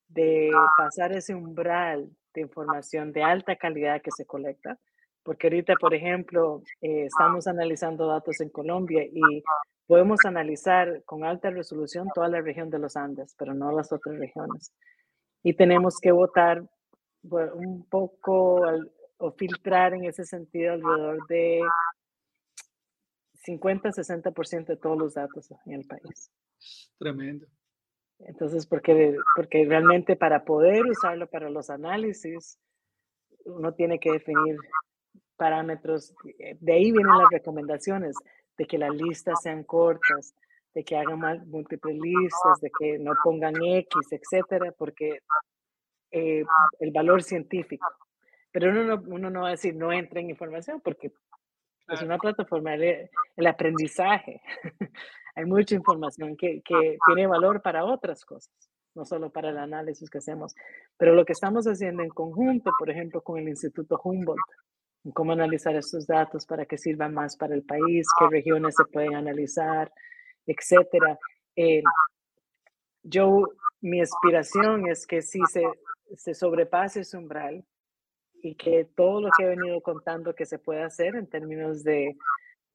de 0.08 0.52
pasar 0.78 1.12
ese 1.12 1.36
umbral 1.36 2.10
de 2.34 2.42
información 2.42 3.12
de 3.12 3.24
alta 3.24 3.56
calidad 3.56 4.02
que 4.02 4.12
se 4.12 4.26
colecta, 4.26 4.78
porque 5.24 5.48
ahorita, 5.48 5.74
por 5.80 5.94
ejemplo, 5.94 6.64
eh, 6.82 7.06
estamos 7.06 7.48
analizando 7.48 8.08
datos 8.08 8.40
en 8.42 8.50
Colombia 8.50 9.04
y 9.04 9.44
podemos 9.88 10.20
analizar 10.26 11.04
con 11.06 11.24
alta 11.24 11.50
resolución 11.50 12.08
toda 12.14 12.28
la 12.28 12.42
región 12.42 12.70
de 12.70 12.80
los 12.80 12.96
Andes, 12.96 13.36
pero 13.38 13.54
no 13.54 13.72
las 13.72 13.92
otras 13.92 14.18
regiones. 14.18 14.74
Y 15.44 15.54
tenemos 15.54 15.98
que 16.00 16.12
votar 16.12 16.64
un 17.24 17.86
poco 17.90 18.62
o 19.18 19.32
filtrar 19.32 19.94
en 19.94 20.06
ese 20.06 20.24
sentido 20.26 20.74
alrededor 20.74 21.28
de 21.28 21.62
50-60% 23.50 24.66
de 24.66 24.78
todos 24.78 24.98
los 24.98 25.14
datos 25.16 25.52
en 25.66 25.74
el 25.74 25.86
país. 25.86 26.32
Tremendo. 26.98 27.48
Entonces, 28.20 28.66
porque, 28.66 29.16
porque 29.36 29.66
realmente 29.66 30.16
para 30.16 30.44
poder 30.44 30.86
usarlo 30.86 31.28
para 31.28 31.50
los 31.50 31.70
análisis, 31.70 32.60
uno 33.46 33.74
tiene 33.74 34.00
que 34.00 34.12
definir 34.12 34.58
parámetros. 35.38 36.14
De 36.60 36.74
ahí 36.74 36.92
vienen 36.92 37.18
las 37.18 37.32
recomendaciones, 37.32 38.16
de 38.58 38.66
que 38.66 38.78
las 38.78 38.94
listas 38.94 39.42
sean 39.42 39.64
cortas, 39.64 40.36
de 40.74 40.84
que 40.84 40.98
hagan 40.98 41.48
múltiples 41.48 41.98
listas, 41.98 42.60
de 42.62 42.70
que 42.78 43.00
no 43.00 43.14
pongan 43.24 43.56
X, 43.56 44.12
etcétera, 44.12 44.74
porque 44.78 45.20
eh, 46.12 46.44
el 46.80 46.92
valor 46.92 47.24
científico. 47.24 47.88
Pero 48.52 48.72
uno 48.72 48.84
no, 48.84 49.04
uno 49.08 49.30
no 49.30 49.42
va 49.42 49.48
a 49.50 49.52
decir 49.52 49.76
no 49.76 49.94
entre 49.94 50.20
en 50.20 50.30
información 50.30 50.82
porque 50.82 51.12
es 51.92 52.02
una 52.02 52.18
plataforma, 52.18 52.76
el, 52.76 53.10
el 53.36 53.48
aprendizaje. 53.48 54.42
Hay 55.36 55.46
mucha 55.46 55.76
información 55.76 56.36
que, 56.36 56.62
que, 56.64 56.98
tiene 57.06 57.28
valor 57.28 57.62
para 57.62 57.86
otras 57.86 58.26
cosas, 58.26 58.54
no 58.96 59.06
solo 59.06 59.30
para 59.32 59.50
el 59.50 59.58
análisis 59.58 60.10
que 60.10 60.18
hacemos. 60.18 60.54
Pero 60.98 61.14
lo 61.14 61.26
que 61.26 61.34
estamos 61.34 61.66
haciendo 61.66 62.04
en 62.04 62.10
conjunto, 62.10 62.72
por 62.78 62.90
ejemplo, 62.90 63.22
con 63.22 63.40
el 63.40 63.48
Instituto 63.48 64.00
Humboldt, 64.04 64.40
cómo 65.14 65.32
analizar 65.32 65.76
estos 65.76 66.06
datos 66.06 66.46
para 66.46 66.66
que 66.66 66.78
sirvan 66.78 67.14
más 67.14 67.38
para 67.38 67.56
el 67.56 67.64
país, 67.64 68.08
qué 68.20 68.28
regiones 68.30 68.76
se 68.76 68.86
pueden 68.92 69.16
analizar, 69.16 69.92
etcétera. 70.46 71.18
Eh, 71.56 71.82
yo, 73.04 73.48
mi 73.82 74.02
aspiración 74.02 74.88
es 74.90 75.08
que 75.08 75.22
si 75.22 75.40
se, 75.52 75.64
se 76.16 76.34
sobrepase 76.34 77.02
ese 77.02 77.18
umbral 77.18 77.64
y 78.42 78.56
que 78.56 78.86
todo 78.96 79.22
lo 79.22 79.30
que 79.38 79.44
he 79.44 79.50
venido 79.50 79.82
contando 79.82 80.36
que 80.36 80.46
se 80.46 80.60
puede 80.60 80.84
hacer 80.84 81.16
en 81.16 81.28
términos 81.28 81.84
de, 81.84 82.18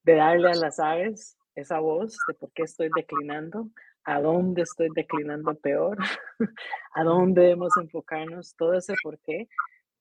de 0.02 0.14
darle 0.14 0.50
a 0.50 0.54
las 0.54 0.78
aves 0.78 1.36
esa 1.54 1.78
voz 1.80 2.16
de 2.28 2.34
por 2.34 2.52
qué 2.52 2.62
estoy 2.62 2.90
declinando, 2.94 3.68
a 4.04 4.20
dónde 4.20 4.62
estoy 4.62 4.88
declinando 4.94 5.54
peor, 5.54 5.98
a 6.94 7.04
dónde 7.04 7.42
debemos 7.42 7.76
enfocarnos, 7.76 8.54
todo 8.56 8.74
ese 8.74 8.94
por 9.02 9.18
qué, 9.20 9.48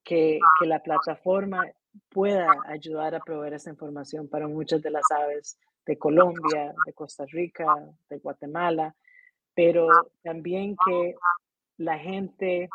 que, 0.03 0.39
que 0.59 0.65
la 0.65 0.81
plataforma 0.81 1.65
pueda 2.09 2.47
ayudar 2.67 3.15
a 3.15 3.19
proveer 3.19 3.53
esa 3.53 3.69
información 3.69 4.27
para 4.27 4.47
muchas 4.47 4.81
de 4.81 4.91
las 4.91 5.09
aves 5.11 5.57
de 5.85 5.97
Colombia, 5.97 6.73
de 6.85 6.93
Costa 6.93 7.25
Rica, 7.27 7.65
de 8.09 8.17
Guatemala, 8.17 8.95
pero 9.53 9.87
también 10.23 10.75
que 10.85 11.15
la 11.77 11.97
gente 11.97 12.69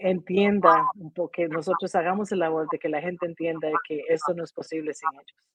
entienda 0.00 0.84
un 0.96 1.12
poco, 1.12 1.30
que 1.30 1.48
nosotros 1.48 1.94
hagamos 1.94 2.32
el 2.32 2.40
labor 2.40 2.68
de 2.70 2.78
que 2.78 2.88
la 2.88 3.00
gente 3.00 3.26
entienda 3.26 3.68
que 3.86 4.02
esto 4.08 4.34
no 4.34 4.44
es 4.44 4.52
posible 4.52 4.94
sin 4.94 5.08
ellos, 5.14 5.48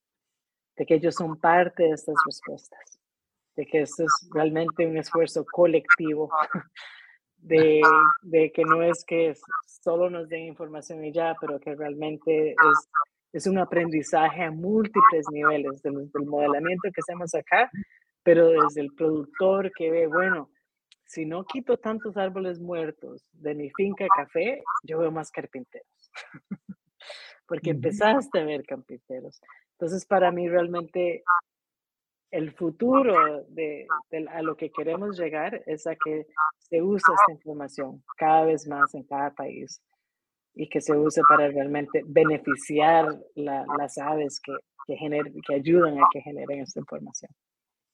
de 0.78 0.86
que 0.86 0.96
ellos 0.96 1.16
son 1.16 1.40
parte 1.40 1.84
de 1.84 1.92
estas 1.92 2.16
respuestas, 2.26 3.00
de 3.56 3.66
que 3.66 3.82
esto 3.82 4.04
es 4.04 4.30
realmente 4.34 4.88
un 4.88 4.98
esfuerzo 4.98 5.46
colectivo, 5.46 6.30
de, 7.38 7.82
de 8.22 8.52
que 8.52 8.64
no 8.64 8.82
es 8.82 9.04
que 9.06 9.34
solo 9.66 10.10
nos 10.10 10.30
den 10.30 10.46
información 10.46 11.04
y 11.04 11.12
ya, 11.12 11.36
pero 11.40 11.60
que 11.60 11.76
realmente 11.76 12.52
es, 12.52 12.90
es 13.34 13.48
un 13.48 13.58
aprendizaje 13.58 14.44
a 14.44 14.52
múltiples 14.52 15.26
niveles, 15.32 15.82
del, 15.82 16.10
del 16.12 16.26
modelamiento 16.26 16.90
que 16.94 17.02
hacemos 17.02 17.34
acá, 17.36 17.70
pero 18.24 18.48
desde 18.48 18.82
el 18.82 18.94
productor 18.96 19.72
que 19.74 19.92
ve, 19.92 20.08
bueno, 20.08 20.50
si 21.14 21.28
no 21.28 21.46
quito 21.46 21.78
tantos 21.78 22.18
árboles 22.18 22.60
muertos 22.60 23.24
de 23.34 23.54
mi 23.54 23.70
finca 23.70 24.04
de 24.04 24.10
café, 24.16 24.64
yo 24.82 24.98
veo 24.98 25.12
más 25.12 25.30
carpinteros. 25.30 26.12
Porque 27.48 27.70
empezaste 27.70 28.40
a 28.40 28.44
ver 28.44 28.64
carpinteros. 28.66 29.40
Entonces, 29.74 30.08
para 30.08 30.32
mí 30.32 30.50
realmente 30.50 31.24
el 32.32 32.52
futuro 32.54 33.46
de, 33.50 33.86
a 34.28 34.42
lo 34.42 34.58
que 34.58 34.72
queremos 34.72 35.20
llegar 35.20 35.62
es 35.68 35.86
a 35.86 35.96
que 35.96 36.26
se 36.58 36.82
use 36.82 37.12
esta 37.14 37.32
información 37.32 38.04
cada 38.18 38.46
vez 38.46 38.68
más 38.68 38.96
en 38.96 39.04
cada 39.04 39.36
país 39.36 39.84
y 40.56 40.68
que 40.68 40.82
se 40.82 40.94
use 40.94 41.22
para 41.30 41.48
realmente 41.50 42.02
beneficiar 42.08 43.16
las 43.36 44.00
aves 44.00 44.40
que, 44.40 44.54
que, 44.88 44.96
que 45.46 45.54
ayudan 45.54 46.00
a 46.00 46.08
que 46.12 46.22
generen 46.22 46.62
esta 46.62 46.80
información. 46.80 47.30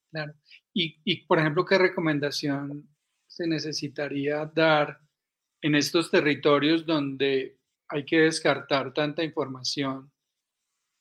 Claro. 0.09 0.33
Y, 0.73 1.01
y, 1.03 1.25
por 1.25 1.39
ejemplo, 1.39 1.65
¿qué 1.65 1.77
recomendación 1.77 2.87
se 3.29 3.47
necesitaría 3.47 4.51
dar 4.53 4.99
en 5.61 5.75
estos 5.75 6.09
territorios 6.09 6.85
donde 6.85 7.57
hay 7.87 8.05
que 8.05 8.21
descartar 8.21 8.93
tanta 8.93 9.23
información 9.23 10.11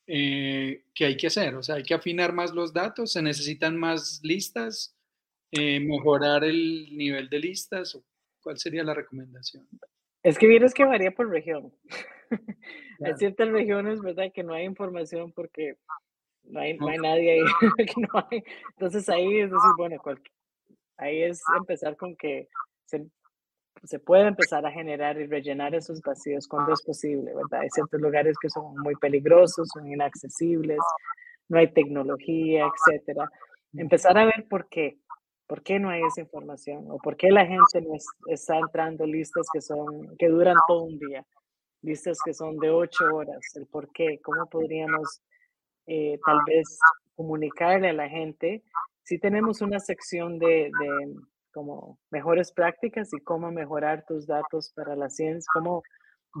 eh, 0.07 0.85
que 0.93 1.05
hay 1.05 1.17
que 1.17 1.27
hacer? 1.27 1.55
O 1.55 1.63
sea, 1.63 1.75
hay 1.75 1.83
que 1.83 1.95
afinar 1.95 2.31
más 2.33 2.53
los 2.53 2.71
datos, 2.71 3.11
se 3.11 3.21
necesitan 3.21 3.75
más 3.75 4.21
listas, 4.23 4.95
eh, 5.51 5.79
mejorar 5.79 6.43
el 6.43 6.95
nivel 6.95 7.29
de 7.29 7.39
listas. 7.39 7.99
¿Cuál 8.41 8.57
sería 8.57 8.83
la 8.83 8.93
recomendación? 8.93 9.67
Es 10.23 10.37
que 10.37 10.47
vienes 10.47 10.73
que 10.73 10.85
varía 10.85 11.11
por 11.11 11.29
región. 11.29 11.73
Hay 13.03 13.13
ciertas 13.17 13.49
regiones, 13.49 14.01
¿verdad?, 14.01 14.31
que 14.33 14.43
no 14.43 14.53
hay 14.53 14.65
información 14.65 15.31
porque 15.31 15.77
no 16.43 16.59
hay, 16.59 16.77
no 16.77 16.89
hay 16.89 16.97
nadie 16.97 17.31
ahí. 17.31 17.39
Entonces 18.75 19.07
ahí 19.07 19.39
es 19.39 19.49
decir, 19.49 19.71
bueno, 19.77 19.95
cualquier, 20.03 20.33
Ahí 20.99 21.23
es 21.23 21.41
empezar 21.57 21.95
con 21.95 22.15
que 22.15 22.49
se, 22.85 23.07
se 23.83 23.99
puede 23.99 24.27
empezar 24.27 24.65
a 24.65 24.71
generar 24.71 25.19
y 25.19 25.27
rellenar 25.27 25.73
esos 25.73 26.01
vacíos 26.01 26.47
cuando 26.47 26.73
es 26.73 26.83
posible, 26.83 27.33
¿verdad? 27.33 27.61
Hay 27.61 27.69
ciertos 27.69 28.01
lugares 28.01 28.37
que 28.39 28.49
son 28.49 28.77
muy 28.79 28.95
peligrosos, 28.95 29.69
son 29.73 29.87
inaccesibles, 29.91 30.79
no 31.47 31.57
hay 31.57 31.71
tecnología, 31.71 32.67
etcétera. 32.67 33.31
Empezar 33.73 34.17
a 34.17 34.25
ver 34.25 34.45
por 34.49 34.67
qué, 34.67 34.99
por 35.47 35.63
qué 35.63 35.79
no 35.79 35.89
hay 35.89 36.01
esa 36.03 36.21
información 36.21 36.91
o 36.91 36.97
por 36.97 37.15
qué 37.15 37.31
la 37.31 37.45
gente 37.45 37.81
no 37.81 37.95
está 38.27 38.57
entrando 38.57 39.05
listas 39.05 39.47
que 39.53 39.61
son 39.61 40.17
que 40.17 40.27
duran 40.27 40.57
todo 40.67 40.83
un 40.83 40.99
día, 40.99 41.25
listas 41.81 42.19
que 42.23 42.33
son 42.33 42.57
de 42.57 42.69
ocho 42.71 43.05
horas, 43.13 43.39
el 43.55 43.67
por 43.67 43.89
qué, 43.93 44.19
cómo 44.21 44.47
podríamos 44.47 45.21
eh, 45.87 46.19
tal 46.25 46.39
vez 46.45 46.77
comunicarle 47.15 47.89
a 47.89 47.93
la 47.93 48.09
gente 48.09 48.63
sí 49.09 49.17
tenemos 49.17 49.61
una 49.61 49.79
sección 49.79 50.37
de, 50.37 50.69
como 51.51 51.97
mejores 52.11 52.51
prácticas 52.51 53.11
y 53.11 53.19
cómo 53.23 53.51
mejorar 53.51 54.05
tus 54.07 54.27
datos 54.27 54.71
para 54.75 54.95
la 54.95 55.09
ciencia, 55.09 55.49
cómo, 55.51 55.81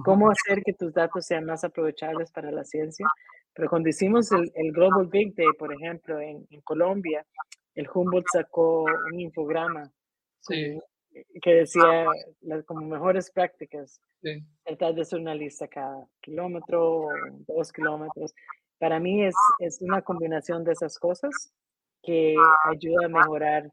cómo 0.05 0.29
hacer 0.29 0.61
que 0.63 0.73
tus 0.73 0.93
datos 0.93 1.25
sean 1.25 1.45
más 1.45 1.63
aprovechables 1.63 2.31
para 2.31 2.51
la 2.51 2.63
ciencia. 2.63 3.07
Pero 3.55 3.69
cuando 3.71 3.89
hicimos 3.89 4.31
el, 4.31 4.71
Global 4.71 5.07
Big 5.07 5.33
Day, 5.33 5.47
por 5.57 5.73
ejemplo, 5.73 6.19
en, 6.21 6.45
Colombia, 6.63 7.25
el 7.73 7.87
Humboldt 7.91 8.27
sacó 8.31 8.85
un 9.11 9.19
infograma 9.19 9.91
que 10.47 11.51
decía 11.51 12.05
las, 12.41 12.63
como 12.65 12.85
mejores 12.85 13.31
prácticas. 13.31 13.99
Sí. 14.21 14.43
Tratar 14.63 14.93
de 14.93 15.01
hacer 15.01 15.19
una 15.19 15.33
lista 15.33 15.67
cada 15.67 16.05
kilómetro 16.21 17.07
dos 17.47 17.71
kilómetros. 17.71 18.31
Para 18.77 18.99
mí 18.99 19.25
es, 19.25 19.35
es 19.57 19.81
una 19.81 20.03
combinación 20.03 20.63
de 20.63 20.73
esas 20.73 20.99
cosas 20.99 21.51
que 22.01 22.35
ayuda 22.65 23.05
a 23.05 23.09
mejorar 23.09 23.71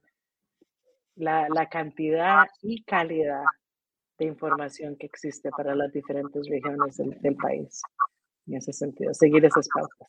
la, 1.16 1.48
la, 1.48 1.68
cantidad 1.68 2.46
y 2.62 2.82
calidad 2.84 3.44
de 4.18 4.26
información 4.26 4.96
que 4.96 5.06
existe 5.06 5.50
para 5.50 5.74
las 5.74 5.92
diferentes 5.92 6.46
regiones 6.48 6.96
del, 6.96 7.18
del, 7.20 7.36
país. 7.36 7.80
En 8.46 8.54
ese 8.54 8.72
sentido, 8.72 9.14
seguir 9.14 9.44
esas 9.44 9.68
pautas. 9.72 10.08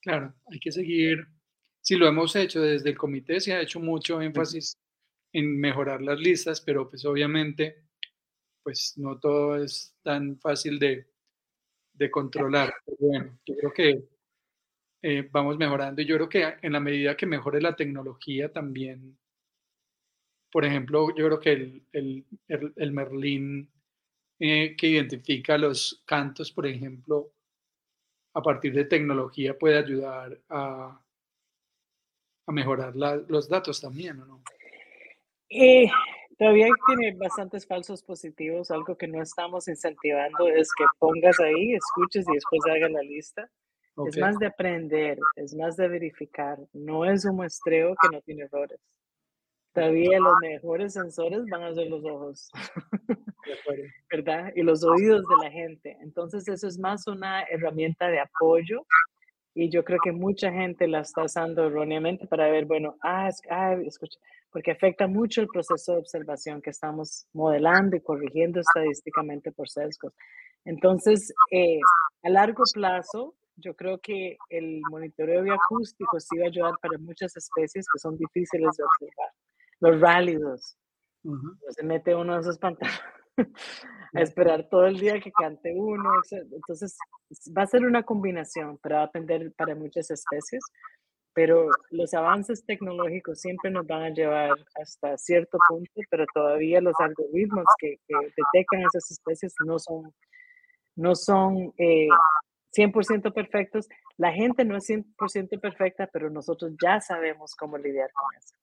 Claro, 0.00 0.34
hay 0.50 0.58
que 0.58 0.72
seguir. 0.72 1.26
Si 1.80 1.96
lo 1.96 2.06
hemos 2.06 2.34
hecho 2.36 2.60
desde 2.60 2.90
el 2.90 2.98
comité, 2.98 3.40
se 3.40 3.52
ha 3.52 3.60
hecho 3.60 3.80
mucho 3.80 4.20
énfasis 4.20 4.76
en 5.32 5.60
mejorar 5.60 6.02
las 6.02 6.18
listas, 6.18 6.60
pero 6.60 6.88
pues 6.88 7.04
obviamente 7.04 7.84
pues 8.62 8.94
no 8.96 9.18
todo 9.18 9.62
es 9.62 9.94
tan 10.02 10.38
fácil 10.38 10.78
de, 10.78 11.06
de 11.94 12.10
controlar. 12.10 12.72
bueno, 12.98 13.38
yo 13.46 13.56
creo 13.56 13.72
que 13.72 14.08
eh, 15.02 15.28
vamos 15.30 15.56
mejorando 15.56 16.02
y 16.02 16.06
yo 16.06 16.16
creo 16.16 16.28
que 16.28 16.54
en 16.60 16.72
la 16.72 16.80
medida 16.80 17.16
que 17.16 17.26
mejore 17.26 17.60
la 17.60 17.74
tecnología 17.74 18.52
también, 18.52 19.18
por 20.52 20.64
ejemplo, 20.64 21.08
yo 21.16 21.26
creo 21.26 21.40
que 21.40 21.52
el, 21.52 21.82
el, 21.92 22.24
el, 22.76 22.92
Merlín 22.92 23.70
eh, 24.38 24.74
que 24.76 24.88
identifica 24.88 25.56
los 25.56 26.02
cantos, 26.04 26.52
por 26.52 26.66
ejemplo, 26.66 27.32
a 28.34 28.42
partir 28.42 28.74
de 28.74 28.84
tecnología 28.84 29.58
puede 29.58 29.78
ayudar 29.78 30.38
a, 30.48 31.00
a 32.46 32.52
mejorar 32.52 32.94
los 32.94 33.48
datos 33.48 33.80
también, 33.80 34.20
¿o 34.20 34.26
no? 34.26 34.42
Eh, 35.48 35.90
todavía 36.38 36.68
tiene 36.86 37.16
bastantes 37.16 37.66
falsos 37.66 38.02
positivos. 38.02 38.70
Algo 38.70 38.96
que 38.96 39.08
no 39.08 39.20
estamos 39.20 39.66
incentivando 39.68 40.48
es 40.48 40.68
que 40.76 40.84
pongas 40.98 41.38
ahí, 41.40 41.74
escuches 41.74 42.26
y 42.28 42.34
después 42.34 42.60
hagas 42.66 42.90
la 42.90 43.02
lista. 43.02 43.50
Es 44.06 44.18
más 44.18 44.38
de 44.38 44.46
aprender, 44.46 45.18
es 45.36 45.54
más 45.54 45.76
de 45.76 45.88
verificar. 45.88 46.58
No 46.72 47.04
es 47.04 47.24
un 47.24 47.36
muestreo 47.36 47.94
que 48.00 48.08
no 48.14 48.20
tiene 48.22 48.42
errores. 48.42 48.80
Todavía 49.72 50.18
los 50.18 50.34
mejores 50.40 50.94
sensores 50.94 51.44
van 51.48 51.62
a 51.62 51.74
ser 51.74 51.88
los 51.88 52.04
ojos, 52.04 52.50
¿verdad? 54.10 54.52
Y 54.56 54.62
los 54.62 54.82
oídos 54.82 55.22
de 55.22 55.44
la 55.44 55.50
gente. 55.50 55.96
Entonces 56.00 56.48
eso 56.48 56.66
es 56.66 56.78
más 56.78 57.06
una 57.06 57.42
herramienta 57.44 58.08
de 58.08 58.18
apoyo 58.18 58.84
y 59.54 59.68
yo 59.70 59.84
creo 59.84 59.98
que 60.02 60.10
mucha 60.10 60.50
gente 60.50 60.88
la 60.88 61.00
está 61.00 61.24
usando 61.24 61.66
erróneamente 61.66 62.26
para 62.26 62.50
ver, 62.50 62.64
bueno, 62.64 62.96
ah, 63.02 63.30
ah, 63.50 63.74
escucha, 63.84 64.18
porque 64.50 64.72
afecta 64.72 65.06
mucho 65.06 65.40
el 65.40 65.48
proceso 65.48 65.92
de 65.92 65.98
observación 65.98 66.60
que 66.60 66.70
estamos 66.70 67.26
modelando 67.32 67.96
y 67.96 68.00
corrigiendo 68.00 68.60
estadísticamente 68.60 69.52
por 69.52 69.68
sesgos. 69.68 70.12
Entonces, 70.64 71.32
eh, 71.50 71.78
a 72.22 72.28
largo 72.28 72.64
plazo, 72.72 73.34
yo 73.60 73.74
creo 73.74 73.98
que 73.98 74.36
el 74.48 74.80
monitoreo 74.90 75.42
bioacústico 75.42 76.18
sí 76.18 76.38
va 76.38 76.44
a 76.44 76.48
ayudar 76.48 76.72
para 76.80 76.98
muchas 76.98 77.36
especies 77.36 77.86
que 77.92 77.98
son 77.98 78.16
difíciles 78.16 78.76
de 78.76 78.84
observar. 78.84 79.30
Los 79.80 80.00
rálidos. 80.00 80.76
Se 81.70 81.84
mete 81.84 82.14
uno 82.14 82.34
de 82.34 82.40
esos 82.40 82.58
pantalones 82.58 83.00
a 84.14 84.20
esperar 84.20 84.68
todo 84.68 84.86
el 84.86 84.98
día 84.98 85.20
que 85.20 85.30
cante 85.32 85.72
uno. 85.74 86.10
Entonces, 86.30 86.96
va 87.56 87.62
a 87.62 87.66
ser 87.66 87.84
una 87.84 88.02
combinación, 88.02 88.78
pero 88.82 88.96
va 88.96 89.02
a 89.02 89.06
depender 89.06 89.52
para 89.54 89.74
muchas 89.74 90.10
especies. 90.10 90.62
Pero 91.32 91.68
los 91.90 92.12
avances 92.14 92.64
tecnológicos 92.64 93.40
siempre 93.40 93.70
nos 93.70 93.86
van 93.86 94.02
a 94.02 94.10
llevar 94.10 94.50
hasta 94.80 95.16
cierto 95.16 95.58
punto, 95.68 95.92
pero 96.10 96.24
todavía 96.34 96.80
los 96.80 96.94
algoritmos 96.98 97.66
que, 97.78 98.00
detectan 98.08 98.80
esas 98.80 99.10
especies 99.12 99.54
no 99.64 99.78
son, 99.78 100.12
no 100.96 101.14
son 101.14 101.72
eh, 101.78 102.08
100% 102.76 103.32
perfectos. 103.32 103.88
La 104.16 104.32
gente 104.32 104.64
no 104.64 104.76
es 104.76 104.88
100% 104.88 105.60
perfecta, 105.60 106.08
pero 106.12 106.30
nosotros 106.30 106.72
ya 106.82 107.00
sabemos 107.00 107.54
cómo 107.54 107.78
lidiar 107.78 108.10
con 108.12 108.36
eso. 108.36 108.54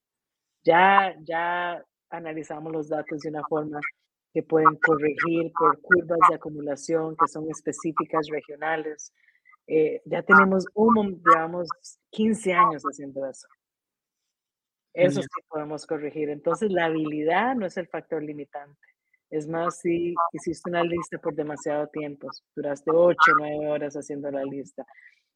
Ya, 0.64 1.16
ya 1.24 1.84
analizamos 2.10 2.72
los 2.72 2.90
datos 2.90 3.22
de 3.22 3.30
una 3.30 3.44
forma 3.48 3.80
que 4.34 4.44
pueden 4.44 4.76
corregir 4.78 5.52
por 5.58 5.82
curvas 5.82 6.20
de 6.30 6.36
acumulación 6.36 7.16
que 7.16 7.28
son 7.28 7.50
específicas 7.50 8.28
regionales. 8.30 9.14
Eh, 9.68 10.02
ya 10.06 10.22
tenemos, 10.24 10.66
un, 10.74 11.22
digamos, 11.24 11.68
15 12.12 12.54
años 12.54 12.84
haciendo 12.84 13.26
eso. 13.26 13.48
Eso 14.94 15.22
sí 15.22 15.42
podemos 15.48 15.86
corregir. 15.86 16.30
Entonces, 16.30 16.72
la 16.72 16.86
habilidad 16.86 17.56
no 17.56 17.66
es 17.66 17.78
el 17.78 17.88
factor 17.88 18.24
limitante. 18.24 18.80
Es 19.30 19.48
más, 19.48 19.80
si 19.80 20.16
hiciste 20.32 20.70
una 20.70 20.84
lista 20.84 21.18
por 21.18 21.36
demasiado 21.36 21.88
tiempo, 21.88 22.30
duraste 22.56 22.92
ocho, 22.94 23.32
nueve 23.38 23.68
horas 23.68 23.96
haciendo 23.96 24.32
la 24.32 24.44
lista. 24.44 24.86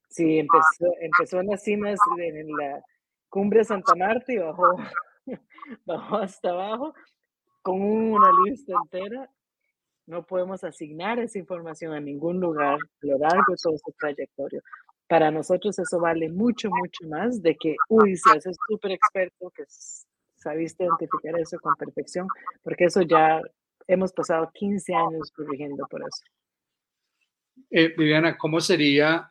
Si 0.09 0.39
empezó, 0.39 0.85
empezó 0.99 1.39
en 1.41 1.47
las 1.47 1.63
cimas, 1.63 1.99
en 2.17 2.47
la 2.57 2.81
cumbre 3.29 3.59
de 3.59 3.65
Santa 3.65 3.95
Marta 3.95 4.31
y 4.31 4.37
bajó, 4.37 4.75
bajó 5.85 6.17
hasta 6.17 6.49
abajo 6.49 6.93
con 7.61 7.81
una 7.81 8.29
lista 8.45 8.73
entera, 8.81 9.29
no 10.07 10.25
podemos 10.25 10.63
asignar 10.63 11.19
esa 11.19 11.39
información 11.39 11.93
a 11.93 11.99
ningún 11.99 12.39
lugar 12.39 12.75
a 12.75 13.05
lo 13.05 13.17
largo 13.17 13.43
de 13.47 13.55
todo 13.61 13.77
su 13.77 13.91
trayectoria. 13.99 14.61
Para 15.07 15.31
nosotros 15.31 15.77
eso 15.77 15.99
vale 15.99 16.29
mucho, 16.29 16.69
mucho 16.69 17.07
más 17.07 17.41
de 17.41 17.55
que, 17.55 17.75
uy, 17.89 18.15
si 18.15 18.29
haces 18.29 18.57
súper 18.67 18.91
experto, 18.91 19.51
que 19.51 19.63
sabiste 20.35 20.85
identificar 20.85 21.39
eso 21.39 21.57
con 21.59 21.75
perfección, 21.75 22.27
porque 22.63 22.85
eso 22.85 23.01
ya 23.01 23.41
hemos 23.87 24.11
pasado 24.13 24.49
15 24.53 24.93
años 24.93 25.31
corrigiendo 25.31 25.85
por 25.87 26.01
eso. 26.01 26.23
Eh, 27.69 27.93
Viviana, 27.97 28.37
¿cómo 28.37 28.59
sería, 28.59 29.29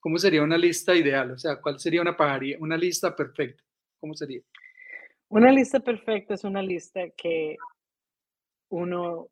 ¿cómo 0.00 0.18
sería 0.18 0.42
una 0.42 0.58
lista 0.58 0.94
ideal? 0.94 1.32
O 1.32 1.38
sea, 1.38 1.60
¿cuál 1.60 1.78
sería 1.78 2.02
una 2.02 2.16
pajaría, 2.16 2.56
una 2.60 2.76
lista 2.76 3.14
perfecta? 3.14 3.62
¿Cómo 4.00 4.14
sería? 4.14 4.40
Una 5.28 5.50
lista 5.50 5.80
perfecta 5.80 6.34
es 6.34 6.44
una 6.44 6.62
lista 6.62 7.00
que 7.16 7.56
uno 8.68 9.28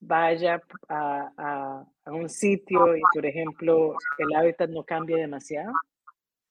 vaya 0.00 0.62
a, 0.88 1.84
a, 2.04 2.12
un 2.12 2.28
sitio 2.28 2.96
y, 2.96 3.02
por 3.14 3.26
ejemplo, 3.26 3.94
el 4.18 4.34
hábitat 4.34 4.70
no 4.70 4.84
cambie 4.84 5.16
demasiado, 5.16 5.72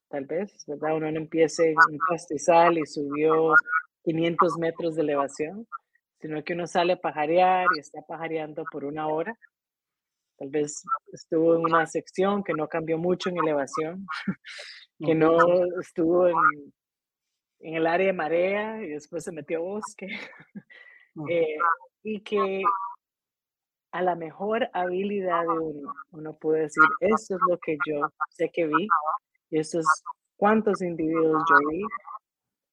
tal 0.07 0.25
vez, 0.25 0.53
¿verdad? 0.67 0.95
Uno 0.95 1.11
no 1.11 1.17
empiece 1.17 1.71
en 1.71 1.77
un 1.91 1.99
pastizal 2.07 2.77
y 2.77 2.85
subió 2.85 3.55
500 4.03 4.57
metros 4.57 4.95
de 4.95 5.01
elevación 5.01 5.67
sino 6.19 6.43
que 6.43 6.53
uno 6.53 6.67
sale 6.67 6.93
a 6.93 7.01
pajarear 7.01 7.67
y 7.75 7.79
está 7.79 8.01
pajareando 8.01 8.63
por 8.71 8.85
una 8.85 9.07
hora. 9.07 9.37
Tal 10.37 10.49
vez 10.49 10.83
estuvo 11.11 11.55
en 11.55 11.61
una 11.61 11.85
sección 11.85 12.43
que 12.43 12.53
no 12.53 12.67
cambió 12.67 12.97
mucho 12.97 13.29
en 13.29 13.37
elevación, 13.37 14.05
que 14.99 15.15
no 15.15 15.37
estuvo 15.81 16.27
en, 16.27 16.35
en 17.59 17.75
el 17.75 17.87
área 17.87 18.07
de 18.07 18.13
marea 18.13 18.83
y 18.83 18.89
después 18.89 19.23
se 19.23 19.31
metió 19.31 19.59
a 19.59 19.61
bosque. 19.61 20.07
Eh, 21.29 21.57
y 22.03 22.21
que 22.21 22.61
a 23.91 24.01
la 24.01 24.15
mejor 24.15 24.69
habilidad 24.71 25.41
de 25.41 25.59
uno, 25.59 25.93
uno 26.11 26.37
puede 26.37 26.61
decir, 26.61 26.83
esto 27.01 27.35
es 27.35 27.41
lo 27.49 27.57
que 27.57 27.77
yo 27.85 28.07
sé 28.29 28.49
que 28.53 28.67
vi, 28.67 28.87
y 29.49 29.59
esto 29.59 29.79
es 29.79 30.03
cuántos 30.37 30.81
individuos 30.81 31.43
yo 31.49 31.69
vi 31.69 31.81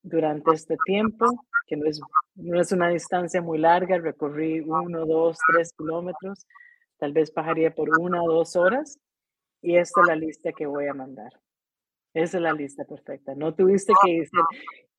durante 0.07 0.53
este 0.53 0.77
tiempo, 0.85 1.25
que 1.67 1.77
no 1.77 1.85
es 1.87 1.99
no 2.35 2.61
es 2.61 2.71
una 2.71 2.89
distancia 2.89 3.41
muy 3.41 3.57
larga, 3.57 3.97
recorrí 3.97 4.59
uno, 4.61 5.05
dos, 5.05 5.37
tres 5.51 5.73
kilómetros, 5.77 6.45
tal 6.97 7.13
vez 7.13 7.33
bajaría 7.33 7.73
por 7.73 7.89
una 7.99 8.21
o 8.21 8.31
dos 8.31 8.55
horas 8.55 8.99
y 9.61 9.75
esta 9.77 10.01
es 10.01 10.07
la 10.07 10.15
lista 10.15 10.51
que 10.51 10.65
voy 10.65 10.87
a 10.87 10.93
mandar. 10.93 11.31
Esa 12.13 12.37
es 12.37 12.43
la 12.43 12.53
lista 12.53 12.85
perfecta. 12.85 13.35
No 13.35 13.53
tuviste 13.53 13.93
que 14.03 14.19
decir, 14.19 14.39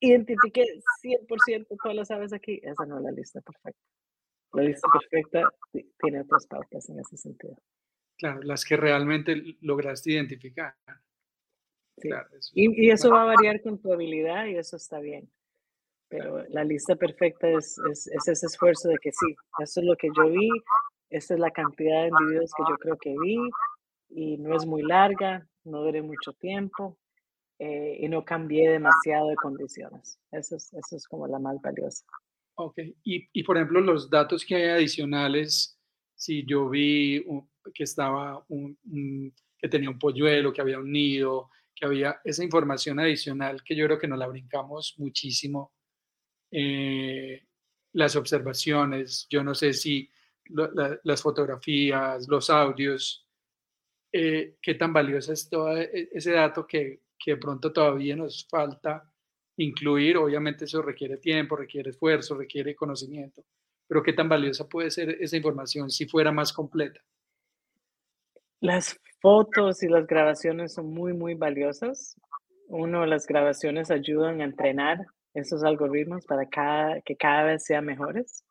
identifique 0.01 0.65
100% 1.03 1.67
todas 1.83 1.97
las 1.97 2.11
aves 2.11 2.33
aquí. 2.33 2.61
Esa 2.63 2.87
no 2.87 2.99
es 2.99 3.05
la 3.05 3.13
lista 3.13 3.41
perfecta. 3.41 3.81
La 4.53 4.63
lista 4.63 4.89
perfecta 4.93 5.49
tiene 5.99 6.21
otras 6.21 6.47
pautas 6.47 6.89
en 6.89 7.01
ese 7.01 7.17
sentido. 7.17 7.57
Claro, 8.17 8.41
las 8.43 8.65
que 8.65 8.77
realmente 8.77 9.57
lograste 9.61 10.13
identificar. 10.13 10.75
Y, 12.55 12.87
y, 12.87 12.91
eso 12.91 13.11
va 13.11 13.23
a 13.23 13.35
variar 13.37 13.61
con 13.63 13.81
tu 13.81 13.93
habilidad 13.93 14.47
y 14.47 14.57
eso 14.57 14.77
está 14.77 15.01
bien. 15.01 15.31
Pero 16.09 16.45
la 16.49 16.65
lista 16.65 16.97
perfecta 16.97 17.49
es, 17.49 17.79
es, 17.91 18.07
ese 18.07 18.47
esfuerzo 18.47 18.89
de 18.89 18.97
que 19.01 19.13
sí, 19.13 19.35
eso 19.59 19.81
es 19.81 19.87
lo 19.87 19.97
que 19.97 20.09
yo 20.17 20.31
vi, 20.31 20.49
esta 21.11 21.35
es 21.35 21.41
la 21.41 21.51
cantidad 21.51 22.03
de 22.03 22.09
individuos 22.09 22.51
que 22.57 22.63
yo 22.69 22.77
creo 22.77 22.97
que 22.97 23.15
vi 23.21 23.39
y 24.11 24.39
no 24.39 24.57
es 24.57 24.65
muy 24.67 24.83
larga, 24.83 25.47
no 25.65 25.83
duré 25.83 26.01
mucho 26.01 26.33
tiempo 26.33 26.99
eh, 27.59 27.99
y 28.01 28.09
no 28.09 28.25
cambié 28.25 28.71
demasiado 28.71 29.29
de 29.29 29.37
condiciones. 29.37 30.19
Eso 30.33 30.57
es, 30.57 30.73
eso 30.73 30.97
es 30.97 31.07
como 31.07 31.27
la 31.27 31.39
más 31.39 31.61
valiosa. 31.61 32.05
Ok, 32.55 32.79
y, 33.05 33.29
y, 33.33 33.45
por 33.45 33.57
ejemplo 33.57 33.81
los 33.81 34.11
datos 34.11 34.45
que 34.45 34.57
hay 34.57 34.71
adicionales, 34.71 35.79
si 36.15 36.45
yo 36.45 36.69
vi 36.69 37.25
que 37.73 37.85
estaba 37.85 38.45
un, 38.49 38.77
que 39.59 39.69
tenía 39.69 39.91
un 39.91 39.99
polluelo, 39.99 40.53
que 40.53 40.61
había 40.61 40.79
un 40.79 40.91
nido, 40.91 41.51
que 41.79 41.87
había 41.87 42.21
esa 42.25 42.43
información 42.43 42.99
adicional 42.99 43.63
que 43.63 43.77
yo 43.77 43.87
creo 43.87 43.99
que 43.99 44.09
nos 44.09 44.19
la 44.19 44.27
brincamos 44.27 44.95
muchísimo 44.99 45.73
eh, 46.51 47.47
las 47.93 48.17
observaciones, 48.17 49.27
yo 49.31 49.45
no 49.45 49.55
sé 49.55 49.73
si 49.73 50.11
las 51.05 51.23
fotografías, 51.23 52.27
los 52.27 52.49
audios, 52.51 53.27
eh, 54.13 54.57
qué 54.63 54.75
tan 54.75 54.93
valioso 54.93 55.33
es 55.33 55.49
todo 55.49 55.77
e, 55.77 56.09
ese 56.13 56.33
dato 56.33 56.67
que, 56.67 57.03
que, 57.19 57.33
de 57.33 57.37
pronto 57.37 57.73
todavía 57.73 58.17
nos 58.17 58.47
falta 58.49 59.13
incluir. 59.59 60.17
Obviamente 60.17 60.65
eso 60.65 60.81
requiere 60.81 61.19
tiempo, 61.19 61.57
requiere 61.57 61.91
esfuerzo, 61.91 62.35
requiere 62.35 62.75
conocimiento, 62.75 63.45
pero 63.87 64.03
qué 64.03 64.15
tan 64.15 64.29
valiosa 64.29 64.69
puede 64.69 64.91
ser 64.91 65.11
esa 65.21 65.37
información 65.37 65.91
si 65.91 66.07
fuera 66.07 66.33
más 66.33 66.53
completa. 66.53 67.01
Las 68.61 68.99
fotos 69.21 69.83
y 69.83 69.89
las 69.89 70.07
grabaciones 70.07 70.75
son 70.75 70.93
muy, 70.93 71.13
muy 71.13 71.35
valiosas. 71.35 72.17
Uno, 72.67 73.07
las 73.07 73.27
grabaciones 73.27 73.91
ayudan 73.91 74.41
a 74.41 74.45
entrenar 74.45 75.07
esos 75.35 75.63
algoritmos 75.65 76.25
para 76.27 76.47
cada, 76.47 77.01
que 77.03 77.17
cada 77.17 77.45
vez 77.45 77.65
sean 77.65 77.85
mejores. 77.85 78.45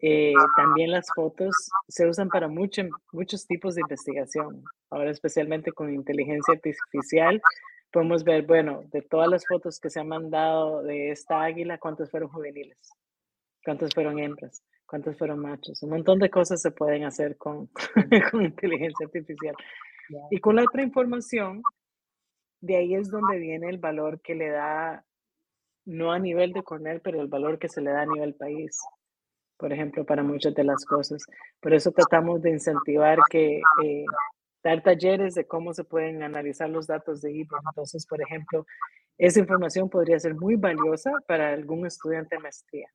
Eh, 0.00 0.32
también 0.56 0.92
las 0.92 1.08
fotos 1.14 1.54
se 1.88 2.06
usan 2.08 2.28
para 2.28 2.48
mucho, 2.48 2.82
muchos 3.12 3.46
tipos 3.46 3.74
de 3.74 3.82
investigación. 3.82 4.62
Ahora 4.90 5.10
especialmente 5.10 5.72
con 5.72 5.92
inteligencia 5.92 6.54
artificial 6.54 7.42
podemos 7.90 8.24
ver, 8.24 8.46
bueno, 8.46 8.82
de 8.92 9.02
todas 9.02 9.28
las 9.28 9.46
fotos 9.46 9.80
que 9.80 9.90
se 9.90 10.00
han 10.00 10.08
mandado 10.08 10.82
de 10.82 11.10
esta 11.10 11.42
águila, 11.42 11.78
cuántos 11.78 12.10
fueron 12.10 12.28
juveniles, 12.28 12.78
cuántos 13.64 13.92
fueron 13.92 14.18
hembras, 14.18 14.62
cuántos 14.88 15.16
fueron 15.16 15.40
machos. 15.40 15.82
Un 15.82 15.90
montón 15.90 16.18
de 16.18 16.30
cosas 16.30 16.60
se 16.60 16.70
pueden 16.70 17.04
hacer 17.04 17.36
con, 17.36 17.68
con 18.32 18.42
inteligencia 18.42 19.06
artificial. 19.06 19.54
Y 20.30 20.40
con 20.40 20.56
la 20.56 20.64
otra 20.64 20.82
información, 20.82 21.62
de 22.60 22.76
ahí 22.76 22.94
es 22.94 23.10
donde 23.10 23.38
viene 23.38 23.68
el 23.68 23.78
valor 23.78 24.20
que 24.22 24.34
le 24.34 24.48
da, 24.48 25.04
no 25.84 26.10
a 26.10 26.18
nivel 26.18 26.52
de 26.54 26.62
Cornell, 26.62 27.02
pero 27.02 27.20
el 27.20 27.28
valor 27.28 27.58
que 27.58 27.68
se 27.68 27.82
le 27.82 27.90
da 27.90 28.02
a 28.02 28.06
nivel 28.06 28.34
país, 28.34 28.80
por 29.58 29.72
ejemplo, 29.72 30.06
para 30.06 30.22
muchas 30.22 30.54
de 30.54 30.64
las 30.64 30.84
cosas. 30.86 31.22
Por 31.60 31.74
eso 31.74 31.92
tratamos 31.92 32.40
de 32.40 32.50
incentivar 32.50 33.18
que 33.30 33.60
eh, 33.84 34.04
dar 34.64 34.82
talleres 34.82 35.34
de 35.34 35.46
cómo 35.46 35.74
se 35.74 35.84
pueden 35.84 36.22
analizar 36.22 36.70
los 36.70 36.86
datos 36.86 37.20
de 37.20 37.32
IBRO. 37.32 37.58
Entonces, 37.70 38.06
por 38.06 38.22
ejemplo, 38.22 38.64
esa 39.18 39.40
información 39.40 39.90
podría 39.90 40.18
ser 40.18 40.34
muy 40.34 40.56
valiosa 40.56 41.12
para 41.26 41.52
algún 41.52 41.86
estudiante 41.86 42.36
de 42.36 42.42
maestría 42.42 42.88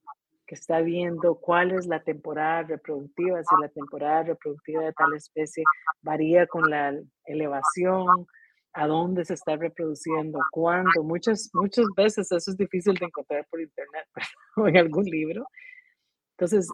está 0.54 0.82
viendo 0.82 1.36
cuál 1.36 1.72
es 1.72 1.86
la 1.86 2.02
temporada 2.02 2.64
reproductiva, 2.64 3.42
si 3.44 3.56
la 3.62 3.70
temporada 3.70 4.24
reproductiva 4.24 4.84
de 4.84 4.94
tal 4.94 5.14
especie 5.14 5.64
varía 6.02 6.48
con 6.48 6.70
la 6.70 6.94
elevación, 7.26 8.28
a 8.74 8.88
dónde 8.88 9.24
se 9.24 9.36
está 9.36 9.56
reproduciendo, 9.56 10.40
cuándo. 10.52 11.04
Muchas, 11.04 11.50
muchas 11.54 11.86
veces 11.96 12.32
eso 12.32 12.52
es 12.52 12.58
difícil 12.58 12.96
de 12.96 13.06
encontrar 13.06 13.46
por 13.50 13.62
internet 13.62 14.06
o 14.58 14.68
en 14.68 14.78
algún 14.78 15.06
libro. 15.06 15.46
Entonces, 16.38 16.68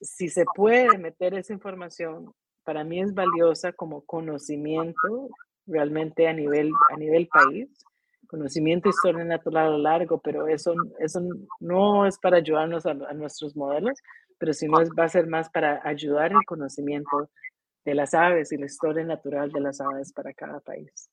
si 0.00 0.28
se 0.28 0.44
puede 0.54 0.96
meter 0.98 1.34
esa 1.34 1.52
información, 1.52 2.32
para 2.64 2.84
mí 2.84 3.00
es 3.00 3.14
valiosa 3.14 3.72
como 3.72 4.04
conocimiento 4.04 5.28
realmente 5.66 6.28
a 6.28 6.32
nivel, 6.32 6.70
a 6.90 6.96
nivel 6.96 7.28
país, 7.28 7.68
conocimiento 8.28 8.88
historia 8.88 9.24
natural 9.24 9.66
a 9.66 9.70
lo 9.70 9.78
largo, 9.78 10.20
pero 10.20 10.46
eso, 10.46 10.74
eso 11.00 11.20
no 11.58 12.06
es 12.06 12.18
para 12.18 12.36
ayudarnos 12.36 12.86
a, 12.86 12.90
a 12.90 13.14
nuestros 13.14 13.56
modelos, 13.56 13.98
pero 14.38 14.52
sino 14.52 14.80
es, 14.80 14.90
va 14.90 15.04
a 15.04 15.08
ser 15.08 15.26
más 15.26 15.50
para 15.50 15.80
ayudar 15.84 16.32
el 16.32 16.44
conocimiento 16.46 17.30
de 17.84 17.94
las 17.94 18.14
aves 18.14 18.52
y 18.52 18.58
la 18.58 18.66
historia 18.66 19.04
natural 19.04 19.50
de 19.50 19.60
las 19.60 19.80
aves 19.80 20.12
para 20.12 20.32
cada 20.34 20.60
país. 20.60 21.10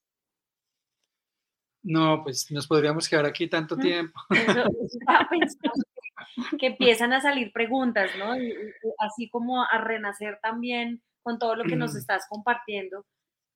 No, 1.82 2.24
pues 2.24 2.52
nos 2.52 2.68
podríamos 2.68 3.08
quedar 3.08 3.26
aquí 3.26 3.48
tanto 3.48 3.78
tiempo. 3.78 4.20
que 6.60 6.68
empiezan 6.68 7.14
a 7.14 7.22
salir 7.22 7.52
preguntas, 7.54 8.12
¿no? 8.18 8.34
así 9.00 9.30
como 9.30 9.64
a 9.64 9.78
renacer 9.78 10.40
también 10.42 11.02
con 11.22 11.40
todo 11.40 11.56
lo 11.56 11.64
que 11.64 11.76
nos 11.76 11.96
estás 11.96 12.26
compartiendo. 12.28 13.06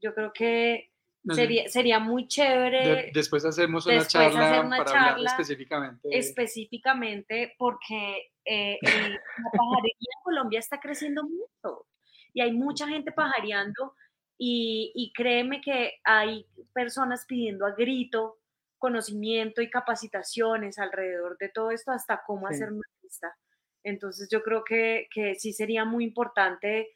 Yo 0.02 0.14
creo 0.14 0.32
que 0.32 0.92
sería, 1.34 1.68
sería 1.68 2.00
muy 2.00 2.28
chévere. 2.28 3.12
después 3.14 3.46
hacemos 3.46 3.86
una 3.86 4.06
charla 4.06 4.68
para 4.70 5.12
hablar 5.12 5.40
específicamente. 5.40 6.10
Específicamente 6.12 7.56
porque 7.58 8.32
eh, 8.46 8.78
la 8.82 9.52
pajarería 9.52 10.12
en 10.18 10.24
Colombia 10.24 10.60
está 10.60 10.80
creciendo 10.80 11.24
mucho 11.24 11.88
y 12.34 12.42
hay 12.42 12.52
mucha 12.52 12.88
gente 12.88 13.12
pajareando 13.12 13.94
y, 14.42 15.12
créeme 15.16 15.60
que 15.60 16.00
hay 16.06 16.46
personas 16.74 17.26
pidiendo 17.26 17.66
a 17.66 17.72
grito 17.72 18.38
conocimiento 18.78 19.62
y 19.62 19.70
capacitaciones 19.70 20.80
alrededor 20.80 21.38
de 21.38 21.50
todo 21.50 21.72
esto, 21.72 21.92
hasta 21.92 22.22
cómo 22.26 22.48
hacer 22.48 22.72
una 22.72 22.88
lista. 23.04 23.36
Entonces 23.84 24.30
yo 24.32 24.42
creo 24.42 24.64
que, 24.64 25.08
que 25.14 25.36
sí 25.36 25.52
sería 25.52 25.84
muy 25.84 26.06
importante 26.06 26.88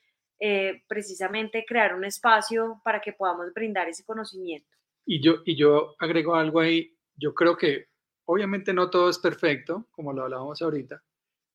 eh, 0.45 0.83
precisamente 0.89 1.63
crear 1.65 1.95
un 1.95 2.03
espacio 2.03 2.81
para 2.83 2.99
que 2.99 3.13
podamos 3.13 3.53
brindar 3.53 3.87
ese 3.87 4.03
conocimiento. 4.03 4.67
Y 5.05 5.21
yo, 5.21 5.35
y 5.45 5.55
yo 5.55 5.95
agrego 5.99 6.35
algo 6.35 6.59
ahí, 6.59 6.97
yo 7.15 7.33
creo 7.33 7.55
que 7.55 7.85
obviamente 8.25 8.73
no 8.73 8.89
todo 8.89 9.09
es 9.09 9.19
perfecto, 9.19 9.87
como 9.91 10.11
lo 10.11 10.23
hablábamos 10.23 10.61
ahorita, 10.61 11.01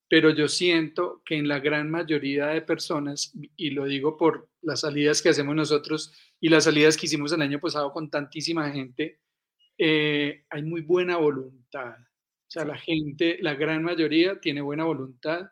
pero 0.08 0.30
yo 0.30 0.48
siento 0.48 1.20
que 1.26 1.36
en 1.36 1.48
la 1.48 1.60
gran 1.60 1.90
mayoría 1.90 2.46
de 2.46 2.62
personas, 2.62 3.34
y 3.58 3.72
lo 3.72 3.84
digo 3.84 4.16
por 4.16 4.48
las 4.62 4.80
salidas 4.80 5.20
que 5.20 5.28
hacemos 5.28 5.54
nosotros 5.54 6.14
y 6.40 6.48
las 6.48 6.64
salidas 6.64 6.96
que 6.96 7.04
hicimos 7.04 7.30
el 7.32 7.42
año 7.42 7.60
pasado 7.60 7.92
con 7.92 8.08
tantísima 8.08 8.70
gente, 8.70 9.20
eh, 9.76 10.46
hay 10.48 10.62
muy 10.62 10.80
buena 10.80 11.18
voluntad. 11.18 11.94
O 11.98 12.50
sea, 12.50 12.64
la 12.64 12.78
gente, 12.78 13.36
la 13.42 13.54
gran 13.54 13.82
mayoría 13.82 14.40
tiene 14.40 14.62
buena 14.62 14.84
voluntad, 14.84 15.50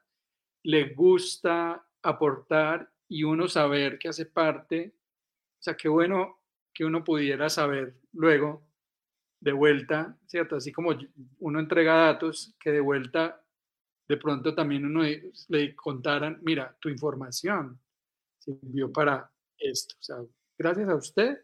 le 0.63 0.95
gusta 0.95 1.87
aportar 2.03 2.96
y 3.09 3.25
uno 3.25 3.49
saber 3.49 3.99
que 3.99 4.09
hace 4.09 4.27
parte. 4.27 4.95
O 5.59 5.63
sea, 5.63 5.77
qué 5.77 5.89
bueno 5.89 6.41
que 6.73 6.85
uno 6.85 7.03
pudiera 7.05 7.49
saber 7.49 7.97
luego 8.13 8.67
de 9.41 9.53
vuelta, 9.53 10.19
¿cierto? 10.27 10.57
Así 10.57 10.73
como 10.73 10.91
uno 11.39 11.61
entrega 11.61 11.95
datos, 11.95 12.55
que 12.59 12.71
de 12.71 12.81
vuelta 12.81 13.43
de 14.09 14.17
pronto 14.17 14.55
también 14.55 14.85
uno 14.85 15.03
le 15.49 15.75
contaran, 15.75 16.39
mira, 16.43 16.77
tu 16.81 16.89
información 16.89 17.81
sirvió 18.39 18.93
para 18.93 19.31
esto. 19.59 19.97
O 19.99 20.03
sea, 20.03 20.17
gracias 20.57 20.89
a 20.89 20.95
usted 20.95 21.41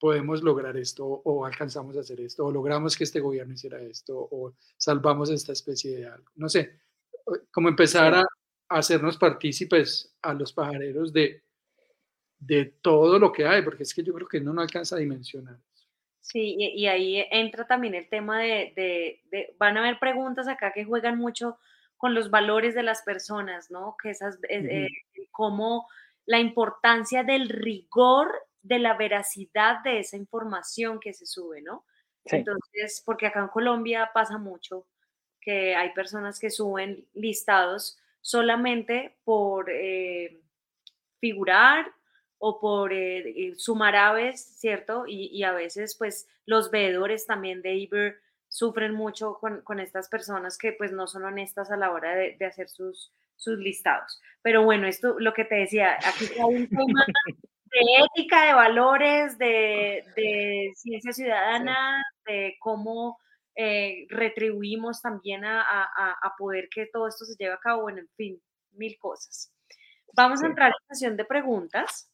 podemos 0.00 0.42
lograr 0.42 0.76
esto 0.76 1.04
o 1.04 1.44
alcanzamos 1.44 1.96
a 1.96 2.00
hacer 2.00 2.20
esto 2.20 2.46
o 2.46 2.52
logramos 2.52 2.96
que 2.96 3.04
este 3.04 3.20
gobierno 3.20 3.54
hiciera 3.54 3.80
esto 3.80 4.16
o 4.16 4.54
salvamos 4.76 5.30
esta 5.30 5.52
especie 5.52 5.98
de 5.98 6.06
algo. 6.06 6.30
No 6.36 6.48
sé, 6.48 6.80
como 7.50 7.68
empezar 7.68 8.14
a 8.14 8.24
hacernos 8.68 9.16
partícipes 9.16 10.14
a 10.22 10.34
los 10.34 10.52
pajareros 10.52 11.12
de, 11.12 11.42
de 12.38 12.66
todo 12.66 13.18
lo 13.18 13.32
que 13.32 13.46
hay, 13.46 13.62
porque 13.62 13.82
es 13.82 13.94
que 13.94 14.02
yo 14.02 14.12
creo 14.14 14.28
que 14.28 14.40
no, 14.40 14.52
no 14.52 14.60
alcanza 14.60 14.96
a 14.96 15.00
dimensionar. 15.00 15.56
Sí, 16.20 16.56
y, 16.58 16.86
ahí 16.86 17.24
entra 17.30 17.66
también 17.66 17.94
el 17.94 18.06
tema 18.10 18.40
de, 18.40 19.22
de, 19.30 19.54
van 19.58 19.78
a 19.78 19.80
haber 19.80 19.98
preguntas 19.98 20.46
acá 20.46 20.72
que 20.74 20.84
juegan 20.84 21.16
mucho 21.16 21.58
con 21.96 22.14
los 22.14 22.30
valores 22.30 22.74
de 22.74 22.82
las 22.82 23.00
personas, 23.02 23.70
¿no? 23.70 23.96
Que 24.00 24.10
esas, 24.10 24.36
eh, 24.50 24.60
eh, 24.60 24.88
como 25.30 25.88
la 26.26 26.38
importancia 26.38 27.24
del 27.24 27.48
rigor 27.48 28.30
de 28.60 28.78
la 28.78 28.94
veracidad 28.94 29.82
de 29.82 30.00
esa 30.00 30.18
información 30.18 31.00
que 31.00 31.14
se 31.14 31.24
sube, 31.24 31.62
¿no? 31.62 31.86
Entonces, 32.24 33.02
porque 33.06 33.26
acá 33.26 33.40
en 33.40 33.48
Colombia 33.48 34.10
pasa 34.12 34.36
mucho 34.36 34.86
que 35.40 35.74
hay 35.74 35.94
personas 35.94 36.38
que 36.38 36.50
suben 36.50 37.06
listados 37.14 37.98
solamente 38.20 39.18
por 39.24 39.70
eh, 39.70 40.40
figurar 41.20 41.92
o 42.38 42.60
por 42.60 42.92
eh, 42.92 43.54
sumar 43.56 43.96
aves, 43.96 44.40
¿cierto? 44.60 45.04
Y, 45.06 45.42
a 45.42 45.52
veces 45.52 45.96
pues 45.96 46.28
los 46.46 46.70
veedores 46.70 47.26
también 47.26 47.62
de 47.62 47.74
Iber 47.74 48.20
sufren 48.48 48.94
mucho 48.94 49.38
con, 49.38 49.80
estas 49.80 50.08
personas 50.08 50.56
que 50.56 50.72
pues 50.72 50.92
no 50.92 51.06
son 51.06 51.24
honestas 51.24 51.70
a 51.70 51.76
la 51.76 51.90
hora 51.90 52.14
de, 52.14 52.36
hacer 52.46 52.68
sus, 52.68 53.12
sus 53.36 53.58
listados. 53.58 54.20
Pero 54.42 54.62
bueno, 54.64 54.86
esto 54.86 55.16
lo 55.18 55.34
que 55.34 55.44
te 55.44 55.56
decía, 55.56 55.98
aquí 56.04 56.26
hay 56.34 56.54
un 56.54 56.68
tema 56.68 57.04
de 57.70 57.80
ética, 58.04 58.46
de 58.46 58.54
valores, 58.54 59.38
de, 59.38 60.72
ciencia 60.76 61.12
ciudadana, 61.12 62.02
de 62.26 62.56
cómo 62.60 63.18
eh, 63.60 64.06
retribuimos 64.08 65.02
también 65.02 65.44
a, 65.44 66.34
poder 66.38 66.68
que 66.68 66.86
todo 66.86 67.08
esto 67.08 67.24
se 67.24 67.34
lleve 67.36 67.54
a 67.54 67.58
cabo, 67.58 67.82
bueno, 67.82 67.98
en 67.98 68.08
fin, 68.16 68.42
mil 68.70 68.96
cosas. 69.00 69.52
Vamos 70.14 70.44
a 70.44 70.46
entrar 70.46 70.68
en 70.68 70.74
la 70.74 70.94
sesión 70.94 71.16
de 71.16 71.24
preguntas 71.24 72.08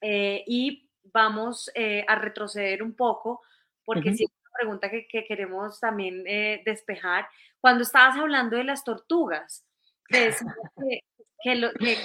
eh, 0.00 0.42
y 0.46 0.88
vamos 1.02 1.70
eh, 1.74 2.06
a 2.08 2.14
retroceder 2.14 2.82
un 2.82 2.96
poco 2.96 3.42
porque 3.84 4.08
es 4.08 4.20
una 4.22 4.50
pregunta 4.58 4.90
que, 4.90 5.06
queremos 5.28 5.78
también 5.80 6.24
despejar. 6.64 7.28
Cuando 7.60 7.82
estabas 7.82 8.16
hablando 8.16 8.56
de 8.56 8.64
las 8.64 8.84
tortugas, 8.84 9.66
que, 10.08 10.30
que, 11.42 11.60
que 11.78 11.98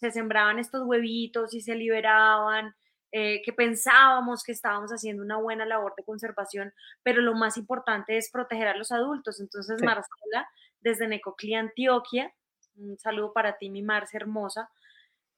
se 0.00 0.10
sembraban 0.10 0.58
estos 0.58 0.82
huevitos 0.84 1.54
y 1.54 1.60
se 1.60 1.76
liberaban, 1.76 2.74
eh, 3.18 3.40
que 3.42 3.54
pensábamos 3.54 4.42
que 4.42 4.52
estábamos 4.52 4.90
haciendo 4.90 5.22
una 5.22 5.38
buena 5.38 5.64
labor 5.64 5.94
de 5.96 6.04
conservación, 6.04 6.74
pero 7.02 7.22
lo 7.22 7.32
más 7.32 7.56
importante 7.56 8.18
es 8.18 8.30
proteger 8.30 8.68
a 8.68 8.76
los 8.76 8.92
adultos. 8.92 9.40
Entonces, 9.40 9.82
Marcela, 9.82 10.46
desde 10.80 11.08
Necoclí, 11.08 11.54
Antioquia, 11.54 12.30
un 12.76 12.98
saludo 12.98 13.32
para 13.32 13.56
ti, 13.56 13.70
mi 13.70 13.80
Marce 13.80 14.18
hermosa. 14.18 14.68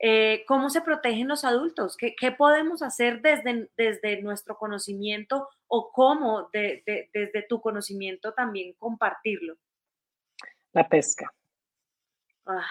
Eh, 0.00 0.42
¿Cómo 0.48 0.70
se 0.70 0.80
protegen 0.80 1.28
los 1.28 1.44
adultos? 1.44 1.96
¿Qué, 1.96 2.32
podemos 2.32 2.82
hacer 2.82 3.22
desde, 3.22 3.70
desde, 3.76 4.22
nuestro 4.22 4.56
conocimiento 4.56 5.48
o 5.68 5.92
cómo 5.92 6.50
desde 6.52 7.46
tu 7.48 7.60
conocimiento 7.60 8.34
también 8.34 8.72
compartirlo? 8.72 9.55
La 10.72 10.88
pesca. 10.88 11.32
Ah. 12.44 12.66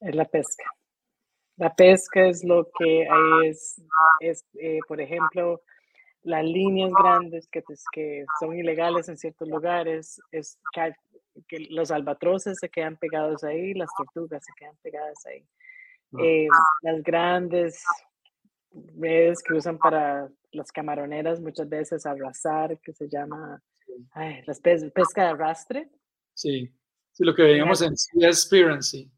Es 0.00 0.16
la 0.16 0.24
pesca. 0.24 0.64
La 1.56 1.74
pesca 1.74 2.26
es 2.26 2.44
lo 2.44 2.68
que 2.78 3.08
hay, 3.08 3.48
es, 3.48 3.82
es 4.20 4.44
eh, 4.60 4.78
por 4.86 5.00
ejemplo, 5.00 5.62
las 6.22 6.44
líneas 6.44 6.92
grandes 6.92 7.48
que, 7.48 7.62
que 7.92 8.26
son 8.40 8.58
ilegales 8.58 9.08
en 9.08 9.16
ciertos 9.16 9.48
lugares, 9.48 10.20
es 10.32 10.58
que 11.48 11.66
los 11.70 11.90
albatroces 11.90 12.58
se 12.58 12.68
quedan 12.68 12.96
pegados 12.96 13.44
ahí, 13.44 13.74
las 13.74 13.88
tortugas 13.96 14.44
se 14.44 14.52
quedan 14.58 14.76
pegadas 14.82 15.24
ahí. 15.26 15.46
Ah. 16.12 16.18
Eh, 16.22 16.48
las 16.82 17.02
grandes 17.02 17.82
redes 18.98 19.42
que 19.42 19.54
usan 19.54 19.78
para 19.78 20.28
las 20.52 20.70
camaroneras 20.72 21.40
muchas 21.40 21.68
veces 21.68 22.04
abrazar, 22.06 22.78
que 22.80 22.92
se 22.92 23.08
llama 23.08 23.62
ay, 24.12 24.42
las 24.46 24.60
pes- 24.60 24.90
pesca 24.92 25.22
de 25.22 25.28
arrastre. 25.28 25.90
Sí, 26.34 26.70
sí, 27.12 27.24
lo 27.24 27.34
que 27.34 27.42
veíamos 27.42 27.80
en 27.82 27.96
Seaspiracy. 27.96 29.04
Sí. 29.04 29.10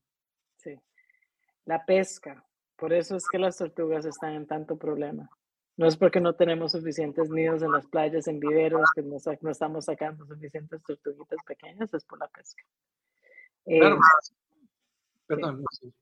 La 1.68 1.84
pesca. 1.84 2.42
Por 2.76 2.94
eso 2.94 3.16
es 3.16 3.28
que 3.28 3.38
las 3.38 3.58
tortugas 3.58 4.06
están 4.06 4.32
en 4.32 4.46
tanto 4.46 4.78
problema. 4.78 5.28
No 5.76 5.86
es 5.86 5.98
porque 5.98 6.18
no 6.18 6.34
tenemos 6.34 6.72
suficientes 6.72 7.28
nidos 7.28 7.62
en 7.62 7.70
las 7.72 7.86
playas, 7.86 8.26
en 8.26 8.40
viveros, 8.40 8.88
que 8.94 9.02
no, 9.02 9.18
estamos 9.50 9.84
sacando 9.84 10.24
suficientes 10.24 10.82
tortuguitas 10.82 11.38
pequeñas, 11.46 11.92
es 11.92 12.04
por 12.06 12.18
la 12.20 12.28
pesca. 12.28 12.62
Eh, 13.66 13.80
Claro. 13.80 13.98
Perdón, 15.26 15.58
no 15.60 15.66
sé. 15.70 15.92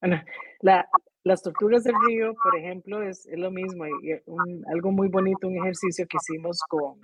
Bueno, 0.00 0.20
la- 0.60 0.88
las 1.22 1.42
tortugas 1.42 1.84
del 1.84 1.94
río, 2.08 2.34
por 2.42 2.56
ejemplo, 2.56 3.00
es, 3.02 3.24
es 3.26 3.38
lo 3.38 3.52
mismo. 3.52 3.86
y- 3.86 4.10
y 4.10 4.20
un- 4.26 4.64
algo 4.68 4.90
muy 4.90 5.06
bonito, 5.08 5.46
un 5.46 5.58
ejercicio 5.58 6.06
que 6.08 6.16
hicimos 6.20 6.58
con 6.68 6.98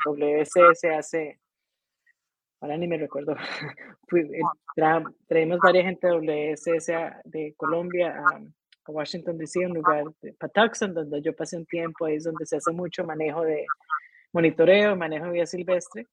hace, 0.91 1.41
ahora 2.61 2.77
ni 2.77 2.87
me 2.87 2.99
recuerdo, 2.99 3.35
eh, 4.17 4.41
tra- 4.77 5.15
traímos 5.27 5.59
varias 5.61 5.85
gente 5.87 6.07
de 6.07 6.53
WSS 6.55 6.93
de 7.25 7.55
Colombia 7.57 8.17
a, 8.19 8.37
a 8.37 8.91
Washington 8.91 9.39
DC, 9.39 9.67
un 9.67 9.75
lugar 9.75 10.05
de 10.21 10.33
Patuxent, 10.35 10.95
donde 10.95 11.23
yo 11.23 11.35
pasé 11.35 11.57
un 11.57 11.67
tiempo, 11.67 12.05
ahí 12.07 12.17
es 12.17 12.25
donde 12.25 12.47
se 12.47 12.57
hace 12.57 12.73
mucho 12.73 13.05
manejo 13.05 13.43
de 13.43 13.65
monitoreo, 14.33 14.97
manejo 14.97 15.27
de 15.27 15.33
vida 15.33 15.47
silvestre. 15.47 16.07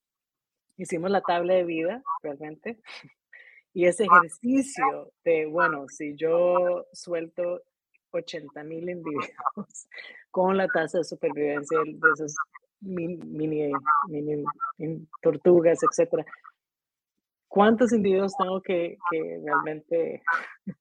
Hicimos 0.78 1.10
la 1.10 1.22
tabla 1.22 1.56
de 1.56 1.64
vida, 1.64 2.04
realmente. 2.22 2.80
Y 3.74 3.86
ese 3.86 4.06
ejercicio 4.06 5.12
de, 5.24 5.46
bueno, 5.46 5.86
si 5.88 6.16
yo 6.16 6.88
suelto 6.94 7.62
80 8.10 8.64
mil 8.64 8.90
individuos 8.90 9.28
con 10.32 10.58
la 10.58 10.68
tasa 10.68 10.98
de 11.00 11.04
supervivencia 11.04 11.78
de 11.86 11.92
de 11.94 12.26
mini, 12.82 13.72
mini, 14.10 14.44
in- 14.78 15.08
tortugas, 15.22 15.80
etcétera, 15.84 16.26
¿cuántos 17.48 17.94
individuos 17.94 18.34
tengo 18.38 18.62
que, 18.62 18.98
que 19.10 19.42
realmente 19.44 20.22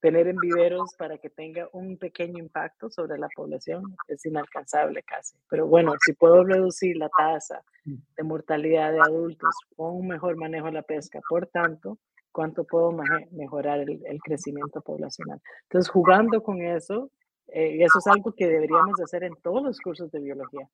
tener 0.00 0.28
en 0.28 0.36
viveros 0.36 0.94
para 0.98 1.18
que 1.18 1.30
tenga 1.30 1.68
un 1.72 1.96
pequeño 1.98 2.38
impacto 2.38 2.90
sobre 2.90 3.18
la 3.18 3.28
población? 3.34 3.82
Es 4.08 4.24
inalcanzable 4.26 5.02
casi. 5.02 5.36
Pero 5.48 5.66
bueno, 5.66 5.94
si 6.04 6.12
puedo 6.12 6.44
reducir 6.44 6.96
la 6.96 7.08
tasa 7.16 7.62
de 7.84 8.22
mortalidad 8.22 8.92
de 8.92 9.00
adultos 9.00 9.54
con 9.74 9.96
un 9.96 10.06
mejor 10.08 10.36
manejo 10.36 10.66
de 10.66 10.72
la 10.72 10.82
pesca, 10.82 11.20
por 11.28 11.46
tanto, 11.46 11.98
¿cuánto 12.30 12.64
puedo 12.64 12.92
mejorar 13.32 13.80
el, 13.80 14.00
el 14.06 14.20
crecimiento 14.20 14.80
poblacional? 14.80 15.40
Entonces, 15.64 15.90
jugando 15.90 16.42
con 16.42 16.60
eso, 16.60 17.10
eh, 17.48 17.78
eso 17.82 17.98
es 17.98 18.06
algo 18.08 18.32
que 18.32 18.46
deberíamos 18.46 18.96
de 18.96 19.04
hacer 19.04 19.24
en 19.24 19.34
todos 19.42 19.62
los 19.62 19.80
cursos 19.80 20.10
de 20.12 20.20
biología. 20.20 20.68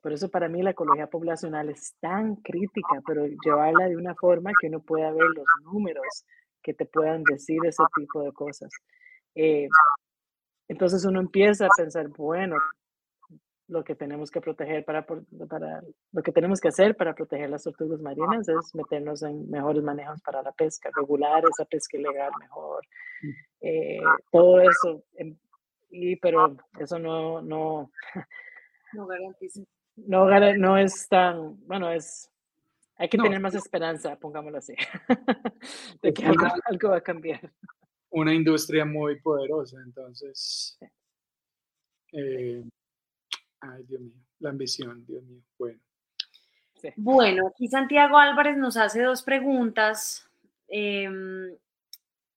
Por 0.00 0.12
eso 0.12 0.30
para 0.30 0.48
mí 0.48 0.62
la 0.62 0.70
ecología 0.70 1.08
poblacional 1.08 1.68
es 1.68 1.94
tan 2.00 2.36
crítica, 2.36 3.02
pero 3.06 3.26
llevarla 3.26 3.88
de 3.88 3.96
una 3.96 4.14
forma 4.14 4.50
que 4.58 4.68
uno 4.68 4.80
pueda 4.80 5.12
ver 5.12 5.28
los 5.34 5.44
números 5.64 6.24
que 6.62 6.74
te 6.74 6.86
puedan 6.86 7.22
decir 7.24 7.58
ese 7.66 7.82
tipo 7.94 8.22
de 8.22 8.32
cosas. 8.32 8.70
Eh, 9.34 9.68
entonces 10.68 11.04
uno 11.04 11.20
empieza 11.20 11.66
a 11.66 11.70
pensar, 11.76 12.08
bueno, 12.08 12.56
lo 13.68 13.84
que 13.84 13.94
tenemos 13.94 14.30
que 14.30 14.40
proteger 14.40 14.84
para, 14.84 15.06
para 15.06 15.82
lo 16.12 16.22
que 16.22 16.32
tenemos 16.32 16.60
que 16.60 16.68
hacer 16.68 16.96
para 16.96 17.14
proteger 17.14 17.48
las 17.50 17.62
tortugas 17.62 18.00
marinas 18.00 18.48
es 18.48 18.74
meternos 18.74 19.22
en 19.22 19.48
mejores 19.48 19.82
manejos 19.82 20.20
para 20.22 20.42
la 20.42 20.50
pesca, 20.52 20.90
regular 20.94 21.44
esa 21.48 21.64
pesca 21.66 21.96
ilegal 21.96 22.32
mejor, 22.40 22.84
eh, 23.60 24.00
todo 24.32 24.60
eso. 24.60 25.04
em, 25.14 25.36
Y 25.90 26.16
pero 26.16 26.56
eso 26.78 26.98
no, 26.98 27.42
no, 27.42 27.90
No 28.92 29.06
garantizo. 29.06 29.64
No, 30.06 30.26
gara- 30.26 30.56
no 30.56 30.76
es 30.78 31.08
tan, 31.08 31.56
bueno, 31.66 31.90
es, 31.90 32.30
hay 32.96 33.08
que 33.08 33.16
No, 33.16 33.24
tener 33.24 33.40
más 33.40 33.54
esperanza, 33.54 34.16
pongámoslo 34.18 34.58
así, 34.58 34.74
de 36.02 36.12
que 36.14 36.24
algo, 36.26 36.42
una- 36.44 36.54
algo 36.66 36.88
va 36.90 36.96
a 36.98 37.02
cambiar. 37.02 37.52
Una 38.10 38.34
industria 38.34 38.84
muy 38.84 39.20
poderosa, 39.20 39.78
entonces. 39.84 40.78
eh, 42.12 42.64
ay, 43.60 43.82
Dios 43.84 44.00
mío, 44.00 44.14
la 44.40 44.50
ambición, 44.50 45.04
Dios 45.06 45.22
mío. 45.24 45.42
Bueno, 45.58 45.80
Sí. 46.80 46.88
Bueno, 46.96 47.46
aquí 47.48 47.68
Santiago 47.68 48.16
Álvarez 48.16 48.56
nos 48.56 48.78
hace 48.78 49.02
dos 49.02 49.22
preguntas. 49.22 50.26
Em, 50.66 51.54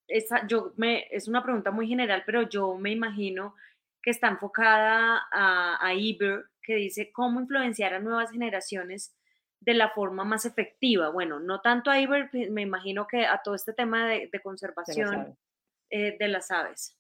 esa- 0.06 0.46
yo 0.48 0.74
me, 0.76 1.08
es 1.12 1.30
una 1.30 1.42
pregunta 1.42 1.72
muy 1.72 1.88
general, 1.88 2.24
pero 2.26 2.42
yo 2.50 2.76
me 2.78 2.92
imagino 2.92 3.56
que 4.02 4.10
está 4.12 4.28
enfocada 4.28 5.22
a, 5.32 5.78
a 5.88 5.94
Iber, 5.94 6.44
que 6.64 6.76
dice 6.76 7.12
cómo 7.12 7.40
influenciar 7.42 7.94
a 7.94 8.00
nuevas 8.00 8.32
generaciones 8.32 9.16
de 9.60 9.74
la 9.74 9.90
forma 9.92 10.24
más 10.26 10.46
efectiva. 10.46 11.10
Bueno, 11.10 11.40
no 11.40 11.62
tanto 11.62 11.90
a 11.92 12.00
Iber, 12.00 12.30
pe- 12.32 12.50
me 12.50 12.62
imagino 12.62 13.08
que 13.08 13.26
a 13.26 13.42
todo 13.44 13.56
este 13.56 13.74
tema 13.74 14.08
de, 14.08 14.14
de 14.14 14.20
de 14.28 14.30
las 14.34 14.42
conservación 14.44 15.16
aves. 15.16 15.38
eh, 15.90 16.18
de 16.18 16.28
las 16.28 16.52
aves. 16.52 16.98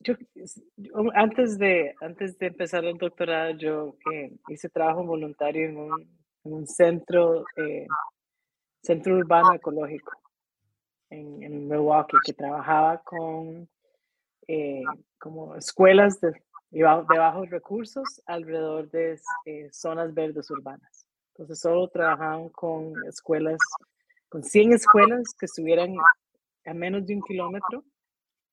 Yo, 0.00 0.14
es- 0.34 0.62
yo 0.76 0.92
antes 1.14 1.58
de, 1.58 1.94
antes 2.00 2.38
de 2.38 2.46
empezar 2.46 2.84
el 2.84 2.96
doctorado, 2.98 3.50
yo 3.56 3.96
eh, 4.12 4.32
hice 4.48 4.68
trabajo 4.68 5.04
voluntario 5.04 5.68
en 5.68 5.76
un, 5.76 6.18
en 6.44 6.52
un 6.52 6.66
centro, 6.66 7.44
eh, 7.56 7.86
centro 8.82 9.16
urbano 9.16 9.54
ecológico 9.54 10.12
en, 11.10 11.42
en 11.42 11.68
Milwaukee, 11.68 12.16
que 12.24 12.32
trabajaba 12.32 13.02
con 13.02 13.68
eh, 14.48 14.82
como 15.18 15.54
escuelas 15.56 16.20
de, 16.20 16.32
de 16.70 16.82
ba- 16.82 17.04
de 17.08 17.18
bajos 17.18 17.48
recursos 17.50 18.20
alrededor 18.26 18.90
de 18.90 19.20
eh, 19.44 19.68
zonas 19.72 20.12
verdes 20.14 20.50
urbanas. 20.50 21.06
Entonces, 21.34 21.60
solo 21.60 21.88
trabajaban 21.88 22.48
con 22.48 22.92
escuelas, 23.06 23.58
con 24.28 24.42
100 24.42 24.72
escuelas 24.72 25.34
que 25.38 25.46
estuvieran 25.46 25.94
a 26.66 26.74
menos 26.74 27.06
de 27.06 27.14
un 27.14 27.22
kilómetro 27.22 27.84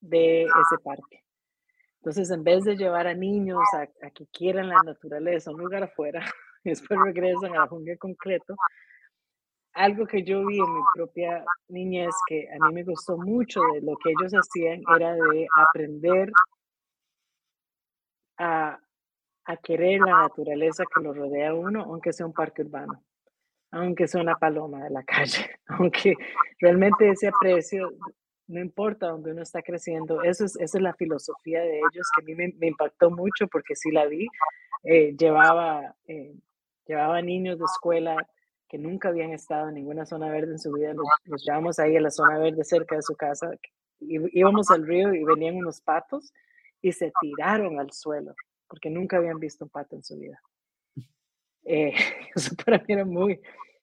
de 0.02 0.44
ese 0.44 0.78
parque. 0.84 1.24
Entonces, 1.98 2.30
en 2.30 2.44
vez 2.44 2.64
de 2.64 2.76
llevar 2.78 3.08
a 3.08 3.16
niños 3.16 3.60
a, 3.74 3.82
a 4.06 4.12
que 4.12 4.28
quieran 4.28 4.70
la 4.70 4.78
naturaleza, 4.86 5.50
un 5.52 5.62
lugar 5.62 5.84
afuera, 5.84 6.24
y 6.64 6.70
después 6.70 7.00
regresan 7.04 7.56
a 7.56 7.62
la 7.62 7.68
jungla 7.68 7.98
concreto, 7.98 8.56
algo 9.76 10.08
que 10.08 10.24
yo 10.24 10.46
vi 10.46 10.58
en 10.58 10.74
mi 10.74 10.82
propia 10.96 11.44
niñez 11.68 12.16
que 12.28 12.48
a 12.50 12.66
mí 12.66 12.74
me 12.74 12.84
gustó 12.84 13.18
mucho 13.18 13.60
de 13.74 13.82
lo 13.82 13.96
que 13.98 14.12
ellos 14.12 14.32
hacían 14.34 14.82
era 14.96 15.14
de 15.14 15.48
aprender 15.58 16.32
a, 18.38 18.80
a 19.46 19.58
querer 19.58 20.00
la 20.00 20.22
naturaleza 20.22 20.86
que 20.86 21.04
lo 21.04 21.14
rodea 21.14 21.50
a 21.50 21.54
uno, 21.54 21.84
aunque 21.84 22.14
sea 22.14 22.26
un 22.26 22.34
parque 22.34 22.62
urbano, 22.62 23.04
aunque 23.72 24.08
sea 24.08 24.22
una 24.22 24.38
paloma 24.38 24.86
de 24.86 24.90
la 24.92 25.04
calle, 25.04 25.60
aunque 25.68 26.16
realmente 26.60 27.10
ese 27.10 27.28
aprecio, 27.28 27.92
no 28.48 28.62
importa 28.62 29.10
dónde 29.10 29.32
uno 29.32 29.42
está 29.42 29.62
creciendo, 29.62 30.22
eso 30.24 30.46
es, 30.46 30.56
esa 30.56 30.78
es 30.78 30.82
la 30.82 30.94
filosofía 30.94 31.60
de 31.62 31.80
ellos 31.80 32.08
que 32.16 32.24
a 32.24 32.26
mí 32.26 32.36
me, 32.36 32.54
me 32.58 32.68
impactó 32.68 33.12
mucho 33.12 33.48
porque 33.48 33.76
sí 33.76 33.92
la 33.92 34.06
vi. 34.06 34.28
Eh, 34.84 35.16
llevaba, 35.18 35.96
eh, 36.06 36.36
llevaba 36.86 37.22
niños 37.22 37.58
de 37.58 37.66
escuela 37.66 38.16
que 38.68 38.78
nunca 38.78 39.10
habían 39.10 39.32
estado 39.32 39.70
en 39.70 39.76
ninguna 39.76 40.06
zona 40.06 40.30
verde 40.30 40.54
en 40.54 40.60
su 40.60 40.72
vida, 40.72 40.94
los, 40.94 41.08
los 41.26 41.44
llevamos 41.44 41.80
ahí 41.80 41.96
a 41.98 42.02
la 42.02 42.12
zona 42.12 42.38
verde 42.40 42.64
cerca 42.64 42.96
de 42.96 43.02
su 43.02 43.16
casa, 43.16 43.52
y, 44.00 44.40
íbamos 44.40 44.72
al 44.72 44.86
río 44.86 45.14
y 45.14 45.24
venían 45.24 45.56
unos 45.56 45.82
patos 45.82 46.34
y 46.82 46.92
se 46.92 47.12
tiraron 47.22 47.80
al 47.80 47.92
suelo 47.92 48.36
porque 48.68 48.90
nunca 48.90 49.18
habían 49.18 49.40
visto 49.40 49.66
un 49.66 49.70
pato 49.70 49.96
en 49.96 50.04
su 50.04 50.18
vida. 50.18 50.40
Eh, 51.64 51.94
eso 52.36 52.56
para 52.66 52.78
mí 52.80 52.86
era 52.88 53.06
muy, 53.06 53.40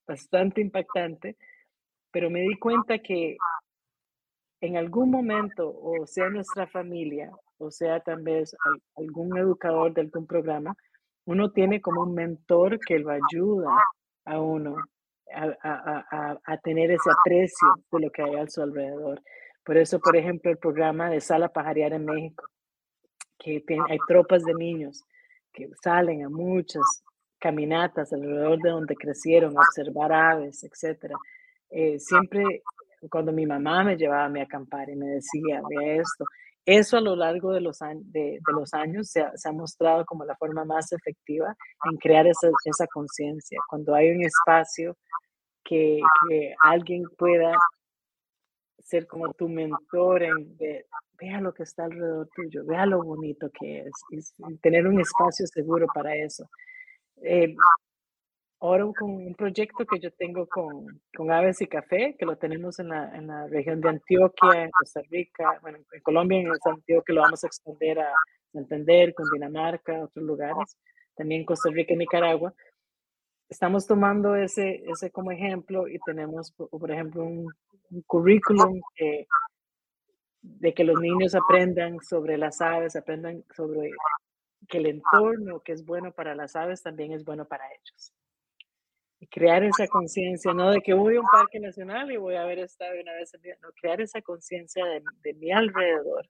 bastante 0.06 0.60
impactante, 0.60 1.36
pero 2.10 2.30
me 2.30 2.40
di 2.40 2.58
cuenta 2.58 2.98
que 2.98 3.36
en 4.60 4.76
algún 4.76 5.10
momento, 5.10 5.68
o 5.68 6.06
sea 6.06 6.28
nuestra 6.28 6.66
familia, 6.66 7.32
o 7.58 7.70
sea 7.70 8.00
tal 8.00 8.22
vez 8.22 8.54
al- 8.64 8.82
algún 8.96 9.36
educador 9.36 9.92
de 9.94 10.02
algún 10.02 10.26
programa, 10.26 10.76
uno 11.24 11.50
tiene 11.52 11.80
como 11.80 12.02
un 12.02 12.14
mentor 12.14 12.78
que 12.80 12.98
lo 12.98 13.10
ayuda 13.10 13.70
a 14.24 14.40
uno 14.40 14.76
a, 15.34 15.44
a- 15.62 16.04
a- 16.10 16.38
a- 16.44 16.56
tener 16.58 16.90
ese 16.90 17.10
aprecio 17.10 17.68
de 17.90 18.00
lo 18.00 18.10
que 18.10 18.22
hay 18.22 18.36
a 18.36 18.46
su 18.48 18.62
alrededor. 18.62 19.20
Por 19.64 19.76
eso, 19.78 19.98
por 20.00 20.16
ejemplo, 20.16 20.50
el 20.50 20.58
programa 20.58 21.08
de 21.10 21.20
Sala 21.20 21.48
Pajarear 21.48 21.92
en 21.94 22.04
México, 22.04 22.44
que 23.38 23.60
tiene, 23.66 23.84
hay 23.88 23.98
tropas 24.06 24.44
de 24.44 24.54
niños 24.54 25.02
que 25.52 25.68
salen 25.82 26.24
a 26.24 26.28
muchas 26.28 26.82
caminatas 27.38 28.12
alrededor 28.12 28.58
de 28.60 28.70
donde 28.70 28.94
crecieron, 28.94 29.56
observar 29.56 30.12
aves, 30.12 30.62
etc. 30.64 31.12
siempre 31.98 32.62
cuando 33.10 33.32
mi 33.32 33.46
mamá 33.46 33.82
me 33.82 33.96
llevaba 33.96 34.26
a 34.26 34.28
a 34.28 34.42
acampar 34.42 34.88
y 34.90 34.96
me 34.96 35.06
decía, 35.06 35.60
vea 35.68 35.96
esto, 35.96 36.24
eso 36.64 36.96
a 36.96 37.00
lo 37.00 37.16
largo 37.16 37.52
de 37.52 37.60
los, 37.60 37.78
de, 38.04 38.40
los 38.54 38.72
años 38.74 39.08
se 39.08 39.20
ha, 39.20 39.52
mostrado 39.52 40.04
como 40.04 40.24
la 40.24 40.36
forma 40.36 40.64
más 40.64 40.92
efectiva 40.92 41.56
en 41.90 41.96
crear 41.96 42.26
esa, 42.26 42.48
esa 42.64 42.86
conciencia. 42.86 43.58
Cuando 43.68 43.94
hay 43.94 44.10
un 44.10 44.22
espacio 44.22 44.96
que, 45.64 46.00
alguien 46.62 47.04
pueda 47.16 47.52
ser 48.78 49.06
como 49.06 49.32
tu 49.32 49.48
mentor 49.48 50.22
en 50.22 50.56
vea 51.18 51.40
lo 51.40 51.54
que 51.54 51.62
está 51.62 51.84
alrededor 51.84 52.28
tuyo, 52.34 52.64
vea 52.66 52.84
lo 52.84 53.02
bonito 53.02 53.48
que 53.58 53.80
es, 53.80 53.92
y 54.10 54.56
tener 54.56 54.86
un 54.86 55.00
espacio 55.00 55.46
seguro 55.46 55.86
para 55.94 56.14
eso. 56.16 56.48
Eh, 57.22 57.54
ahora 58.62 58.84
con 58.96 59.10
un 59.10 59.34
proyecto 59.34 59.84
que 59.84 59.98
yo 59.98 60.12
tengo 60.12 60.46
con, 60.46 61.00
con, 61.16 61.32
Aves 61.32 61.60
y 61.60 61.66
Café, 61.66 62.14
que 62.16 62.24
lo 62.24 62.36
tenemos 62.36 62.78
en 62.78 62.90
la, 62.90 63.14
en 63.16 63.26
la, 63.26 63.48
región 63.48 63.80
de 63.80 63.88
Antioquia, 63.88 64.64
en 64.64 64.70
Costa 64.70 65.02
Rica, 65.10 65.58
bueno, 65.62 65.78
en 65.92 66.00
Colombia, 66.00 66.38
en 66.38 66.48
Antioquia 66.48 67.14
lo 67.14 67.22
vamos 67.22 67.42
a 67.42 67.48
extender 67.48 67.98
a 67.98 68.12
Santander, 68.52 69.14
con 69.14 69.26
Dinamarca, 69.32 70.04
otros 70.04 70.24
lugares, 70.24 70.76
también 71.16 71.44
Costa 71.44 71.70
Rica 71.70 71.92
y 71.92 71.96
Nicaragua. 71.96 72.54
Estamos 73.48 73.84
tomando 73.84 74.36
ese, 74.36 74.84
ese 74.86 75.10
como 75.10 75.32
ejemplo 75.32 75.88
y 75.88 75.98
tenemos, 75.98 76.52
por, 76.52 76.90
ejemplo, 76.90 77.24
un, 77.24 77.52
un 77.90 78.02
currículum 78.02 78.80
de 80.40 80.72
que 80.72 80.84
los 80.84 81.00
niños 81.00 81.34
aprendan 81.34 81.98
sobre 82.00 82.38
las 82.38 82.60
aves, 82.60 82.94
aprendan 82.94 83.44
sobre 83.56 83.90
que 84.68 84.78
el 84.78 84.86
entorno 84.86 85.60
que 85.60 85.72
es 85.72 85.84
bueno 85.84 86.12
para 86.12 86.36
las 86.36 86.54
aves 86.54 86.80
también 86.80 87.12
es 87.12 87.24
bueno 87.24 87.44
para 87.44 87.64
ellos 87.66 88.14
crear 89.30 89.62
esa 89.64 89.86
conciencia, 89.86 90.52
no 90.52 90.70
de 90.70 90.80
que 90.80 90.94
voy 90.94 91.16
a 91.16 91.20
un 91.20 91.26
parque 91.26 91.60
nacional 91.60 92.10
y 92.10 92.16
voy 92.16 92.34
a 92.34 92.44
ver 92.44 92.58
esta 92.58 92.86
una 93.00 93.12
vez 93.14 93.32
en 93.34 93.42
día, 93.42 93.56
no, 93.62 93.68
crear 93.80 94.00
esa 94.00 94.20
conciencia 94.22 94.84
de, 94.84 95.02
de, 95.22 95.34
mi 95.34 95.52
alrededor, 95.52 96.28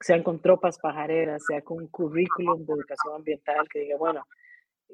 sean 0.00 0.22
con 0.22 0.40
tropas 0.40 0.78
pajareras, 0.78 1.44
sea 1.46 1.62
con 1.62 1.78
un 1.78 1.88
currículum 1.88 2.64
de 2.64 2.72
educación 2.72 3.14
ambiental 3.16 3.68
que 3.68 3.80
diga, 3.80 3.96
bueno, 3.96 4.24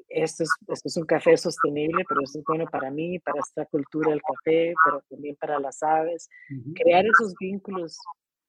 esto 0.09 0.43
es, 0.43 0.49
esto 0.67 0.87
es 0.87 0.97
un 0.97 1.05
café 1.05 1.35
sostenible, 1.37 2.03
pero 2.07 2.21
esto 2.21 2.39
es 2.39 2.45
bueno 2.45 2.65
para 2.65 2.91
mí, 2.91 3.19
para 3.19 3.39
esta 3.39 3.65
cultura 3.65 4.11
del 4.11 4.21
café, 4.21 4.73
pero 4.85 5.01
también 5.09 5.35
para 5.35 5.59
las 5.59 5.81
aves. 5.81 6.29
Crear 6.75 7.05
esos 7.05 7.35
vínculos 7.39 7.97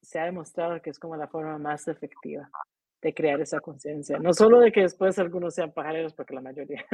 se 0.02 0.18
ha 0.18 0.24
demostrado 0.24 0.80
que 0.80 0.90
es 0.90 0.98
como 0.98 1.16
la 1.16 1.28
forma 1.28 1.58
más 1.58 1.88
efectiva 1.88 2.48
de 3.00 3.14
crear 3.14 3.40
esa 3.40 3.60
conciencia. 3.60 4.18
No 4.18 4.32
solo 4.32 4.60
de 4.60 4.72
que 4.72 4.82
después 4.82 5.18
algunos 5.18 5.54
sean 5.54 5.72
pajareros, 5.72 6.14
porque 6.14 6.34
la 6.34 6.40
mayoría, 6.40 6.84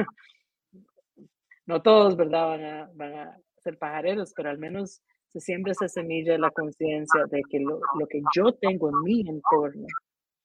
no 1.65 1.81
todos, 1.81 2.15
¿verdad? 2.15 2.47
Van 2.47 2.63
a, 2.63 2.89
van 2.93 3.13
a 3.13 3.37
ser 3.57 3.77
pajareros, 3.77 4.33
pero 4.35 4.49
al 4.49 4.57
menos 4.57 5.01
se 5.27 5.39
siembra 5.39 5.71
esa 5.71 5.87
semilla 5.87 6.33
de 6.33 6.39
la 6.39 6.51
conciencia 6.51 7.25
de 7.29 7.41
que 7.49 7.59
lo, 7.59 7.79
lo, 7.99 8.07
que 8.07 8.21
yo 8.35 8.53
tengo 8.53 8.89
en 8.89 9.01
mi 9.03 9.21
entorno 9.27 9.87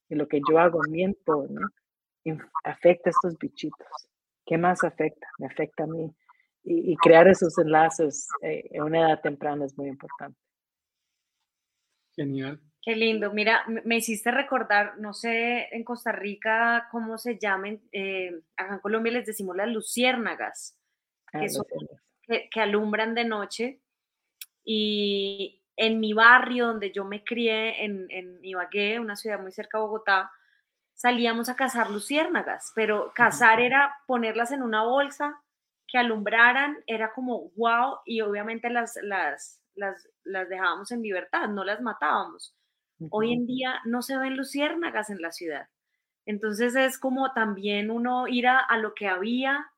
y 0.09 0.15
lo 0.15 0.27
que 0.27 0.41
yo 0.49 0.59
hago 0.59 0.85
en 0.85 0.93
mi 0.93 1.05
entorno 1.05 1.69
afecta 2.65 3.11
a 3.11 3.13
estos 3.13 3.39
bichitos. 3.39 3.87
¿Qué 4.45 4.59
más 4.59 4.83
afecta? 4.83 5.29
Me 5.39 5.47
afecta 5.47 5.85
a 5.85 5.87
mí. 5.87 6.13
Y, 6.63 6.93
y 6.93 6.97
crear 6.97 7.29
esos 7.29 7.57
enlaces 7.59 8.29
eh, 8.43 8.65
en 8.71 8.83
una 8.83 9.01
edad 9.01 9.21
temprana 9.21 9.65
es 9.65 9.77
muy 9.79 9.89
importante. 9.89 10.39
Genial. 12.17 12.61
Qué 12.83 12.97
lindo. 12.97 13.33
Mira, 13.33 13.65
me 13.85 13.97
hiciste 13.97 14.31
recordar, 14.31 14.99
no 14.99 15.13
sé 15.13 15.69
en 15.71 15.85
Costa 15.85 16.13
Rica 16.13 16.89
cómo 16.91 17.19
se 17.19 17.39
llamen, 17.39 17.83
eh, 17.93 18.33
acá 18.57 18.75
en 18.75 18.81
Colombia 18.81 19.13
les 19.13 19.27
decimos 19.27 19.57
las 19.57 19.69
luciérnagas 19.69 20.80
que, 21.33 22.61
alumbran 22.61 23.15
de 23.15 23.25
noche. 23.25 23.81
Y 24.65 25.63
en 25.77 26.01
mi 26.01 26.13
barrio, 26.13 26.67
donde 26.67 26.93
yo 26.93 27.05
me 27.05 27.25
crié, 27.25 27.85
en, 27.85 28.07
en 28.11 28.45
Ibagué, 28.45 29.01
una 29.01 29.17
ciudad 29.17 29.41
muy 29.41 29.53
cerca 29.53 29.79
de 29.79 29.85
Bogotá, 29.85 30.31
salíamos 30.95 31.49
a 31.49 31.57
cazar 31.57 31.91
luciérnagas, 31.91 32.73
pero 32.75 33.13
cazar 33.15 33.61
era 33.61 33.97
ponerlas 34.07 34.53
en 34.53 34.63
una 34.63 34.85
bolsa, 34.85 35.43
que 35.91 35.99
alumbraran, 35.99 36.77
era 36.87 37.13
como 37.13 37.51
wow, 37.57 37.99
y 38.05 38.21
obviamente 38.21 38.71
las, 38.71 38.99
las, 39.03 39.61
las, 39.75 40.09
las 40.25 40.49
dejábamos 40.49 40.93
en 40.93 41.03
libertad, 41.03 41.49
no 41.49 41.65
las 41.65 41.81
matábamos. 41.81 42.55
Hoy 43.11 43.33
en 43.33 43.47
día 43.47 43.81
no 43.87 44.03
se 44.03 44.19
ven 44.19 44.37
luciérnagas 44.37 45.09
en 45.09 45.23
la 45.23 45.33
ciudad. 45.33 45.69
Entonces 46.27 46.77
es 46.77 46.99
como 46.99 47.33
también 47.33 47.91
uno 47.91 48.29
ir 48.29 48.47
a, 48.47 48.59
a 48.61 48.77
lo 48.77 48.95
que 48.95 49.09
había 49.09 49.73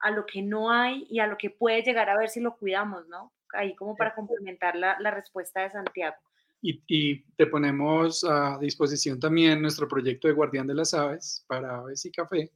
a 0.00 0.10
lo 0.10 0.26
que 0.26 0.42
no 0.42 0.70
hay 0.70 1.06
y 1.10 1.20
a 1.20 1.26
lo 1.26 1.36
que 1.36 1.50
puede 1.50 1.82
llegar 1.82 2.08
a 2.08 2.18
ver 2.18 2.28
si 2.28 2.40
lo 2.40 2.56
cuidamos, 2.56 3.06
¿no? 3.08 3.32
Ahí 3.54 3.74
como 3.74 3.96
para 3.96 4.14
complementar 4.14 4.76
la, 4.76 4.96
la 5.00 5.10
respuesta 5.10 5.62
de 5.62 5.70
Santiago. 5.70 6.16
Y, 6.60 6.82
y, 6.88 7.22
te 7.36 7.46
ponemos 7.46 8.24
a 8.24 8.58
disposición 8.58 9.20
también 9.20 9.62
nuestro 9.62 9.86
proyecto 9.86 10.26
de 10.26 10.34
Guardián 10.34 10.66
de 10.66 10.74
las 10.74 10.92
Aves 10.92 11.44
para 11.46 11.78
aves 11.78 12.04
y 12.04 12.10
café. 12.10 12.50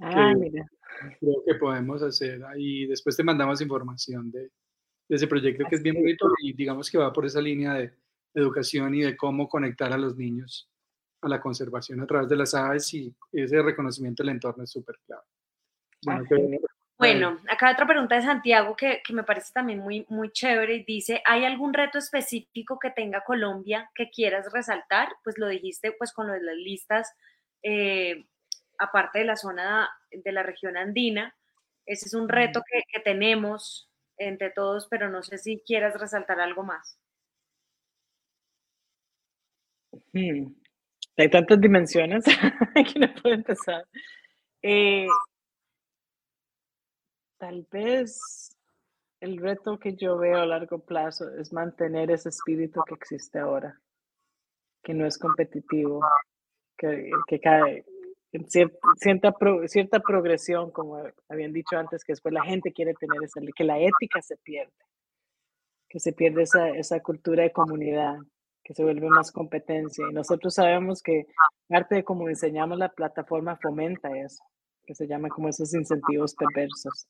Ah, 0.00 0.32
mira. 0.34 0.66
Creo 1.20 1.42
que 1.46 1.54
podemos 1.56 2.02
hacer 2.02 2.42
ahí. 2.44 2.86
Después 2.86 3.16
te 3.16 3.22
mandamos 3.22 3.60
información 3.60 4.30
de, 4.30 4.50
de 5.08 5.16
ese 5.16 5.26
proyecto 5.26 5.64
que 5.68 5.76
es 5.76 5.82
bien 5.82 5.96
bonito 5.96 6.26
y 6.42 6.52
digamos 6.54 6.90
que 6.90 6.98
va 6.98 7.12
por 7.12 7.26
esa 7.26 7.40
línea 7.40 7.74
de 7.74 7.92
educación 8.34 8.94
y 8.94 9.02
de 9.02 9.16
cómo 9.16 9.48
conectar 9.48 9.92
a 9.92 9.98
los 9.98 10.16
niños 10.16 10.68
a 11.20 11.28
la 11.28 11.40
conservación 11.40 12.00
a 12.00 12.06
través 12.06 12.28
de 12.28 12.36
las 12.36 12.54
aves 12.54 12.94
y 12.94 13.14
ese 13.32 13.60
reconocimiento 13.62 14.22
del 14.22 14.30
entorno 14.30 14.64
es 14.64 14.70
súper 14.70 14.96
clave. 15.04 15.24
Bueno, 16.98 17.38
acá 17.48 17.70
otra 17.70 17.86
pregunta 17.86 18.16
de 18.16 18.22
Santiago 18.22 18.74
que, 18.74 19.00
que, 19.06 19.12
me 19.12 19.22
parece 19.22 19.52
también 19.52 19.78
muy, 19.78 20.04
muy 20.08 20.32
chévere 20.32 20.74
y 20.74 20.84
dice, 20.84 21.22
¿hay 21.24 21.44
algún 21.44 21.72
reto 21.72 21.98
específico 21.98 22.78
que 22.80 22.90
tenga 22.90 23.22
Colombia 23.22 23.88
que 23.94 24.10
quieras 24.10 24.52
resaltar? 24.52 25.08
Pues 25.22 25.38
lo 25.38 25.46
dijiste 25.46 25.92
pues 25.92 26.12
con 26.12 26.26
lo 26.26 26.32
de 26.32 26.42
las 26.42 26.56
listas, 26.56 27.14
eh, 27.62 28.26
aparte 28.78 29.20
de 29.20 29.26
la 29.26 29.36
zona 29.36 29.88
de 30.10 30.32
la 30.32 30.42
región 30.42 30.76
andina, 30.76 31.36
ese 31.86 32.06
es 32.06 32.14
un 32.14 32.28
reto 32.28 32.62
que, 32.68 32.82
que 32.92 33.00
tenemos 33.00 33.88
entre 34.16 34.50
todos, 34.50 34.88
pero 34.90 35.08
no 35.08 35.22
sé 35.22 35.38
si 35.38 35.62
quieras 35.64 35.98
resaltar 36.00 36.40
algo 36.40 36.64
más. 36.64 36.98
Hmm. 40.12 40.52
Hay 41.16 41.30
tantas 41.30 41.60
dimensiones 41.60 42.24
que 42.92 42.98
no 42.98 43.14
puedo 43.14 43.34
empezar. 43.34 43.84
Eh, 44.62 45.06
Tal 47.38 47.66
vez 47.70 48.50
el 49.20 49.38
reto 49.38 49.78
que 49.78 49.94
yo 49.94 50.18
veo 50.18 50.38
a 50.38 50.46
largo 50.46 50.78
plazo 50.80 51.28
es 51.34 51.52
mantener 51.52 52.10
ese 52.10 52.28
espíritu 52.28 52.80
que 52.86 52.94
existe 52.94 53.38
ahora, 53.38 53.80
que 54.82 54.94
no 54.94 55.06
es 55.06 55.18
competitivo, 55.18 56.00
que, 56.76 57.10
que 57.26 57.40
cae 57.40 57.84
en 58.32 58.48
cierta, 58.48 58.78
cierta, 59.66 60.00
progresión, 60.00 60.70
como 60.70 61.02
habían 61.28 61.52
dicho 61.52 61.76
antes, 61.76 62.04
que 62.04 62.12
después 62.12 62.34
la 62.34 62.44
gente 62.44 62.72
quiere 62.72 62.92
tener 62.94 63.22
esa, 63.22 63.40
que 63.54 63.64
la 63.64 63.78
ética 63.78 64.20
se 64.20 64.36
pierde, 64.36 64.72
que 65.88 65.98
se 65.98 66.12
pierde 66.12 66.42
esa, 66.42 66.68
esa 66.70 67.00
cultura 67.00 67.42
de 67.42 67.52
comunidad, 67.52 68.16
que 68.62 68.74
se 68.74 68.84
vuelve 68.84 69.08
más 69.08 69.32
competencia. 69.32 70.04
Y 70.10 70.12
nosotros 70.12 70.54
sabemos 70.54 71.02
que 71.02 71.26
parte 71.68 71.94
de 71.94 72.04
cómo 72.04 72.28
diseñamos 72.28 72.78
la 72.78 72.90
plataforma 72.90 73.56
fomenta 73.56 74.10
eso, 74.10 74.44
que 74.84 74.94
se 74.94 75.06
llama 75.06 75.28
como 75.30 75.48
esos 75.48 75.72
incentivos 75.74 76.34
perversos. 76.34 77.08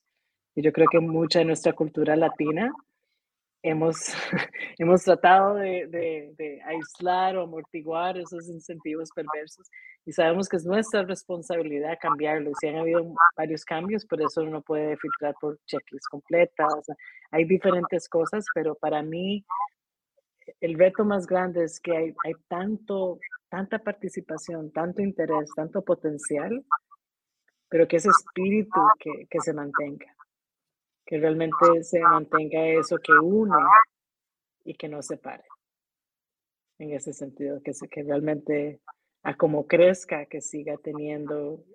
Y 0.59 0.61
yo 0.61 0.73
creo 0.73 0.89
que 0.91 0.99
mucha 0.99 1.39
de 1.39 1.45
nuestra 1.45 1.71
cultura 1.71 2.17
latina 2.17 2.69
hemos, 3.63 3.95
hemos 4.77 5.01
tratado 5.03 5.55
de, 5.55 5.87
de, 5.87 6.61
aislar 6.63 7.37
o 7.37 7.43
amortiguar 7.43 8.17
esos 8.17 8.49
incentivos 8.49 9.07
perversos 9.15 9.65
y 10.05 10.11
sabemos 10.11 10.49
que 10.49 10.57
es 10.57 10.65
nuestra 10.65 11.03
responsabilidad 11.03 11.97
cambiarlo. 12.01 12.51
Y 12.61 12.67
han 12.67 12.75
habido 12.75 13.13
varios 13.37 13.63
cambios, 13.63 14.05
por 14.05 14.21
eso 14.21 14.41
uno 14.41 14.61
puede 14.61 14.97
filtrar 14.97 15.33
por 15.39 15.57
checklist 15.65 16.07
completas. 16.11 16.87
hay 17.31 17.45
diferentes 17.45 18.09
cosas, 18.09 18.43
pero 18.53 18.75
para 18.75 19.01
mí 19.01 19.45
el 20.59 20.77
reto 20.77 21.05
más 21.05 21.25
grande 21.25 21.63
es 21.63 21.79
que 21.79 21.95
hay, 21.95 22.15
hay 22.25 22.33
tanto, 22.49 23.17
tanta 23.47 23.79
participación, 23.79 24.73
tanto 24.73 25.01
interés, 25.01 25.51
tanto 25.55 25.81
potencial, 25.83 26.65
pero 27.69 27.87
que 27.87 27.95
ese 27.95 28.09
espíritu 28.09 28.81
que, 28.99 29.25
que 29.29 29.39
se 29.39 29.53
mantenga 29.53 30.18
que 31.09 31.17
realmente 31.17 31.81
se 31.81 31.99
mantenga 32.01 32.67
eso 32.67 32.99
que 32.99 33.11
une 33.13 33.57
y 34.63 34.75
que 34.75 34.87
no 34.87 35.01
separe. 35.01 35.43
En 36.77 36.91
ese 36.93 37.13
sentido, 37.13 37.63
que, 37.63 37.71
que 37.89 38.03
realmente 38.03 38.79
a 39.23 39.35
como 39.35 39.65
crezca, 39.65 40.27
que 40.27 40.39
siga 40.39 40.77
teniendo, 40.77 41.65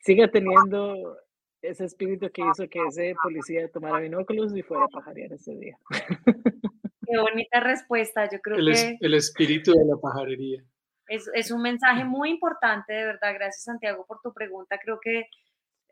siga 0.00 0.30
teniendo 0.30 1.16
ese 1.62 1.86
espíritu 1.86 2.30
que 2.30 2.42
hizo 2.42 2.68
que 2.68 2.80
ese 2.90 3.14
policía 3.22 3.66
tomara 3.70 4.00
binóculos 4.00 4.54
y 4.54 4.60
fuera 4.60 4.84
a 4.84 4.88
pajarear 4.88 5.32
ese 5.32 5.56
día. 5.56 5.78
Qué 7.06 7.18
bonita 7.18 7.60
respuesta, 7.60 8.28
yo 8.30 8.38
creo 8.42 8.58
el 8.58 8.74
que... 8.74 8.98
el 9.00 9.14
espíritu 9.14 9.72
de 9.72 9.86
la 9.86 9.96
pajarería. 9.96 10.62
Es, 11.08 11.28
es, 11.32 11.50
un 11.50 11.62
mensaje 11.62 12.04
muy 12.04 12.28
importante, 12.28 12.92
de 12.92 13.04
verdad. 13.06 13.32
Gracias, 13.32 13.64
Santiago, 13.64 14.04
por 14.06 14.20
tu 14.20 14.32
pregunta. 14.32 14.78
Creo 14.78 15.00
que 15.00 15.24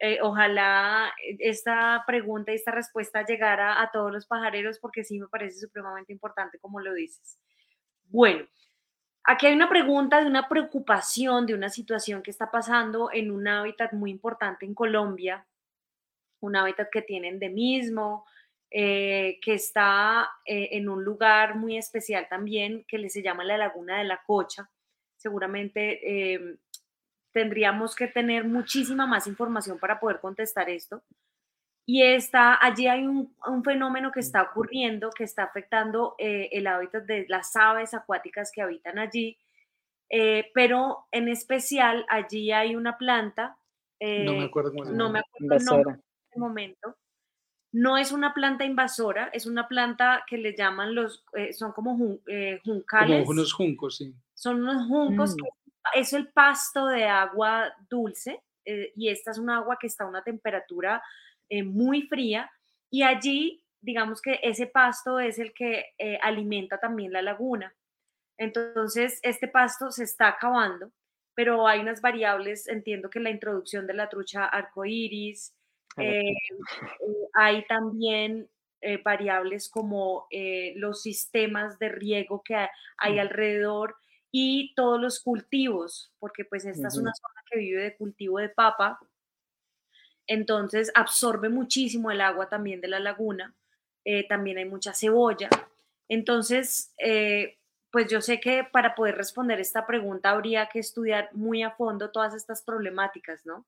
eh, 0.00 0.18
ojalá 0.22 1.12
esta 1.38 2.04
pregunta 2.06 2.52
y 2.52 2.56
esta 2.56 2.70
respuesta 2.70 3.24
llegara 3.24 3.82
a 3.82 3.90
todos 3.90 4.12
los 4.12 4.26
pajareros 4.26 4.78
porque 4.78 5.04
sí 5.04 5.18
me 5.18 5.28
parece 5.28 5.60
supremamente 5.60 6.12
importante 6.12 6.58
como 6.58 6.80
lo 6.80 6.94
dices. 6.94 7.38
Bueno, 8.04 8.46
Aquí 9.30 9.46
hay 9.46 9.52
una 9.52 9.68
pregunta 9.68 10.22
de 10.22 10.26
una 10.26 10.48
preocupación 10.48 11.44
de 11.44 11.52
una 11.52 11.68
situación 11.68 12.22
que 12.22 12.30
está 12.30 12.50
pasando 12.50 13.10
en 13.12 13.30
un 13.30 13.46
hábitat 13.46 13.92
muy 13.92 14.10
importante 14.10 14.64
en 14.64 14.72
Colombia, 14.72 15.46
un 16.40 16.56
hábitat 16.56 16.88
que 16.90 17.02
tiene 17.02 17.28
endemismo, 17.28 18.24
eh, 18.70 19.38
que 19.42 19.52
está 19.52 20.30
eh, 20.46 20.70
en 20.72 20.88
un 20.88 21.04
lugar 21.04 21.56
muy 21.56 21.76
especial 21.76 22.26
también, 22.30 22.86
que 22.88 23.10
se 23.10 23.22
llama 23.22 23.44
la 23.44 23.58
Laguna 23.58 23.98
de 23.98 24.04
la 24.04 24.22
Cocha. 24.26 24.70
Seguramente 25.14 26.58
tendríamos 27.38 27.94
que 27.94 28.08
tener 28.08 28.44
muchísima 28.44 29.06
más 29.06 29.28
información 29.28 29.78
para 29.78 30.00
poder 30.00 30.18
contestar 30.18 30.68
esto. 30.68 31.04
Y 31.86 32.02
está, 32.02 32.58
allí 32.60 32.88
hay 32.88 33.06
un, 33.06 33.32
fenómeno 33.62 34.10
que 34.10 34.18
está 34.18 34.42
ocurriendo, 34.42 35.10
que 35.10 35.22
está 35.22 35.44
afectando 35.44 36.16
eh, 36.18 36.48
el 36.50 36.66
hábitat 36.66 37.04
de 37.04 37.26
las 37.28 37.54
aves 37.54 37.94
acuáticas 37.94 38.50
que 38.52 38.60
habitan 38.60 38.98
allí, 38.98 39.38
eh, 40.10 40.50
pero 40.52 41.06
en 41.12 41.28
especial 41.28 42.04
allí 42.08 42.50
hay 42.50 42.74
una 42.74 42.98
planta, 42.98 43.56
no 44.00 44.32
me 44.32 44.44
acuerdo 44.44 44.72
cómo 44.72 44.84
se 44.84 44.92
no 44.92 45.10
me 45.10 45.20
acuerdo 45.20 45.76
en 45.76 45.90
este 45.90 46.40
momento, 46.40 46.96
no 47.72 47.96
es 47.96 48.10
una 48.10 48.34
planta 48.34 48.64
invasora, 48.64 49.30
es 49.32 49.46
una 49.46 49.68
planta 49.68 50.24
que 50.28 50.38
le 50.38 50.56
llaman 50.56 50.96
los, 50.96 51.24
eh, 51.34 51.52
son 51.52 51.70
como 51.70 51.96
juncales. 52.64 53.20
Como 53.20 53.30
unos 53.30 53.52
juncos, 53.52 53.98
sí. 53.98 54.12
Son 54.34 54.60
unos 54.60 54.88
juncos, 54.88 55.36
mm. 55.36 55.57
Es 55.94 56.12
el 56.12 56.28
pasto 56.32 56.86
de 56.86 57.04
agua 57.04 57.72
dulce 57.88 58.42
y 58.94 59.08
esta 59.08 59.30
es 59.30 59.38
un 59.38 59.48
agua 59.48 59.78
que 59.80 59.86
está 59.86 60.04
a 60.04 60.08
una 60.08 60.22
temperatura 60.22 61.02
eh, 61.48 61.62
muy 61.62 62.02
fría 62.02 62.50
y 62.90 63.02
allí, 63.02 63.64
digamos 63.80 64.20
que 64.20 64.38
ese 64.42 64.66
pasto 64.66 65.18
es 65.18 65.38
el 65.38 65.54
que 65.54 65.86
eh, 65.98 66.18
alimenta 66.22 66.78
también 66.78 67.12
la 67.12 67.22
laguna. 67.22 67.74
Entonces, 68.36 69.18
este 69.22 69.48
pasto 69.48 69.90
se 69.90 70.04
está 70.04 70.28
acabando, 70.28 70.92
pero 71.34 71.66
hay 71.66 71.80
unas 71.80 72.02
variables, 72.02 72.68
entiendo 72.68 73.08
que 73.08 73.20
la 73.20 73.30
introducción 73.30 73.86
de 73.86 73.94
la 73.94 74.08
trucha 74.08 74.44
arcoíris, 74.44 75.54
eh, 75.96 76.34
hay 77.34 77.66
también 77.66 78.48
variables 79.02 79.68
como 79.68 80.28
los 80.76 81.02
sistemas 81.02 81.80
de 81.80 81.88
riego 81.88 82.42
que 82.44 82.54
hay 82.98 83.16
mm. 83.16 83.18
alrededor 83.18 83.96
y 84.30 84.74
todos 84.74 85.00
los 85.00 85.20
cultivos, 85.20 86.12
porque 86.18 86.44
pues 86.44 86.64
esta 86.64 86.88
es 86.88 86.96
una 86.96 87.12
zona 87.14 87.42
que 87.50 87.58
vive 87.58 87.82
de 87.82 87.96
cultivo 87.96 88.38
de 88.38 88.48
papa, 88.48 89.00
entonces 90.26 90.92
absorbe 90.94 91.48
muchísimo 91.48 92.10
el 92.10 92.20
agua 92.20 92.48
también 92.48 92.80
de 92.80 92.88
la 92.88 93.00
laguna, 93.00 93.54
eh, 94.04 94.28
también 94.28 94.58
hay 94.58 94.66
mucha 94.66 94.92
cebolla. 94.92 95.48
Entonces, 96.08 96.92
eh, 96.98 97.58
pues 97.90 98.10
yo 98.10 98.20
sé 98.20 98.38
que 98.38 98.64
para 98.70 98.94
poder 98.94 99.16
responder 99.16 99.58
esta 99.60 99.86
pregunta 99.86 100.30
habría 100.30 100.68
que 100.68 100.78
estudiar 100.78 101.30
muy 101.32 101.62
a 101.62 101.70
fondo 101.70 102.10
todas 102.10 102.34
estas 102.34 102.62
problemáticas, 102.62 103.44
¿no? 103.46 103.66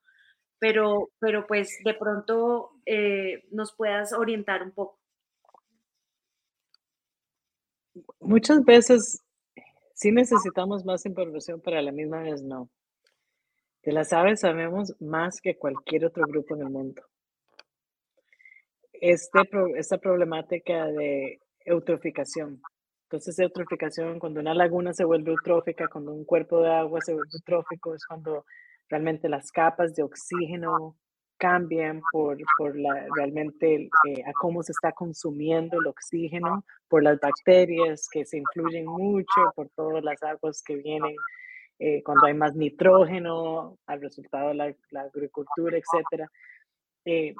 Pero, 0.58 1.10
pero 1.18 1.46
pues 1.46 1.78
de 1.82 1.94
pronto 1.94 2.72
eh, 2.84 3.46
nos 3.50 3.72
puedas 3.74 4.12
orientar 4.12 4.62
un 4.62 4.72
poco. 4.72 4.98
Muchas 8.20 8.62
veces 8.64 9.22
sí 10.00 10.12
necesitamos 10.12 10.84
más 10.86 11.04
información, 11.04 11.60
pero 11.62 11.78
a 11.78 11.82
la 11.82 11.92
misma 11.92 12.22
vez 12.22 12.42
no. 12.42 12.70
De 13.82 13.92
las 13.92 14.12
aves 14.14 14.40
sabemos 14.40 14.94
más 14.98 15.40
que 15.42 15.58
cualquier 15.58 16.06
otro 16.06 16.24
grupo 16.26 16.54
en 16.54 16.62
el 16.62 16.70
mundo. 16.70 17.02
Este, 18.94 19.40
esta 19.76 19.98
problemática 19.98 20.86
de 20.86 21.40
eutroficación. 21.66 22.62
Entonces, 23.04 23.38
eutroficación, 23.38 24.18
cuando 24.18 24.40
una 24.40 24.54
laguna 24.54 24.94
se 24.94 25.04
vuelve 25.04 25.32
eutrófica, 25.32 25.88
cuando 25.88 26.12
un 26.12 26.24
cuerpo 26.24 26.62
de 26.62 26.70
agua 26.70 27.00
se 27.02 27.12
vuelve 27.12 27.30
eutrófico, 27.34 27.94
es 27.94 28.06
cuando 28.06 28.46
realmente 28.88 29.28
las 29.28 29.50
capas 29.52 29.94
de 29.94 30.02
oxígeno 30.02 30.96
cambian 31.40 32.02
por, 32.12 32.36
por 32.56 32.78
la, 32.78 33.06
realmente 33.16 33.88
eh, 34.06 34.22
a 34.26 34.32
cómo 34.34 34.62
se 34.62 34.72
está 34.72 34.92
consumiendo 34.92 35.78
el 35.80 35.86
oxígeno, 35.86 36.64
por 36.86 37.02
las 37.02 37.18
bacterias 37.18 38.08
que 38.12 38.24
se 38.24 38.38
influyen 38.38 38.86
mucho, 38.86 39.40
por 39.56 39.68
todas 39.70 40.04
las 40.04 40.22
aguas 40.22 40.62
que 40.62 40.76
vienen 40.76 41.16
eh, 41.82 42.02
cuando 42.04 42.26
hay 42.26 42.34
más 42.34 42.54
nitrógeno 42.54 43.78
al 43.86 44.02
resultado 44.02 44.50
de 44.50 44.76
la, 44.90 45.00
agricultura, 45.00 45.78
etc. 45.78 46.28
Eh, 47.06 47.34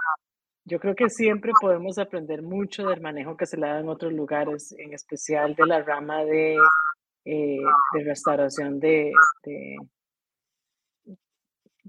yo 0.64 0.80
creo 0.80 0.94
que 0.94 1.10
siempre 1.10 1.52
podemos 1.60 1.98
aprender 1.98 2.40
mucho 2.40 2.86
del 2.86 3.02
manejo 3.02 3.36
que 3.36 3.44
se 3.44 3.58
le 3.58 3.66
da 3.66 3.80
en 3.80 3.88
otros 3.90 4.14
lugares, 4.14 4.74
en 4.78 4.94
especial 4.94 5.54
de 5.54 5.66
la 5.66 5.82
rama 5.82 6.24
de, 6.24 6.56
eh, 7.26 7.58
de 7.92 8.04
restauración 8.04 8.80
de, 8.80 9.12
de, 9.44 9.76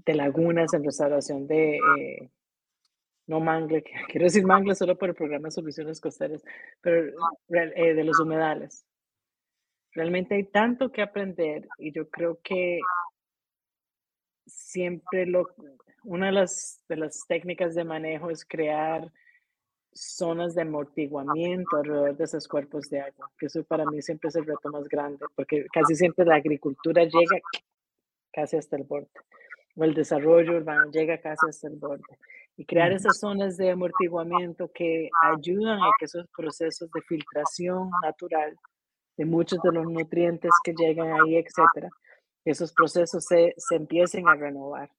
lagunas, 0.06 0.74
en 0.74 0.84
restauración 0.84 1.46
de, 1.46 2.30
no 3.26 3.40
mangle, 3.40 3.82
quiero 4.08 4.24
decir 4.24 4.44
mangle 4.44 4.74
solo 4.74 4.96
por 4.96 5.10
el 5.10 5.14
programa 5.14 5.48
de 5.48 5.52
soluciones 5.52 6.00
costeras, 6.00 6.42
pero 6.80 7.12
de 7.48 8.04
los 8.04 8.18
humedales. 8.20 8.84
Realmente 9.94 10.34
hay 10.34 10.44
tanto 10.44 10.90
que 10.90 11.02
aprender 11.02 11.68
y 11.78 11.92
yo 11.92 12.08
creo 12.08 12.40
que 12.42 12.80
siempre 14.46 15.26
lo, 15.26 15.48
una 16.04 16.26
de 16.26 16.32
las, 16.32 16.82
de 16.88 16.96
las 16.96 17.24
técnicas 17.28 17.74
de 17.74 17.84
manejo 17.84 18.30
es 18.30 18.44
crear 18.44 19.12
zonas 19.94 20.54
de 20.54 20.62
amortiguamiento 20.62 21.76
alrededor 21.76 22.16
de 22.16 22.24
esos 22.24 22.48
cuerpos 22.48 22.88
de 22.88 23.00
agua, 23.00 23.30
que 23.38 23.46
eso 23.46 23.62
para 23.64 23.84
mí 23.84 24.00
siempre 24.00 24.28
es 24.28 24.36
el 24.36 24.46
reto 24.46 24.70
más 24.70 24.88
grande, 24.88 25.24
porque 25.34 25.66
casi 25.72 25.94
siempre 25.94 26.24
la 26.24 26.36
agricultura 26.36 27.04
llega 27.04 27.40
casi 28.32 28.56
hasta 28.56 28.76
el 28.76 28.84
borde, 28.84 29.10
o 29.74 29.84
el 29.84 29.94
desarrollo 29.94 30.56
urbano 30.56 30.90
llega 30.90 31.18
casi 31.18 31.46
hasta 31.48 31.68
el 31.68 31.76
borde. 31.76 32.02
Y 32.56 32.66
crear 32.66 32.92
esas 32.92 33.18
zonas 33.18 33.56
de 33.56 33.70
amortiguamiento 33.70 34.70
que 34.74 35.08
ayudan 35.22 35.80
a 35.80 35.90
que 35.98 36.04
esos 36.04 36.26
procesos 36.36 36.90
de 36.90 37.00
filtración 37.02 37.90
natural 38.02 38.56
de 39.16 39.24
muchos 39.24 39.60
de 39.62 39.72
los 39.72 39.86
nutrientes 39.86 40.50
que 40.64 40.74
llegan 40.74 41.12
ahí, 41.12 41.36
etcétera, 41.36 41.90
esos 42.44 42.72
procesos 42.72 43.24
se, 43.24 43.54
se 43.56 43.76
empiecen 43.76 44.28
a 44.28 44.34
renovar. 44.34 44.90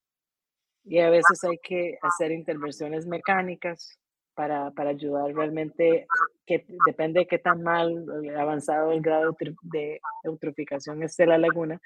Y 0.84 1.00
a 1.00 1.10
veces 1.10 1.44
hay 1.44 1.58
que 1.60 1.98
hacer 2.02 2.32
intervenciones 2.32 3.06
mecánicas 3.06 4.00
para, 4.34 4.72
para 4.72 4.92
ayudar 4.92 5.34
realmente, 5.34 6.08
que 6.46 6.66
depende 6.86 7.22
de 7.22 7.28
qué 7.28 7.40
tan 7.40 7.62
mal 7.64 8.06
eh, 8.24 8.36
avanzado 8.36 8.92
el 8.92 9.02
grado 9.02 9.36
de 9.62 10.00
eutroficación 10.24 11.04
esté 11.04 11.26
la 11.26 11.38
laguna. 11.38 11.80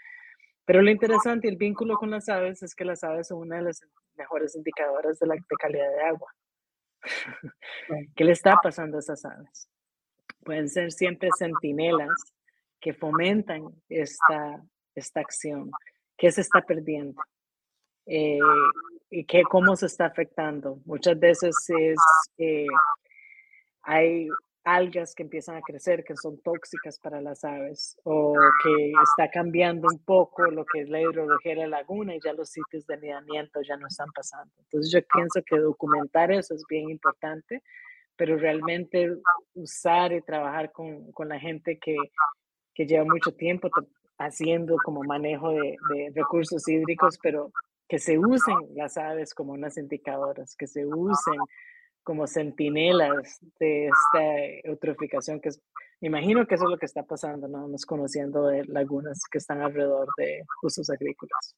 Pero 0.68 0.84
lo 0.84 0.92
interesante 0.92 1.48
el 1.48 1.58
vínculo 1.58 1.96
con 1.98 2.12
las 2.12 2.30
aves 2.30 2.62
es 2.62 2.76
que 2.76 2.86
las 2.86 3.04
aves 3.04 3.30
son 3.30 3.40
una 3.40 3.56
de 3.56 3.64
las 3.64 3.82
mejores 4.16 4.56
indicadoras 4.56 5.18
de 5.18 5.26
la 5.26 5.34
de 5.36 5.56
calidad 5.58 5.90
de 5.90 6.02
agua. 6.04 6.32
¿Qué 8.16 8.24
le 8.24 8.34
está 8.34 8.60
pasando 8.62 8.98
a 8.98 9.00
esas 9.00 9.26
aves? 9.26 9.70
pueden 10.48 10.70
ser 10.70 10.94
siempre 10.94 11.30
centinelas 11.38 12.18
que 12.80 12.94
fomentan 12.94 13.64
esta, 13.90 14.64
esta 14.96 15.20
acción. 15.20 15.70
¿Qué 16.18 16.32
se 16.32 16.40
está 16.40 16.62
perdiendo? 16.62 17.22
Eh, 18.06 18.40
y 19.10 19.26
qué, 19.26 19.44
cómo 19.44 19.76
se 19.76 19.88
está 19.88 20.06
afectando. 20.06 20.80
Muchas 20.86 21.20
veces 21.20 21.54
es, 21.68 21.98
eh, 22.38 22.66
hay 23.82 24.30
algas 24.68 25.16
que 25.16 25.24
empiezan 25.24 25.56
a 25.56 25.62
crecer 25.62 26.04
que 26.04 26.18
son 26.18 26.42
tóxicas 26.42 27.00
para 27.00 27.22
las 27.22 27.44
aves 27.46 27.98
o 28.04 28.34
que 28.64 28.92
está 29.04 29.32
cambiando 29.32 29.88
un 29.90 30.00
poco 30.00 30.44
lo 30.52 30.66
que 30.66 30.82
es 30.82 30.90
la 30.90 31.00
hidrología 31.00 31.54
de 31.54 31.62
la 31.62 31.78
laguna 31.78 32.14
y 32.14 32.20
ya 32.20 32.34
los 32.34 32.50
sitios 32.50 32.86
de 32.86 32.96
anidamiento 32.96 33.62
ya 33.62 33.78
no 33.78 33.88
están 33.88 34.10
pasando. 34.14 34.54
Entonces 34.60 34.92
yo 34.92 35.00
pienso 35.14 35.42
que 35.44 35.58
documentar 35.58 36.32
eso 36.32 36.54
es 36.54 36.64
bien 36.70 36.90
importante 36.90 37.64
pero 38.18 38.36
realmente 38.36 39.16
usar 39.54 40.12
y 40.12 40.22
trabajar 40.22 40.72
con, 40.72 41.12
con 41.12 41.30
la 41.30 41.40
gente 41.40 41.78
que, 41.78 41.96
que, 42.74 42.88
lleva 42.88 43.06
mucho 43.06 43.32
tiempo 43.32 43.70
haciendo 44.18 44.76
como 44.84 45.04
manejo 45.04 45.52
de, 45.52 45.78
de, 45.94 46.12
recursos 46.16 46.68
hídricos, 46.68 47.20
pero 47.22 47.52
que 47.88 48.00
se 48.00 48.18
usen 48.18 48.56
las 48.76 48.98
aves 48.98 49.36
como 49.36 49.54
unas 49.54 49.78
indicadoras, 49.78 50.56
que 50.56 50.66
se 50.66 50.84
usen 50.84 51.40
como 52.08 52.26
centinelas 52.26 53.38
de 53.60 53.88
esta 53.88 54.24
eutroficación, 54.64 55.42
que 55.42 55.50
es, 55.50 55.62
me 56.00 56.08
imagino 56.08 56.48
que 56.48 56.56
eso 56.56 56.64
es 56.64 56.70
lo 56.70 56.78
que 56.78 56.86
está 56.86 57.04
pasando, 57.04 57.50
¿no? 57.50 57.68
Nos 57.68 57.86
conociendo 57.86 58.48
de 58.48 58.64
lagunas 58.64 59.24
que 59.30 59.40
están 59.40 59.62
alrededor 59.62 60.08
de 60.16 60.46
usos 60.64 60.90
agrícolas. 60.90 61.58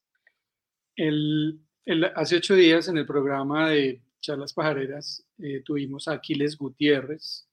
El, 0.95 1.61
el, 1.85 2.05
hace 2.15 2.37
ocho 2.37 2.55
días 2.55 2.87
en 2.87 2.97
el 2.97 3.05
programa 3.05 3.69
de 3.69 4.01
charlas 4.21 4.51
pajareras 4.51 5.23
eh, 5.37 5.61
tuvimos 5.63 6.07
a 6.07 6.13
Aquiles 6.13 6.57
Gutiérrez, 6.57 7.47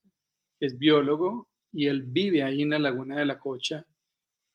es 0.58 0.78
biólogo 0.78 1.50
y 1.70 1.88
él 1.88 2.02
vive 2.02 2.44
ahí 2.44 2.62
en 2.62 2.70
la 2.70 2.78
laguna 2.78 3.18
de 3.18 3.26
la 3.26 3.38
Cocha 3.38 3.84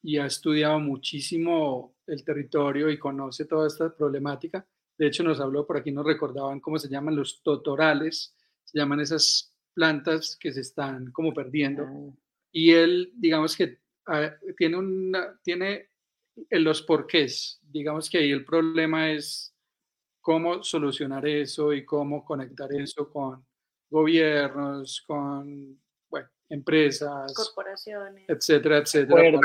y 0.02 0.18
ha 0.18 0.26
estudiado 0.26 0.80
muchísimo 0.80 1.94
el 2.08 2.24
territorio 2.24 2.90
y 2.90 2.98
conoce 2.98 3.46
toda 3.46 3.68
esta 3.68 3.96
problemática. 3.96 4.66
De 5.02 5.08
hecho, 5.08 5.24
nos 5.24 5.40
habló 5.40 5.66
por 5.66 5.78
aquí, 5.78 5.92
nos 5.92 6.06
recordaban 6.06 6.60
cómo 6.60 6.78
se 6.78 6.88
llaman 6.88 7.16
los 7.16 7.42
totorales, 7.42 8.36
se 8.64 8.78
llaman 8.78 9.00
esas 9.00 9.52
plantas 9.74 10.38
que 10.40 10.54
se 10.54 10.62
están 10.62 11.12
como 11.12 11.34
perdiendo. 11.34 11.88
Ah. 11.88 12.16
Y 12.52 12.74
él, 12.74 13.12
digamos 13.16 13.58
que 13.58 13.80
ah, 14.06 14.32
tiene, 14.56 14.78
una, 14.78 15.40
tiene 15.42 15.90
los 16.52 16.84
porqués. 16.84 17.60
Digamos 17.64 18.12
que 18.12 18.20
ahí 18.20 18.30
el 18.30 18.46
problema 18.46 19.12
es 19.12 19.56
cómo 20.20 20.62
solucionar 20.62 21.26
eso 21.26 21.74
y 21.74 21.84
cómo 21.84 22.24
conectar 22.24 22.72
eso 22.72 23.10
con 23.10 23.44
gobiernos, 23.90 25.04
con 25.08 25.82
bueno, 26.12 26.30
empresas, 26.48 27.34
corporaciones, 27.34 28.26
etcétera, 28.28 28.78
etcétera. 28.78 29.40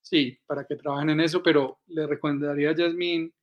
sí, 0.00 0.38
para 0.46 0.64
que 0.64 0.76
trabajen 0.76 1.10
en 1.10 1.20
eso, 1.22 1.42
pero 1.42 1.80
le 1.88 2.06
recomendaría 2.06 2.70
a 2.70 2.76
Yasmín 2.76 3.34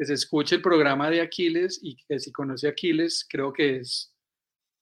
que 0.00 0.06
se 0.06 0.14
escuche 0.14 0.56
el 0.56 0.62
programa 0.62 1.10
de 1.10 1.20
Aquiles 1.20 1.78
y 1.82 1.94
que 1.94 2.18
si 2.18 2.32
conoce 2.32 2.66
a 2.66 2.70
Aquiles, 2.70 3.26
creo 3.28 3.52
que 3.52 3.76
es 3.76 4.16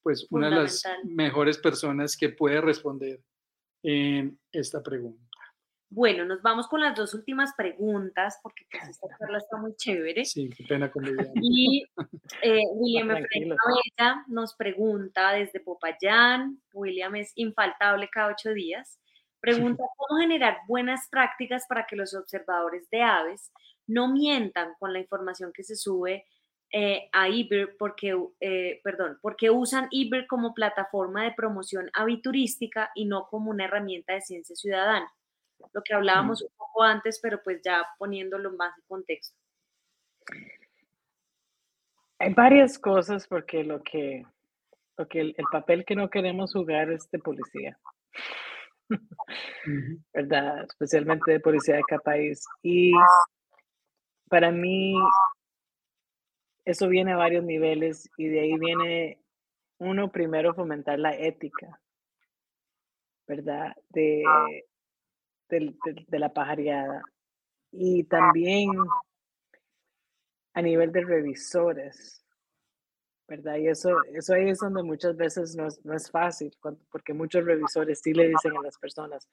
pues 0.01 0.25
una 0.31 0.49
de 0.49 0.55
las 0.55 0.85
mejores 1.03 1.59
personas 1.59 2.17
que 2.17 2.29
puede 2.29 2.61
responder 2.61 3.21
en 3.83 4.39
esta 4.53 4.81
pregunta. 4.81 5.29
Bueno, 5.91 6.25
nos 6.25 6.41
vamos 6.41 6.69
con 6.69 6.81
las 6.81 6.95
dos 6.95 7.15
últimas 7.15 7.53
preguntas 7.57 8.39
porque 8.45 8.65
pues, 8.71 8.91
esta 8.91 9.09
charla 9.19 9.39
está 9.39 9.57
muy 9.57 9.75
chévere. 9.75 10.25
Sí, 10.25 10.51
qué 10.57 10.63
pena 10.69 10.89
con 10.89 11.03
Y 11.43 11.85
eh, 12.43 12.61
William 12.75 13.09
Bella 13.09 14.25
nos 14.29 14.55
pregunta 14.55 15.33
desde 15.33 15.59
Popayán, 15.59 16.63
William 16.73 17.17
es 17.17 17.33
infaltable 17.35 18.09
cada 18.09 18.29
ocho 18.31 18.51
días, 18.51 19.01
pregunta 19.41 19.83
cómo 19.97 20.21
generar 20.21 20.59
buenas 20.69 21.09
prácticas 21.11 21.65
para 21.69 21.87
que 21.87 21.97
los 21.97 22.15
observadores 22.15 22.89
de 22.91 23.03
aves 23.03 23.51
no 23.89 24.13
mientan 24.13 24.75
con 24.79 24.93
la 24.93 25.01
información 25.01 25.53
que 25.53 25.65
se 25.65 25.75
sube 25.75 26.25
eh, 26.71 27.09
a 27.13 27.29
IBER 27.29 27.77
porque, 27.77 28.17
eh, 28.41 28.81
perdón, 28.85 29.19
porque 29.21 29.51
usan 29.51 29.89
IBER 29.91 30.27
como 30.27 30.55
plataforma 30.55 31.25
de 31.25 31.33
promoción 31.33 31.91
aviturística 31.93 32.91
y 32.95 33.07
no 33.07 33.27
como 33.27 33.51
una 33.51 33.65
herramienta 33.65 34.15
de 34.15 34.21
ciencia 34.21 34.55
ciudadana 34.55 35.13
lo 35.73 35.83
que 35.83 35.95
hablábamos 35.95 36.43
un 36.43 36.51
poco 36.57 36.83
antes, 36.83 37.19
pero 37.21 37.43
pues 37.43 37.61
ya 37.63 37.87
poniéndolo 37.99 38.53
más 38.53 38.77
en 38.79 38.85
contexto. 38.87 39.37
Hay 42.19 42.35
varias 42.35 42.79
cosas 42.79 43.27
porque 43.27 43.63
lo 43.65 43.83
que, 43.83 44.25
lo 44.97 45.07
que 45.07 45.21
el, 45.21 45.35
papel 45.51 45.85
que 45.85 45.95
no 45.95 46.11
queremos 46.11 46.53
jugar 46.53 46.91
es 46.91 47.09
de 47.11 47.19
policía. 47.19 47.79
¿Verdad? 50.13 50.65
Especialmente 50.65 51.33
de 51.33 51.41
policía 51.41 51.77
de 51.77 51.83
cada 51.87 52.01
país. 52.01 52.45
Y 52.63 52.93
para 54.29 54.51
mí, 54.51 54.95
eso 56.65 56.89
viene 56.89 57.13
a 57.13 57.17
varios 57.17 57.45
niveles 57.45 58.11
y 58.17 58.29
de 58.29 58.41
ahí 58.41 58.59
viene 58.59 59.21
uno 59.79 60.11
primero 60.11 60.55
fomentar 60.55 60.99
la 60.99 61.17
ética, 61.17 61.81
¿verdad? 63.27 63.75
De, 63.89 64.23
de, 65.49 66.19
la 66.19 66.33
pajareada. 66.33 67.03
Y 67.71 68.05
también 68.05 68.71
a 70.55 70.63
nivel 70.63 70.93
de 70.93 71.05
revisores, 71.05 72.25
¿verdad? 73.27 73.57
Y 73.57 73.69
eso, 73.69 73.97
eso 74.13 74.35
ahí 74.35 74.49
es 74.49 74.59
donde 74.59 74.83
muchas 74.83 75.17
veces 75.17 75.55
no 75.55 75.67
es, 75.67 75.85
no 75.85 75.95
es 75.95 76.11
fácil, 76.11 76.57
porque 76.91 77.13
muchos 77.13 77.45
revisores 77.45 78.01
sí 78.01 78.13
le 78.13 78.29
dicen 78.29 78.57
a 78.57 78.63
las 78.63 78.79
personas, 78.79 79.29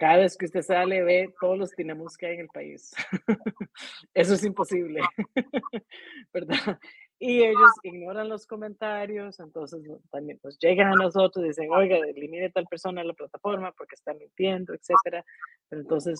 cada 0.00 0.16
vez 0.16 0.34
que 0.38 0.46
usted 0.46 0.62
sale, 0.62 1.02
ve 1.02 1.34
todos 1.38 1.58
los 1.58 1.70
tenemos 1.72 2.16
que 2.16 2.26
hay 2.26 2.34
en 2.36 2.40
el 2.40 2.48
país. 2.48 2.90
Eso 4.14 4.32
es 4.32 4.44
imposible, 4.46 5.02
¿verdad? 6.32 6.78
Y 7.18 7.42
ellos 7.42 7.70
ignoran 7.82 8.30
los 8.30 8.46
comentarios, 8.46 9.38
entonces 9.40 9.82
también 10.10 10.38
pues 10.40 10.56
llegan 10.58 10.94
a 10.94 10.96
nosotros 10.96 11.44
y 11.44 11.48
dicen, 11.48 11.70
oiga, 11.70 11.98
elimine 11.98 12.48
tal 12.48 12.64
persona 12.64 13.02
en 13.02 13.08
la 13.08 13.12
plataforma 13.12 13.72
porque 13.72 13.94
está 13.94 14.14
mintiendo. 14.14 14.72
Pero 15.04 15.22
entonces, 15.70 16.18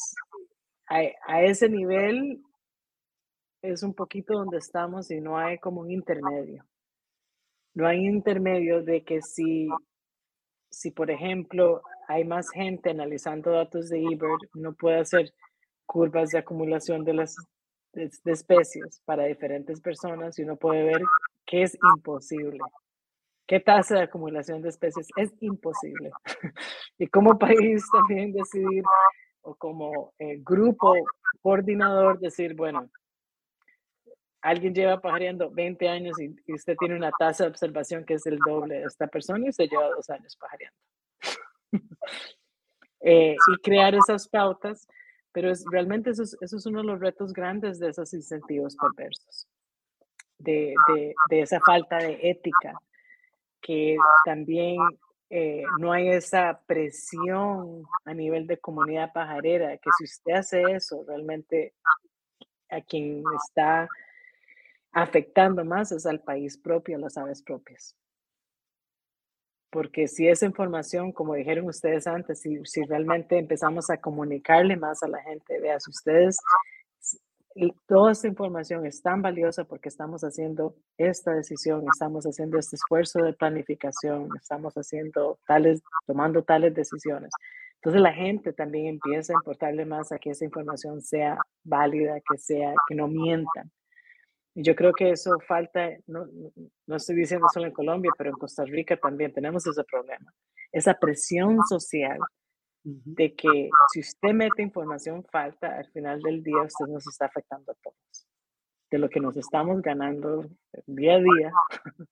a, 0.87 1.01
a 1.27 1.43
ese 1.43 1.71
nivel 1.71 2.43
es 3.63 3.83
un 3.83 3.95
poquito 3.95 4.35
donde 4.35 4.59
estamos 4.59 5.11
y 5.11 5.23
no 5.23 5.39
hay 5.39 5.57
como 5.59 5.81
un 5.81 5.91
intermedio. 5.91 6.67
No 7.73 7.87
hay 7.87 8.05
intermedio 8.05 8.83
de 8.83 9.05
que 9.05 9.23
si, 9.23 9.71
si 10.71 10.91
por 10.91 11.11
ejemplo, 11.11 11.83
hay 12.09 12.25
más 12.25 12.51
gente 12.51 12.91
analizando 12.91 13.51
datos 13.51 13.89
de 13.89 13.99
eBird, 13.99 14.49
no 14.55 14.73
puede 14.73 15.01
hacer 15.01 15.33
curvas 15.87 16.31
de 16.31 16.39
acumulación 16.39 17.05
de 17.05 17.15
las 17.15 17.35
de, 17.93 18.11
especies 18.27 19.03
para 19.05 19.25
diferentes 19.25 19.81
personas 19.81 20.39
y 20.39 20.43
uno 20.43 20.57
puede 20.57 20.85
ver 20.85 21.03
que 21.47 21.63
es 21.63 21.77
imposible. 21.97 22.61
¿Qué 23.47 23.59
tasa 23.59 23.97
de 23.97 24.03
acumulación 24.03 24.63
de 24.63 24.69
especies? 24.69 25.09
Es 25.17 25.33
imposible. 25.41 26.11
y 26.99 27.09
como 27.09 27.39
país 27.39 27.85
también 27.93 28.33
decidir, 28.33 28.85
o 29.43 29.55
como 29.57 30.15
eh, 30.19 30.39
grupo 30.41 30.95
coordinador, 31.43 32.21
decir, 32.21 32.55
bueno, 32.55 32.89
alguien 34.43 34.75
lleva 34.75 35.01
pajareando 35.01 35.51
20 35.51 35.89
años 35.89 36.21
y, 36.21 36.35
usted 36.53 36.77
tiene 36.79 36.97
una 36.97 37.11
tasa 37.19 37.45
de 37.45 37.51
observación 37.51 38.05
que 38.05 38.15
es 38.15 38.27
el 38.27 38.39
doble 38.47 38.81
de 38.81 38.85
esta 38.85 39.07
persona 39.07 39.45
y 39.47 39.51
usted 39.51 39.69
lleva 39.69 39.89
dos 39.89 40.09
años 40.11 40.37
pajareando. 40.37 40.79
Eh, 43.03 43.35
y 43.35 43.63
crear 43.63 43.95
esas 43.95 44.29
pautas 44.29 44.87
pero 45.33 45.51
es, 45.51 45.65
realmente 45.71 46.11
eso 46.11 46.23
es, 46.23 46.37
eso 46.41 46.57
es, 46.57 46.67
uno 46.67 46.81
de 46.81 46.87
los 46.87 47.01
retos 47.01 47.33
grandes 47.33 47.79
de 47.79 47.91
esos 47.91 48.13
incentivos 48.15 48.77
perversos, 48.77 49.47
de, 50.39 50.75
de, 50.89 51.15
de 51.29 51.41
esa 51.41 51.61
falta 51.61 51.99
de 51.99 52.19
ética, 52.23 52.75
que 53.61 53.97
también 54.25 54.79
eh, 55.29 55.63
no 55.79 55.93
hay 55.93 56.09
esa 56.09 56.61
presión 56.67 57.85
a 58.05 58.15
nivel 58.15 58.47
de 58.47 58.59
comunidad 58.59 59.13
pajarera, 59.13 59.77
que 59.77 59.91
si 59.99 60.05
usted 60.05 60.33
hace 60.33 60.63
eso, 60.63 61.05
realmente 61.07 61.75
a 62.71 62.81
quien 62.81 63.23
está 63.45 63.89
afectando 64.93 65.65
más 65.65 65.93
es 65.93 66.07
al 66.07 66.21
país 66.21 66.59
propio, 66.59 66.97
a 66.97 67.01
las 67.01 67.17
aves 67.17 67.43
propias 67.43 67.97
porque 69.71 70.09
si 70.09 70.29
esa 70.29 70.47
información, 70.47 71.13
como 71.13 71.35
dijeron 71.35 71.67
ustedes 71.69 72.07
antes, 72.07 72.41
si, 72.41 72.61
si 72.65 72.83
realmente 72.83 73.39
empezamos 73.39 73.89
a 73.89 73.99
comunicarle 73.99 74.77
más 74.77 75.03
a 75.03 75.09
la 75.09 75.23
gente, 75.23 75.61
veas 75.61 75.87
ustedes, 75.87 76.39
toda 77.87 78.13
esta 78.13 78.29
información 78.29 78.85
es 78.85 79.01
tan 79.01 79.23
valiosa 79.23 79.65
porque 79.65 79.89
estamos 79.89 80.23
haciendo 80.23 80.75
esta 80.99 81.33
decisión, 81.33 81.85
estamos 81.93 82.25
haciendo 82.25 82.59
este 82.59 82.77
esfuerzo 82.77 83.23
de 83.23 83.33
planificación, 83.33 84.29
estamos 84.37 84.75
haciendo 84.75 85.39
tales, 85.47 85.81
tomando 86.07 86.43
tales 86.43 86.75
decisiones. 86.75 87.31
Entonces 87.77 88.03
la 88.03 88.13
gente 88.13 88.53
también 88.53 88.87
empieza 88.87 89.33
a 89.33 89.37
importarle 89.37 89.85
más 89.85 90.13
a 90.13 90.19
que 90.19 90.31
esa 90.31 90.45
información 90.45 91.01
sea 91.01 91.39
válida, 91.65 92.21
que 92.29 92.39
sea, 92.39 92.75
que 92.89 92.95
no 92.95 93.09
mientan. 93.09 93.71
Y 94.61 94.63
yo 94.63 94.75
creo 94.75 94.93
que 94.93 95.09
eso 95.09 95.39
falta, 95.49 95.89
no, 96.07 96.27
no 96.87 96.97
estoy 96.97 97.17
diciendo 97.17 97.47
solo 97.51 97.65
en 97.65 97.73
Colombia, 97.73 98.11
pero 98.19 98.29
en 98.29 98.37
Costa 98.37 98.63
Rica 98.67 98.95
también 98.95 99.33
tenemos 99.33 99.67
ese 99.67 99.83
problema. 99.85 100.35
Esa 100.71 100.93
presión 100.93 101.65
social 101.67 102.19
de 102.85 103.35
que 103.35 103.71
si 103.91 104.01
usted 104.01 104.35
mete 104.35 104.61
información 104.61 105.25
falta, 105.33 105.79
al 105.79 105.91
final 105.93 106.21
del 106.21 106.43
día 106.43 106.61
usted 106.61 106.85
nos 106.89 107.07
está 107.07 107.25
afectando 107.25 107.73
a 107.73 107.75
todos. 107.77 108.29
De 108.91 108.99
lo 108.99 109.09
que 109.09 109.19
nos 109.19 109.35
estamos 109.39 109.81
ganando 109.81 110.45
día 110.87 111.15
a 111.15 111.21
día, 111.21 111.53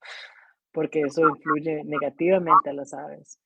porque 0.71 1.01
eso 1.01 1.29
influye 1.29 1.83
negativamente 1.83 2.71
a 2.71 2.73
las 2.73 2.95
aves. 2.95 3.39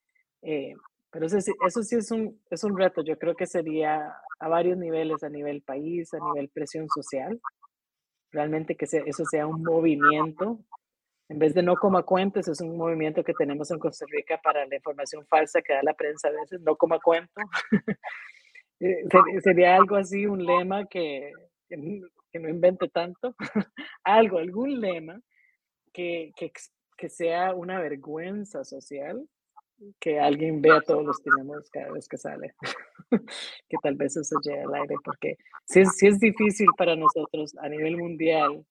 Eh, 0.44 0.76
pero 1.12 1.26
eso, 1.26 1.40
eso 1.68 1.84
sí 1.84 1.98
es 1.98 2.10
un, 2.10 2.42
es 2.50 2.64
un 2.64 2.78
reto. 2.78 3.04
Yo 3.04 3.20
creo 3.20 3.36
que 3.36 3.48
sería 3.48 4.16
a 4.40 4.48
varios 4.48 4.78
niveles, 4.78 5.24
a 5.24 5.30
nivel 5.30 5.62
país, 5.62 6.14
a 6.14 6.20
nivel 6.20 6.48
presión 6.48 6.88
social, 6.88 7.38
realmente 8.34 8.76
que 8.76 8.86
eso 8.86 9.26
sea 9.26 9.48
un 9.48 9.64
movimiento. 9.64 10.60
En 11.30 11.40
vez 11.40 11.54
de 11.54 11.64
no 11.64 11.76
coma 11.76 12.04
cuentos, 12.04 12.48
es 12.48 12.60
un 12.60 12.76
movimiento 12.76 13.24
que 13.24 13.34
tenemos 13.34 13.72
en 13.72 13.80
Costa 13.80 14.06
Rica 14.10 14.40
para 14.44 14.66
la 14.66 14.76
información 14.76 15.26
falsa 15.28 15.62
que 15.62 15.74
da 15.74 15.82
la 15.84 15.94
prensa 15.94 16.28
a 16.28 16.32
veces, 16.32 16.60
no 16.62 16.76
coma 16.76 17.00
cuento. 17.00 17.42
Eh, 18.80 19.06
sería 19.42 19.78
algo 19.78 19.96
así, 19.96 20.26
un 20.26 20.44
lema 20.44 20.86
que, 20.88 21.32
que, 21.70 21.78
no 21.78 22.50
invente 22.50 22.90
tanto, 22.90 23.34
algo, 24.04 24.40
algún 24.40 24.82
lema 24.82 25.22
que, 25.94 26.34
que, 26.36 26.52
que 26.98 27.08
sea 27.08 27.54
una 27.54 27.80
vergüenza 27.80 28.66
social 28.66 29.26
que 30.00 30.20
alguien 30.20 30.62
vea 30.62 30.82
todos 30.82 31.06
los 31.06 31.22
tenemos 31.22 31.70
cada 31.70 31.92
vez 31.92 32.08
que 32.08 32.18
sale, 32.18 32.54
que 33.70 33.78
tal 33.82 33.96
vez 33.96 34.16
eso 34.18 34.38
llegue 34.44 34.62
al 34.62 34.74
aire, 34.74 34.96
porque 35.04 35.38
si 35.66 35.82
es, 35.82 36.04
es 36.04 36.20
difícil 36.20 36.68
para 36.78 36.96
nosotros 36.96 37.56
a 37.60 37.70
nivel 37.70 37.98
mundial 37.98 38.66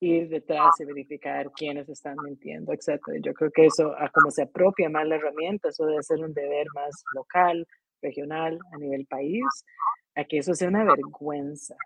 ir 0.00 0.28
detrás 0.28 0.80
y 0.80 0.84
verificar 0.84 1.50
quiénes 1.52 1.88
están 1.88 2.16
mintiendo, 2.22 2.72
etc. 2.72 3.00
Yo 3.22 3.32
creo 3.34 3.50
que 3.52 3.66
eso, 3.66 3.94
a 3.96 4.08
como 4.10 4.30
se 4.30 4.42
apropia 4.42 4.88
más 4.88 5.06
la 5.06 5.16
herramienta, 5.16 5.68
eso 5.68 5.86
debe 5.86 6.02
ser 6.02 6.18
un 6.18 6.34
deber 6.34 6.66
más 6.74 7.04
local, 7.14 7.66
regional, 8.02 8.58
a 8.72 8.78
nivel 8.78 9.06
país, 9.06 9.44
a 10.16 10.24
que 10.24 10.38
eso 10.38 10.54
sea 10.54 10.68
una 10.68 10.84
vergüenza, 10.84 11.76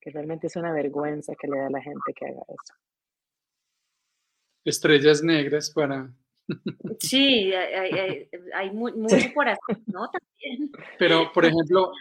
que 0.00 0.10
realmente 0.10 0.48
es 0.48 0.56
una 0.56 0.72
vergüenza 0.72 1.34
que 1.34 1.48
le 1.48 1.58
da 1.58 1.66
a 1.68 1.70
la 1.70 1.82
gente 1.82 2.12
que 2.14 2.26
haga 2.26 2.42
eso. 2.46 2.74
Estrellas 4.64 5.22
negras 5.22 5.70
para 5.70 6.12
Sí, 6.98 7.52
hay, 7.52 8.70
mucho 8.72 9.16
por 9.34 9.48
hacer, 9.48 9.78
¿no? 9.86 10.08
También. 10.10 10.70
Pero, 10.98 11.32
por 11.32 11.44
ejemplo, 11.44 11.92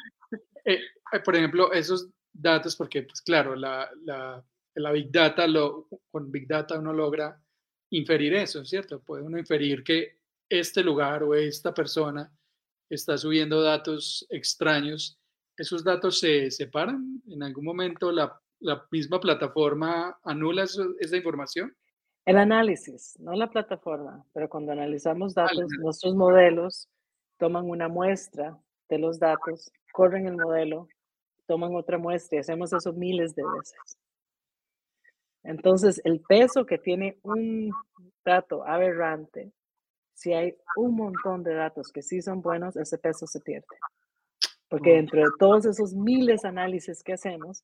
eh, 0.66 0.80
eh, 1.12 1.20
por 1.24 1.36
ejemplo, 1.36 1.72
esos 1.72 2.10
datos, 2.32 2.76
porque, 2.76 3.04
pues 3.04 3.22
claro, 3.22 3.56
la, 3.56 3.90
la, 4.04 4.44
la, 4.76 4.92
Big 4.92 5.12
Data, 5.12 5.48
lo, 5.48 5.88
con 6.12 6.32
Big 6.32 6.48
Data 6.48 6.80
uno 6.80 6.94
logra 6.94 7.42
inferir 7.92 8.34
eso, 8.36 8.64
¿cierto? 8.66 9.02
Puede 9.02 9.24
uno 9.24 9.38
inferir 9.38 9.84
que 9.84 10.20
este 10.48 10.84
lugar 10.84 11.24
o 11.24 11.36
esta 11.36 11.74
persona 11.74 12.32
está 12.90 13.18
subiendo 13.18 13.62
datos 13.62 14.26
extraños. 14.30 15.18
¿Esos 15.58 15.84
datos 15.84 16.20
se 16.20 16.50
separan? 16.52 17.22
¿En 17.28 17.44
algún 17.44 17.66
momento 17.66 18.12
la, 18.12 18.40
la 18.60 18.88
misma 18.92 19.20
plataforma 19.20 20.20
anula 20.24 20.64
esa 20.64 21.18
información? 21.18 21.76
El 22.30 22.38
análisis, 22.38 23.20
no 23.20 23.34
la 23.34 23.50
plataforma, 23.50 24.24
pero 24.34 24.48
cuando 24.48 24.72
analizamos 24.72 25.34
datos, 25.34 25.66
nuestros 25.80 26.14
modelos 26.14 26.88
toman 27.40 27.68
una 27.68 27.88
muestra 27.88 28.56
de 28.88 29.00
los 29.00 29.18
datos, 29.18 29.72
corren 29.92 30.28
el 30.28 30.38
modelo, 30.38 30.88
toman 31.48 31.74
otra 31.74 31.98
muestra 31.98 32.36
y 32.38 32.42
hacemos 32.42 32.72
eso 32.72 32.94
miles 32.94 33.34
de 33.34 33.42
veces. 33.42 33.98
Entonces, 35.42 36.00
el 36.04 36.20
peso 36.20 36.68
que 36.68 36.78
tiene 36.78 37.18
un 37.24 37.72
dato 38.24 38.64
aberrante, 38.64 39.52
si 40.14 40.32
hay 40.32 40.56
un 40.76 40.98
montón 40.98 41.42
de 41.42 41.56
datos 41.56 41.92
que 41.92 42.04
sí 42.04 42.22
son 42.22 42.44
buenos, 42.44 42.76
ese 42.76 43.00
peso 43.00 43.26
se 43.26 43.40
pierde. 43.40 43.66
Porque 44.68 44.92
dentro 44.92 45.22
de 45.22 45.32
todos 45.40 45.66
esos 45.66 45.96
miles 45.96 46.44
de 46.44 46.50
análisis 46.50 47.02
que 47.02 47.14
hacemos, 47.14 47.64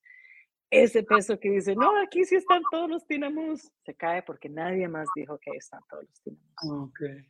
ese 0.69 1.03
peso 1.03 1.39
que 1.39 1.49
dice, 1.49 1.75
no, 1.75 1.97
aquí 2.01 2.25
sí 2.25 2.35
están 2.35 2.61
todos 2.71 2.89
los 2.89 3.05
tinamos, 3.05 3.71
se 3.85 3.93
cae 3.93 4.23
porque 4.23 4.49
nadie 4.49 4.87
más 4.87 5.07
dijo 5.15 5.37
que 5.39 5.51
están 5.51 5.81
todos 5.89 6.03
los 6.03 6.21
tinamos. 6.21 6.89
Okay. 6.89 7.25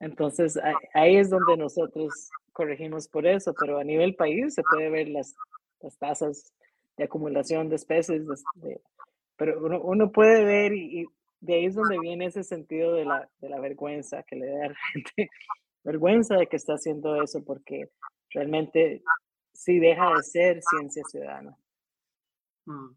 Entonces, 0.00 0.58
ahí 0.92 1.16
es 1.16 1.30
donde 1.30 1.56
nosotros 1.56 2.30
corregimos 2.52 3.08
por 3.08 3.26
eso, 3.26 3.54
pero 3.58 3.78
a 3.78 3.84
nivel 3.84 4.16
país 4.16 4.54
se 4.54 4.62
puede 4.62 4.90
ver 4.90 5.08
las, 5.08 5.34
las 5.80 5.96
tasas 5.98 6.52
de 6.96 7.04
acumulación 7.04 7.68
de 7.68 7.76
especies, 7.76 8.22
pero 9.36 9.64
uno, 9.64 9.80
uno, 9.80 10.12
puede 10.12 10.44
ver 10.44 10.72
y, 10.74 11.06
de 11.40 11.54
ahí 11.54 11.66
es 11.66 11.74
donde 11.74 11.98
viene 11.98 12.26
ese 12.26 12.42
sentido 12.42 12.94
de 12.94 13.04
la, 13.04 13.28
de 13.40 13.48
la 13.48 13.60
vergüenza 13.60 14.22
que 14.22 14.36
le 14.36 14.46
da 14.46 14.66
a 14.66 14.68
la 14.68 14.76
gente, 14.92 15.30
vergüenza 15.84 16.36
de 16.36 16.46
que 16.46 16.56
está 16.56 16.74
haciendo 16.74 17.20
eso, 17.22 17.44
porque 17.44 17.90
realmente 18.30 19.02
sí 19.52 19.78
deja 19.78 20.14
de 20.14 20.22
ser 20.22 20.60
ciencia 20.62 21.02
ciudadana. 21.10 21.56
Mm. 22.66 22.90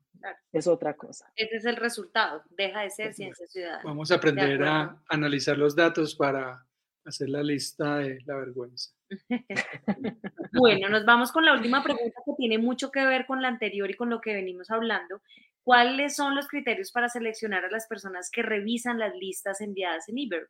Es 0.52 0.68
otra 0.68 0.95
cosa. 0.95 1.31
Ese 1.35 1.57
es 1.57 1.65
el 1.65 1.76
resultado, 1.76 2.44
deja 2.49 2.81
de 2.81 2.89
ser 2.89 3.14
ciencia 3.14 3.45
ciudadana. 3.48 3.84
Vamos 3.84 4.11
a 4.11 4.15
aprender 4.15 4.64
a 4.64 5.02
analizar 5.10 5.57
los 5.57 5.76
datos 5.76 6.15
para 6.15 6.65
hacer 7.06 7.30
la 7.30 7.44
lista 7.44 7.98
de 7.98 8.19
la 8.26 8.35
vergüenza. 8.35 8.91
bueno, 10.53 10.89
nos 10.89 11.06
vamos 11.06 11.31
con 11.31 11.45
la 11.45 11.53
última 11.53 11.84
pregunta 11.84 12.22
que 12.26 12.34
tiene 12.38 12.57
mucho 12.57 12.91
que 12.91 13.06
ver 13.06 13.26
con 13.26 13.41
la 13.41 13.48
anterior 13.48 13.89
y 13.89 13.95
con 13.95 14.10
lo 14.10 14.22
que 14.22 14.34
venimos 14.34 14.69
hablando. 14.69 15.22
¿Cuáles 15.64 16.15
son 16.15 16.35
los 16.35 16.48
criterios 16.48 16.91
para 16.91 17.10
seleccionar 17.10 17.65
a 17.65 17.69
las 17.69 17.88
personas 17.88 18.30
que 18.31 18.41
revisan 18.41 18.99
las 18.99 19.14
listas 19.15 19.61
enviadas 19.61 20.07
en 20.10 20.18
Iber? 20.18 20.49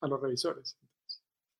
A 0.00 0.08
los 0.08 0.20
revisores. 0.20 0.78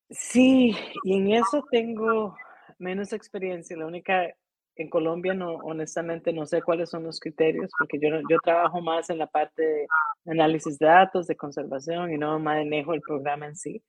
Sí, 0.09 0.75
y 1.03 1.17
en 1.17 1.31
eso 1.33 1.63
tengo 1.69 2.35
menos 2.79 3.13
experiencia. 3.13 3.77
La 3.77 3.85
única 3.85 4.33
en 4.77 4.89
Colombia 4.89 5.33
no, 5.33 5.55
honestamente 5.55 6.31
no 6.31 6.45
sé 6.45 6.61
cuáles 6.61 6.89
son 6.89 7.03
los 7.03 7.19
criterios, 7.19 7.71
porque 7.77 7.99
yo, 7.99 8.09
yo 8.29 8.37
trabajo 8.43 8.81
más 8.81 9.09
en 9.09 9.17
la 9.17 9.27
parte 9.27 9.61
de 9.63 9.87
análisis 10.27 10.77
de 10.77 10.85
datos, 10.85 11.27
de 11.27 11.35
conservación 11.35 12.13
y 12.13 12.17
no 12.17 12.37
manejo 12.39 12.93
el 12.93 13.01
programa 13.01 13.47
en 13.47 13.55
sí. 13.55 13.83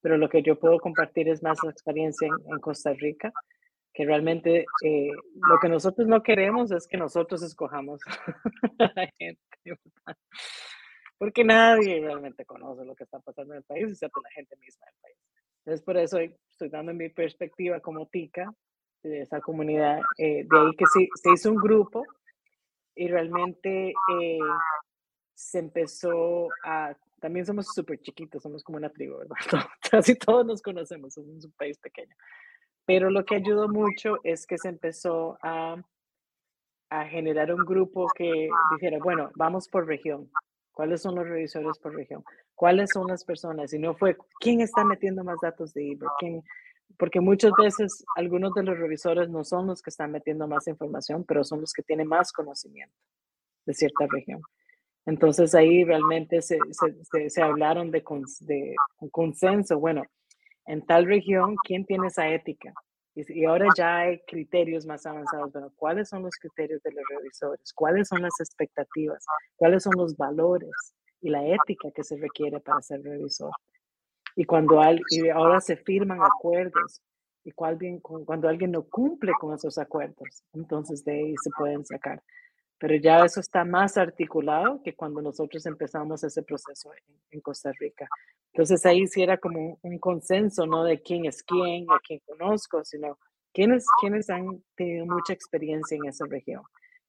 Pero 0.00 0.16
lo 0.16 0.28
que 0.28 0.42
yo 0.42 0.58
puedo 0.58 0.78
compartir 0.78 1.28
es 1.28 1.42
más 1.42 1.58
la 1.62 1.70
experiencia 1.70 2.26
en, 2.26 2.58
Costa 2.60 2.92
Rica, 2.94 3.30
que 3.92 4.06
realmente 4.06 4.64
eh, 4.82 5.10
lo 5.34 5.58
que 5.60 5.68
nosotros 5.68 6.08
no 6.08 6.22
queremos 6.22 6.70
es 6.72 6.86
que 6.86 6.96
nosotros 6.96 7.42
escojamos 7.42 8.00
a 8.78 8.92
la 8.94 9.06
gente. 9.18 9.42
Porque 11.18 11.44
nadie 11.44 12.00
realmente 12.00 12.46
conoce 12.46 12.82
lo 12.86 12.94
que 12.94 13.04
está 13.04 13.18
pasando 13.20 13.52
en 13.52 13.58
el 13.58 13.64
país, 13.64 13.90
excepto 13.90 14.22
la 14.22 14.30
gente 14.30 14.56
misma 14.56 14.86
del 14.86 14.94
país. 15.02 15.16
Entonces, 15.58 15.84
por 15.84 15.98
eso 15.98 16.18
estoy 16.18 16.70
dando 16.70 16.94
mi 16.94 17.10
perspectiva 17.10 17.80
como 17.80 18.06
TICA, 18.06 18.50
de 19.02 19.22
esa 19.22 19.40
comunidad. 19.40 20.00
Eh, 20.18 20.46
de 20.48 20.58
ahí 20.58 20.76
que 20.76 20.86
se, 20.86 21.08
se, 21.14 21.32
hizo 21.32 21.50
un 21.50 21.56
grupo 21.56 22.04
y 22.94 23.08
realmente 23.08 23.88
eh, 23.88 24.38
se 25.34 25.58
empezó 25.58 26.48
a... 26.64 26.94
También 27.20 27.44
somos 27.44 27.66
súper 27.74 28.00
chiquitos, 28.00 28.42
somos 28.42 28.62
como 28.62 28.78
una 28.78 28.90
tribu, 28.90 29.18
¿verdad? 29.18 29.36
Casi 29.90 30.14
todos 30.14 30.46
nos 30.46 30.62
conocemos, 30.62 31.14
somos 31.14 31.44
un 31.44 31.52
país 31.52 31.78
pequeño. 31.78 32.14
Pero 32.86 33.10
lo 33.10 33.24
que 33.24 33.36
ayudó 33.36 33.68
mucho 33.68 34.18
es 34.24 34.46
que 34.46 34.56
se 34.58 34.68
empezó 34.68 35.38
a, 35.42 35.76
a 36.88 37.04
generar 37.06 37.52
un 37.52 37.64
grupo 37.64 38.06
que 38.16 38.48
dijera, 38.72 38.98
bueno, 38.98 39.30
vamos 39.34 39.68
por 39.68 39.86
región. 39.86 40.30
¿Cuáles 40.72 41.02
son 41.02 41.14
los 41.14 41.28
revisores 41.28 41.78
por 41.78 41.94
región? 41.94 42.24
¿Cuáles 42.54 42.90
son 42.92 43.06
las 43.06 43.24
personas? 43.24 43.72
Y 43.74 43.78
no 43.78 43.94
fue, 43.94 44.16
¿quién 44.40 44.60
está 44.60 44.84
metiendo 44.84 45.22
más 45.24 45.38
datos 45.42 45.74
de? 45.74 45.98
¿Quién? 46.18 46.42
Porque 46.98 47.20
muchas 47.20 47.52
veces 47.58 48.04
algunos 48.16 48.54
de 48.54 48.62
los 48.62 48.78
revisores 48.78 49.28
no 49.28 49.44
son 49.44 49.66
los 49.66 49.82
que 49.82 49.90
están 49.90 50.12
metiendo 50.12 50.46
más 50.46 50.66
información, 50.66 51.24
pero 51.24 51.44
son 51.44 51.60
los 51.60 51.72
que 51.72 51.82
tienen 51.82 52.08
más 52.08 52.32
conocimiento 52.32 52.96
de 53.66 53.74
cierta 53.74 54.06
región. 54.10 54.42
Entonces 55.06 55.54
ahí 55.54 55.84
realmente 55.84 56.42
se, 56.42 56.58
se, 56.70 57.30
se 57.30 57.42
hablaron 57.42 57.90
de, 57.90 58.04
de 58.40 58.74
un 58.98 59.08
consenso, 59.08 59.78
bueno, 59.78 60.04
en 60.66 60.84
tal 60.86 61.06
región, 61.06 61.56
¿quién 61.64 61.84
tiene 61.84 62.08
esa 62.08 62.28
ética? 62.28 62.72
Y, 63.14 63.44
ahora 63.44 63.66
ya 63.76 63.98
hay 63.98 64.20
criterios 64.20 64.86
más 64.86 65.04
avanzados. 65.04 65.52
Bueno, 65.52 65.72
¿cuáles 65.76 66.08
son 66.08 66.22
los 66.22 66.36
criterios 66.36 66.82
de 66.82 66.92
los 66.92 67.02
revisores? 67.08 67.72
¿Cuáles 67.72 68.08
son 68.08 68.22
las 68.22 68.38
expectativas? 68.38 69.24
¿Cuáles 69.56 69.82
son 69.82 69.94
los 69.96 70.16
valores 70.16 70.70
y 71.20 71.30
la 71.30 71.44
ética 71.44 71.90
que 71.90 72.04
se 72.04 72.16
requiere 72.16 72.60
para 72.60 72.80
ser 72.82 73.02
revisor? 73.02 73.50
Y 74.36 74.44
cuando 74.44 74.80
y 75.10 75.28
ahora 75.28 75.60
se 75.60 75.76
firman 75.76 76.20
acuerdos 76.22 77.02
y 77.44 77.52
cuando 77.52 78.48
alguien 78.48 78.72
no 78.72 78.82
cumple 78.84 79.32
con 79.40 79.54
esos 79.54 79.78
acuerdos, 79.78 80.44
entonces 80.52 81.04
de 81.04 81.12
ahí 81.12 81.34
se 81.42 81.50
pueden 81.56 81.84
sacar. 81.84 82.22
Pero 82.78 82.96
ya 82.96 83.24
eso 83.24 83.40
está 83.40 83.64
más 83.64 83.98
articulado 83.98 84.80
que 84.82 84.94
cuando 84.94 85.20
nosotros 85.20 85.64
empezamos 85.66 86.24
ese 86.24 86.42
proceso 86.42 86.90
en, 87.30 87.40
Costa 87.40 87.72
Rica. 87.78 88.06
Entonces 88.52 88.84
ahí 88.86 89.06
sí 89.06 89.22
era 89.22 89.36
como 89.38 89.78
un, 89.82 89.98
consenso, 89.98 90.66
no 90.66 90.84
de 90.84 91.00
quién 91.00 91.26
es 91.26 91.42
quién, 91.42 91.84
a 91.90 91.98
quién 92.06 92.20
conozco, 92.26 92.82
sino 92.84 93.18
quiénes, 93.52 93.84
quiénes 94.00 94.30
han 94.30 94.62
tenido 94.74 95.06
mucha 95.06 95.32
experiencia 95.32 95.96
en 95.96 96.06
esa 96.06 96.24
región, 96.26 96.62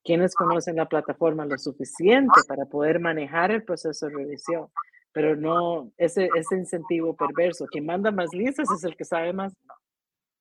quiénes 0.03 0.35
conocen 0.35 0.76
la 0.76 0.88
plataforma 0.88 1.45
lo 1.45 1.57
suficiente 1.57 2.41
para 2.48 2.65
poder 2.65 2.99
manejar 2.99 3.52
el 3.52 3.64
proceso 3.64 4.07
de 4.07 4.15
revisión 4.15 4.68
pero 5.13 5.35
no 5.35 5.91
ese, 5.97 6.29
ese 6.35 6.55
incentivo 6.55 7.15
perverso. 7.15 7.65
Quien 7.65 7.85
manda 7.85 8.11
más 8.11 8.33
listas 8.33 8.69
es 8.71 8.83
el 8.83 8.95
que 8.95 9.05
sabe 9.05 9.33
más. 9.33 9.53
No. 9.65 9.75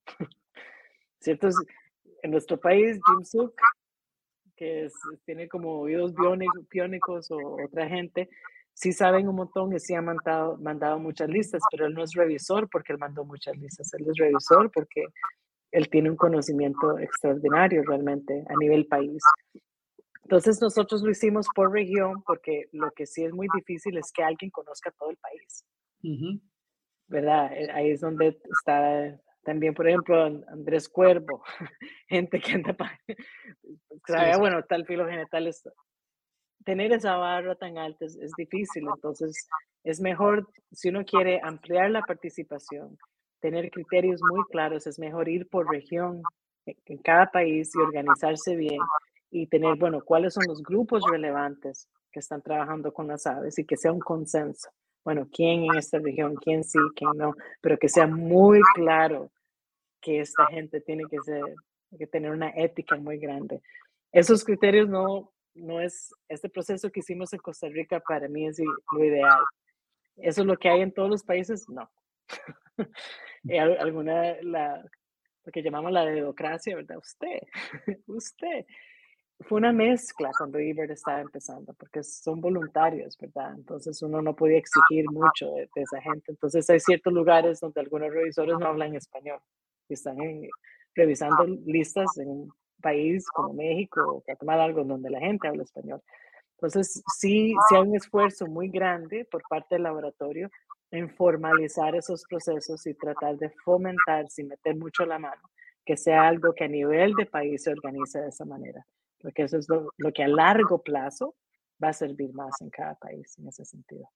En 2.23 2.33
nuestro 2.33 2.61
país, 2.61 3.01
Jim 3.07 3.25
Suk, 3.25 3.55
que 4.55 4.89
tiene 5.25 5.49
como 5.49 5.81
oídos 5.81 6.15
biónicos, 6.71 7.31
o 7.31 7.63
otra 7.65 7.89
gente, 7.89 8.29
sí 8.75 8.93
saben 8.93 9.27
un 9.27 9.37
montón 9.37 9.75
y 9.75 9.81
sí 9.81 9.95
han 9.95 10.05
mandado, 10.05 10.59
mandado 10.59 10.99
muchas 10.99 11.31
listas, 11.31 11.63
pero 11.71 11.87
él 11.87 11.95
no 11.95 12.03
es 12.03 12.13
revisor 12.13 12.69
porque 12.71 12.93
él 12.93 12.99
mandó 12.99 13.25
muchas 13.25 13.57
listas. 13.57 13.93
Él 13.95 14.07
es 14.07 14.19
revisor 14.19 14.71
porque 14.71 15.07
él 15.73 15.89
tiene 15.89 16.11
un 16.11 16.17
conocimiento 16.17 16.99
extraordinario 16.99 17.83
realmente 17.85 18.45
a 18.49 18.57
nivel 18.57 18.87
país. 18.87 19.23
Entonces 20.31 20.63
nosotros 20.63 21.03
lo 21.03 21.11
hicimos 21.11 21.49
por 21.57 21.73
región 21.73 22.23
porque 22.23 22.69
lo 22.71 22.93
que 22.93 23.05
sí 23.05 23.25
es 23.25 23.33
muy 23.33 23.49
difícil 23.53 23.99
es 23.99 24.13
que 24.13 24.23
alguien 24.23 24.53
conozca 24.53 24.93
todo 24.93 25.11
el 25.11 25.17
país. 25.17 25.67
¿Verdad? 27.09 27.53
Eh, 27.53 27.69
ahí 27.73 27.91
es 27.91 28.01
donde 28.01 28.41
está 28.49 29.21
también, 29.43 29.75
por 29.75 29.89
ejemplo, 29.89 30.23
Andrés 30.47 30.89
Cuervo, 30.89 31.43
gente 32.09 32.39
que 32.39 32.53
anda 32.53 32.73
para... 32.75 34.39
bueno, 34.39 34.63
tal 34.63 34.87
filogenetal 34.87 35.49
es... 35.49 35.69
Tener 36.65 36.93
esa 36.93 37.17
barra 37.17 37.57
tan 37.57 37.77
alta 37.77 38.05
es, 38.05 38.17
es 38.17 38.31
difícil, 38.37 38.85
entonces 38.87 39.49
es 39.83 40.01
mejor, 40.01 40.47
si 40.71 40.91
uno 40.91 41.05
quiere 41.05 41.41
ampliar 41.43 41.91
la 41.91 42.03
participación, 42.03 42.97
tener 43.41 43.69
criterios 43.73 44.21
muy 44.23 44.45
claros, 44.45 44.87
es 44.87 44.97
mejor 44.97 45.29
ir 45.29 45.49
por 45.49 45.69
región 45.69 46.23
en 46.67 46.99
cada 46.99 47.33
país 47.33 47.73
y 47.75 47.81
organizarse 47.81 48.55
bien 48.55 48.79
y 49.31 49.47
tener, 49.47 49.77
bueno, 49.77 50.03
cuáles 50.05 50.35
son 50.35 50.45
los 50.49 50.63
grupos 50.63 51.03
relevantes 51.11 51.89
que 52.11 52.21
están 52.21 52.43
trabajando 52.43 52.93
con 52.93 53.07
las 53.07 53.27
aves 53.27 53.59
y 53.59 53.65
que 53.65 53.77
sea 53.77 53.93
un 53.93 54.01
consenso. 54.01 54.71
Bueno, 55.05 55.29
quién 55.33 55.65
en 55.65 55.77
esta 55.77 55.99
región, 55.99 56.35
quién 56.37 56.65
sí, 56.65 56.79
quién 56.97 57.13
no, 57.17 57.35
pero 57.61 57.79
que 57.79 57.89
sea 57.89 58.07
muy 58.07 58.61
claro 58.75 59.31
que 60.01 60.21
esta 60.21 60.47
gente 60.47 60.81
tiene 60.81 61.05
que, 61.09 61.19
ser, 61.25 61.43
que 61.97 62.07
tener 62.07 62.31
una 62.31 62.51
ética 62.51 62.97
muy 62.97 63.19
grande. 63.19 63.63
Esos 64.13 64.45
criterios 64.45 64.89
no, 64.89 65.33
no 65.55 65.81
es, 65.81 66.13
este 66.29 66.49
proceso 66.49 66.91
que 66.91 67.01
hicimos 67.01 67.33
en 67.33 67.39
Costa 67.39 67.69
Rica 67.69 68.01
para 68.01 68.29
mí 68.29 68.47
es 68.47 68.59
lo 68.59 69.05
ideal. 69.05 69.45
¿Eso 70.17 70.43
es 70.43 70.47
lo 70.47 70.57
que 70.57 70.69
hay 70.69 70.81
en 70.81 70.93
todos 70.93 71.09
los 71.09 71.23
países? 71.23 71.69
No. 71.69 71.91
alguna, 73.81 74.37
la, 74.43 74.85
lo 75.45 75.53
que 75.53 75.63
llamamos 75.63 75.93
la 75.93 76.05
democracia, 76.05 76.77
¿verdad? 76.77 76.99
Usted, 76.99 77.41
usted. 78.07 78.67
Fue 79.41 79.59
una 79.59 79.73
mezcla 79.73 80.31
cuando 80.37 80.61
Iber 80.61 80.91
estaba 80.91 81.21
empezando, 81.21 81.73
porque 81.75 82.03
son 82.03 82.41
voluntarios, 82.41 83.17
¿verdad? 83.19 83.55
Entonces 83.55 84.01
uno 84.03 84.21
no 84.21 84.37
podía 84.37 84.59
exigir 84.59 85.07
mucho 85.11 85.51
de, 85.55 85.69
esa 85.75 86.01
gente. 86.01 86.33
Entonces 86.33 86.69
hay 86.69 86.79
ciertos 86.79 87.13
lugares 87.13 87.59
donde 87.61 87.81
algunos 87.81 88.11
revisores 88.13 88.59
no 88.59 88.67
hablan 88.67 88.95
español 88.95 89.41
y 89.89 89.95
están 89.95 90.19
revisando 90.95 91.47
listas 91.65 92.19
en 92.19 92.29
un 92.29 92.53
país 92.83 93.27
como 93.29 93.55
México 93.55 94.01
o 94.07 94.23
Guatemala, 94.27 94.65
algo 94.65 94.85
donde 94.85 95.11
la 95.11 95.21
gente 95.21 95.49
habla 95.49 95.63
español. 95.63 96.03
Entonces, 96.57 97.03
sí, 97.17 97.55
sí 97.69 97.75
hay 97.75 97.83
un 97.83 97.97
esfuerzo 97.97 98.47
muy 98.47 98.69
grande 98.69 99.25
por 99.31 99.43
parte 99.49 99.77
del 99.77 99.85
laboratorio 99.85 100.51
en 100.91 101.09
formalizar 101.09 101.95
esos 101.95 102.25
procesos 102.29 102.87
y 102.87 102.95
tratar 102.95 103.37
de 103.39 103.51
fomentar, 103.65 104.29
sin 104.29 104.49
meter 104.49 104.77
mucho 104.77 105.07
la 105.07 105.19
mano, 105.19 105.41
que 105.85 105.97
sea 105.97 106.29
algo 106.29 106.53
que 106.53 106.65
a 106.65 106.69
nivel 106.69 107.15
de 107.15 107.27
país 107.27 107.63
se 107.63 107.71
organice 107.71 108.21
de 108.21 108.29
esa 108.29 108.45
manera, 108.45 108.85
porque 109.21 109.43
eso 109.43 109.59
es 109.59 109.69
lo, 109.69 110.13
que 110.13 110.23
a 110.23 110.29
largo 110.29 110.83
plazo 110.83 111.37
va 111.83 111.89
a 111.89 111.93
servir 111.93 112.33
más 112.33 112.61
en 112.61 112.71
cada 112.71 112.95
país 112.95 113.39
en 113.39 113.49
ese 113.49 113.65
sentido. 113.65 114.09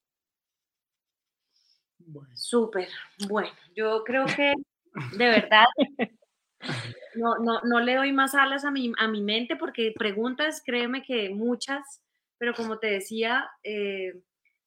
Súper. 2.35 2.89
Bueno, 3.29 3.51
yo 3.75 4.03
creo 4.05 4.27
que 4.27 4.53
de 5.19 5.27
verdad 5.27 5.65
no, 7.15 7.39
no, 7.39 7.61
no, 7.63 7.81
le 7.81 7.97
doy 7.97 8.13
más 8.13 8.35
alas 8.35 8.65
a 8.65 8.71
mi, 8.71 8.93
a 8.99 9.09
mi 9.09 9.23
mente 9.23 9.57
porque 9.57 9.95
preguntas, 9.97 10.63
créeme 10.65 11.03
que 11.03 11.31
muchas, 11.31 12.03
pero 12.39 12.53
como 12.55 12.79
te 12.79 12.89
decía, 12.89 13.49
eh, 13.63 14.23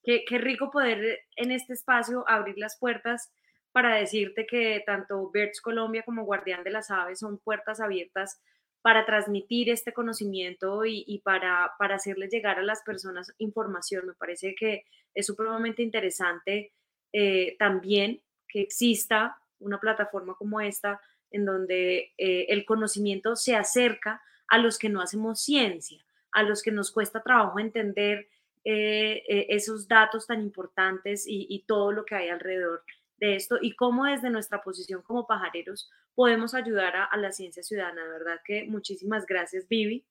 Qué, 0.07 0.38
rico 0.38 0.72
poder 0.72 1.19
en 1.35 1.51
este 1.51 1.73
espacio 1.73 2.23
abrir 2.30 2.57
las 2.57 2.80
puertas 2.80 3.30
para 3.73 3.95
decirte 3.95 4.47
que 4.47 4.81
tanto 4.85 5.30
Birds 5.31 5.59
Colombia 5.59 6.03
como 6.03 6.23
Guardián 6.23 6.64
de 6.64 6.72
las 6.72 6.89
Aves 6.91 7.19
son 7.19 7.39
puertas 7.39 7.81
abiertas 7.81 8.41
para 8.88 9.05
transmitir 9.05 9.69
este 9.69 9.91
conocimiento 9.91 10.85
y, 10.85 11.22
para, 11.26 11.73
para 11.77 11.95
hacerles 11.95 12.31
llegar 12.31 12.57
a 12.57 12.64
las 12.64 12.84
personas 12.84 13.34
información. 13.38 14.07
Me 14.07 14.14
parece 14.14 14.55
que 14.55 14.85
es 15.14 15.26
supremamente 15.26 15.84
interesante 15.84 16.72
eh, 17.11 17.57
también 17.59 18.22
que 18.47 18.61
exista 18.61 19.38
una 19.59 19.77
plataforma 19.77 20.35
como 20.35 20.61
esta 20.61 21.01
en 21.31 21.43
donde 21.43 22.14
eh, 22.18 22.45
el 22.47 22.64
conocimiento 22.64 23.35
se 23.35 23.57
acerca 23.57 24.22
a 24.47 24.57
los 24.57 24.77
que 24.77 24.88
no 24.88 25.01
hacemos 25.01 25.41
ciencia, 25.41 26.01
a 26.31 26.43
los 26.43 26.64
que 26.64 26.72
nos 26.72 26.89
cuesta 26.89 27.22
trabajo 27.22 27.59
entender 27.59 28.30
eh, 28.64 29.47
esos 29.49 29.89
datos 29.89 30.27
tan 30.27 30.39
importantes 30.39 31.26
y, 31.27 31.61
todo 31.68 31.91
lo 31.91 32.05
que 32.05 32.15
hay 32.15 32.30
alrededor 32.30 32.85
de 33.18 33.35
esto 33.35 33.57
y 33.61 33.76
cómo 33.76 34.06
desde 34.06 34.30
nuestra 34.30 34.61
posición 34.61 35.02
como 35.02 35.27
pajareros 35.27 35.89
podemos 36.15 36.53
ayudar 36.53 36.95
a, 36.95 37.15
la 37.18 37.31
ciencia 37.31 37.64
ciudadana. 37.64 38.03
De 38.03 38.10
verdad 38.10 38.39
que 38.44 38.65
muchísimas 38.68 39.26
gracias, 39.26 39.68
Vivi. 39.68 40.06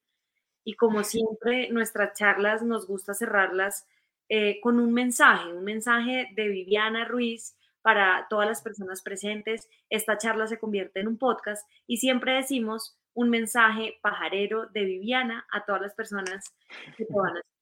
Y 0.63 0.73
como 0.73 1.03
siempre, 1.03 1.69
nuestras 1.69 2.17
charlas 2.17 2.61
nos 2.61 2.87
gusta 2.87 3.13
cerrarlas 3.13 3.87
eh, 4.29 4.59
con 4.61 4.79
un 4.79 4.93
mensaje, 4.93 5.53
un 5.53 5.63
mensaje 5.63 6.29
de 6.35 6.49
Viviana 6.49 7.05
Ruiz 7.05 7.55
para 7.81 8.27
todas 8.29 8.47
las 8.47 8.61
personas 8.61 9.01
presentes. 9.01 9.69
Esta 9.89 10.17
charla 10.17 10.47
se 10.47 10.59
convierte 10.59 10.99
en 10.99 11.07
un 11.07 11.17
podcast 11.17 11.65
y 11.87 11.97
siempre 11.97 12.33
decimos 12.33 12.97
un 13.13 13.29
mensaje 13.29 13.97
pajarero 14.01 14.67
de 14.67 14.83
Viviana 14.83 15.47
a 15.51 15.65
todas 15.65 15.81
las 15.81 15.95
personas 15.95 16.53
que 16.97 17.05
te 17.05 17.13
van 17.13 17.37
a 17.37 17.41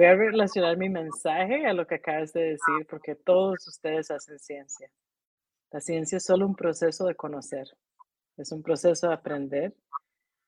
Voy 0.00 0.06
a 0.06 0.14
relacionar 0.14 0.78
mi 0.78 0.88
mensaje 0.88 1.66
a 1.66 1.74
lo 1.74 1.86
que 1.86 1.96
acabas 1.96 2.32
de 2.32 2.52
decir, 2.52 2.86
porque 2.88 3.16
todos 3.16 3.68
ustedes 3.68 4.10
hacen 4.10 4.38
ciencia. 4.38 4.90
La 5.70 5.82
ciencia 5.82 6.16
es 6.16 6.24
solo 6.24 6.46
un 6.46 6.56
proceso 6.56 7.04
de 7.04 7.14
conocer, 7.14 7.66
es 8.38 8.50
un 8.50 8.62
proceso 8.62 9.08
de 9.08 9.12
aprender 9.12 9.74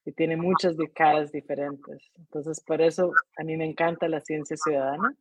y 0.06 0.12
tiene 0.12 0.38
muchas 0.38 0.74
caras 0.94 1.32
diferentes. 1.32 2.10
Entonces, 2.16 2.62
por 2.62 2.80
eso 2.80 3.12
a 3.36 3.44
mí 3.44 3.58
me 3.58 3.66
encanta 3.66 4.08
la 4.08 4.22
ciencia 4.22 4.56
ciudadana 4.56 5.14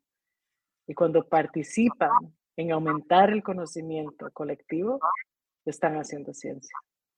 y 0.88 0.94
cuando 0.94 1.28
participan 1.28 2.34
en 2.56 2.72
aumentar 2.72 3.32
el 3.32 3.44
conocimiento 3.44 4.32
colectivo, 4.32 5.02
están 5.66 5.98
haciendo 5.98 6.34
ciencia. 6.34 6.78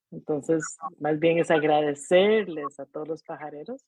Entonces, 0.10 0.64
más 0.98 1.19
bien 1.19 1.38
es 1.38 1.52
agradecerles 1.52 2.80
a 2.80 2.88
todos 2.88 3.07
los 3.07 3.22
pajareros 3.22 3.85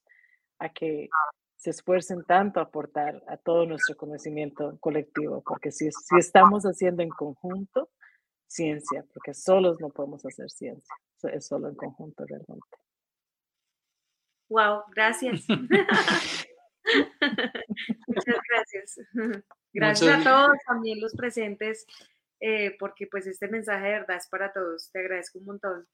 a 0.60 0.68
que 0.68 1.08
se 1.56 1.70
esfuercen 1.70 2.22
tanto 2.24 2.60
a 2.60 2.64
aportar 2.64 3.22
a 3.28 3.36
todo 3.36 3.66
nuestro 3.66 3.96
conocimiento 3.96 4.76
colectivo, 4.78 5.42
porque 5.44 5.72
si, 5.72 5.90
si 5.90 6.16
estamos 6.18 6.64
haciendo 6.64 7.02
en 7.02 7.08
conjunto 7.08 7.90
ciencia, 8.46 9.04
porque 9.12 9.34
solos 9.34 9.80
no 9.80 9.88
podemos 9.90 10.24
hacer 10.24 10.50
ciencia, 10.50 10.94
es 11.32 11.46
solo 11.46 11.68
en 11.68 11.74
conjunto 11.74 12.24
realmente. 12.24 12.78
Wow, 14.48 14.82
gracias. 14.94 15.44
Muchas 18.06 18.36
gracias. 18.48 19.00
Gracias 19.72 20.20
a 20.20 20.22
todos, 20.22 20.56
también 20.66 21.00
los 21.00 21.14
presentes, 21.14 21.84
eh, 22.40 22.76
porque 22.78 23.08
pues 23.08 23.26
este 23.26 23.48
mensaje 23.48 23.86
de 23.86 23.92
verdad 23.92 24.16
es 24.16 24.28
para 24.28 24.52
todos. 24.52 24.90
Te 24.92 25.00
agradezco 25.00 25.38
un 25.40 25.46
montón. 25.46 25.86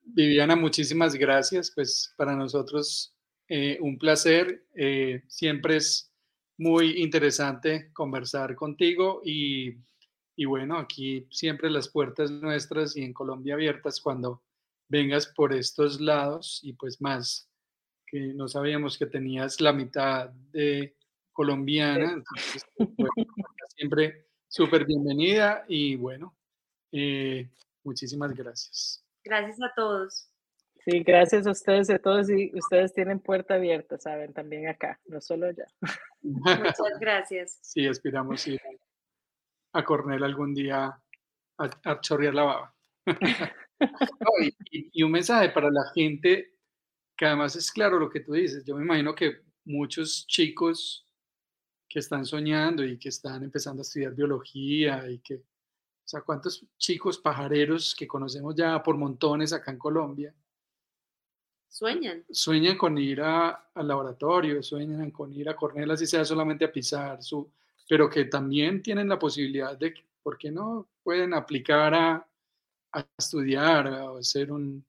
Viviana, 0.00 0.56
muchísimas 0.56 1.14
gracias. 1.14 1.70
Pues 1.74 2.14
para 2.16 2.34
nosotros 2.34 3.14
eh, 3.48 3.78
un 3.80 3.98
placer. 3.98 4.64
Eh, 4.74 5.22
siempre 5.26 5.76
es 5.76 6.12
muy 6.58 7.02
interesante 7.02 7.90
conversar 7.92 8.54
contigo 8.54 9.22
y, 9.24 9.76
bueno, 10.44 10.78
aquí 10.78 11.26
siempre 11.30 11.70
las 11.70 11.88
puertas 11.88 12.30
nuestras 12.30 12.96
y 12.96 13.02
en 13.02 13.12
Colombia 13.12 13.54
abiertas 13.54 14.00
cuando 14.00 14.42
vengas 14.88 15.26
por 15.26 15.52
estos 15.52 16.00
lados 16.00 16.60
y 16.62 16.72
pues 16.72 17.00
más 17.00 17.48
que 18.06 18.32
no 18.34 18.48
sabíamos 18.48 18.96
que 18.96 19.06
tenías 19.06 19.60
la 19.60 19.72
mitad 19.72 20.30
de 20.52 20.96
colombiana. 21.32 22.22
siempre 23.76 24.26
súper 24.48 24.86
bienvenida 24.86 25.64
y 25.68 25.96
bueno, 25.96 26.34
eh, 26.90 27.48
muchísimas 27.84 28.34
gracias. 28.34 29.04
Gracias 29.22 29.60
a 29.62 29.72
todos. 29.76 30.30
Sí, 30.84 31.02
gracias 31.02 31.46
a 31.46 31.50
ustedes 31.50 31.88
y 31.90 31.92
a 31.92 31.98
todos. 31.98 32.30
Y 32.30 32.50
ustedes 32.54 32.92
tienen 32.92 33.20
puerta 33.20 33.54
abierta, 33.54 33.98
saben, 33.98 34.32
también 34.32 34.68
acá, 34.68 35.00
no 35.06 35.20
solo 35.20 35.46
allá. 35.46 35.66
Muchas 36.22 36.76
gracias. 37.00 37.58
Sí, 37.62 37.86
aspiramos 37.86 38.46
ir 38.46 38.60
a 39.72 39.84
Cornell 39.84 40.24
algún 40.24 40.54
día 40.54 41.00
a, 41.58 42.00
chorrear 42.00 42.34
la 42.34 42.42
baba. 42.44 42.74
y, 44.70 45.02
un 45.02 45.12
mensaje 45.12 45.50
para 45.50 45.70
la 45.70 45.90
gente, 45.94 46.54
que 47.16 47.26
además 47.26 47.56
es 47.56 47.70
claro 47.70 47.98
lo 47.98 48.08
que 48.08 48.20
tú 48.20 48.32
dices. 48.32 48.64
Yo 48.64 48.76
me 48.76 48.84
imagino 48.84 49.14
que 49.14 49.42
muchos 49.64 50.26
chicos 50.26 51.06
que 51.88 51.98
están 51.98 52.24
soñando 52.24 52.84
y 52.84 52.98
que 52.98 53.08
están 53.08 53.42
empezando 53.42 53.80
a 53.80 53.82
estudiar 53.82 54.14
biología 54.14 55.08
y 55.08 55.18
que, 55.20 55.36
o 55.36 55.42
sea, 56.04 56.20
cuántos 56.20 56.66
chicos 56.76 57.18
pajareros 57.18 57.94
que 57.94 58.06
conocemos 58.06 58.54
ya 58.54 58.82
por 58.82 58.96
montones 58.96 59.52
acá 59.52 59.70
en 59.70 59.78
Colombia, 59.78 60.34
Sueñan. 61.68 62.24
Sueñan 62.30 62.76
con 62.76 62.98
ir 62.98 63.20
a, 63.20 63.70
al 63.74 63.88
laboratorio, 63.88 64.62
sueñan 64.62 65.10
con 65.10 65.32
ir 65.32 65.48
a 65.48 65.56
Cornell, 65.56 65.90
así 65.90 66.06
sea 66.06 66.24
solamente 66.24 66.64
a 66.64 66.72
pisar, 66.72 67.22
su, 67.22 67.50
pero 67.88 68.08
que 68.08 68.24
también 68.24 68.82
tienen 68.82 69.08
la 69.08 69.18
posibilidad 69.18 69.76
de, 69.76 69.94
¿por 70.22 70.38
qué 70.38 70.50
no? 70.50 70.88
Pueden 71.02 71.34
aplicar 71.34 71.94
a, 71.94 72.26
a 72.92 73.06
estudiar, 73.16 73.86
a 73.86 74.18
hacer 74.18 74.50
un, 74.50 74.84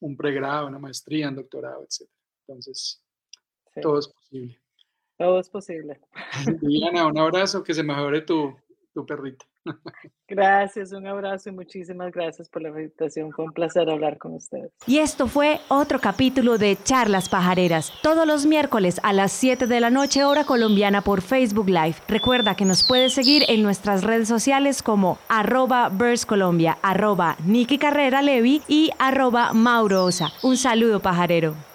un, 0.00 0.16
pregrado, 0.16 0.68
una 0.68 0.78
maestría, 0.78 1.28
un 1.28 1.36
doctorado, 1.36 1.84
etc. 1.84 2.08
Entonces, 2.46 3.02
todo 3.82 3.98
es 3.98 4.08
posible. 4.08 4.60
Todo 5.18 5.40
es 5.40 5.48
posible. 5.48 6.00
Diana, 6.62 7.06
un 7.06 7.18
abrazo, 7.18 7.62
que 7.62 7.74
se 7.74 7.82
mejore 7.82 8.22
tu, 8.22 8.56
tu 8.92 9.06
perrita. 9.06 9.44
Gracias, 10.28 10.92
un 10.92 11.06
abrazo 11.06 11.50
y 11.50 11.52
muchísimas 11.52 12.12
gracias 12.12 12.48
por 12.48 12.62
la 12.62 12.68
invitación. 12.68 13.32
Fue 13.32 13.44
un 13.44 13.52
placer 13.52 13.90
hablar 13.90 14.16
con 14.18 14.34
ustedes. 14.34 14.72
Y 14.86 14.98
esto 14.98 15.26
fue 15.26 15.60
otro 15.68 15.98
capítulo 16.00 16.56
de 16.56 16.78
Charlas 16.82 17.28
Pajareras, 17.28 17.92
todos 18.02 18.26
los 18.26 18.46
miércoles 18.46 19.00
a 19.02 19.12
las 19.12 19.32
7 19.32 19.66
de 19.66 19.80
la 19.80 19.90
noche 19.90 20.24
hora 20.24 20.44
colombiana 20.44 21.02
por 21.02 21.20
Facebook 21.20 21.68
Live. 21.68 21.96
Recuerda 22.08 22.54
que 22.54 22.64
nos 22.64 22.86
puedes 22.86 23.12
seguir 23.12 23.44
en 23.48 23.62
nuestras 23.62 24.04
redes 24.04 24.28
sociales 24.28 24.82
como 24.82 25.18
arroba 25.28 25.90
Colombia, 26.26 26.78
arroba 26.82 27.36
Carrera 27.80 28.22
Levi 28.22 28.62
y 28.68 28.90
arroba 28.98 29.52
Mauro 29.52 30.04
Osa. 30.04 30.28
Un 30.42 30.56
saludo 30.56 31.00
pajarero. 31.00 31.69